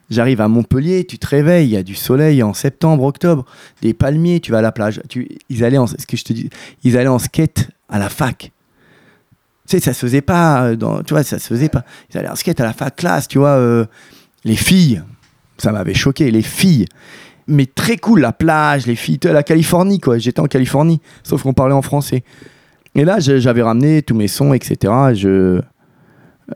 J'arrive 0.10 0.42
à 0.42 0.48
Montpellier, 0.50 1.06
tu 1.06 1.18
te 1.18 1.28
réveilles, 1.28 1.68
il 1.68 1.72
y 1.72 1.78
a 1.78 1.84
du 1.84 1.96
soleil 1.96 2.44
en 2.44 2.54
septembre, 2.54 3.04
octobre, 3.04 3.46
des 3.82 3.94
palmiers, 3.94 4.42
tu 4.42 4.52
vas 4.52 4.58
à 4.58 4.62
la 4.62 4.74
plage. 4.74 5.02
Tu, 5.08 5.30
ils 5.50 5.64
allaient 5.64 5.78
en, 5.78 5.88
ce 5.88 6.06
que 6.06 6.18
je 6.18 6.26
te 6.26 6.34
dis, 6.34 6.50
ils 6.84 6.98
allaient 6.98 7.08
en 7.08 7.20
skate 7.20 7.70
à 7.88 8.00
la 8.00 8.10
fac. 8.10 8.52
Tu 9.66 9.78
sais, 9.78 9.80
ça 9.80 9.94
se 9.94 10.00
faisait 10.00 10.22
pas, 10.22 10.64
euh, 10.64 10.76
dans, 10.76 11.04
tu 11.04 11.14
vois, 11.14 11.24
ça 11.24 11.40
se 11.40 11.48
faisait 11.48 11.70
pas. 11.70 11.86
Ils 12.12 12.18
allaient 12.18 12.30
en 12.30 12.36
skate 12.36 12.60
à 12.60 12.66
la 12.66 12.74
fac 12.74 12.96
classe, 12.98 13.30
tu 13.30 13.38
vois. 13.38 13.56
euh, 13.56 13.86
les 14.44 14.58
filles, 14.58 15.02
ça 15.58 15.72
m'avait 15.72 15.94
choqué, 15.94 16.32
les 16.32 16.42
filles. 16.42 16.86
Mais 17.48 17.66
très 17.66 17.98
cool, 17.98 18.22
la 18.22 18.32
plage, 18.32 18.86
les 18.86 18.96
filles, 18.96 19.20
la 19.24 19.44
Californie, 19.44 20.00
quoi. 20.00 20.18
J'étais 20.18 20.40
en 20.40 20.48
Californie, 20.48 21.02
sauf 21.24 21.44
qu'on 21.44 21.54
parlait 21.54 21.74
en 21.74 21.82
français. 21.82 22.24
Et 22.96 23.06
là, 23.06 23.20
j'avais 23.20 23.62
ramené 23.62 24.02
tous 24.02 24.16
mes 24.16 24.28
sons, 24.28 24.54
etc. 24.54 24.94
Je, 25.14 25.62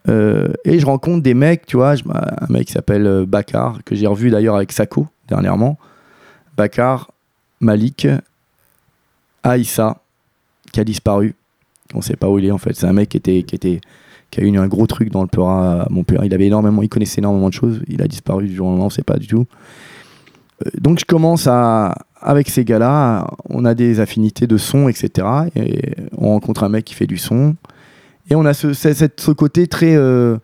Euh, 0.08 0.54
et 0.66 0.80
je 0.80 0.86
rencontre 0.86 1.24
des 1.24 1.34
mecs, 1.34 1.66
tu 1.66 1.78
vois, 1.78 1.96
un 2.14 2.48
mec 2.50 2.68
qui 2.68 2.74
s'appelle 2.74 3.08
euh, 3.08 3.26
Bakar, 3.26 3.80
que 3.86 3.96
j'ai 3.96 4.08
revu 4.08 4.30
d'ailleurs 4.30 4.56
avec 4.56 4.72
Sako 4.72 5.08
dernièrement. 5.28 5.78
Bakar, 6.56 7.12
Malik, 7.62 8.08
Aïssa, 9.44 10.02
qui 10.72 10.80
a 10.80 10.84
disparu. 10.84 11.36
On 11.94 12.02
sait 12.02 12.16
pas 12.16 12.30
où 12.30 12.38
il 12.40 12.46
est 12.46 12.52
en 12.52 12.58
fait. 12.58 12.76
C'est 12.76 12.86
un 12.86 12.94
mec 12.94 13.10
qui, 13.10 13.18
était, 13.18 13.44
qui, 13.44 13.56
était, 13.56 13.80
qui 14.30 14.42
a 14.42 14.44
eu 14.44 14.58
un 14.58 14.68
gros 14.68 14.88
truc 14.88 15.10
dans 15.10 15.22
le 15.22 15.28
Peura 15.28 15.84
à 15.84 15.90
Montpellier. 15.90 16.22
Il 16.26 16.34
avait 16.34 16.48
énormément, 16.48 16.84
il 16.84 16.90
connaissait 16.90 17.22
énormément 17.22 17.50
de 17.50 17.54
choses. 17.54 17.82
Il 17.88 18.02
a 18.02 18.08
disparu 18.08 18.48
du 18.48 18.56
jour 18.56 18.68
au 18.68 18.72
lendemain, 18.72 18.86
on 18.86 18.90
sait 18.90 19.04
pas 19.04 19.18
du 19.18 19.28
tout. 19.28 19.46
Euh, 20.66 20.70
Donc 20.80 21.00
je 21.00 21.06
commence 21.06 21.48
à, 21.48 21.96
avec 22.20 22.50
ces 22.50 22.66
gars-là, 22.66 23.28
on 23.50 23.66
a 23.66 23.74
des 23.76 24.00
affinités 24.00 24.48
de 24.48 24.58
son, 24.58 24.90
etc. 24.90 25.28
Et 25.56 25.94
on 26.18 26.30
rencontre 26.30 26.64
un 26.64 26.70
mec 26.70 26.86
qui 26.86 26.94
fait 26.96 27.08
du 27.08 27.18
son. 27.18 27.56
Et 28.30 28.36
on 28.36 28.46
a 28.46 28.54
ce, 28.54 28.74
côté 29.32 29.68
très. 29.68 29.96
euh, 29.96 30.38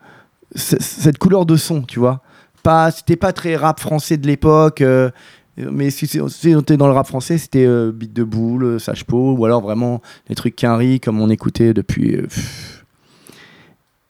ce- 0.55 0.79
cette 0.79 1.17
couleur 1.17 1.45
de 1.45 1.55
son, 1.55 1.81
tu 1.81 1.99
vois. 1.99 2.21
Pas, 2.61 2.91
c'était 2.91 3.15
pas 3.17 3.33
très 3.33 3.55
rap 3.55 3.79
français 3.79 4.17
de 4.17 4.27
l'époque. 4.27 4.81
euh, 4.81 5.09
mais 5.57 5.89
si, 5.89 6.07
si- 6.07 6.21
on 6.21 6.59
était 6.61 6.77
dans 6.77 6.87
le 6.87 6.93
rap 6.93 7.05
français, 7.07 7.37
c'était 7.37 7.65
euh, 7.65 7.91
de 7.91 8.23
Boule, 8.23 8.79
Sage 8.79 9.03
Po, 9.05 9.33
ou 9.33 9.45
alors 9.45 9.61
vraiment 9.61 10.01
les 10.29 10.35
trucs 10.35 10.55
Quinry, 10.55 10.99
comme 10.99 11.19
on 11.21 11.29
écoutait 11.29 11.73
depuis. 11.73 12.17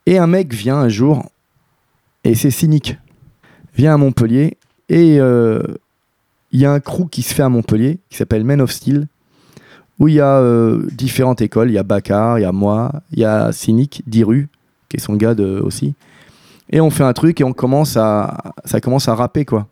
Et 0.05 0.17
un 0.17 0.27
mec 0.27 0.53
vient 0.53 0.77
un 0.77 0.89
jour, 0.89 1.23
et 2.23 2.35
c'est 2.35 2.51
cynique, 2.51 2.97
vient 3.75 3.93
à 3.93 3.97
Montpellier, 3.97 4.57
et 4.89 5.17
il 6.53 6.59
y 6.59 6.65
a 6.65 6.71
un 6.71 6.79
crew 6.79 7.09
qui 7.09 7.23
se 7.23 7.33
fait 7.33 7.41
à 7.41 7.49
Montpellier, 7.49 7.99
qui 8.09 8.17
s'appelle 8.17 8.43
Men 8.43 8.61
of 8.61 8.71
Steel, 8.71 9.07
où 9.99 10.07
il 10.07 10.15
y 10.15 10.19
a 10.21 10.37
euh, 10.37 10.87
différentes 10.91 11.41
écoles. 11.41 11.69
Il 11.69 11.73
y 11.73 11.79
a 11.79 11.83
Bakar, 11.83 12.37
il 12.37 12.43
y 12.43 12.45
a 12.45 12.51
moi, 12.51 12.91
il 13.11 13.19
y 13.19 13.25
a 13.25 13.51
Cynic, 13.51 14.03
Diru, 14.05 14.47
qui 14.87 14.97
est 14.97 14.99
son 14.99 15.15
gars 15.15 15.33
aussi. 15.63 15.95
Et 16.69 16.79
on 16.79 16.91
fait 16.91 17.03
un 17.03 17.13
truc 17.13 17.41
et 17.41 17.43
on 17.43 17.53
commence 17.53 17.97
à, 17.97 18.53
ça 18.65 18.79
commence 18.79 19.07
à 19.07 19.15
rapper, 19.15 19.45
quoi. 19.45 19.67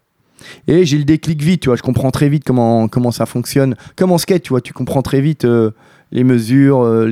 Et 0.68 0.86
j'ai 0.86 0.98
le 0.98 1.04
déclic 1.04 1.42
vite, 1.42 1.62
tu 1.62 1.70
vois, 1.70 1.76
je 1.76 1.84
comprends 1.84 2.10
très 2.10 2.30
vite 2.30 2.44
comment, 2.44 2.88
comment 2.88 3.12
ça 3.12 3.28
fonctionne. 3.28 3.76
Comme 3.96 4.12
en 4.12 4.18
skate, 4.18 4.42
tu 4.42 4.50
vois, 4.50 4.62
tu 4.62 4.74
comprends 4.74 5.04
très 5.04 5.22
vite 5.22 5.46
euh, 5.46 5.72
les 6.12 6.24
mesures, 6.24 6.82
euh, 6.84 7.06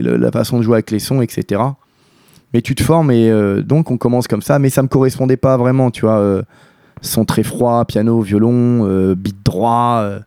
la 0.00 0.30
façon 0.32 0.56
de 0.56 0.62
jouer 0.62 0.76
avec 0.76 0.90
les 0.90 1.00
sons, 1.00 1.20
etc. 1.20 1.60
Mais 2.54 2.62
tu 2.62 2.74
te 2.74 2.82
formes 2.82 3.10
et 3.10 3.30
donc 3.62 3.90
on 3.90 3.98
commence 3.98 4.28
comme 4.28 4.40
ça, 4.40 4.60
mais 4.60 4.70
ça 4.70 4.82
me 4.82 4.88
correspondait 4.88 5.36
pas 5.36 5.56
vraiment, 5.56 5.90
tu 5.90 6.02
vois. 6.02 6.44
Son 7.04 7.24
très 7.24 7.42
froid, 7.42 7.84
piano, 7.84 8.20
violon, 8.20 8.86
euh, 8.88 9.14
beat 9.14 9.36
droit, 9.44 10.00
euh, 10.02 10.20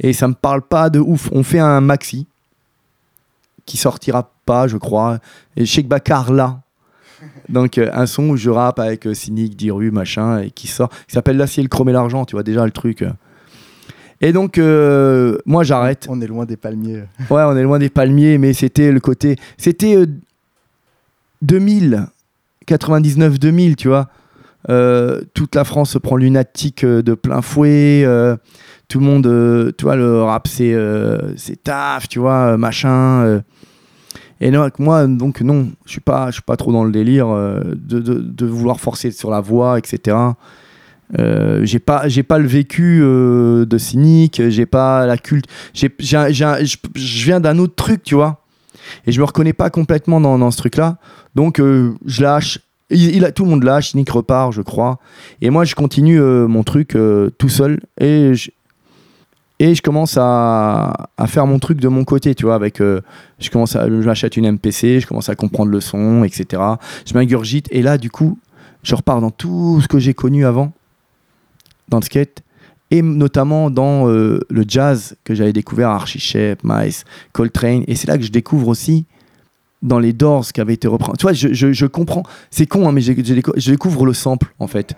et 0.00 0.12
ça 0.12 0.26
me 0.28 0.34
parle 0.34 0.62
pas 0.62 0.90
de 0.90 0.98
ouf. 0.98 1.28
On 1.32 1.42
fait 1.42 1.58
un 1.58 1.80
maxi 1.80 2.26
qui 3.66 3.76
sortira 3.76 4.30
pas, 4.46 4.66
je 4.68 4.76
crois, 4.76 5.18
et 5.56 5.64
Sheikh 5.66 5.88
Bakar 5.88 6.32
là. 6.32 6.60
Donc 7.48 7.78
euh, 7.78 7.90
un 7.92 8.06
son 8.06 8.30
où 8.30 8.36
je 8.36 8.50
rappe 8.50 8.78
avec 8.78 9.06
euh, 9.06 9.14
Cynic, 9.14 9.56
Diru, 9.56 9.90
machin, 9.90 10.40
et 10.40 10.50
qui 10.50 10.66
sort, 10.66 10.88
qui 11.06 11.12
s'appelle 11.12 11.36
L'acier, 11.36 11.62
le 11.62 11.68
chrome 11.68 11.88
et 11.88 11.92
l'argent, 11.92 12.24
tu 12.24 12.36
vois 12.36 12.42
déjà 12.42 12.64
le 12.64 12.70
truc. 12.72 13.02
euh. 13.02 13.10
Et 14.20 14.32
donc 14.32 14.58
euh, 14.58 15.38
moi 15.46 15.64
j'arrête. 15.64 16.06
On 16.08 16.20
est 16.20 16.26
loin 16.26 16.44
des 16.46 16.56
palmiers. 16.56 17.04
Ouais, 17.30 17.42
on 17.42 17.56
est 17.56 17.62
loin 17.62 17.78
des 17.78 17.88
palmiers, 17.90 18.38
mais 18.38 18.52
c'était 18.52 18.92
le 18.92 19.00
côté. 19.00 19.36
C'était 19.58 19.96
euh, 19.96 20.06
2000, 21.42 22.06
99-2000, 22.66 23.74
tu 23.76 23.88
vois. 23.88 24.08
Euh, 24.70 25.20
toute 25.34 25.54
la 25.54 25.64
France 25.64 25.90
se 25.90 25.98
prend 25.98 26.16
lunatique 26.16 26.84
euh, 26.84 27.02
de 27.02 27.14
plein 27.14 27.42
fouet. 27.42 28.02
euh, 28.04 28.36
tout 28.88 28.98
le 28.98 29.06
monde, 29.06 29.74
tu 29.78 29.84
vois, 29.84 29.96
le 29.96 30.22
rap, 30.22 30.46
c'est 30.46 30.76
c'est 31.36 31.62
taf, 31.64 32.06
tu 32.06 32.18
vois, 32.18 32.58
machin. 32.58 33.42
Et 34.42 34.50
non, 34.50 34.68
moi, 34.78 35.06
donc, 35.06 35.40
non, 35.40 35.68
je 35.86 35.92
suis 35.92 36.00
pas, 36.02 36.26
je 36.26 36.34
suis 36.34 36.42
pas 36.42 36.56
trop 36.58 36.70
dans 36.70 36.84
le 36.84 36.92
délire 36.92 37.28
de, 37.28 37.98
de- 37.98 38.46
vouloir 38.46 38.80
forcer 38.80 39.10
sur 39.10 39.30
la 39.30 39.40
voix, 39.40 39.78
etc. 39.78 40.16
J'ai 41.62 41.78
pas 41.78 42.08
j'ai 42.08 42.22
pas 42.22 42.38
le 42.38 42.46
vécu 42.46 43.00
de 43.00 43.78
cynique 43.78 44.42
j'ai 44.48 44.66
pas 44.66 45.06
la 45.06 45.16
culte 45.16 45.46
j'ai 45.72 45.88
je 45.98 47.24
viens 47.24 47.40
d'un 47.40 47.58
autre 47.58 47.74
truc 47.74 48.02
tu 48.02 48.14
vois 48.14 48.44
et 49.06 49.12
je 49.12 49.20
me 49.20 49.24
reconnais 49.24 49.52
pas 49.54 49.70
complètement 49.70 50.20
dans, 50.20 50.38
dans 50.38 50.50
ce 50.50 50.58
truc 50.58 50.76
là 50.76 50.98
donc 51.34 51.58
je 51.58 52.22
lâche 52.22 52.58
il, 52.94 53.24
a, 53.24 53.32
tout 53.32 53.44
le 53.44 53.50
monde 53.50 53.64
lâche 53.64 53.90
cynique 53.90 54.10
repart 54.10 54.52
je 54.52 54.62
crois. 54.62 54.98
Et 55.40 55.50
moi 55.50 55.64
je 55.64 55.74
continue 55.74 56.20
euh, 56.20 56.46
mon 56.46 56.62
truc 56.62 56.96
euh, 56.96 57.30
tout 57.38 57.48
seul. 57.48 57.80
Et 58.00 58.32
je, 58.34 59.82
commence 59.82 60.16
à, 60.18 61.08
à 61.16 61.26
faire 61.26 61.46
mon 61.46 61.58
truc 61.58 61.80
de 61.80 61.88
mon 61.88 62.04
côté 62.04 62.34
tu 62.34 62.44
vois 62.44 62.54
avec 62.54 62.80
euh, 62.80 63.00
je 63.38 63.50
commence 63.50 63.76
à 63.76 63.86
je 63.86 64.06
m'achète 64.06 64.36
une 64.36 64.50
MPC 64.50 65.00
je 65.00 65.06
commence 65.06 65.30
à 65.30 65.34
comprendre 65.36 65.70
le 65.70 65.80
son 65.80 66.22
etc 66.22 66.62
je 67.06 67.14
m'ingurgite 67.14 67.68
et 67.70 67.80
là 67.80 67.96
du 67.96 68.10
coup 68.10 68.38
je 68.82 68.94
repars 68.94 69.22
dans 69.22 69.30
tout 69.30 69.80
ce 69.80 69.88
que 69.88 69.98
j'ai 69.98 70.12
connu 70.12 70.44
avant 70.44 70.72
dans 71.88 71.98
le 71.98 72.02
skate 72.02 72.42
et 72.90 73.00
notamment 73.00 73.70
dans 73.70 74.06
le 74.06 74.64
jazz 74.68 75.16
que 75.24 75.34
j'avais 75.34 75.54
découvert 75.54 75.88
Archie 75.88 76.20
Shepp, 76.20 76.60
Mice, 76.62 77.04
Coltrane. 77.32 77.82
Et 77.88 77.94
c'est 77.96 78.06
là 78.06 78.18
que 78.18 78.24
je 78.24 78.30
découvre 78.30 78.68
aussi 78.68 79.06
dans 79.84 80.00
les 80.00 80.12
Doors 80.12 80.46
qui 80.52 80.60
avaient 80.60 80.74
été 80.74 80.88
repris. 80.88 81.12
Tu 81.18 81.22
vois, 81.22 81.32
je, 81.32 81.52
je- 81.52 81.72
je 81.72 81.86
comprends, 81.86 82.24
c'est 82.50 82.66
con, 82.66 82.88
hein, 82.88 82.92
mais 82.92 83.02
je 83.02 83.70
découvre 83.70 84.06
le 84.06 84.14
sample 84.14 84.52
en 84.58 84.66
fait. 84.66 84.94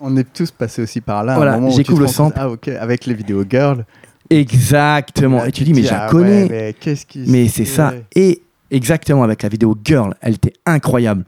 On 0.00 0.16
est 0.16 0.30
tous 0.30 0.50
passés 0.50 0.82
aussi 0.82 1.00
par 1.00 1.24
là. 1.24 1.36
Voilà, 1.36 1.58
te 1.58 1.92
le 1.98 2.06
sample. 2.06 2.36
Ah 2.38 2.50
ok, 2.50 2.68
avec 2.68 3.06
les 3.06 3.14
vidéos 3.14 3.44
girl. 3.48 3.86
Exactement. 4.28 5.44
Et 5.44 5.52
tu 5.52 5.64
dis, 5.64 5.72
mais 5.72 5.82
je 5.82 5.90
la 5.90 6.06
ah 6.06 6.10
connais. 6.10 6.48
mais 6.48 6.74
qu'est-ce 6.78 7.06
qui 7.06 7.24
Mais 7.26 7.48
se 7.48 7.56
c'est 7.56 7.64
ça. 7.64 7.94
Et 8.14 8.42
exactement 8.70 9.22
avec 9.22 9.42
la 9.42 9.48
vidéo 9.48 9.76
Girl, 9.84 10.14
elle 10.20 10.34
était 10.34 10.54
incroyable. 10.66 11.24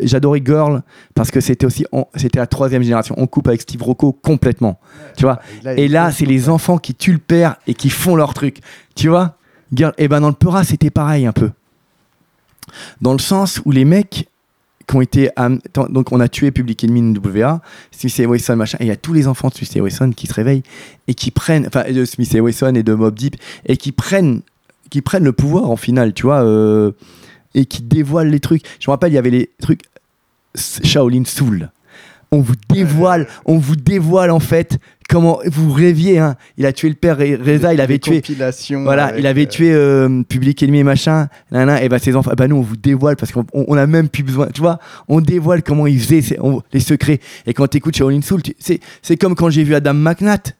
J'adorais 0.00 0.42
Girl 0.44 0.82
parce 1.14 1.30
que 1.30 1.40
c'était 1.40 1.64
aussi, 1.66 1.86
c'était 2.16 2.38
la 2.38 2.46
troisième 2.46 2.82
génération. 2.82 3.14
On 3.18 3.26
coupe 3.26 3.48
avec 3.48 3.62
Steve 3.62 3.82
Rocco 3.82 4.12
complètement. 4.12 4.78
Tu 5.16 5.24
vois? 5.24 5.40
Et 5.76 5.88
là, 5.88 6.12
c'est 6.12 6.26
les 6.26 6.48
enfants 6.48 6.78
qui 6.78 6.94
tuent 6.94 7.12
le 7.12 7.18
père 7.18 7.56
et 7.66 7.74
qui 7.74 7.88
font 7.90 8.14
leur 8.16 8.34
truc. 8.34 8.58
Tu 8.94 9.08
vois? 9.08 9.36
Girl. 9.72 9.92
Et 9.98 10.08
ben 10.08 10.20
dans 10.20 10.28
le 10.28 10.34
Peura, 10.34 10.64
c'était 10.64 10.90
pareil 10.90 11.26
un 11.26 11.32
peu. 11.32 11.50
Dans 13.00 13.12
le 13.12 13.18
sens 13.18 13.60
où 13.64 13.70
les 13.70 13.84
mecs 13.84 14.28
qui 14.86 14.96
ont 14.96 15.00
été. 15.00 15.30
Donc 15.90 16.12
on 16.12 16.20
a 16.20 16.28
tué 16.28 16.50
Public 16.50 16.84
Enemy 16.84 17.18
WA, 17.18 17.60
Smith 17.90 18.18
et 18.20 18.26
Wesson, 18.26 18.56
machin. 18.56 18.78
Et 18.80 18.84
il 18.84 18.88
y 18.88 18.92
a 18.92 18.96
tous 18.96 19.12
les 19.12 19.26
enfants 19.26 19.48
de 19.48 19.54
Smith 19.54 19.74
et 19.76 19.80
Wesson 19.80 20.12
qui 20.14 20.26
se 20.26 20.34
réveillent 20.34 20.62
et 21.08 21.14
qui 21.14 21.30
prennent. 21.30 21.66
Enfin, 21.66 21.90
de 21.90 22.04
Smith 22.04 22.34
et 22.34 22.40
Wesson 22.40 22.74
et 22.74 22.82
de 22.82 22.94
Mob 22.94 23.14
Deep 23.14 23.36
et 23.66 23.76
qui 23.76 23.92
prennent, 23.92 24.42
qui 24.90 25.02
prennent 25.02 25.24
le 25.24 25.32
pouvoir 25.32 25.70
en 25.70 25.76
finale, 25.76 26.12
tu 26.12 26.22
vois. 26.22 26.44
euh, 26.44 26.92
et 27.56 27.64
qui 27.64 27.82
dévoilent 27.82 28.28
les 28.28 28.40
trucs. 28.40 28.62
Je 28.78 28.88
me 28.88 28.92
rappelle, 28.92 29.10
il 29.10 29.16
y 29.16 29.18
avait 29.18 29.30
les 29.30 29.50
trucs 29.60 29.82
Shaolin 30.54 31.24
Soul. 31.24 31.70
On 32.30 32.40
vous 32.40 32.54
dévoile, 32.68 33.26
on 33.46 33.56
vous 33.56 33.76
dévoile 33.76 34.30
en 34.30 34.40
fait 34.40 34.78
comment 35.08 35.38
vous 35.46 35.72
rêviez. 35.72 36.18
Hein. 36.18 36.36
Il 36.56 36.66
a 36.66 36.72
tué 36.72 36.88
le 36.88 36.94
père 36.94 37.18
Re- 37.18 37.40
Reza, 37.42 37.72
il 37.74 37.80
avait 37.80 37.98
tué. 37.98 38.20
Voilà, 38.84 39.16
il 39.18 39.26
avait 39.26 39.46
tué 39.46 39.72
euh, 39.72 40.22
Public 40.28 40.62
Enemy 40.62 40.78
et 40.78 40.82
machin. 40.84 41.28
Nanana, 41.50 41.82
et 41.82 41.88
bah 41.88 41.98
ses 41.98 42.16
enfants, 42.16 42.32
bah 42.36 42.48
nous 42.48 42.56
on 42.56 42.60
vous 42.62 42.76
dévoile 42.76 43.16
parce 43.16 43.32
qu'on 43.32 43.44
on- 43.52 43.76
a 43.76 43.86
même 43.86 44.08
plus 44.08 44.22
besoin. 44.22 44.48
Tu 44.48 44.60
vois, 44.60 44.78
on 45.08 45.20
dévoile 45.20 45.62
comment 45.62 45.86
il 45.86 46.00
faisait 46.00 46.38
on- 46.40 46.62
les 46.72 46.80
secrets. 46.80 47.20
Et 47.46 47.54
quand 47.54 47.66
t'écoutes 47.66 47.96
Shaolin 47.96 48.22
Soul, 48.22 48.42
c'est 48.58 48.80
c'est 49.02 49.16
comme 49.16 49.34
quand 49.34 49.50
j'ai 49.50 49.64
vu 49.64 49.74
Adam 49.74 49.94
McNatt. 49.94 50.56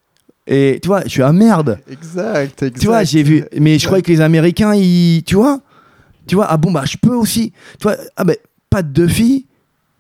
Et 0.46 0.78
tu 0.80 0.86
vois, 0.88 1.02
je 1.04 1.08
suis 1.08 1.22
à 1.22 1.32
merde. 1.32 1.78
Exact, 1.90 2.62
exact. 2.62 2.78
Tu 2.80 2.86
vois, 2.86 3.02
j'ai 3.02 3.22
vu. 3.24 3.44
Mais 3.58 3.78
je 3.80 3.86
croyais 3.86 4.02
que 4.02 4.12
les 4.12 4.20
Américains, 4.20 4.74
ils. 4.74 5.22
Tu 5.26 5.34
vois 5.34 5.60
Tu 6.28 6.36
vois, 6.36 6.46
ah 6.48 6.56
bon, 6.56 6.70
bah 6.70 6.84
je 6.86 6.96
peux 6.96 7.14
aussi. 7.14 7.52
Tu 7.80 7.82
vois, 7.82 7.96
ah 8.16 8.22
ben, 8.24 8.36
pas 8.70 8.82
de 8.82 8.88
deux 8.88 9.08
filles, 9.08 9.45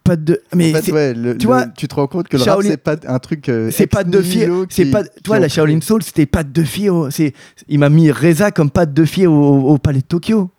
pas 0.06 0.16
de. 0.16 0.40
Mais 0.54 0.70
En 0.70 0.74
fait, 0.76 0.82
c'est- 0.82 0.92
ouais, 0.92 1.14
le- 1.14 1.36
tu 1.36 1.46
le- 1.46 1.52
vois, 1.52 1.66
tu 1.66 1.88
te 1.88 1.94
rends 1.94 2.06
compte 2.06 2.28
que 2.28 2.36
le 2.36 2.42
rap, 2.42 2.60
Shaolin- 2.60 2.68
c'est 2.68 2.76
pas 2.76 2.96
un 3.06 3.18
truc. 3.18 3.48
euh, 3.48 3.70
c'est 3.70 3.86
pas 3.86 4.04
de 4.04 4.18
nihilo 4.20 4.66
C'est 4.68 4.86
pas. 4.86 5.02
Toi, 5.24 5.38
la 5.38 5.48
Shaolin 5.48 5.80
Soul, 5.80 6.02
c'était 6.02 6.26
pas 6.26 6.42
de 6.44 6.48
deux 6.50 6.64
filles. 6.64 6.90
au- 6.90 7.10
c'est, 7.10 7.32
il 7.68 7.78
m'a 7.78 7.88
mis 7.88 8.10
Reza 8.10 8.50
comme 8.50 8.70
pas 8.70 8.86
de 8.86 8.92
deux 8.92 9.04
filles 9.06 9.26
au, 9.26 9.34
au 9.34 9.78
palais 9.78 10.00
de 10.00 10.04
Tokyo. 10.06 10.50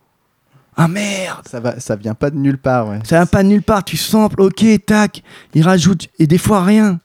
Ah 0.76 0.88
merde 0.88 1.40
Ça, 1.50 1.60
va, 1.60 1.80
ça 1.80 1.96
vient 1.96 2.14
pas 2.14 2.30
de 2.30 2.38
nulle 2.38 2.60
part, 2.60 2.88
ouais. 2.90 3.00
Ça 3.04 3.18
va 3.20 3.26
pas 3.26 3.42
de 3.42 3.48
nulle 3.48 3.64
part. 3.64 3.84
Tu 3.84 3.98
samples, 3.98 4.42
ok, 4.42 4.64
tac. 4.86 5.24
Il 5.56 5.64
rajoute. 5.64 6.08
Et 6.20 6.28
des 6.28 6.38
fois, 6.38 6.64
rien. 6.64 7.00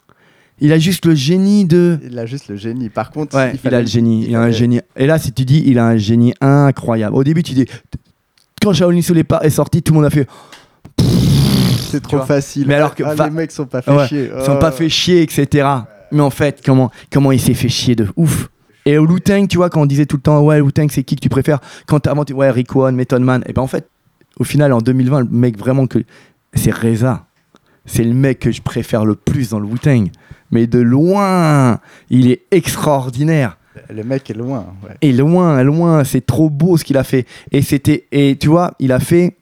Il 0.60 0.72
a 0.72 0.78
juste 0.78 1.06
le 1.06 1.14
génie 1.14 1.64
de. 1.64 1.98
Il 2.04 2.18
a 2.18 2.26
juste 2.26 2.48
le 2.48 2.56
génie. 2.56 2.88
Par 2.90 3.10
contre, 3.10 3.34
Ouais, 3.34 3.50
il, 3.54 3.58
fallait- 3.58 3.78
a 3.78 3.80
le 3.80 3.86
génie. 3.86 4.26
Il, 4.28 4.36
a 4.36 4.40
un 4.42 4.50
génie. 4.50 4.80
Et 4.94 5.06
là, 5.06 5.18
si 5.18 5.32
tu 5.32 5.44
dis, 5.44 5.62
il 5.66 5.78
a 5.78 5.86
un 5.86 5.96
génie 5.96 6.34
incroyable. 6.40 7.16
Au 7.16 7.24
début, 7.24 7.42
tu 7.42 7.54
dis. 7.54 7.64
Quand 8.60 8.72
Shaolin 8.74 9.00
Soul 9.02 9.18
est, 9.18 9.24
pas- 9.24 9.40
est 9.42 9.50
sorti, 9.50 9.82
tout 9.82 9.92
le 9.92 9.96
monde 10.00 10.06
a 10.06 10.10
fait. 10.10 10.28
C'est 11.92 12.02
trop 12.02 12.20
facile. 12.20 12.66
Mais 12.66 12.74
alors 12.74 12.94
que- 12.94 13.02
Ah, 13.04 13.14
les 13.24 13.30
mecs 13.30 13.52
sont 13.52 13.66
pas 13.66 13.82
fait 13.82 13.90
ouais, 13.92 14.06
chier. 14.08 14.30
Ils 14.36 14.44
sont 14.44 14.54
Oh. 14.56 14.58
pas 14.58 14.72
fait 14.72 14.88
chier, 14.88 15.22
etc. 15.22 15.68
Mais 16.10 16.20
en 16.22 16.30
fait, 16.30 16.60
comment, 16.64 16.90
comment 17.10 17.32
il 17.32 17.40
s'est 17.40 17.54
fait 17.54 17.68
chier 17.68 17.94
de 17.94 18.06
ouf. 18.16 18.48
Et 18.84 18.98
au 18.98 19.06
Wu-Tang, 19.06 19.46
tu 19.48 19.58
vois, 19.58 19.70
quand 19.70 19.80
on 19.82 19.86
disait 19.86 20.06
tout 20.06 20.16
le 20.16 20.22
temps, 20.22 20.40
ouais, 20.42 20.60
Wu-Tang, 20.60 20.88
c'est 20.90 21.04
qui 21.04 21.14
que 21.14 21.20
tu 21.20 21.28
préfères? 21.28 21.60
Quand 21.86 22.00
t'as 22.00 22.10
inventé, 22.10 22.34
ouais, 22.34 22.50
Rick 22.50 22.74
One, 22.74 22.96
Method 22.96 23.22
Man. 23.22 23.44
Et 23.46 23.52
ben 23.52 23.62
en 23.62 23.66
fait, 23.68 23.88
au 24.38 24.44
final, 24.44 24.72
en 24.72 24.78
2020, 24.80 25.20
le 25.20 25.26
mec 25.30 25.56
vraiment 25.56 25.86
que. 25.86 26.00
C'est 26.54 26.72
Reza. 26.74 27.24
C'est 27.86 28.04
le 28.04 28.12
mec 28.14 28.40
que 28.40 28.50
je 28.50 28.60
préfère 28.60 29.04
le 29.04 29.14
plus 29.14 29.50
dans 29.50 29.58
le 29.60 29.66
Wu-Tang. 29.66 30.08
Mais 30.50 30.66
de 30.66 30.80
loin, 30.80 31.78
il 32.10 32.30
est 32.30 32.42
extraordinaire. 32.50 33.56
Le 33.88 34.02
mec 34.04 34.28
est 34.30 34.34
loin. 34.34 34.66
Ouais. 34.82 34.90
Et 35.00 35.12
loin, 35.12 35.62
loin, 35.62 36.04
c'est 36.04 36.26
trop 36.26 36.50
beau 36.50 36.76
ce 36.76 36.84
qu'il 36.84 36.98
a 36.98 37.04
fait. 37.04 37.26
Et 37.52 37.62
c'était, 37.62 38.06
et 38.12 38.36
tu 38.38 38.48
vois, 38.48 38.72
il 38.78 38.92
a 38.92 39.00
fait 39.00 39.36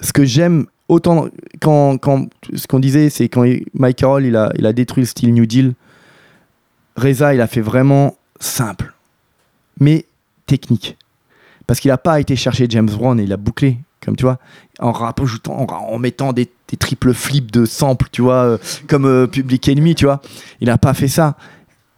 ce 0.00 0.12
que 0.12 0.24
j'aime 0.24 0.66
autant 0.88 1.28
quand, 1.60 1.98
quand 1.98 2.28
ce 2.54 2.66
qu'on 2.66 2.80
disait, 2.80 3.10
c'est 3.10 3.28
quand 3.28 3.44
Mike 3.74 3.96
Carroll 3.96 4.24
il 4.24 4.36
a, 4.36 4.50
il 4.56 4.66
a 4.66 4.72
détruit 4.72 5.02
le 5.02 5.06
style 5.06 5.32
New 5.32 5.46
Deal, 5.46 5.74
Reza 6.96 7.34
il 7.34 7.40
a 7.40 7.46
fait 7.46 7.60
vraiment 7.60 8.16
simple, 8.40 8.94
mais 9.80 10.06
technique. 10.46 10.96
Parce 11.66 11.80
qu'il 11.80 11.90
n'a 11.90 11.98
pas 11.98 12.18
été 12.18 12.34
chercher 12.34 12.66
James 12.70 12.88
Brown 12.88 13.20
et 13.20 13.24
il 13.24 13.32
a 13.32 13.36
bouclé, 13.36 13.78
comme 14.02 14.16
tu 14.16 14.22
vois, 14.22 14.38
en 14.78 14.90
rajoutant, 14.90 15.66
en, 15.68 15.98
mettant 15.98 16.32
des, 16.32 16.48
des 16.68 16.76
triples 16.78 17.12
flips 17.12 17.50
de 17.52 17.66
samples, 17.66 18.08
tu 18.10 18.22
vois, 18.22 18.44
euh, 18.44 18.58
comme 18.88 19.04
euh, 19.04 19.26
Public 19.26 19.68
Enemy, 19.68 19.94
tu 19.94 20.06
vois. 20.06 20.22
Il 20.60 20.68
n'a 20.68 20.78
pas 20.78 20.94
fait 20.94 21.08
ça. 21.08 21.36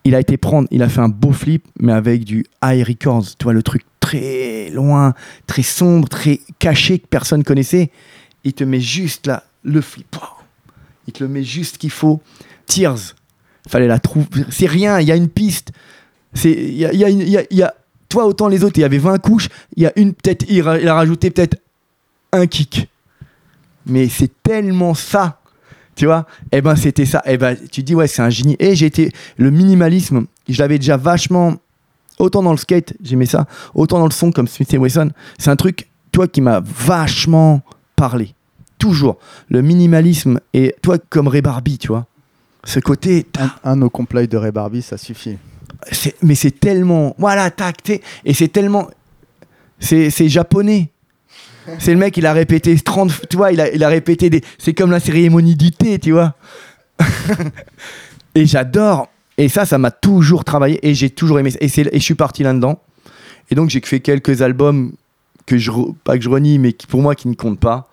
Il 0.02 0.14
a 0.14 0.20
été 0.20 0.36
prendre, 0.36 0.66
il 0.72 0.82
a 0.82 0.88
fait 0.88 1.00
un 1.00 1.08
beau 1.08 1.30
flip, 1.30 1.64
mais 1.78 1.92
avec 1.92 2.24
du 2.24 2.44
high 2.64 2.84
records, 2.84 3.36
tu 3.38 3.44
vois, 3.44 3.52
le 3.52 3.62
truc 3.62 3.82
très 4.00 4.70
loin, 4.70 5.14
très 5.46 5.62
sombre, 5.62 6.08
très 6.08 6.40
caché 6.58 6.98
que 6.98 7.06
personne 7.06 7.44
connaissait. 7.44 7.90
Il 8.44 8.52
te 8.52 8.64
met 8.64 8.80
juste 8.80 9.26
là, 9.26 9.44
le 9.62 9.80
flip. 9.80 10.16
Il 11.06 11.12
te 11.12 11.22
le 11.22 11.28
met 11.28 11.42
juste 11.42 11.78
qu'il 11.78 11.90
faut. 11.90 12.20
Tears, 12.66 13.14
fallait 13.68 13.86
la 13.88 13.98
trouver. 13.98 14.44
C'est 14.50 14.66
rien, 14.66 15.00
il 15.00 15.08
y 15.08 15.12
a 15.12 15.16
une 15.16 15.28
piste. 15.28 15.72
C'est, 16.34 16.52
y 16.52 16.84
a, 16.84 16.92
y 16.92 17.04
a 17.04 17.10
y 17.10 17.36
a- 17.36 17.44
y 17.50 17.62
a- 17.62 17.74
toi 18.08 18.26
autant 18.26 18.48
les 18.48 18.64
autres, 18.64 18.78
il 18.78 18.82
y 18.82 18.84
avait 18.84 18.98
20 18.98 19.18
couches, 19.18 19.48
il 19.76 19.82
y 19.82 19.86
a 19.86 19.92
une 19.96 20.14
peut-être, 20.14 20.44
il, 20.48 20.66
a 20.66 20.94
rajouté 20.94 21.30
peut-être 21.30 21.58
un 22.32 22.46
kick. 22.46 22.88
Mais 23.86 24.08
c'est 24.08 24.30
tellement 24.42 24.94
ça, 24.94 25.40
tu 25.96 26.06
vois. 26.06 26.26
Eh 26.52 26.60
ben 26.60 26.76
c'était 26.76 27.06
ça. 27.06 27.22
Eh 27.26 27.38
ben 27.38 27.56
tu 27.70 27.82
dis 27.82 27.94
ouais 27.94 28.06
c'est 28.06 28.22
un 28.22 28.30
génie. 28.30 28.56
Et 28.58 28.72
été 28.72 29.12
le 29.36 29.50
minimalisme, 29.50 30.26
je 30.48 30.58
l'avais 30.60 30.78
déjà 30.78 30.96
vachement 30.96 31.56
autant 32.18 32.42
dans 32.42 32.52
le 32.52 32.58
skate, 32.58 32.94
j'aimais 33.02 33.26
ça, 33.26 33.46
autant 33.74 33.98
dans 33.98 34.06
le 34.06 34.12
son 34.12 34.30
comme 34.30 34.46
Smith 34.46 34.72
Wesson. 34.72 35.10
C'est 35.38 35.50
un 35.50 35.56
truc, 35.56 35.88
toi 36.12 36.28
qui 36.28 36.40
m'a 36.40 36.60
vachement 36.60 37.62
parlé. 38.00 38.34
Toujours 38.78 39.18
le 39.50 39.60
minimalisme 39.62 40.40
et 40.54 40.74
toi 40.82 40.96
comme 41.10 41.28
Ray 41.28 41.42
Barbie, 41.42 41.78
tu 41.78 41.88
vois. 41.88 42.06
Ce 42.64 42.80
côté, 42.80 43.26
Un, 43.38 43.50
un 43.72 43.76
no 43.76 43.90
comply 43.90 44.26
de 44.28 44.36
Ray 44.36 44.52
Barbie, 44.52 44.82
ça 44.82 44.96
suffit. 44.98 45.36
mais 46.22 46.34
c'est 46.34 46.58
tellement 46.60 47.14
voilà 47.18 47.50
tac 47.50 47.82
t'es- 47.82 48.02
et 48.24 48.34
c'est 48.34 48.48
tellement 48.48 48.88
c'est 49.78 50.10
c'est 50.10 50.28
japonais 50.28 50.90
c'est 51.78 51.92
le 51.92 51.98
mec 51.98 52.16
il 52.18 52.26
a 52.26 52.32
répété 52.34 52.76
30 52.78 53.28
tu 53.30 53.36
vois 53.38 53.50
il 53.52 53.60
a, 53.60 53.72
il 53.72 53.82
a 53.82 53.88
répété 53.88 54.28
des 54.28 54.42
c'est 54.58 54.74
comme 54.74 54.90
la 54.90 55.00
cérémonie 55.00 55.54
du 55.56 55.70
thé 55.70 55.98
tu 55.98 56.12
vois 56.12 56.34
et 58.34 58.46
j'adore 58.46 59.08
et 59.38 59.48
ça 59.48 59.64
ça 59.64 59.78
m'a 59.78 59.90
toujours 59.90 60.44
travaillé 60.44 60.78
et 60.86 60.94
j'ai 60.94 61.10
toujours 61.10 61.38
aimé 61.38 61.50
et, 61.60 61.68
c'est- 61.68 61.88
et 61.92 61.98
je 61.98 62.04
suis 62.04 62.14
parti 62.14 62.42
là 62.42 62.52
dedans 62.52 62.80
et 63.50 63.54
donc 63.54 63.70
j'ai 63.70 63.80
fait 63.80 64.00
quelques 64.00 64.42
albums 64.42 64.92
que 65.46 65.56
je 65.58 65.70
pas 66.04 66.16
que 66.18 66.24
je 66.24 66.28
renie 66.28 66.58
mais 66.58 66.72
qui 66.72 66.86
pour 66.86 67.00
moi 67.02 67.14
qui 67.14 67.28
ne 67.28 67.34
comptent 67.34 67.60
pas 67.60 67.88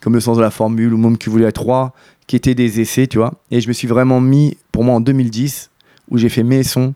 comme 0.00 0.14
le 0.14 0.20
sens 0.20 0.36
de 0.36 0.42
la 0.42 0.50
formule 0.50 0.94
ou 0.94 0.98
même 0.98 1.18
qui 1.18 1.28
voulait 1.28 1.46
être 1.46 1.62
roi 1.62 1.92
qui 2.26 2.36
étaient 2.36 2.54
des 2.54 2.80
essais 2.80 3.06
tu 3.06 3.18
vois 3.18 3.34
et 3.50 3.60
je 3.60 3.68
me 3.68 3.72
suis 3.72 3.88
vraiment 3.88 4.20
mis 4.20 4.56
pour 4.72 4.84
moi 4.84 4.94
en 4.94 5.00
2010 5.00 5.70
où 6.10 6.18
j'ai 6.18 6.28
fait 6.28 6.42
mes 6.42 6.62
sons 6.62 6.94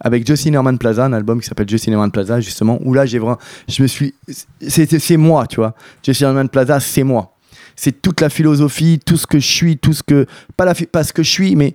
avec 0.00 0.26
Justin 0.26 0.52
Herman 0.52 0.78
Plaza, 0.78 1.04
un 1.04 1.12
album 1.12 1.40
qui 1.40 1.46
s'appelle 1.46 1.68
Justin 1.68 1.92
Herman 1.92 2.10
Plaza, 2.10 2.40
justement, 2.40 2.78
où 2.82 2.94
là, 2.94 3.06
j'ai 3.06 3.18
vraiment. 3.18 3.38
Je 3.68 3.82
me 3.82 3.88
suis. 3.88 4.14
C'est 4.60 5.16
moi, 5.16 5.46
tu 5.46 5.56
vois. 5.56 5.74
Justin 6.04 6.28
Herman 6.28 6.48
Plaza, 6.48 6.80
c'est 6.80 7.02
moi. 7.02 7.34
C'est 7.74 8.02
toute 8.02 8.20
la 8.20 8.28
philosophie, 8.28 9.00
tout 9.04 9.16
ce 9.16 9.26
que 9.26 9.38
je 9.38 9.46
suis, 9.46 9.78
tout 9.78 9.92
ce 9.92 10.02
que. 10.02 10.26
Pas, 10.56 10.64
la, 10.64 10.74
ce 10.74 11.12
que 11.12 11.22
je 11.22 11.30
suis, 11.30 11.56
mais 11.56 11.74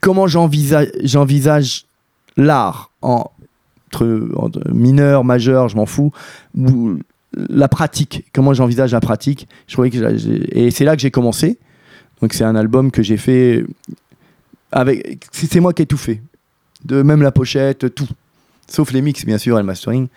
comment 0.00 0.26
j'envisage 0.26 0.88
j'envisage 1.02 1.86
l'art 2.36 2.90
en, 3.02 3.30
entre, 3.88 4.28
entre 4.36 4.60
mineur, 4.72 5.24
majeur, 5.24 5.68
je 5.68 5.76
m'en 5.76 5.86
fous, 5.86 6.12
ou 6.56 6.98
la 7.36 7.68
pratique, 7.68 8.24
comment 8.32 8.54
j'envisage 8.54 8.92
la 8.92 9.00
pratique. 9.00 9.48
Je 9.66 9.74
trouvais 9.74 9.90
que 9.90 9.98
et 10.56 10.70
c'est 10.70 10.84
là 10.84 10.96
que 10.96 11.02
j'ai 11.02 11.10
commencé. 11.10 11.58
Donc 12.20 12.32
c'est 12.32 12.44
un 12.44 12.56
album 12.56 12.90
que 12.90 13.02
j'ai 13.02 13.16
fait 13.16 13.64
avec. 14.72 15.26
C'est 15.32 15.52
c'est 15.52 15.60
moi 15.60 15.72
qui 15.72 15.82
ai 15.82 15.86
tout 15.86 15.98
fait 15.98 16.22
de 16.84 17.02
même 17.02 17.22
la 17.22 17.32
pochette, 17.32 17.94
tout. 17.94 18.08
Sauf 18.68 18.90
les 18.92 19.00
mix, 19.00 19.24
bien 19.24 19.38
sûr, 19.38 19.56
et 19.56 19.60
le 19.60 19.66
mastering. 19.66 20.08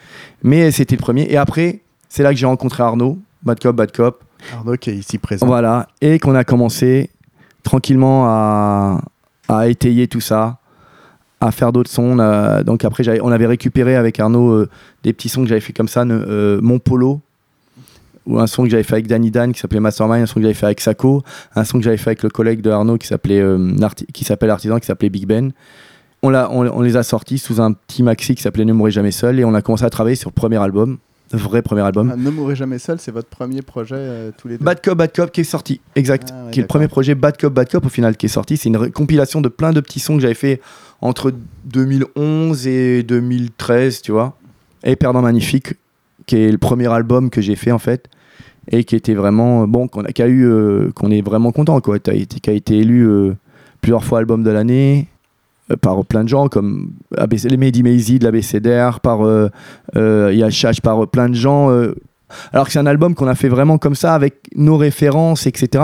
Mais 0.42 0.72
c'était 0.72 0.96
le 0.96 1.02
premier. 1.02 1.28
Et 1.30 1.38
après, 1.38 1.82
c'est 2.08 2.24
là 2.24 2.32
que 2.32 2.40
j'ai 2.40 2.48
rencontré 2.48 2.82
Arnaud, 2.82 3.20
Bad 3.44 3.60
Cop, 3.60 3.76
Bad 3.76 3.92
Cop. 3.92 4.24
Arnaud 4.54 4.76
qui 4.78 4.90
est 4.90 4.96
ici 4.96 5.18
présent. 5.20 5.46
Voilà. 5.46 5.88
Et 6.02 6.18
qu'on 6.18 6.34
a 6.34 6.44
commencé 6.44 7.12
tranquillement 7.62 8.26
à, 8.28 9.02
à 9.48 9.68
étayer 9.68 10.08
tout 10.08 10.22
ça, 10.22 10.59
à 11.42 11.52
faire 11.52 11.72
d'autres 11.72 11.90
sons. 11.90 12.18
Donc 12.66 12.86
après, 12.86 13.04
on 13.22 13.32
avait 13.32 13.48
récupéré 13.48 13.96
avec 13.96 14.20
Arnaud 14.20 14.52
euh, 14.52 14.70
des 15.04 15.14
petits 15.14 15.30
sons 15.30 15.44
que 15.44 15.50
j'avais 15.50 15.62
fait 15.62 15.74
comme 15.74 15.88
ça, 15.88 16.02
euh, 16.02 16.60
Mon 16.62 16.80
Polo, 16.80 17.22
ou 18.26 18.40
un 18.40 18.48
son 18.48 18.64
que 18.64 18.70
j'avais 18.70 18.84
fait 18.84 18.94
avec 18.94 19.08
Danny 19.08 19.32
Dan 19.32 19.54
qui 19.54 19.60
s'appelait 19.60 19.80
Mastermind, 19.80 20.24
un 20.24 20.26
son 20.26 20.36
que 20.36 20.42
j'avais 20.42 20.54
fait 20.54 20.66
avec 20.66 20.82
Sako, 20.82 21.24
un 21.56 21.64
son 21.64 21.80
que 21.80 21.84
j'avais 21.84 21.98
fait 21.98 22.10
avec 22.10 22.24
le 22.24 22.30
collègue 22.30 22.62
de 22.62 22.70
Arnaud 22.70 22.98
qui 22.98 23.08
s'appelait 23.08 23.40
euh, 23.40 23.76
qui 24.14 24.26
Artisan, 24.50 24.80
qui 24.80 24.86
s'appelait 24.86 25.10
Big 25.10 25.26
Ben. 25.26 25.52
On, 26.22 26.34
on, 26.34 26.82
les 26.82 26.98
a 26.98 27.04
sortis 27.04 27.38
sous 27.38 27.62
un 27.62 27.72
petit 27.72 28.04
maxi 28.04 28.36
qui 28.36 28.42
s'appelait 28.42 28.66
Ne 28.66 28.74
mourrez 28.74 28.92
jamais 28.92 29.12
seul 29.12 29.40
et 29.40 29.46
on 29.46 29.54
a 29.54 29.62
commencé 29.62 29.86
à 29.86 29.90
travailler 29.90 30.18
sur 30.18 30.30
le 30.30 30.34
premier 30.34 30.58
album, 30.58 30.98
vrai 31.38 31.62
premier 31.62 31.82
album. 31.82 32.12
Ah, 32.14 32.18
ne 32.18 32.30
mourrez 32.30 32.56
jamais 32.56 32.80
seul, 32.80 33.00
c'est 33.00 33.12
votre 33.12 33.30
premier 33.30 33.62
projet 33.62 33.96
euh, 33.98 34.32
tous 34.38 34.48
les 34.48 34.58
deux. 34.58 34.66
Bad 34.66 34.82
Cop, 34.82 34.98
Bad 34.98 35.14
Cop 35.14 35.32
qui 35.32 35.42
est 35.42 35.46
sorti, 35.46 35.82
exact. 35.96 36.30
Ah 36.32 36.46
ouais, 36.46 36.52
qui 36.52 36.60
est 36.60 36.64
le 36.64 36.68
premier 36.68 36.88
projet 36.88 37.16
Bad 37.16 37.38
Cop, 37.38 37.54
Bad 37.54 37.70
Cop 37.70 37.86
au 37.86 37.90
final 37.90 38.18
qui 38.18 38.26
est 38.26 38.30
sorti. 38.30 38.58
C'est 38.58 38.70
une 38.70 38.92
compilation 38.92 39.42
de 39.42 39.50
plein 39.50 39.74
de 39.74 39.80
petits 39.82 40.00
sons 40.00 40.16
que 40.16 40.22
j'avais 40.22 40.34
fait 40.34 40.62
entre 41.02 41.34
2011 41.66 42.68
et 42.68 43.04
2013, 43.04 44.02
tu 44.02 44.12
vois. 44.12 44.38
Et 44.84 44.96
Perdant 44.96 45.22
Magnifique, 45.22 45.74
qui 46.26 46.38
est 46.38 46.52
le 46.52 46.58
premier 46.58 46.88
album 46.88 47.30
que 47.30 47.42
j'ai 47.42 47.56
fait 47.56 47.72
en 47.72 47.80
fait. 47.80 48.10
Et 48.72 48.84
qui 48.84 48.96
était 48.96 49.16
vraiment, 49.16 49.64
euh, 49.64 49.66
bon, 49.66 49.88
qu'on 49.88 50.04
a, 50.04 50.28
eu, 50.28 50.46
euh, 50.46 50.92
qu'on 50.94 51.10
est 51.10 51.22
vraiment 51.22 51.52
content, 51.52 51.82
quoi. 51.82 51.98
Qui 52.00 52.50
a 52.50 52.54
été 52.54 52.78
élu 52.78 53.08
euh, 53.08 53.34
plusieurs 53.82 54.04
fois 54.04 54.20
album 54.20 54.44
de 54.44 54.52
l'année 54.52 55.08
par 55.82 56.04
plein 56.06 56.24
de 56.24 56.30
gens 56.30 56.48
comme 56.48 56.92
ABC, 57.18 57.50
les 57.50 57.58
Mehdi 57.58 57.84
Maizy 57.84 58.20
de 58.20 58.26
l'ABCDR, 58.26 59.00
par 59.02 59.26
euh, 59.26 59.50
euh, 59.96 60.34
Yachash, 60.34 60.82
par 60.82 61.04
euh, 61.04 61.06
plein 61.08 61.30
de 61.30 61.36
gens. 61.36 61.70
euh, 61.72 61.94
alors 62.54 62.68
que 62.68 62.72
c'est 62.72 62.80
un 62.80 62.86
album 62.86 63.16
qu'on 63.16 63.28
a 63.28 63.36
fait 63.36 63.50
vraiment 63.50 63.78
comme 63.78 63.96
ça, 63.96 64.14
avec 64.14 64.36
nos 64.56 64.78
références, 64.78 65.48
etc. 65.48 65.84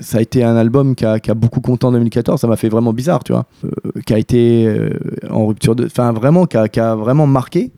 Ça 0.00 0.18
a 0.18 0.20
été 0.20 0.42
un 0.44 0.56
album 0.56 0.94
qui 0.94 1.04
a, 1.04 1.18
qui 1.20 1.30
a 1.30 1.34
beaucoup 1.34 1.60
compté 1.60 1.86
en 1.86 1.92
2014, 1.92 2.40
ça 2.40 2.46
m'a 2.46 2.56
fait 2.56 2.68
vraiment 2.68 2.92
bizarre, 2.92 3.24
tu 3.24 3.32
vois. 3.32 3.46
Euh, 3.64 4.00
qui 4.06 4.14
a 4.14 4.18
été 4.18 4.66
euh, 4.66 4.90
en 5.30 5.46
rupture 5.46 5.74
de. 5.74 5.86
Enfin, 5.86 6.12
vraiment, 6.12 6.46
qui 6.46 6.56
a, 6.56 6.68
qui 6.68 6.80
a 6.80 6.94
vraiment 6.94 7.26
marqué. 7.26 7.70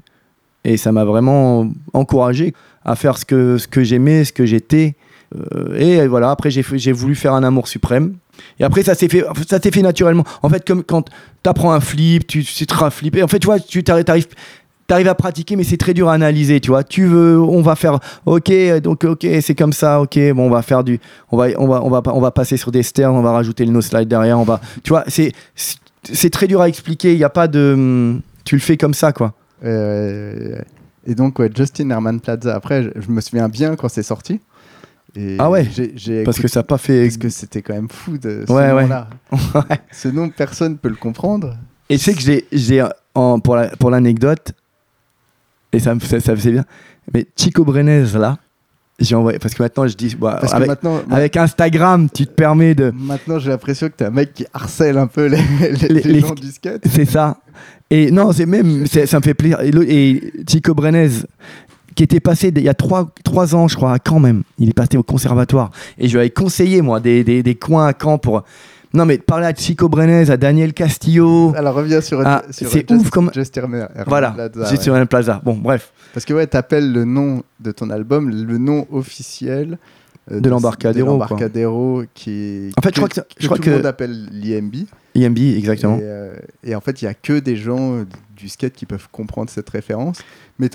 Et 0.64 0.76
ça 0.76 0.90
m'a 0.92 1.04
vraiment 1.04 1.68
encouragé 1.92 2.52
à 2.84 2.96
faire 2.96 3.18
ce 3.18 3.24
que, 3.24 3.56
ce 3.56 3.68
que 3.68 3.84
j'aimais, 3.84 4.24
ce 4.24 4.32
que 4.32 4.44
j'étais. 4.46 4.96
Euh, 5.34 5.76
et 5.78 6.06
voilà, 6.06 6.30
après, 6.30 6.50
j'ai 6.50 6.92
voulu 6.92 7.14
faire 7.14 7.32
un 7.34 7.42
amour 7.42 7.68
suprême. 7.68 8.14
Et 8.60 8.64
après, 8.64 8.82
ça 8.82 8.94
s'est 8.94 9.08
fait, 9.08 9.24
ça 9.48 9.58
fait 9.60 9.82
naturellement. 9.82 10.24
En 10.42 10.48
fait, 10.48 10.66
comme 10.66 10.82
quand 10.84 11.02
tu 11.42 11.48
apprends 11.50 11.72
un 11.72 11.80
flip, 11.80 12.26
tu 12.26 12.42
sais 12.44 12.66
très 12.66 12.90
flipper. 12.90 13.22
En 13.22 13.28
fait, 13.28 13.38
tu 13.38 13.46
vois, 13.46 13.58
tu 13.58 13.82
t'arrives, 13.82 14.04
t'arrives- 14.04 15.08
à 15.08 15.14
pratiquer, 15.14 15.56
mais 15.56 15.64
c'est 15.64 15.78
très 15.78 15.94
dur 15.94 16.08
à 16.08 16.12
analyser, 16.14 16.60
tu 16.60 16.70
vois. 16.70 16.84
Tu 16.84 17.06
veux, 17.06 17.40
on 17.40 17.60
va 17.62 17.74
faire, 17.74 17.98
ok, 18.24 18.52
donc 18.82 19.02
ok, 19.04 19.26
c'est 19.40 19.54
comme 19.56 19.72
ça, 19.72 20.00
ok, 20.00 20.16
bon, 20.34 20.46
on 20.46 20.50
va 20.50 20.62
faire 20.62 20.84
du, 20.84 21.00
on 21.32 21.36
va, 21.36 21.46
on 21.58 21.66
va, 21.66 21.82
on 21.82 21.90
va, 21.90 22.02
on 22.06 22.20
va 22.20 22.30
passer 22.30 22.56
sur 22.56 22.70
des 22.70 22.84
sterns, 22.84 23.16
on 23.16 23.22
va 23.22 23.32
rajouter 23.32 23.64
le 23.64 23.72
no 23.72 23.80
slide 23.80 24.06
derrière, 24.06 24.38
on 24.38 24.44
va, 24.44 24.60
tu 24.84 24.90
vois, 24.90 25.02
c'est, 25.08 25.32
c'est- 25.56 26.30
très 26.30 26.46
dur 26.46 26.60
à 26.60 26.68
expliquer. 26.68 27.12
Il 27.14 27.18
y 27.18 27.24
a 27.24 27.28
pas 27.30 27.48
de, 27.48 28.16
tu 28.44 28.54
le 28.54 28.60
fais 28.60 28.76
comme 28.76 28.94
ça, 28.94 29.12
quoi. 29.12 29.32
Euh, 29.64 30.56
et 31.06 31.14
donc, 31.14 31.40
Justin 31.56 31.90
Herman 31.90 32.20
Plaza. 32.20 32.54
Après, 32.54 32.84
je 32.94 33.10
me 33.10 33.20
souviens 33.20 33.48
bien 33.48 33.74
quand 33.76 33.88
c'est 33.88 34.02
sorti. 34.04 34.40
Et 35.16 35.36
Ah 35.38 35.48
ouais, 35.50 35.66
j'ai, 35.96 36.24
Parce 36.24 36.38
que 36.38 36.46
ça 36.48 36.60
n'a 36.60 36.64
pas 36.64 36.78
fait. 36.78 37.04
parce 37.04 37.16
que 37.16 37.28
c'était 37.28 37.62
quand 37.62 37.74
même 37.74 37.88
fou 37.88 38.18
de 38.18 38.44
ce 38.46 38.52
Ouais, 38.52 38.70
nom-là. 38.82 39.08
Ouais. 39.32 39.78
Ce 39.90 40.08
nom, 40.08 40.28
personne 40.28 40.76
peut 40.76 40.88
le 40.90 40.96
comprendre. 40.96 41.56
Et 41.88 41.96
tu 41.98 42.04
sais 42.04 42.14
que 42.14 42.20
j'ai, 42.20 42.46
j'ai 42.52 42.84
en, 43.14 43.38
pour, 43.40 43.56
la, 43.56 43.68
pour 43.68 43.90
l'anecdote, 43.90 44.52
et 45.72 45.78
ça 45.78 45.94
me 45.94 46.00
ça 46.00 46.16
me 46.16 46.36
fait 46.36 46.50
bien, 46.52 46.64
mais 47.12 47.26
Chico 47.36 47.64
Brenez, 47.64 48.04
là, 48.14 48.38
j'ai 48.98 49.14
envoyé, 49.14 49.38
parce 49.38 49.54
que 49.54 49.62
maintenant 49.62 49.86
je 49.86 49.94
dis, 49.94 50.16
bah, 50.18 50.38
Parce 50.40 50.52
que 50.52 50.56
avec, 50.56 50.68
maintenant, 50.68 51.00
avec 51.10 51.36
Instagram, 51.36 52.08
tu 52.12 52.26
te 52.26 52.32
permets 52.32 52.74
de. 52.74 52.92
maintenant 52.94 53.38
j'ai 53.38 53.50
l'impression 53.50 53.88
que 53.88 53.92
t'es 53.94 54.04
un 54.06 54.10
mec 54.10 54.34
qui 54.34 54.46
harcèle 54.52 54.98
un 54.98 55.06
peu 55.06 55.26
les, 55.26 55.38
les, 55.88 56.00
Les- 56.02 56.20
gens 56.20 56.34
du 56.34 56.50
skate. 56.50 56.82
C'est 56.90 57.04
ça. 57.04 57.36
Et 57.88 58.10
non, 58.10 58.32
c'est 58.32 58.46
même, 58.46 58.86
c'est- 58.86 59.06
ça 59.06 59.18
me 59.18 59.22
fait 59.22 59.34
plaisir. 59.34 59.60
Et, 59.60 59.70
et 59.70 60.32
Chico 60.48 60.74
Brenez, 60.74 61.08
qui 61.96 62.04
était 62.04 62.20
passé 62.20 62.52
il 62.54 62.62
y 62.62 62.68
a 62.68 62.74
trois, 62.74 63.10
trois 63.24 63.56
ans, 63.56 63.66
je 63.66 63.74
crois, 63.74 63.92
à 63.94 63.98
Caen 64.06 64.20
même, 64.20 64.44
il 64.58 64.68
est 64.68 64.72
passé 64.74 64.96
au 64.96 65.02
conservatoire. 65.02 65.70
Et 65.98 66.06
je 66.06 66.12
lui 66.12 66.20
avais 66.20 66.30
conseillé, 66.30 66.80
moi, 66.82 67.00
des, 67.00 67.24
des, 67.24 67.42
des 67.42 67.54
coins 67.56 67.88
à 67.88 67.92
Caen 68.00 68.18
pour. 68.18 68.44
Non, 68.94 69.04
mais 69.04 69.18
parler 69.18 69.46
à 69.46 69.54
Chico 69.54 69.88
Brenez, 69.88 70.30
à 70.30 70.36
Daniel 70.36 70.72
Castillo. 70.72 71.52
Alors 71.56 71.74
reviens 71.74 72.00
sur, 72.00 72.22
Ah, 72.24 72.42
sur 72.50 72.70
c'est 72.70 72.90
ouf 72.92 73.10
comme- 73.10 73.30
Voilà, 74.06 74.30
Plaza, 74.30 74.70
ouais. 74.70 74.76
sur 74.80 74.94
la 74.94 75.04
plaza. 75.06 75.40
Bon, 75.44 75.54
bref. 75.54 75.92
Parce 76.14 76.24
que 76.24 76.32
ouais, 76.32 76.46
t'appelles 76.46 76.92
le 76.92 77.04
nom 77.04 77.42
de 77.60 77.72
ton 77.72 77.90
album 77.90 78.30
le 78.30 78.56
nom 78.58 78.86
officiel 78.92 79.76
euh, 80.30 80.40
De 80.40 80.48
l'Embarcadero, 80.48 81.06
l'Embarcadero 81.08 82.04
qui. 82.14 82.70
En 82.78 82.80
fait, 82.82 82.94
je 82.94 83.00
crois 83.00 83.08
que- 83.08 83.20
je 83.38 83.46
crois 83.46 83.56
tout 83.58 83.64
que- 83.64 83.70
le 83.70 83.76
monde 83.76 83.86
appelle 83.86 84.28
l'IMB. 84.32 84.86
IMB, 85.14 85.38
exactement. 85.56 85.96
Et, 85.98 86.02
euh, 86.02 86.34
et 86.64 86.74
en 86.74 86.80
fait, 86.80 87.02
il 87.02 87.06
y 87.06 87.08
a 87.08 87.14
que 87.14 87.38
des 87.38 87.56
gens 87.56 88.04
du 88.36 88.48
skate 88.48 88.74
qui 88.74 88.86
peuvent 88.86 89.08
comprendre 89.12 89.50
cette 89.50 89.68
référence. 89.70 90.18
Mais 90.58 90.68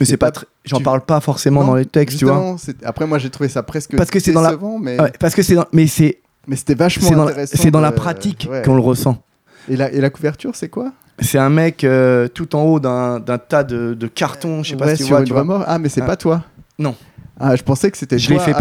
Mais 0.00 0.06
c'est 0.06 0.16
pas, 0.16 0.30
tr- 0.30 0.44
j'en 0.64 0.78
Tu- 0.78 0.84
parle 0.84 1.02
pas 1.02 1.20
forcément 1.20 1.60
Non, 1.60 1.68
dans 1.68 1.74
les 1.76 1.86
textes, 1.86 2.18
tu 2.18 2.24
vois. 2.24 2.56
Après, 2.84 3.06
moi, 3.06 3.18
j'ai 3.18 3.30
trouvé 3.30 3.48
ça 3.48 3.62
presque 3.62 3.96
Parce 3.96 4.10
que 4.10 4.20
c'est 4.20 4.32
dans 4.32 4.40
la- 4.40 4.56
mais, 4.80 5.00
Ouais, 5.00 5.12
parce 5.20 5.34
que 5.34 5.42
c'est 5.42 5.54
dans- 5.54 5.66
mais 5.72 5.86
c'est 5.86 6.18
mais 6.46 6.56
c'était 6.56 6.74
vachement 6.74 7.08
c'est 7.08 7.14
dans, 7.14 7.24
la- 7.24 7.46
c'est 7.46 7.70
dans 7.70 7.80
la 7.80 7.92
pratique 7.92 8.48
ouais. 8.50 8.62
qu'on 8.64 8.74
le 8.74 8.80
ressent. 8.80 9.22
Et 9.68 9.76
la, 9.76 9.92
et 9.92 10.00
la 10.00 10.10
couverture, 10.10 10.56
c'est 10.56 10.68
quoi? 10.68 10.92
C'est 11.20 11.38
un 11.38 11.50
mec 11.50 11.84
euh, 11.84 12.26
tout 12.26 12.56
en 12.56 12.62
haut 12.62 12.80
d'un 12.80 13.20
tas 13.20 13.62
de, 13.64 13.94
de 13.94 14.06
cartons, 14.08 14.62
je 14.62 14.70
sais 14.70 14.76
pas 14.76 14.96
si 14.96 15.04
tu 15.04 15.10
vois. 15.10 15.22
tu. 15.22 15.32
Ah, 15.66 15.78
mais 15.78 15.88
c'est 15.88 16.00
Ah. 16.02 16.06
pas 16.06 16.16
toi? 16.16 16.42
Non. 16.78 16.96
Ah, 17.38 17.54
je 17.54 17.62
pensais 17.62 17.90
que 17.90 17.96
c'était 17.98 18.18
Je 18.18 18.30
l'ai 18.30 18.38
fait, 18.38 18.52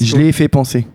je 0.00 0.16
l'ai 0.16 0.32
fait 0.32 0.48
penser. 0.48 0.86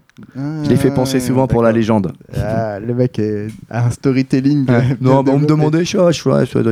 Je 0.64 0.69
l'ai 0.69 0.76
fait 0.76 0.91
penser 0.91 1.19
souvent 1.19 1.48
pour 1.48 1.64
la 1.64 1.72
légende. 1.72 2.14
Ah, 2.38 2.80
le 2.80 2.94
mec 2.94 3.18
est 3.19 3.48
un 3.72 3.90
storytelling. 3.90 4.65
Non, 5.02 5.23
bah, 5.23 5.31
on 5.34 5.40
me 5.40 5.45
demandait, 5.48 5.85
je 5.85 5.98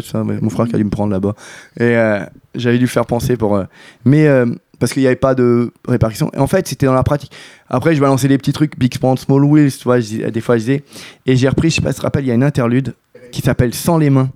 ça, 0.01 0.23
mais 0.23 0.35
mon 0.41 0.49
frère 0.49 0.67
qui 0.67 0.75
allait 0.75 0.83
me 0.83 0.89
prendre 0.89 1.11
là-bas. 1.11 1.33
Et 1.79 1.83
euh, 1.97 2.19
j'avais 2.53 2.77
dû 2.77 2.87
faire 2.87 3.05
penser 3.05 3.37
pour. 3.37 3.55
euh, 3.55 3.63
mais 4.05 4.27
euh, 4.27 4.45
parce 4.79 4.93
qu'il 4.93 5.01
n'y 5.01 5.07
avait 5.07 5.15
pas 5.15 5.33
de 5.35 5.71
répartition. 5.87 6.31
Et 6.33 6.37
en 6.39 6.47
fait, 6.47 6.67
c'était 6.67 6.85
dans 6.85 6.93
la 6.93 7.03
pratique. 7.03 7.31
Après, 7.69 7.95
je 7.95 8.01
balançais 8.01 8.27
des 8.27 8.37
petits 8.37 8.53
trucs, 8.53 8.77
Big 8.77 8.93
Span, 8.93 9.15
Small 9.15 9.43
Wheels, 9.43 9.71
tu 9.77 9.83
vois, 9.85 9.99
je 9.99 10.05
dis- 10.07 10.31
des 10.31 10.41
fois 10.41 10.57
je 10.57 10.61
disais. 10.61 10.83
Et 11.25 11.35
j'ai 11.35 11.47
repris, 11.49 11.69
je 11.69 11.75
sais 11.75 11.81
pas 11.81 11.89
si 11.89 11.95
tu 11.95 11.99
te 12.01 12.05
rappelles, 12.05 12.25
il 12.25 12.27
y 12.27 12.31
a 12.31 12.35
une 12.35 12.43
interlude 12.43 12.93
qui 13.31 13.41
s'appelle 13.41 13.73
Sans 13.73 13.97
les 13.97 14.09
mains. 14.09 14.29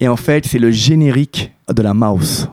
Et 0.00 0.08
en 0.08 0.16
fait, 0.16 0.46
c'est 0.46 0.58
le 0.58 0.70
générique 0.72 1.52
de 1.72 1.82
la 1.82 1.94
mouse. 1.94 2.48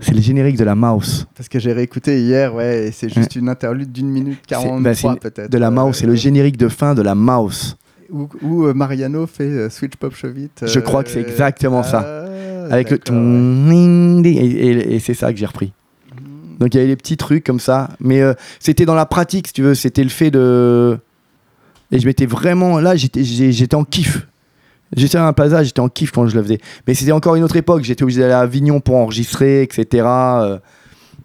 C'est 0.00 0.14
le 0.14 0.20
générique 0.20 0.56
de 0.56 0.64
la 0.64 0.74
mouse. 0.76 1.26
Parce 1.34 1.48
que 1.48 1.58
j'ai 1.58 1.72
réécouté 1.72 2.20
hier, 2.20 2.54
ouais, 2.54 2.86
et 2.88 2.92
c'est 2.92 3.12
juste 3.12 3.34
une 3.34 3.48
interlude 3.48 3.90
d'une 3.90 4.08
minute 4.08 4.38
C'est- 4.48 4.54
43 4.54 5.12
bah, 5.14 5.18
peut-être. 5.20 5.50
De 5.50 5.58
la 5.58 5.70
mouse, 5.72 5.96
c'est 5.96 6.06
le 6.06 6.12
Euh, 6.12 6.16
générique 6.16 6.56
de 6.56 6.68
fin 6.68 6.94
de 6.94 7.02
la 7.02 7.14
mouse. 7.16 7.76
Où, 8.10 8.28
où, 8.42 8.64
euh, 8.66 8.74
Mariano 8.74 9.26
fait 9.26 9.42
euh, 9.44 9.68
Switch 9.70 9.96
Pop 9.96 10.14
Chevit. 10.14 10.50
Je 10.62 10.78
crois 10.80 11.02
que 11.04 11.10
c'est 11.10 11.20
exactement 11.20 11.82
ça. 11.82 12.04
Ah, 12.70 12.72
Avec 12.74 12.90
le 12.90 12.98
Et, 14.24 14.30
et- 14.30 14.94
et 14.94 15.00
c'est 15.00 15.14
ça 15.14 15.32
que 15.32 15.38
j'ai 15.38 15.46
repris. 15.46 15.72
ouais. 16.12 16.22
Donc 16.60 16.74
il 16.74 16.76
y 16.78 16.80
avait 16.80 16.88
des 16.90 16.96
petits 16.96 17.16
trucs 17.16 17.44
comme 17.44 17.60
ça. 17.60 17.90
Mais 18.00 18.20
euh, 18.20 18.34
c'était 18.60 18.86
dans 18.86 18.94
la 18.94 19.06
pratique, 19.06 19.48
si 19.48 19.52
tu 19.52 19.62
veux. 19.62 19.74
C'était 19.74 20.04
le 20.04 20.10
fait 20.10 20.30
de. 20.30 20.98
Et 21.90 21.98
je 21.98 22.06
m'étais 22.06 22.26
vraiment. 22.26 22.78
Là, 22.80 22.94
j'étais 22.96 23.74
en 23.74 23.84
kiff. 23.84 24.26
J'étais 24.96 25.18
à 25.18 25.26
un 25.26 25.32
plaza, 25.32 25.62
j'étais 25.64 25.80
en 25.80 25.88
kiff 25.88 26.10
quand 26.12 26.26
je 26.26 26.36
le 26.36 26.42
faisais. 26.42 26.58
Mais 26.86 26.94
c'était 26.94 27.12
encore 27.12 27.34
une 27.36 27.44
autre 27.44 27.56
époque. 27.56 27.84
J'étais 27.84 28.02
obligé 28.02 28.20
d'aller 28.20 28.32
à 28.32 28.40
Avignon 28.40 28.80
pour 28.80 28.96
enregistrer, 28.96 29.62
etc. 29.62 30.04
euh, 30.06 30.58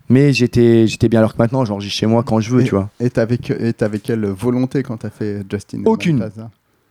Mais 0.10 0.34
j'étais 0.34 0.86
j'étais 0.88 1.08
bien. 1.10 1.20
Alors 1.20 1.34
que 1.34 1.38
maintenant, 1.42 1.64
j'enregistre 1.64 1.98
chez 1.98 2.06
moi 2.06 2.24
quand 2.24 2.40
je 2.42 2.52
veux, 2.52 2.62
Et- 2.62 2.66
tu 2.66 2.72
vois. 2.72 2.90
Et 3.00 3.10
t'avais 3.10 3.38
que- 3.38 3.54
et 3.54 3.72
t'avais 3.74 4.00
quelle 4.00 4.26
volonté 4.26 4.84
quand 4.84 4.98
t'as 4.98 5.10
fait 5.10 5.44
Justin 5.50 5.84
Aucune. 5.86 6.30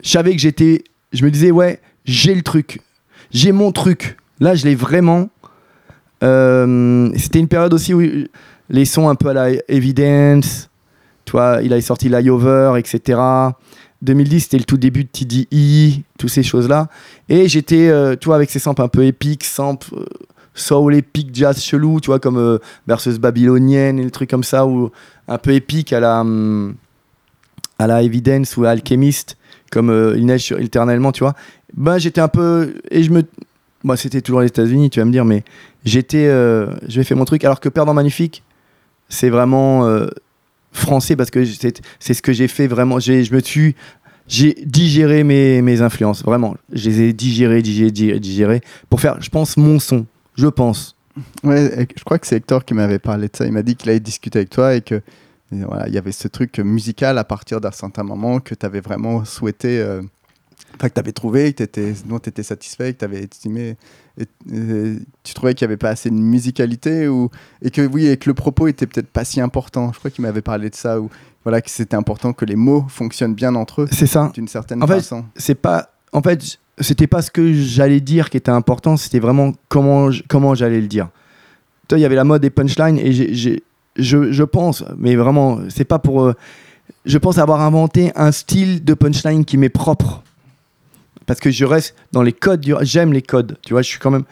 Je 0.02 0.08
savais 0.08 0.32
que 0.32 0.38
j'étais. 0.38 0.82
Je 1.12 1.24
me 1.24 1.30
disais, 1.30 1.50
ouais, 1.50 1.78
j'ai 2.06 2.34
le 2.34 2.42
truc. 2.42 2.80
J'ai 3.30 3.52
mon 3.52 3.70
truc. 3.70 4.16
Là, 4.40 4.54
je 4.54 4.64
l'ai 4.64 4.74
vraiment. 4.74 5.28
Euh, 6.22 7.10
c'était 7.16 7.38
une 7.38 7.48
période 7.48 7.74
aussi 7.74 7.94
où 7.94 8.00
les 8.70 8.84
sons 8.84 9.08
un 9.08 9.14
peu 9.14 9.28
à 9.28 9.34
la 9.34 9.50
Evidence, 9.68 10.70
tu 11.24 11.32
vois, 11.32 11.60
il 11.62 11.72
avait 11.72 11.82
sorti 11.82 12.08
Over, 12.14 12.74
etc. 12.78 13.18
2010, 14.02 14.40
c'était 14.40 14.58
le 14.58 14.64
tout 14.64 14.76
début 14.76 15.04
de 15.04 15.08
TDI, 15.08 16.02
toutes 16.18 16.30
ces 16.30 16.42
choses-là. 16.42 16.88
Et 17.28 17.48
j'étais, 17.48 17.88
euh, 17.88 18.16
tu 18.16 18.26
vois, 18.26 18.36
avec 18.36 18.50
ces 18.50 18.58
samples 18.58 18.82
un 18.82 18.88
peu 18.88 19.04
épiques, 19.04 19.44
samples 19.44 19.94
euh, 19.96 20.04
soul 20.54 20.94
épique, 20.94 21.30
jazz 21.32 21.60
chelou, 21.62 22.00
tu 22.00 22.06
vois, 22.06 22.18
comme 22.18 22.36
euh, 22.36 22.58
berceuse 22.86 23.18
babylonienne 23.18 23.98
et 23.98 24.04
le 24.04 24.10
truc 24.10 24.28
comme 24.28 24.44
ça, 24.44 24.66
ou 24.66 24.90
un 25.28 25.38
peu 25.38 25.52
épique 25.52 25.92
à 25.92 26.00
la, 26.00 26.20
hum, 26.20 26.74
à 27.78 27.86
la 27.86 28.02
Evidence 28.02 28.56
ou 28.56 28.64
à 28.64 28.70
Alchemist, 28.70 29.36
comme 29.70 29.88
euh, 29.90 30.14
Il 30.16 30.26
neige 30.26 30.42
sur- 30.42 30.58
éternellement, 30.60 31.12
tu 31.12 31.20
vois. 31.24 31.34
Ben, 31.74 31.98
j'étais 31.98 32.20
un 32.20 32.28
peu. 32.28 32.74
Et 32.90 33.02
je 33.02 33.10
me. 33.10 33.22
Moi, 33.84 33.96
c'était 33.96 34.20
toujours 34.20 34.40
les 34.42 34.46
États-Unis, 34.48 34.90
tu 34.90 35.00
vas 35.00 35.06
me 35.06 35.12
dire, 35.12 35.24
mais 35.24 35.42
j'étais. 35.84 36.26
euh, 36.26 36.66
J'ai 36.86 37.02
fait 37.04 37.14
mon 37.14 37.24
truc, 37.24 37.44
alors 37.44 37.60
que 37.60 37.68
Perdant 37.68 37.94
Magnifique, 37.94 38.42
c'est 39.08 39.30
vraiment 39.30 39.86
français 40.72 41.16
parce 41.16 41.30
que 41.30 41.44
c'est 41.44 42.14
ce 42.14 42.22
que 42.22 42.32
j'ai 42.32 42.48
fait 42.48 42.66
vraiment. 42.66 42.98
J'ai- 42.98 43.24
Je 43.24 43.34
me 43.34 43.40
suis. 43.40 43.74
J'ai 44.28 44.54
digéré 44.64 45.24
mes, 45.24 45.60
mes 45.62 45.82
influences, 45.82 46.22
vraiment. 46.24 46.56
Je 46.72 46.88
les 46.88 47.00
ai 47.02 47.12
digérées, 47.12 47.60
digérées, 47.60 47.90
digérées, 48.20 48.60
pour 48.88 49.00
faire, 49.00 49.20
je 49.20 49.28
pense, 49.28 49.56
mon 49.56 49.78
son. 49.78 50.06
Je 50.36 50.46
pense. 50.46 50.96
Je 51.44 52.04
crois 52.04 52.18
que 52.18 52.26
c'est 52.26 52.36
Hector 52.36 52.64
qui 52.64 52.72
m'avait 52.72 53.00
parlé 53.00 53.28
de 53.28 53.36
ça. 53.36 53.44
Il 53.44 53.52
m'a 53.52 53.62
dit 53.62 53.74
qu'il 53.76 53.90
allait 53.90 54.00
discuter 54.00 54.38
avec 54.38 54.50
toi 54.50 54.74
et 54.74 54.80
que 54.80 55.02
voilà, 55.50 55.86
il 55.88 55.92
y 55.94 55.98
avait 55.98 56.12
ce 56.12 56.28
truc 56.28 56.58
musical 56.60 57.18
à 57.18 57.24
partir 57.24 57.60
d'un 57.60 57.72
certain 57.72 58.04
moment 58.04 58.40
que 58.40 58.54
tu 58.54 58.64
avais 58.64 58.80
vraiment 58.80 59.24
souhaité, 59.26 59.80
euh, 59.80 60.00
que 60.88 60.94
tu 60.94 61.00
avais 61.00 61.12
trouvé, 61.12 61.52
que 61.52 61.58
t'étais- 61.58 61.94
dont 62.06 62.18
tu 62.18 62.28
étais 62.28 62.42
satisfait, 62.42 62.92
que 62.94 62.98
tu 63.00 63.04
avais 63.04 63.22
estimé. 63.24 63.76
Et, 64.18 64.22
et 64.52 64.96
tu 65.22 65.34
trouvais 65.34 65.54
qu'il 65.54 65.66
n'y 65.66 65.70
avait 65.72 65.76
pas 65.78 65.90
assez 65.90 66.10
de 66.10 66.14
musicalité 66.14 67.08
ou, 67.08 67.30
et 67.62 67.70
que 67.70 67.82
oui, 67.86 68.06
et 68.08 68.16
que 68.16 68.28
le 68.28 68.34
propos 68.34 68.66
était 68.68 68.86
peut-être 68.86 69.06
pas 69.08 69.24
si 69.24 69.40
important. 69.40 69.92
Je 69.92 69.98
crois 69.98 70.10
qu'il 70.10 70.22
m'avait 70.22 70.42
parlé 70.42 70.68
de 70.70 70.74
ça 70.74 71.00
ou 71.00 71.08
voilà 71.44 71.60
que 71.62 71.70
c'était 71.70 71.96
important 71.96 72.32
que 72.32 72.44
les 72.44 72.56
mots 72.56 72.84
fonctionnent 72.88 73.34
bien 73.34 73.54
entre 73.54 73.82
eux 73.82 73.88
C'est 73.90 74.06
ça. 74.06 74.30
d'une 74.34 74.48
certaine 74.48 74.82
En 74.82 74.86
fait, 74.86 74.94
façon. 74.96 75.24
c'est 75.36 75.54
pas 75.56 75.88
en 76.12 76.22
fait 76.22 76.58
c'était 76.78 77.06
pas 77.06 77.20
ce 77.22 77.30
que 77.30 77.52
j'allais 77.52 78.00
dire 78.00 78.30
qui 78.30 78.36
était 78.36 78.50
important 78.50 78.96
c'était 78.96 79.18
vraiment 79.18 79.52
comment 79.68 80.10
j- 80.10 80.22
comment 80.28 80.54
j'allais 80.54 80.80
le 80.80 80.86
dire 80.86 81.08
toi 81.88 81.98
il 81.98 82.00
y 82.00 82.04
avait 82.04 82.14
la 82.16 82.24
mode 82.24 82.42
des 82.42 82.50
punchlines 82.50 82.96
et 82.98 83.12
j'ai- 83.12 83.62
je, 83.96 84.30
je 84.30 84.42
pense 84.44 84.84
mais 84.96 85.16
vraiment 85.16 85.58
c'est 85.68 85.84
pas 85.84 85.98
pour 85.98 86.22
euh, 86.22 86.34
je 87.04 87.18
pense 87.18 87.38
avoir 87.38 87.60
inventé 87.60 88.12
un 88.14 88.30
style 88.30 88.84
de 88.84 88.94
punchline 88.94 89.44
qui 89.44 89.56
m'est 89.56 89.68
propre 89.68 90.22
parce 91.32 91.40
que 91.40 91.50
je 91.50 91.64
reste 91.64 91.94
dans 92.12 92.22
les 92.22 92.32
codes 92.32 92.64
j'aime 92.82 93.12
les 93.12 93.22
codes 93.22 93.56
tu 93.62 93.72
vois 93.72 93.82
je 93.82 93.88
suis 93.88 93.98
quand 93.98 94.10
même 94.10 94.24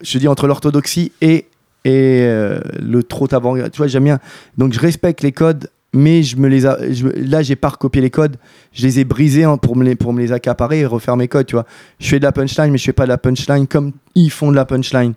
je 0.00 0.18
dis 0.18 0.28
entre 0.28 0.46
l'orthodoxie 0.46 1.12
et 1.20 1.46
euh, 1.86 2.60
le 2.80 3.02
trop 3.02 3.28
avant 3.32 3.56
tu 3.56 3.76
vois 3.76 3.86
j'aime 3.86 4.04
bien 4.04 4.18
donc 4.56 4.72
je 4.72 4.80
respecte 4.80 5.22
les 5.22 5.32
codes 5.32 5.68
mais 5.92 6.22
je 6.22 6.36
me 6.36 6.48
les 6.48 6.60
je, 6.60 7.08
là 7.16 7.42
j'ai 7.42 7.56
pas 7.56 7.68
recopié 7.68 8.00
les 8.00 8.10
codes 8.10 8.36
je 8.74 8.82
les 8.82 8.98
ai 8.98 9.04
brisés 9.04 9.46
pour, 9.62 9.76
me 9.76 9.84
les, 9.84 9.94
pour 9.94 10.12
me 10.12 10.20
les 10.20 10.32
accaparer 10.32 10.80
et 10.80 10.86
refaire 10.86 11.16
mes 11.16 11.28
codes, 11.28 11.46
tu 11.46 11.54
vois. 11.54 11.64
Je 12.00 12.08
fais 12.08 12.18
de 12.18 12.24
la 12.24 12.32
punchline, 12.32 12.70
mais 12.72 12.78
je 12.78 12.84
fais 12.84 12.92
pas 12.92 13.04
de 13.04 13.08
la 13.08 13.18
punchline 13.18 13.66
comme 13.68 13.92
ils 14.16 14.30
font 14.30 14.50
de 14.50 14.56
la 14.56 14.64
punchline. 14.64 15.14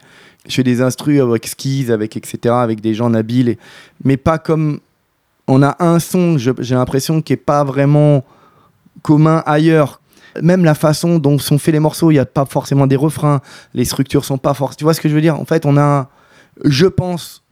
Je 0.47 0.53
fais 0.53 0.63
des 0.63 0.81
instrus 0.81 1.19
avec 1.19 1.47
skis, 1.47 1.91
avec 1.91 2.15
etc., 2.15 2.53
avec 2.53 2.79
des 2.79 2.93
gens 2.93 3.13
habiles, 3.13 3.57
mais 4.03 4.15
pas 4.15 4.37
comme... 4.37 4.79
On 5.49 5.63
a 5.63 5.77
un 5.79 5.99
son, 5.99 6.37
j'ai 6.37 6.75
l'impression, 6.75 7.21
qui 7.21 7.31
est 7.31 7.37
pas 7.37 7.63
vraiment 7.63 8.25
commun 9.01 9.41
ailleurs. 9.45 10.01
Même 10.41 10.63
la 10.65 10.75
façon 10.75 11.19
dont 11.19 11.37
sont 11.39 11.57
faits 11.57 11.73
les 11.73 11.79
morceaux, 11.79 12.11
il 12.11 12.15
n'y 12.15 12.19
a 12.19 12.25
pas 12.25 12.45
forcément 12.45 12.87
des 12.87 12.95
refrains, 12.95 13.41
les 13.73 13.85
structures 13.85 14.25
sont 14.25 14.37
pas 14.37 14.53
forcément... 14.53 14.77
Tu 14.77 14.83
vois 14.83 14.93
ce 14.93 15.01
que 15.01 15.09
je 15.09 15.15
veux 15.15 15.21
dire? 15.21 15.39
En 15.39 15.45
fait, 15.45 15.65
on 15.65 15.77
a, 15.77 16.09
je 16.65 16.85
pense... 16.85 17.43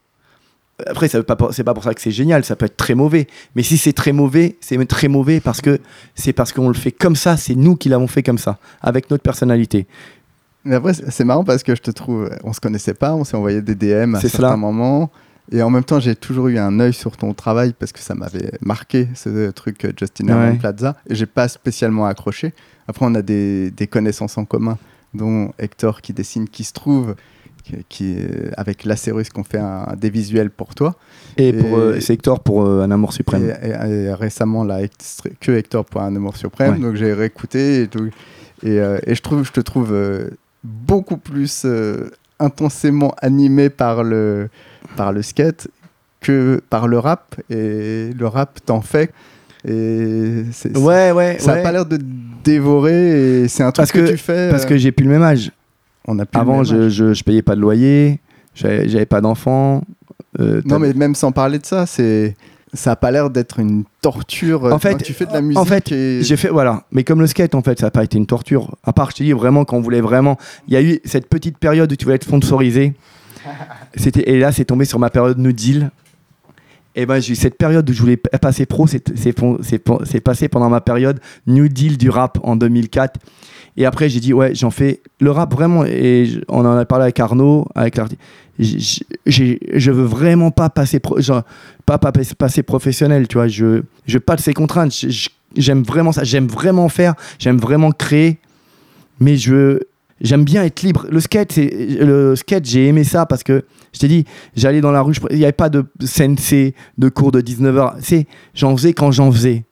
Après, 0.88 1.08
c'est 1.08 1.24
pas 1.24 1.36
pour 1.38 1.84
ça 1.84 1.94
que 1.94 2.02
c'est 2.02 2.12
génial, 2.12 2.44
ça 2.44 2.58
peut 2.58 2.66
être 2.66 2.76
très 2.76 2.96
mauvais. 2.96 3.28
Mais 3.56 3.64
si 3.64 3.78
c'est 3.78 3.94
très 3.94 4.12
mauvais, 4.12 4.58
c'est 4.60 4.84
très 4.88 5.08
mauvais 5.08 5.40
parce 5.40 5.62
que 5.62 5.80
c'est 6.16 6.34
parce 6.34 6.52
qu'on 6.52 6.68
le 6.68 6.74
fait 6.74 6.92
comme 6.92 7.16
ça, 7.16 7.38
c'est 7.38 7.56
nous 7.56 7.78
qui 7.78 7.88
l'avons 7.88 8.08
fait 8.08 8.24
comme 8.24 8.38
ça, 8.38 8.58
avec 8.82 9.10
notre 9.10 9.24
personnalité. 9.24 9.88
Mais 10.66 10.76
après, 10.76 10.92
c'est 10.94 11.24
marrant 11.24 11.46
parce 11.46 11.64
que 11.64 11.76
je 11.76 11.82
te 11.82 11.92
trouve, 11.92 12.30
on 12.44 12.52
se 12.52 12.60
connaissait 12.60 12.94
pas, 12.94 13.14
on 13.16 13.24
s'est 13.24 13.38
envoyé 13.38 13.62
des 13.62 13.76
DM 13.76 14.16
à 14.16 14.20
certains 14.20 14.38
cela. 14.38 14.58
moments. 14.58 15.12
Et 15.52 15.62
en 15.62 15.70
même 15.70 15.84
temps, 15.84 16.00
j'ai 16.02 16.16
toujours 16.16 16.48
eu 16.48 16.58
un 16.58 16.78
œil 16.80 16.92
sur 16.92 17.16
ton 17.16 17.34
travail 17.34 17.74
parce 17.78 17.92
que 17.94 18.00
ça 18.00 18.16
m'avait 18.16 18.52
marqué 18.62 19.08
ce 19.14 19.52
truc 19.52 19.86
euh, 19.86 19.94
Justin 19.98 20.26
Ouais. 20.36 20.58
Plaza. 20.58 20.98
Et 21.08 21.16
j'ai 21.16 21.28
pas 21.28 21.48
spécialement 21.48 22.06
accroché. 22.08 22.52
Après, 22.88 23.06
on 23.06 23.16
a 23.16 23.22
des, 23.22 23.72
des 23.72 23.88
connaissances 23.88 24.38
en 24.38 24.46
commun, 24.46 24.78
dont 25.14 25.52
Hector 25.60 26.02
qui 26.02 26.14
dessine, 26.14 26.48
qui 26.48 26.64
se 26.64 26.74
trouve, 26.74 27.16
qui, 27.64 27.74
qui, 27.90 28.18
avec 28.58 28.84
Lacérus, 28.86 29.30
qu'on 29.30 29.44
fait 29.44 29.58
un, 29.58 29.88
des 29.98 30.10
visuels 30.10 30.52
pour 30.52 30.76
toi. 30.76 30.96
Et, 31.38 31.50
Et- 31.50 31.54
pour 31.54 31.78
euh, 31.78 32.00
c'est 32.00 32.14
Hector 32.14 32.40
pour 32.42 32.64
euh, 32.66 32.84
Un 32.84 32.92
amour 32.92 33.12
suprême. 33.14 33.54
et- 33.64 33.70
et 33.70 34.14
récemment, 34.14 34.64
là, 34.64 34.80
que 35.40 35.52
Hector 35.52 35.84
pour 35.86 36.02
un 36.02 36.16
amour 36.16 36.38
suprême. 36.38 36.74
Ouais. 36.76 36.80
Donc 36.80 36.96
j'ai 36.96 37.14
réécouté 37.14 37.82
et 37.84 37.88
tout. 37.88 38.10
Et, 38.64 38.80
euh, 38.80 39.00
je, 39.08 39.20
trouve, 39.22 39.44
je 39.46 39.52
te 39.52 39.60
trouve 39.62 39.94
beaucoup 40.64 41.18
plus 41.18 41.66
intensément 42.40 43.14
animé 43.22 43.70
par 43.70 44.04
le, 44.04 44.50
par 44.96 45.12
le 45.14 45.22
skate 45.22 45.68
que 46.22 46.62
par 46.70 46.88
le 46.88 47.00
rap. 47.00 47.36
Et 47.50 48.12
le 48.18 48.28
rap 48.28 48.60
t'en 48.66 48.82
fait. 48.82 49.12
Et 49.68 50.44
Ouais, 50.76 51.12
ouais, 51.12 51.38
ça 51.40 51.52
n'a 51.52 51.58
ouais. 51.58 51.64
pas 51.64 51.72
l'air 51.72 51.86
de 51.88 51.98
dévorer. 52.46 53.42
Et 53.44 53.48
c'est 53.50 53.64
un 53.64 53.72
truc 53.72 53.76
Parce 53.78 53.92
que, 53.92 54.00
que- 54.00 54.12
tu 54.12 54.18
fais. 54.18 54.50
Parce 54.50 54.64
euh, 54.64 54.68
que 54.68 54.78
j'ai 54.78 54.92
plus 54.92 55.04
le 55.06 55.12
même 55.12 55.24
âge. 55.24 55.52
on 56.08 56.18
a 56.20 56.26
plus 56.26 56.38
le 56.38 56.42
Avant, 56.42 56.56
même 56.58 56.66
je, 56.66 56.76
âge. 56.76 56.92
je, 56.92 57.14
je 57.14 57.24
payais 57.24 57.42
pas 57.42 57.56
de 57.56 57.62
loyer, 57.62 58.20
j'avais 58.54 59.06
pas 59.06 59.20
d'enfants. 59.22 59.84
euh, 60.40 60.62
Non, 60.66 60.80
mais 60.80 60.94
même 60.94 61.16
sans 61.16 61.32
parler 61.32 61.60
de 61.60 61.66
ça, 61.66 61.86
c'est. 61.86 62.36
Ça 62.74 62.90
n'a 62.90 62.96
pas 62.98 63.10
l'air 63.10 63.30
d'être 63.30 63.60
une 63.62 63.86
torture. 64.02 64.66
En 64.66 64.80
fait- 64.80 64.98
tu 65.02 65.14
fais 65.14 65.26
de 65.26 65.32
la 65.32 65.40
en 65.40 65.44
musique. 65.44 65.66
fait, 65.66 65.92
et... 65.94 66.24
J'ai 66.24 66.36
fait, 66.36 66.50
voilà. 66.50 66.84
Mais 66.92 67.06
comme 67.06 67.22
le 67.22 67.28
skate, 67.28 67.56
en 67.56 67.62
fait, 67.62 67.80
ça 67.80 67.86
n'a 67.86 67.92
pas 67.92 68.04
été 68.04 68.18
une 68.18 68.26
torture. 68.26 68.76
À 68.84 68.92
part, 68.92 69.12
je 69.12 69.16
te 69.16 69.24
dis, 69.24 69.32
vraiment, 69.32 69.64
quand 69.64 69.78
on 69.78 69.82
voulait 69.82 70.02
vraiment. 70.02 70.38
Il 70.68 70.74
y 70.74 70.78
a 70.78 70.82
eu 70.82 71.00
cette 71.06 71.30
petite 71.30 71.58
période 71.58 71.90
où 71.90 71.96
tu 71.96 72.04
voulais 72.04 72.18
être 72.18 72.26
sponsorisé. 72.26 72.94
C'était, 73.96 74.30
et 74.30 74.40
là, 74.40 74.52
c'est 74.52 74.66
tombé 74.66 74.84
sur 74.84 75.00
ma 75.00 75.10
période 75.10 75.38
New 75.38 75.54
Deal. 75.54 75.90
Et 76.96 77.06
ben 77.06 77.20
j'ai 77.20 77.36
cette 77.36 77.58
période 77.58 77.90
où 77.90 77.94
je 77.94 78.00
voulais 78.00 78.18
passer 78.18 78.66
pro, 78.66 78.88
c'est 78.88 80.20
passé 80.22 80.48
pendant 80.48 80.70
ma 80.70 80.82
période 80.82 81.20
New 81.46 81.68
Deal 81.68 81.98
du 81.98 82.10
rap 82.10 82.40
en 82.44 82.56
2004. 82.56 83.20
Et 83.78 83.86
après 83.86 84.08
j'ai 84.08 84.22
dit 84.22 84.32
ouais 84.34 84.56
j'en 84.56 84.72
fais 84.72 85.02
le 85.20 85.32
rap 85.32 85.54
vraiment 85.54 85.84
et 85.86 86.30
on 86.48 86.66
en 86.66 86.78
a 86.78 86.86
parlé 86.86 87.04
avec 87.04 87.20
Arnaud, 87.20 87.68
avec 87.76 87.98
l'artiste. 87.98 88.22
Je 88.58 89.92
veux 89.92 90.06
vraiment 90.06 90.52
pas 90.52 90.70
passer 90.70 91.00
pro, 91.00 91.18
pas, 91.86 91.98
pas 91.98 92.12
passer- 92.14 92.64
professionnel, 92.64 93.28
tu 93.28 93.36
vois. 93.38 93.48
Je 93.50 93.82
je 94.06 94.18
pas 94.18 94.38
de 94.38 94.42
ces 94.42 94.54
contraintes. 94.54 94.94
J'aime 95.58 95.84
vraiment 95.84 96.14
ça. 96.14 96.24
J'aime 96.24 96.48
vraiment 96.48 96.88
faire. 96.88 97.16
J'aime 97.40 97.58
vraiment 97.58 97.92
créer. 97.92 98.38
Mais 99.20 99.36
je 99.36 99.80
j'aime 100.22 100.44
bien 100.44 100.64
être 100.64 100.82
libre. 100.82 101.06
Le 101.10 101.20
skate, 101.20 101.58
le 101.58 102.36
skate. 102.36 102.66
J'ai 102.66 102.88
aimé 102.88 103.04
ça 103.04 103.26
parce 103.26 103.44
que 103.44 103.64
je 103.94 104.00
t'ai 104.00 104.08
dit, 104.08 104.26
j'allais 104.56 104.82
dans 104.82 104.92
la 104.92 105.02
rue. 105.02 105.16
Il 105.32 105.38
n'y 105.38 105.44
avait 105.44 105.52
pas 105.52 105.70
de 105.70 105.86
sensei 106.04 106.74
de 106.98 107.10
cours 107.10 107.32
de 107.32 107.42
19h. 107.42 107.96
C'est 108.00 108.28
j'en 108.54 108.76
faisais 108.76 108.94
quand 108.94 109.12
j'en 109.12 109.32
faisais. 109.32 109.66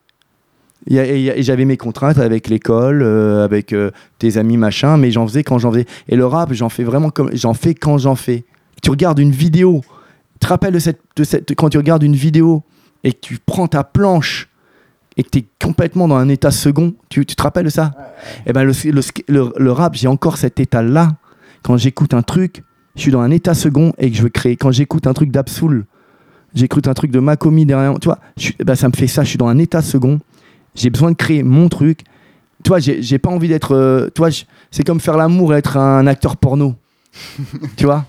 Et, 0.90 1.42
j'avais 1.42 1.64
mes 1.64 1.78
contraintes 1.78 2.18
avec 2.18 2.48
l'école, 2.48 3.02
euh, 3.02 3.42
avec 3.44 3.72
euh, 3.72 3.90
tes 4.18 4.36
amis, 4.36 4.58
machin, 4.58 4.98
mais 4.98 5.10
j'en 5.10 5.26
faisais 5.26 5.42
quand 5.42 5.58
j'en 5.58 5.72
faisais. 5.72 5.86
Et 6.08 6.16
le 6.16 6.26
rap, 6.26 6.52
j'en 6.52 6.68
fais 6.68 6.84
vraiment 6.84 7.10
j'en 7.32 7.54
fais 7.54 7.74
quand 7.74 7.96
j'en 7.96 8.14
fais. 8.14 8.44
Tu 8.82 8.90
regardes 8.90 9.18
une 9.18 9.30
vidéo, 9.30 9.80
tu 10.34 10.40
te 10.40 10.46
rappelles 10.46 10.74
de 10.74 10.78
cette, 10.78 11.00
de 11.16 11.24
cette, 11.24 11.54
quand 11.54 11.70
tu 11.70 11.78
regardes 11.78 12.02
une 12.02 12.16
vidéo 12.16 12.62
et 13.02 13.12
que 13.12 13.20
tu 13.20 13.38
prends 13.44 13.66
ta 13.66 13.82
planche 13.82 14.50
et 15.16 15.22
que 15.22 15.28
tu 15.30 15.38
es 15.40 15.44
complètement 15.62 16.08
dans 16.08 16.16
un 16.16 16.28
état 16.28 16.50
second, 16.50 16.94
tu, 17.08 17.24
tu 17.26 17.36
te 17.36 17.42
rappelles 17.42 17.64
de 17.66 17.70
ça? 17.70 17.92
Eh 18.46 18.52
ben 18.52 18.64
le, 18.64 18.72
le, 18.90 19.00
le- 19.28 19.52
le 19.56 19.72
rap, 19.72 19.94
j'ai 19.94 20.08
encore 20.08 20.36
cet 20.38 20.58
état-là. 20.60 21.12
Quand 21.62 21.76
j'écoute 21.76 22.14
un 22.14 22.22
truc, 22.22 22.62
je 22.96 23.00
suis 23.02 23.10
dans 23.12 23.20
un 23.20 23.30
état 23.30 23.54
second 23.54 23.92
et 23.98 24.10
que 24.10 24.16
je 24.16 24.22
veux 24.22 24.28
créer. 24.28 24.56
Quand 24.56 24.70
j'écoute 24.72 25.06
un 25.06 25.12
truc 25.14 25.30
d'Absoul, 25.30 25.84
j'écoute 26.54 26.88
un 26.88 26.94
truc 26.94 27.10
de 27.10 27.20
Makomi 27.20 27.64
derrière 27.66 27.98
tu 28.00 28.06
vois, 28.06 28.18
je 28.36 28.50
eh 28.58 28.64
ben, 28.64 28.74
ça 28.74 28.88
me 28.88 28.92
fait 28.94 29.06
ça, 29.06 29.22
je 29.24 29.28
suis 29.30 29.38
dans 29.38 29.48
un 29.48 29.58
état 29.58 29.82
second. 29.82 30.20
J'ai 30.74 30.90
besoin 30.90 31.10
de 31.12 31.16
créer 31.16 31.42
mon 31.42 31.68
truc. 31.68 32.00
Tu 32.64 32.68
vois, 32.68 32.78
j'ai 32.80 33.18
pas 33.18 33.30
envie 33.30 33.48
d'être. 33.48 33.72
euh, 33.74 34.08
tu 34.14 34.18
vois, 34.20 34.30
je- 34.30 34.44
c'est 34.70 34.84
comme 34.84 34.98
faire 35.00 35.16
l'amour 35.16 35.54
et 35.54 35.58
être 35.58 35.76
un 35.76 36.06
acteur 36.06 36.36
porno. 36.36 36.74
tu 37.76 37.84
vois? 37.84 38.06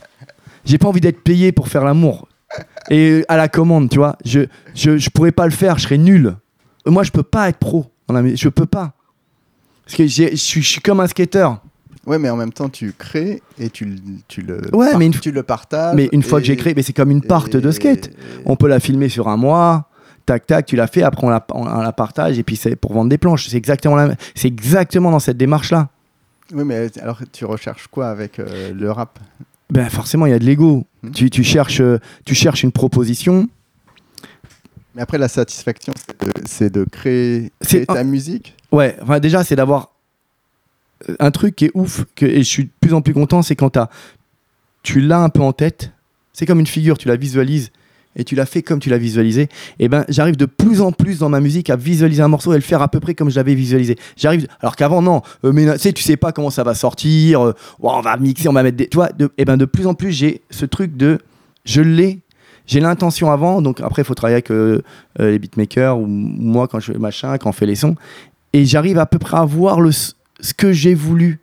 J'ai 0.65 0.77
pas 0.79 0.87
envie 0.87 1.01
d'être 1.01 1.21
payé 1.21 1.51
pour 1.51 1.67
faire 1.67 1.83
l'amour. 1.83 2.27
Et 2.89 3.23
à 3.27 3.37
la 3.37 3.47
commande, 3.47 3.89
tu 3.89 3.97
vois. 3.97 4.17
Je, 4.25 4.41
je, 4.73 4.97
je 4.97 5.09
pourrais 5.09 5.31
pas 5.31 5.45
le 5.45 5.51
faire, 5.51 5.77
je 5.77 5.83
serais 5.83 5.97
nul. 5.97 6.35
Moi, 6.85 7.03
je 7.03 7.11
peux 7.11 7.23
pas 7.23 7.49
être 7.49 7.57
pro 7.57 7.85
dans 8.07 8.13
la 8.13 8.21
musique. 8.21 8.39
Je 8.41 8.49
peux 8.49 8.65
pas. 8.65 8.93
Parce 9.85 9.97
que 9.97 10.07
je 10.07 10.35
suis, 10.35 10.79
comme 10.81 10.99
un 10.99 11.07
skateur. 11.07 11.61
Ouais, 12.05 12.19
mais 12.19 12.29
en 12.29 12.35
même 12.35 12.53
temps, 12.53 12.69
tu 12.69 12.93
crées 12.97 13.41
et 13.59 13.69
tu, 13.69 13.85
le- 13.85 13.95
tu 14.27 14.41
le, 14.41 14.61
Ouais, 14.75 14.91
par- 14.91 14.99
mais 14.99 15.07
une- 15.07 15.13
tu 15.13 15.31
le 15.31 15.41
partages. 15.43 15.95
Mais 15.95 16.07
une 16.11 16.21
fois 16.23 16.39
que 16.39 16.45
j'ai 16.45 16.55
créé, 16.55 16.73
mais 16.75 16.83
c'est 16.83 16.93
comme 16.93 17.09
une 17.11 17.21
part 17.21 17.47
de 17.49 17.71
skate. 17.71 18.11
On 18.45 18.55
peut 18.55 18.67
la 18.67 18.79
filmer 18.79 19.09
sur 19.09 19.27
un 19.27 19.37
mois. 19.37 19.89
Tac, 20.27 20.47
tac, 20.47 20.65
tu 20.65 20.75
l'as 20.75 20.87
fait, 20.87 21.03
après 21.03 21.25
on 21.25 21.29
la, 21.29 21.45
on 21.53 21.65
la 21.65 21.91
partage 21.91 22.39
et 22.39 22.43
puis 22.43 22.55
c'est 22.55 22.75
pour 22.75 22.93
vendre 22.93 23.09
des 23.09 23.19
planches. 23.19 23.47
C'est 23.47 23.57
exactement, 23.57 23.95
la- 23.95 24.15
exactement 24.43 25.11
dans 25.11 25.19
cette 25.19 25.37
démarche-là. 25.37 25.89
Oui, 26.51 26.63
mais 26.63 26.89
alors 26.99 27.19
tu 27.31 27.45
recherches 27.45 27.87
quoi 27.87 28.07
avec 28.09 28.39
euh, 28.39 28.73
le 28.73 28.91
rap? 28.91 29.19
Ben 29.69 29.87
forcément, 29.89 30.25
il 30.25 30.31
y 30.31 30.33
a 30.33 30.39
de 30.39 30.43
l'ego. 30.45 30.83
Hmm. 31.03 31.11
Tu, 31.11 31.29
tu, 31.29 31.43
cherches, 31.43 31.79
euh, 31.79 31.99
tu 32.23 32.33
cherches 32.33 32.63
une 32.63 32.71
proposition. 32.71 33.47
Mais 34.95 35.01
après, 35.01 35.17
la 35.17 35.27
satisfaction, 35.27 35.93
c'est 36.45 36.71
de, 36.71 36.85
créer, 36.85 37.51
ta 37.87 38.03
musique. 38.03 38.55
Ouais, 38.71 38.95
enfin, 39.01 39.19
déjà, 39.19 39.43
c'est 39.43 39.55
d'avoir 39.55 39.91
euh, 41.09 41.15
un 41.19 41.31
truc 41.31 41.55
qui 41.57 41.65
est 41.65 41.71
ouf, 41.73 42.05
que, 42.15 42.25
et 42.25 42.39
je 42.39 42.49
suis 42.49 42.63
de 42.65 42.69
plus 42.79 42.93
en 42.93 43.01
plus 43.01 43.13
content, 43.13 43.41
c'est 43.41 43.55
quand 43.55 43.71
t'as- 43.71 43.89
tu 44.83 45.01
l'as 45.01 45.19
un 45.19 45.29
peu 45.29 45.41
en 45.41 45.51
tête. 45.51 45.91
C'est 46.31 46.45
comme 46.45 46.59
une 46.59 46.67
figure, 46.67 46.97
tu 46.97 47.07
la 47.07 47.17
visualises 47.17 47.71
et 48.15 48.23
tu 48.23 48.35
l'as 48.35 48.45
fait 48.45 48.61
comme 48.61 48.79
tu 48.79 48.89
l'as 48.89 48.97
visualisé. 48.97 49.49
Et 49.79 49.89
ben, 49.89 50.05
j'arrive 50.07 50.37
de 50.37 50.45
plus 50.45 50.81
en 50.81 50.91
plus 50.91 51.19
dans 51.19 51.29
ma 51.29 51.41
musique 51.41 51.69
à 51.69 51.75
visualiser 51.75 52.21
un 52.21 52.27
morceau 52.27 52.53
et 52.53 52.55
le 52.55 52.61
faire 52.61 52.81
à 52.81 52.87
peu 52.87 52.99
près 52.99 53.13
comme 53.13 53.29
je 53.29 53.35
l'avais 53.35 53.55
visualisé. 53.55 53.97
J'arrive, 54.15 54.47
alors 54.61 54.75
qu'avant, 54.75 55.01
non, 55.01 55.21
euh, 55.43 55.51
mais 55.51 55.71
tu 55.73 55.79
sais, 55.79 55.93
tu 55.93 56.03
sais 56.03 56.17
pas 56.17 56.31
comment 56.31 56.49
ça 56.49 56.63
va 56.63 56.73
sortir, 56.75 57.45
euh, 57.45 57.53
on 57.81 58.01
va 58.01 58.15
mixer, 58.17 58.47
on 58.47 58.53
va 58.53 58.63
mettre 58.63 58.77
des. 58.77 58.87
Tu 58.87 58.95
vois, 58.95 59.09
de, 59.09 59.29
et 59.37 59.43
ben, 59.43 59.57
de 59.57 59.65
plus 59.65 59.87
en 59.87 59.93
plus, 59.93 60.11
j'ai 60.11 60.41
ce 60.49 60.65
truc 60.65 60.95
de. 60.95 61.19
Je 61.65 61.81
l'ai. 61.81 62.19
J'ai 62.67 62.79
l'intention 62.79 63.31
avant, 63.31 63.61
donc 63.61 63.81
après, 63.81 64.01
il 64.01 64.05
faut 64.05 64.15
travailler 64.15 64.35
avec 64.35 64.51
euh, 64.51 64.81
euh, 65.19 65.31
les 65.31 65.39
beatmakers 65.39 65.97
ou 65.97 66.05
moi 66.07 66.67
quand 66.67 66.79
je 66.79 66.91
fais 66.93 66.97
machin, 66.97 67.37
quand 67.37 67.49
on 67.49 67.53
fait 67.53 67.65
les 67.67 67.75
sons 67.75 67.95
et 68.55 68.65
j'arrive 68.65 68.99
à 68.99 69.05
peu 69.05 69.19
près 69.19 69.37
à 69.37 69.43
voir 69.43 69.81
le, 69.81 69.91
ce 69.91 70.53
que 70.55 70.71
j'ai 70.71 70.93
voulu. 70.93 71.39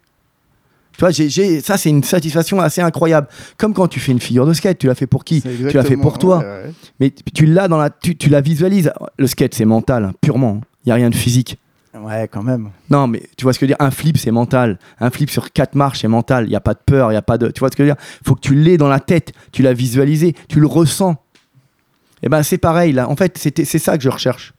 Tu 0.97 1.01
vois, 1.01 1.13
ça, 1.13 1.77
c'est 1.77 1.91
une 1.91 2.03
satisfaction 2.03 2.59
assez 2.61 2.81
incroyable. 2.81 3.29
Comme 3.59 3.75
quand 3.75 3.87
tu 3.87 4.01
fais 4.01 4.13
une 4.13 4.21
figure 4.21 4.47
de 4.47 4.53
skate, 4.55 4.79
tu 4.79 4.87
l'as 4.87 4.95
fait 4.95 5.07
pour 5.07 5.25
qui 5.25 5.43
Tu 5.43 5.77
l'as 5.77 5.85
fait 5.85 5.97
pour 5.97 6.19
toi. 6.19 6.39
ouais, 6.39 6.45
ouais. 6.45 6.73
Mais 7.01 7.13
tu 7.35 7.45
l'as 7.47 7.69
dans 7.69 7.77
la, 7.79 7.91
tu, 7.91 8.17
tu 8.17 8.31
la 8.31 8.41
visualises. 8.41 8.93
Le 9.19 9.27
skate, 9.27 9.55
c'est 9.55 9.65
mental, 9.67 10.13
purement. 10.23 10.61
Il 10.85 10.89
n'y 10.89 10.93
a 10.93 10.95
rien 10.97 11.11
de 11.11 11.15
physique. 11.15 11.59
Ouais, 11.95 12.27
quand 12.31 12.43
même. 12.43 12.71
Non, 12.89 13.07
mais 13.07 13.23
tu 13.37 13.43
vois 13.45 13.53
ce 13.53 13.59
que 13.59 13.67
je 13.67 13.73
veux 13.73 13.77
dire? 13.77 13.87
Un 13.87 13.91
flip, 13.91 14.17
c'est 14.17 14.31
mental. 14.31 14.79
Un 14.99 15.11
flip 15.11 15.29
sur 15.31 15.53
quatre 15.53 15.75
marches, 15.75 16.01
c'est 16.01 16.09
mental. 16.09 16.47
Il 16.47 16.51
n'y 16.51 16.57
a 16.57 16.61
pas 16.61 16.73
de 16.75 16.81
peur, 16.85 17.11
il 17.11 17.15
n'y 17.15 17.19
a 17.19 17.23
pas 17.23 17.37
de. 17.37 17.49
Tu 17.51 17.61
vois 17.61 17.69
ce 17.69 17.77
que 17.77 17.85
je 17.85 17.89
veux 17.91 17.95
dire? 17.95 18.03
Faut 18.25 18.35
que 18.35 18.41
tu 18.41 18.55
l'aies 18.55 18.79
dans 18.79 18.89
la 18.89 19.01
tête. 19.01 19.33
Tu 19.53 19.63
l'as 19.63 19.75
visualisé, 19.75 20.35
tu 20.49 20.59
le 20.59 20.67
ressens. 20.67 21.17
Et 22.23 22.29
ben, 22.31 22.43
c'est 22.43 22.57
pareil, 22.59 22.93
là. 22.93 23.09
En 23.11 23.17
fait, 23.17 23.37
c'est 23.37 23.79
ça 23.79 23.99
que 23.99 24.05
je 24.05 24.09
recherche. 24.09 24.55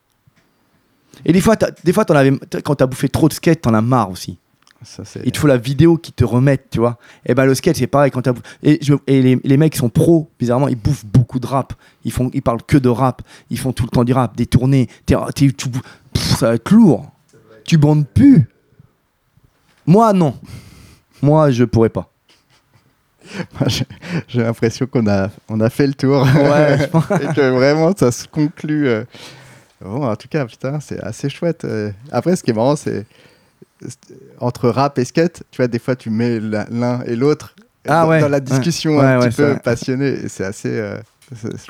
Et 1.25 1.33
des 1.33 1.41
fois, 1.41 1.55
des 1.83 1.93
fois 1.93 2.05
t'en 2.05 2.15
avais, 2.15 2.33
quand 2.63 2.75
tu 2.75 2.83
as 2.83 2.87
bouffé 2.87 3.07
trop 3.07 3.29
de 3.29 3.33
skate, 3.33 3.61
t'en 3.61 3.73
as 3.73 3.81
marre 3.81 4.09
aussi. 4.11 4.37
Ça. 4.83 5.03
Il 5.23 5.31
te 5.31 5.37
faut 5.37 5.47
la 5.47 5.55
vidéo 5.55 5.95
qui 5.97 6.11
te 6.11 6.25
remette, 6.25 6.67
tu 6.71 6.79
vois. 6.79 6.97
Et 7.25 7.33
ben 7.33 7.45
le 7.45 7.55
skate, 7.55 7.77
c'est 7.77 7.87
pareil. 7.87 8.11
Quand 8.11 8.27
et 8.63 8.79
je- 8.81 8.95
et 9.07 9.21
les, 9.21 9.39
les 9.41 9.55
mecs 9.55 9.77
sont 9.77 9.87
pros, 9.87 10.29
bizarrement, 10.37 10.67
ils 10.67 10.75
bouffent 10.75 11.05
beaucoup 11.05 11.39
de 11.39 11.47
rap. 11.47 11.73
Ils, 12.03 12.11
font, 12.11 12.29
ils 12.33 12.41
parlent 12.41 12.61
que 12.63 12.77
de 12.77 12.89
rap. 12.89 13.21
Ils 13.49 13.57
font 13.57 13.71
tout 13.71 13.83
le 13.85 13.89
temps 13.89 14.03
du 14.03 14.11
rap, 14.11 14.35
des 14.35 14.45
tournées. 14.45 14.89
Tu- 15.05 15.53
pff, 15.53 16.21
ça 16.37 16.49
va 16.49 16.55
être 16.55 16.69
lourd. 16.71 17.12
Tu 17.65 17.77
bandes 17.77 18.07
plus. 18.07 18.45
Moi, 19.85 20.13
non. 20.13 20.35
Moi, 21.21 21.51
je 21.51 21.63
pourrais 21.63 21.89
pas. 21.89 22.09
J'ai- 24.27 24.41
l'impression 24.43 24.85
qu'on 24.85 25.07
a, 25.07 25.29
on 25.49 25.59
a 25.61 25.69
fait 25.69 25.87
le 25.87 25.93
tour. 25.93 26.23
Ouais, 26.23 26.77
et 27.21 27.33
que 27.33 27.49
vraiment, 27.51 27.91
ça 27.95 28.11
se 28.11 28.27
conclut. 28.27 28.87
euh. 28.87 29.03
Bon, 29.81 30.05
en 30.07 30.15
tout 30.15 30.27
cas, 30.27 30.45
putain, 30.45 30.79
c'est 30.79 30.99
assez 31.01 31.29
chouette. 31.29 31.65
euh. 31.65 31.91
Après, 32.11 32.35
ce 32.35 32.43
qui 32.43 32.51
est 32.51 32.53
marrant, 32.53 32.75
c'est 32.75 33.05
entre 34.39 34.69
rap 34.69 34.97
et 34.99 35.05
skate, 35.05 35.43
tu 35.51 35.57
vois, 35.57 35.67
des 35.67 35.79
fois, 35.79 35.95
tu 35.95 36.09
mets 36.09 36.39
l'un 36.39 37.01
et 37.05 37.15
l'autre 37.15 37.55
Ah 37.87 38.03
dans, 38.03 38.09
ouais, 38.09 38.19
dans 38.21 38.29
la 38.29 38.39
discussion 38.39 38.97
Ouais, 38.97 39.05
un 39.05 39.19
petit 39.29 39.35
peu 39.35 39.57
passionnée. 39.63 40.09
Et 40.25 40.29
c'est 40.29 40.45
assez. 40.45 40.69
euh, 40.71 40.97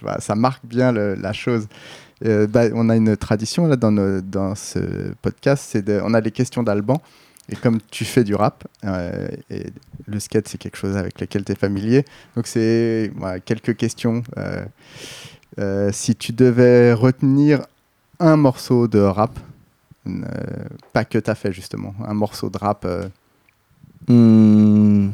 voilà, 0.01 0.19
ça 0.19 0.35
marque 0.35 0.65
bien 0.65 0.91
le- 0.91 1.15
la 1.15 1.33
chose. 1.33 1.67
Euh, 2.25 2.47
bah, 2.47 2.65
on 2.73 2.89
a 2.89 2.95
une 2.95 3.17
tradition 3.17 3.67
là 3.67 3.75
dans, 3.75 3.91
dans 4.21 4.55
ce 4.55 4.79
podcast, 5.21 5.65
c'est 5.69 5.81
de- 5.83 5.99
on 6.03 6.13
a 6.13 6.21
les 6.21 6.31
questions 6.31 6.63
d'Alban. 6.63 7.01
Et 7.49 7.57
comme 7.57 7.79
tu 7.91 8.05
fais 8.05 8.23
du 8.23 8.35
rap, 8.35 8.63
euh, 8.85 9.27
et 9.49 9.65
le 10.05 10.19
skate 10.21 10.47
c'est 10.47 10.57
quelque 10.57 10.77
chose 10.77 10.95
avec 10.95 11.19
lequel 11.19 11.43
tu 11.43 11.51
es 11.51 11.55
familier, 11.55 12.05
donc 12.37 12.47
c'est 12.47 13.11
voilà, 13.17 13.41
quelques 13.41 13.75
questions. 13.75 14.23
Euh, 14.37 15.91
si 15.91 16.15
tu 16.15 16.31
devais 16.31 16.93
retenir 16.93 17.65
un 18.21 18.37
morceau 18.37 18.87
de 18.87 18.99
rap, 18.99 19.37
pas 20.93 21.03
que 21.03 21.17
tu 21.17 21.29
as 21.29 21.35
fait 21.35 21.51
justement, 21.51 21.93
un 22.07 22.13
morceau 22.13 22.49
de 22.49 22.57
rap, 22.57 22.87
Hmm. 24.07 25.11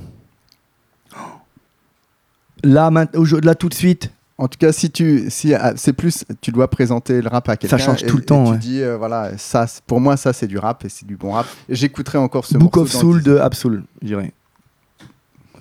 Là, 2.64 2.90
là, 2.92 3.56
tout 3.56 3.70
de 3.70 3.74
suite, 3.74 4.12
En 4.42 4.48
tout 4.48 4.58
cas, 4.58 4.72
si 4.72 4.90
tu, 4.90 5.26
si 5.30 5.54
ah, 5.54 5.74
c'est 5.76 5.92
plus, 5.92 6.24
tu 6.40 6.52
dois 6.52 6.70
présenter 6.70 7.22
le 7.22 7.28
rap 7.28 7.50
à 7.50 7.58
quelqu'un. 7.58 7.78
change 7.78 8.04
et- 8.04 8.08
tout 8.08 8.16
le 8.16 8.24
et 8.24 8.26
temps, 8.26 8.46
Tu 8.46 8.52
ouais. 8.52 8.58
dis, 8.58 8.82
euh, 8.82 8.96
voilà, 8.98 9.38
ça, 9.38 9.66
pour 9.86 10.00
moi, 10.00 10.16
ça 10.16 10.32
c'est 10.32 10.48
du 10.48 10.58
rap 10.58 10.86
et 10.86 10.90
c'est 10.90 11.06
du 11.06 11.18
bon 11.18 11.34
rap. 11.34 11.46
Et 11.68 11.76
J'écouterai 11.76 12.18
encore 12.20 12.46
ce 12.46 12.58
Book 12.58 12.78
of 12.78 12.90
Soul 12.90 13.22
de 13.22 13.36
Absol, 13.38 13.84
je 14.02 14.08
dirais. 14.08 14.32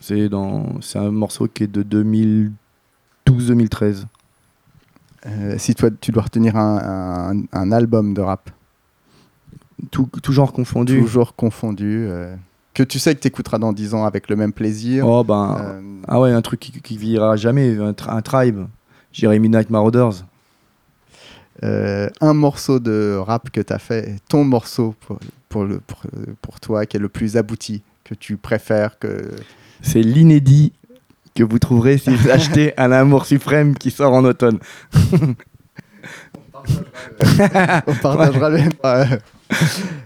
C'est 0.01 0.29
dans, 0.29 0.81
c'est 0.81 0.99
un 1.01 1.11
morceau 1.11 1.49
qui 1.49 1.65
est 1.65 1.67
de 1.67 1.83
2012-2013. 3.27 4.07
Euh, 5.27 5.57
si 5.59 5.75
toi, 5.75 5.91
tu 6.01 6.13
dois 6.13 6.23
retenir 6.23 6.57
un, 6.57 7.33
un- 7.33 7.43
un 7.53 7.73
album 7.73 8.15
de 8.15 8.21
rap, 8.21 8.49
Tout, 9.91 10.09
tout 10.23 10.33
genre 10.33 10.53
confondu. 10.53 11.01
toujours 11.01 11.35
confondu, 11.35 12.07
euh, 12.09 12.35
que 12.85 12.89
tu 12.89 12.99
sais 12.99 13.15
que 13.15 13.21
tu 13.21 13.29
écouteras 13.29 13.59
dans 13.59 13.73
10 13.73 13.95
ans 13.95 14.05
avec 14.05 14.29
le 14.29 14.37
même 14.37 14.53
plaisir. 14.53 15.07
Oh 15.07 15.25
ben, 15.25 15.57
Euh, 15.61 15.81
ah 16.09 16.21
ouais, 16.21 16.33
un 16.33 16.43
truc 16.43 16.61
qui, 16.61 16.73
qui 16.81 16.97
vieillira 16.97 17.37
jamais, 17.37 17.77
un, 17.79 17.93
tri- 17.93 18.11
un 18.11 18.23
tribe. 18.23 18.67
Je 19.13 19.21
dirais 19.21 19.39
Midnight 19.39 19.71
Marauders. 19.71 20.25
euh, 21.65 22.09
un 22.21 22.35
morceau 22.35 22.79
de 22.79 23.17
rap 23.19 23.51
que 23.51 23.61
tu 23.61 23.73
as 23.73 23.79
fait, 23.79 24.17
ton 24.29 24.45
morceau 24.45 24.95
pour, 25.01 25.19
pour, 25.49 25.65
le, 25.65 25.81
pour, 25.81 26.03
pour 26.41 26.61
toi 26.61 26.87
qui 26.87 26.97
est 26.97 27.01
le 27.01 27.09
plus 27.09 27.37
abouti, 27.37 27.83
que 28.05 28.15
tu 28.15 28.37
préfères, 28.37 28.99
que... 28.99 29.31
C'est 29.83 30.03
l'inédit 30.03 30.73
que 31.35 31.43
vous 31.45 31.59
trouverez 31.59 31.99
si 31.99 32.11
vous 32.15 32.31
achetez 32.31 32.75
un 32.81 32.91
Amour 32.93 33.27
Suprême 33.27 33.75
qui 33.77 33.91
sort 33.91 34.13
en 34.13 34.25
automne. 34.25 34.59
On 37.87 37.95
partagera 38.03 38.51
le 38.51 38.57
même. 38.59 38.73
Ouais. 38.85 39.19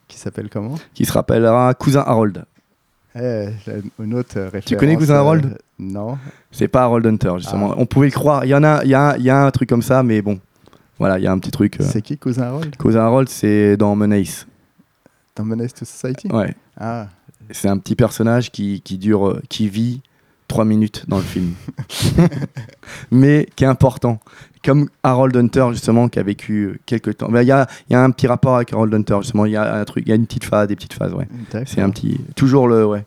qui 0.09 0.19
s'appelle 0.19 0.49
comment? 0.51 0.75
Qui 0.95 1.05
se 1.05 1.13
rappellera 1.13 1.73
Cousin 1.75 2.05
Harold. 2.07 2.45
Eh, 3.15 3.49
Une 3.99 4.15
autre 4.15 4.41
référence. 4.41 4.65
Tu 4.65 4.77
connais 4.77 4.97
Cousin 4.97 5.15
euh, 5.15 5.19
Harold 5.19 5.59
Non. 5.79 6.17
C'est 6.51 6.69
pas 6.69 6.83
Harold 6.85 7.07
Hunter, 7.07 7.33
justement. 7.39 7.73
Ah. 7.73 7.77
On 7.79 7.87
pouvait 7.87 8.07
le 8.07 8.13
croire. 8.13 8.45
Il 8.45 8.49
y 8.49 8.55
en 8.55 8.65
a, 8.65 8.83
il 8.85 8.91
y, 8.91 8.95
a, 8.95 9.17
y 9.19 9.29
a 9.31 9.45
un 9.45 9.51
truc 9.51 9.69
comme 9.69 9.83
ça, 9.83 10.03
mais 10.03 10.23
bon. 10.23 10.39
voilà, 10.99 11.19
il 11.19 11.25
y 11.25 11.27
a 11.27 11.33
un 11.33 11.39
petit 11.39 11.51
truc. 11.51 11.81
euh. 11.81 11.85
C'est 11.87 12.01
qui 12.03 12.17
Cousin 12.17 12.45
Harold? 12.45 12.77
Cousin 12.77 13.01
Harold, 13.01 13.29
c'est 13.29 13.77
dans 13.77 13.95
Menace. 13.95 14.47
Dans 15.37 15.45
Menace 15.45 15.75
to 15.75 15.85
Society? 15.85 16.29
Ouais. 16.29 16.55
Ah, 16.79 17.09
C'est 17.51 17.69
un 17.69 17.77
petit 17.79 17.97
personnage 17.97 18.51
qui, 18.51 18.81
qui 18.81 18.97
dure, 18.99 19.29
euh, 19.29 19.43
qui 19.49 19.69
vit 19.69 20.01
trois 20.53 20.65
minutes 20.67 21.05
dans 21.09 21.17
le 21.17 21.23
film, 21.23 21.55
mais 23.11 23.49
qui 23.57 23.65
est 23.65 23.69
important. 23.69 24.21
Comme 24.65 24.89
Harold 25.03 25.37
Hunter 25.37 25.69
justement, 25.73 26.09
qui 26.09 26.19
a 26.19 26.23
vécu 26.23 26.65
euh, 26.65 26.79
quelques 26.87 27.17
temps. 27.17 27.29
Ben, 27.31 27.43
Il 27.43 27.49
y, 27.49 27.53
a, 27.53 27.67
y 27.91 27.95
a 27.95 28.03
un 28.05 28.11
petit 28.11 28.27
rapport 28.29 28.57
avec 28.57 28.73
Harold 28.73 28.95
Hunter 28.95 29.17
justement. 29.23 29.47
Il 29.47 29.53
y 29.53 29.57
a 29.57 29.75
un 29.77 29.85
truc, 29.85 30.05
il 30.07 30.11
y 30.11 30.13
a 30.13 30.15
une 30.15 30.27
petite 30.27 30.45
phase, 30.45 30.69
des 30.69 30.77
petites 30.77 30.93
phases, 30.95 31.13
ouais. 31.15 31.27
C'est 31.67 31.81
un 31.81 31.91
petit, 31.91 32.21
toujours 32.37 32.69
le, 32.69 32.87
ouais. 32.87 33.05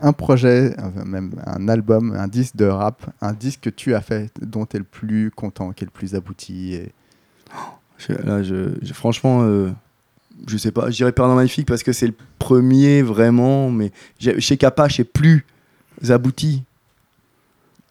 un 0.00 0.12
projet, 0.12 0.74
euh, 0.78 1.04
même 1.04 1.32
un 1.46 1.68
album, 1.68 2.14
un 2.18 2.26
disque 2.28 2.56
de 2.56 2.64
rap, 2.64 3.06
un 3.20 3.32
disque 3.34 3.60
que 3.60 3.70
tu 3.70 3.94
as 3.94 4.00
fait 4.00 4.30
dont 4.40 4.66
tu 4.66 4.76
es 4.76 4.78
le 4.80 4.84
plus 4.84 5.30
content, 5.30 5.70
qui 5.72 5.84
est 5.84 5.86
le 5.86 5.92
plus 5.92 6.14
abouti. 6.16 6.74
Et... 6.74 6.92
Je- 7.98 8.12
là, 8.14 8.42
je, 8.42 8.70
je- 8.82 8.92
franchement, 8.92 9.42
euh, 9.42 9.70
je 10.48 10.56
sais 10.56 10.72
pas, 10.72 10.90
je 10.90 10.96
dirais 10.96 11.12
Perdant 11.12 11.34
Magnifique 11.36 11.68
parce 11.68 11.82
que 11.84 11.92
c'est 11.92 12.08
le 12.08 12.14
premier 12.40 13.02
vraiment, 13.02 13.70
mais 13.70 13.92
chez 14.18 14.58
Apache, 14.64 14.96
c'est 14.96 15.04
plus 15.04 15.46
abouti. 16.08 16.64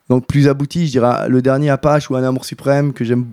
Donc 0.09 0.27
plus 0.27 0.47
abouti, 0.47 0.85
je 0.85 0.91
dirais 0.91 1.27
le 1.29 1.41
dernier 1.41 1.69
Apache 1.69 2.09
ou 2.09 2.15
Un 2.15 2.23
Amour 2.23 2.45
Suprême 2.45 2.93
que 2.93 3.03
j'aime 3.03 3.25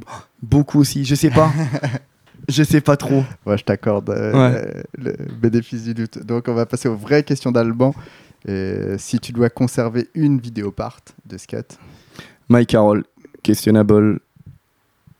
beaucoup 0.43 0.81
aussi. 0.81 1.05
Je 1.05 1.15
sais 1.15 1.31
pas. 1.31 1.51
je 2.49 2.63
sais 2.63 2.81
pas 2.81 2.97
trop. 2.97 3.25
Ouais, 3.45 3.59
je 3.59 3.65
t'accorde 3.65 4.11
euh, 4.11 4.83
le 4.97 5.15
bénéfice 5.41 5.85
du 5.85 5.95
doute. 5.95 6.19
Donc, 6.25 6.49
on 6.49 6.55
va 6.55 6.67
passer 6.67 6.89
aux 6.89 6.97
vraies 6.97 7.23
questions 7.23 7.53
d'Alban. 7.53 7.95
Et 8.47 8.97
si 8.99 9.21
tu 9.21 9.33
dois 9.33 9.51
conserver 9.51 10.09
une 10.15 10.41
vidéo 10.41 10.73
part 10.73 10.99
de 11.27 11.39
skate, 11.39 11.79
Mike 12.49 12.71
Carroll, 12.71 13.05
questionable. 13.43 14.21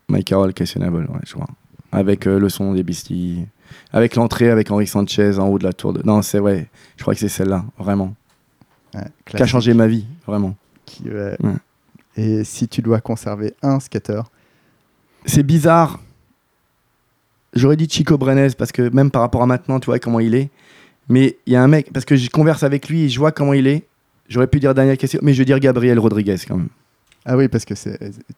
Mike 0.09 0.27
Carroll, 0.27 0.53
questionable, 0.53 1.07
ouais, 1.09 1.21
je 1.27 1.35
crois. 1.35 1.47
Avec 1.93 2.27
euh, 2.27 2.39
le 2.39 2.49
son 2.49 2.73
des 2.73 2.83
Beasties. 2.83 3.47
Avec 3.93 4.17
l'entrée 4.17 4.51
avec 4.51 4.71
Henri 4.71 4.87
Sanchez 4.87 5.39
en 5.39 5.49
haut 5.49 5.59
de 5.59 5.65
la 5.65 5.73
tour 5.73 5.93
de. 5.93 6.03
Non, 6.05 6.23
c'est 6.23 6.39
ouais, 6.41 6.69
je 6.97 7.03
crois 7.03 7.15
que 7.15 7.21
c'est 7.21 7.29
celle-là, 7.29 7.65
vraiment. 7.79 8.15
ouais, 8.95 9.05
Qui 9.27 9.43
a 9.43 9.47
changé 9.47 9.73
ma 9.73 9.87
vie, 9.87 10.07
vraiment. 10.27 10.57
Qui, 10.93 11.09
ouais. 11.11 11.37
Ouais. 11.43 11.55
Et 12.17 12.45
si 12.45 12.69
tu 12.69 12.83
dois 12.83 13.01
conserver 13.01 13.55
un 13.63 13.81
skater, 13.81 14.21
c'est 15.25 15.43
bizarre. 15.43 15.99
J'aurais 17.55 17.77
dit 17.77 17.89
Chico 17.89 18.17
Brenes 18.17 18.51
parce 18.57 18.73
que 18.73 18.89
même 18.95 19.11
par 19.11 19.23
rapport 19.23 19.43
à 19.43 19.47
maintenant, 19.47 19.79
tu 19.81 19.87
vois 19.87 19.99
comment 19.99 20.21
il 20.21 20.35
est. 20.35 20.51
Mais 21.09 21.37
il 21.47 21.53
y 21.53 21.57
a 21.57 21.63
un 21.63 21.69
mec, 21.69 21.93
parce 21.93 22.05
que 22.05 22.17
je 22.17 22.31
converse 22.31 22.63
avec 22.63 22.89
lui 22.89 23.03
et 23.05 23.09
je 23.09 23.19
vois 23.19 23.33
comment 23.33 23.53
il 23.53 23.67
est. 23.67 23.85
J'aurais 24.29 24.47
pu 24.47 24.61
dire 24.61 24.73
Daniel 24.75 24.97
Castillo, 24.97 25.21
mais 25.25 25.35
je 25.35 25.39
veux 25.41 25.45
dire 25.45 25.59
Gabriel 25.59 25.99
Rodriguez 25.99 26.37
quand 26.47 26.57
même. 26.57 26.69
ah 27.27 27.37
oui, 27.37 27.49
parce 27.49 27.65
que 27.65 27.75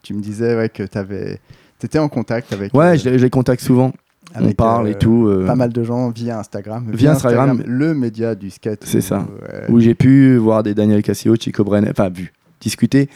tu 0.01 0.13
me 0.13 0.21
disais 0.21 0.55
ouais, 0.55 0.67
que 0.69 0.83
tu 0.83 1.85
étais 1.85 1.99
en 1.99 2.09
contact 2.09 2.51
avec, 2.53 2.73
Ouais, 2.73 2.85
euh, 2.85 2.97
je, 2.97 3.09
les- 3.09 3.19
je 3.19 3.23
les 3.23 3.29
contacte 3.29 3.61
souvent. 3.61 3.93
On 4.37 4.51
parle 4.53 4.87
euh, 4.87 4.91
et 4.91 4.95
tout. 4.97 5.27
euh, 5.27 5.45
pas 5.45 5.55
mal 5.55 5.71
de 5.71 5.83
gens 5.83 6.09
via 6.09 6.39
Instagram. 6.39 6.89
Via 6.91 7.11
Instagram. 7.11 7.61
le 7.65 7.93
média 7.93 8.35
du 8.35 8.49
skate. 8.49 8.83
C'est 8.83 8.99
ça. 9.01 9.25
où 9.69 9.79
j'ai 9.79 9.93
pu 9.95 10.35
voir 10.37 10.63
des 10.63 10.73
Daniel 10.73 11.01
Castillo, 11.03 11.35
Chico 11.39 11.63
Brenes, 11.63 11.87
enfin 11.89 12.09
vu, 12.09 12.33
discuter. 12.65 13.09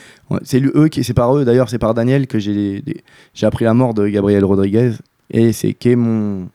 C'est 0.44 0.62
eux 0.64 0.88
qui, 0.90 1.04
c'est 1.04 1.16
par 1.16 1.36
eux 1.36 1.44
d'ailleurs, 1.44 1.70
c'est 1.70 1.80
par 1.80 1.94
Daniel 1.96 2.28
que 2.28 2.38
j'ai 2.38 2.84
j'ai 3.34 3.46
appris 3.48 3.66
la 3.66 3.74
mort 3.74 3.94
de 3.96 4.08
Gabriel 4.08 4.46
Rodriguez 4.46 4.92
et 5.32 5.52
c'est 5.54 5.74
qui 5.74 5.90
est 5.90 5.96
mon, 5.96 6.50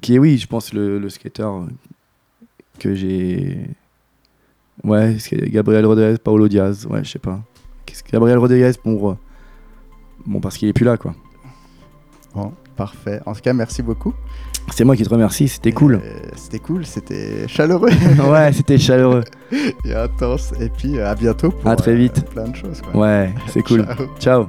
qui 0.00 0.14
est 0.14 0.18
oui, 0.18 0.38
je 0.38 0.46
pense 0.46 0.72
le, 0.72 0.98
le 0.98 1.08
skater 1.08 1.50
que 2.78 2.94
j'ai, 2.94 3.66
ouais, 4.84 5.16
Gabriel 5.56 5.84
Rodriguez, 5.84 6.18
Paolo 6.22 6.48
Diaz, 6.48 6.86
ouais, 6.86 7.04
je 7.04 7.10
sais 7.10 7.18
pas. 7.18 7.40
Gabriel 8.12 8.38
Rodriguez 8.38 8.72
pour, 8.82 9.16
bon 10.24 10.40
parce 10.40 10.56
qu'il 10.56 10.68
est 10.68 10.72
plus 10.72 10.86
là 10.86 10.96
quoi. 10.96 11.14
Bon, 12.34 12.52
parfait. 12.76 13.20
En 13.26 13.34
tout 13.34 13.40
cas, 13.40 13.52
merci 13.52 13.82
beaucoup. 13.82 14.14
C'est 14.74 14.84
moi 14.84 14.96
qui 14.96 15.02
te 15.04 15.08
remercie, 15.10 15.48
c'était 15.48 15.72
cool. 15.72 15.94
Euh, 16.02 16.20
c'était 16.36 16.58
cool, 16.58 16.86
c'était 16.86 17.46
chaleureux 17.48 17.90
ouais, 18.30 18.52
c'était 18.52 18.78
chaleureux. 18.78 19.24
et 19.84 19.94
intense. 19.94 20.52
Et 20.60 20.68
puis, 20.68 20.98
euh, 20.98 21.10
à 21.10 21.14
bientôt 21.14 21.50
pour 21.50 21.70
À 21.70 21.76
très 21.76 21.92
euh, 21.92 21.96
vite. 21.96 22.24
plein 22.30 22.48
de 22.48 22.56
choses. 22.56 22.80
quoi. 22.80 23.00
Ouais, 23.02 23.30
c'est 23.48 23.62
cool. 23.62 23.84
Ciao. 24.18 24.44
Ciao. 24.44 24.46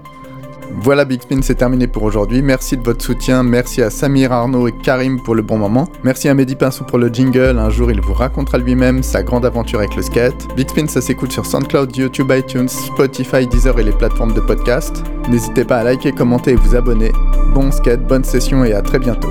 Voilà 0.83 1.03
Big 1.03 1.21
Spin, 1.21 1.41
c'est 1.41 1.55
terminé 1.55 1.85
pour 1.85 2.03
aujourd'hui. 2.03 2.41
Merci 2.41 2.77
de 2.77 2.81
votre 2.81 3.03
soutien. 3.03 3.43
Merci 3.43 3.81
à 3.81 3.89
Samir 3.89 4.31
Arnaud 4.31 4.69
et 4.69 4.71
Karim 4.83 5.21
pour 5.21 5.35
le 5.35 5.41
bon 5.41 5.57
moment. 5.57 5.85
Merci 6.05 6.29
à 6.29 6.33
Mehdi 6.33 6.55
Pinsou 6.55 6.85
pour 6.85 6.97
le 6.97 7.09
jingle. 7.09 7.57
Un 7.59 7.69
jour, 7.69 7.91
il 7.91 7.99
vous 7.99 8.13
racontera 8.13 8.57
lui-même 8.57 9.03
sa 9.03 9.21
grande 9.21 9.45
aventure 9.45 9.79
avec 9.79 9.97
le 9.97 10.01
skate. 10.01 10.47
Big 10.55 10.69
Spin, 10.69 10.87
ça 10.87 11.01
s'écoute 11.01 11.33
sur 11.33 11.45
SoundCloud, 11.45 11.93
YouTube, 11.97 12.31
iTunes, 12.33 12.69
Spotify, 12.69 13.45
Deezer 13.47 13.77
et 13.79 13.83
les 13.83 13.91
plateformes 13.91 14.33
de 14.33 14.39
podcast. 14.39 15.03
N'hésitez 15.29 15.65
pas 15.65 15.79
à 15.79 15.83
liker, 15.83 16.13
commenter 16.13 16.51
et 16.51 16.55
vous 16.55 16.73
abonner. 16.73 17.11
Bon 17.53 17.69
skate, 17.69 18.07
bonne 18.07 18.23
session 18.23 18.63
et 18.63 18.71
à 18.71 18.81
très 18.81 18.99
bientôt. 18.99 19.27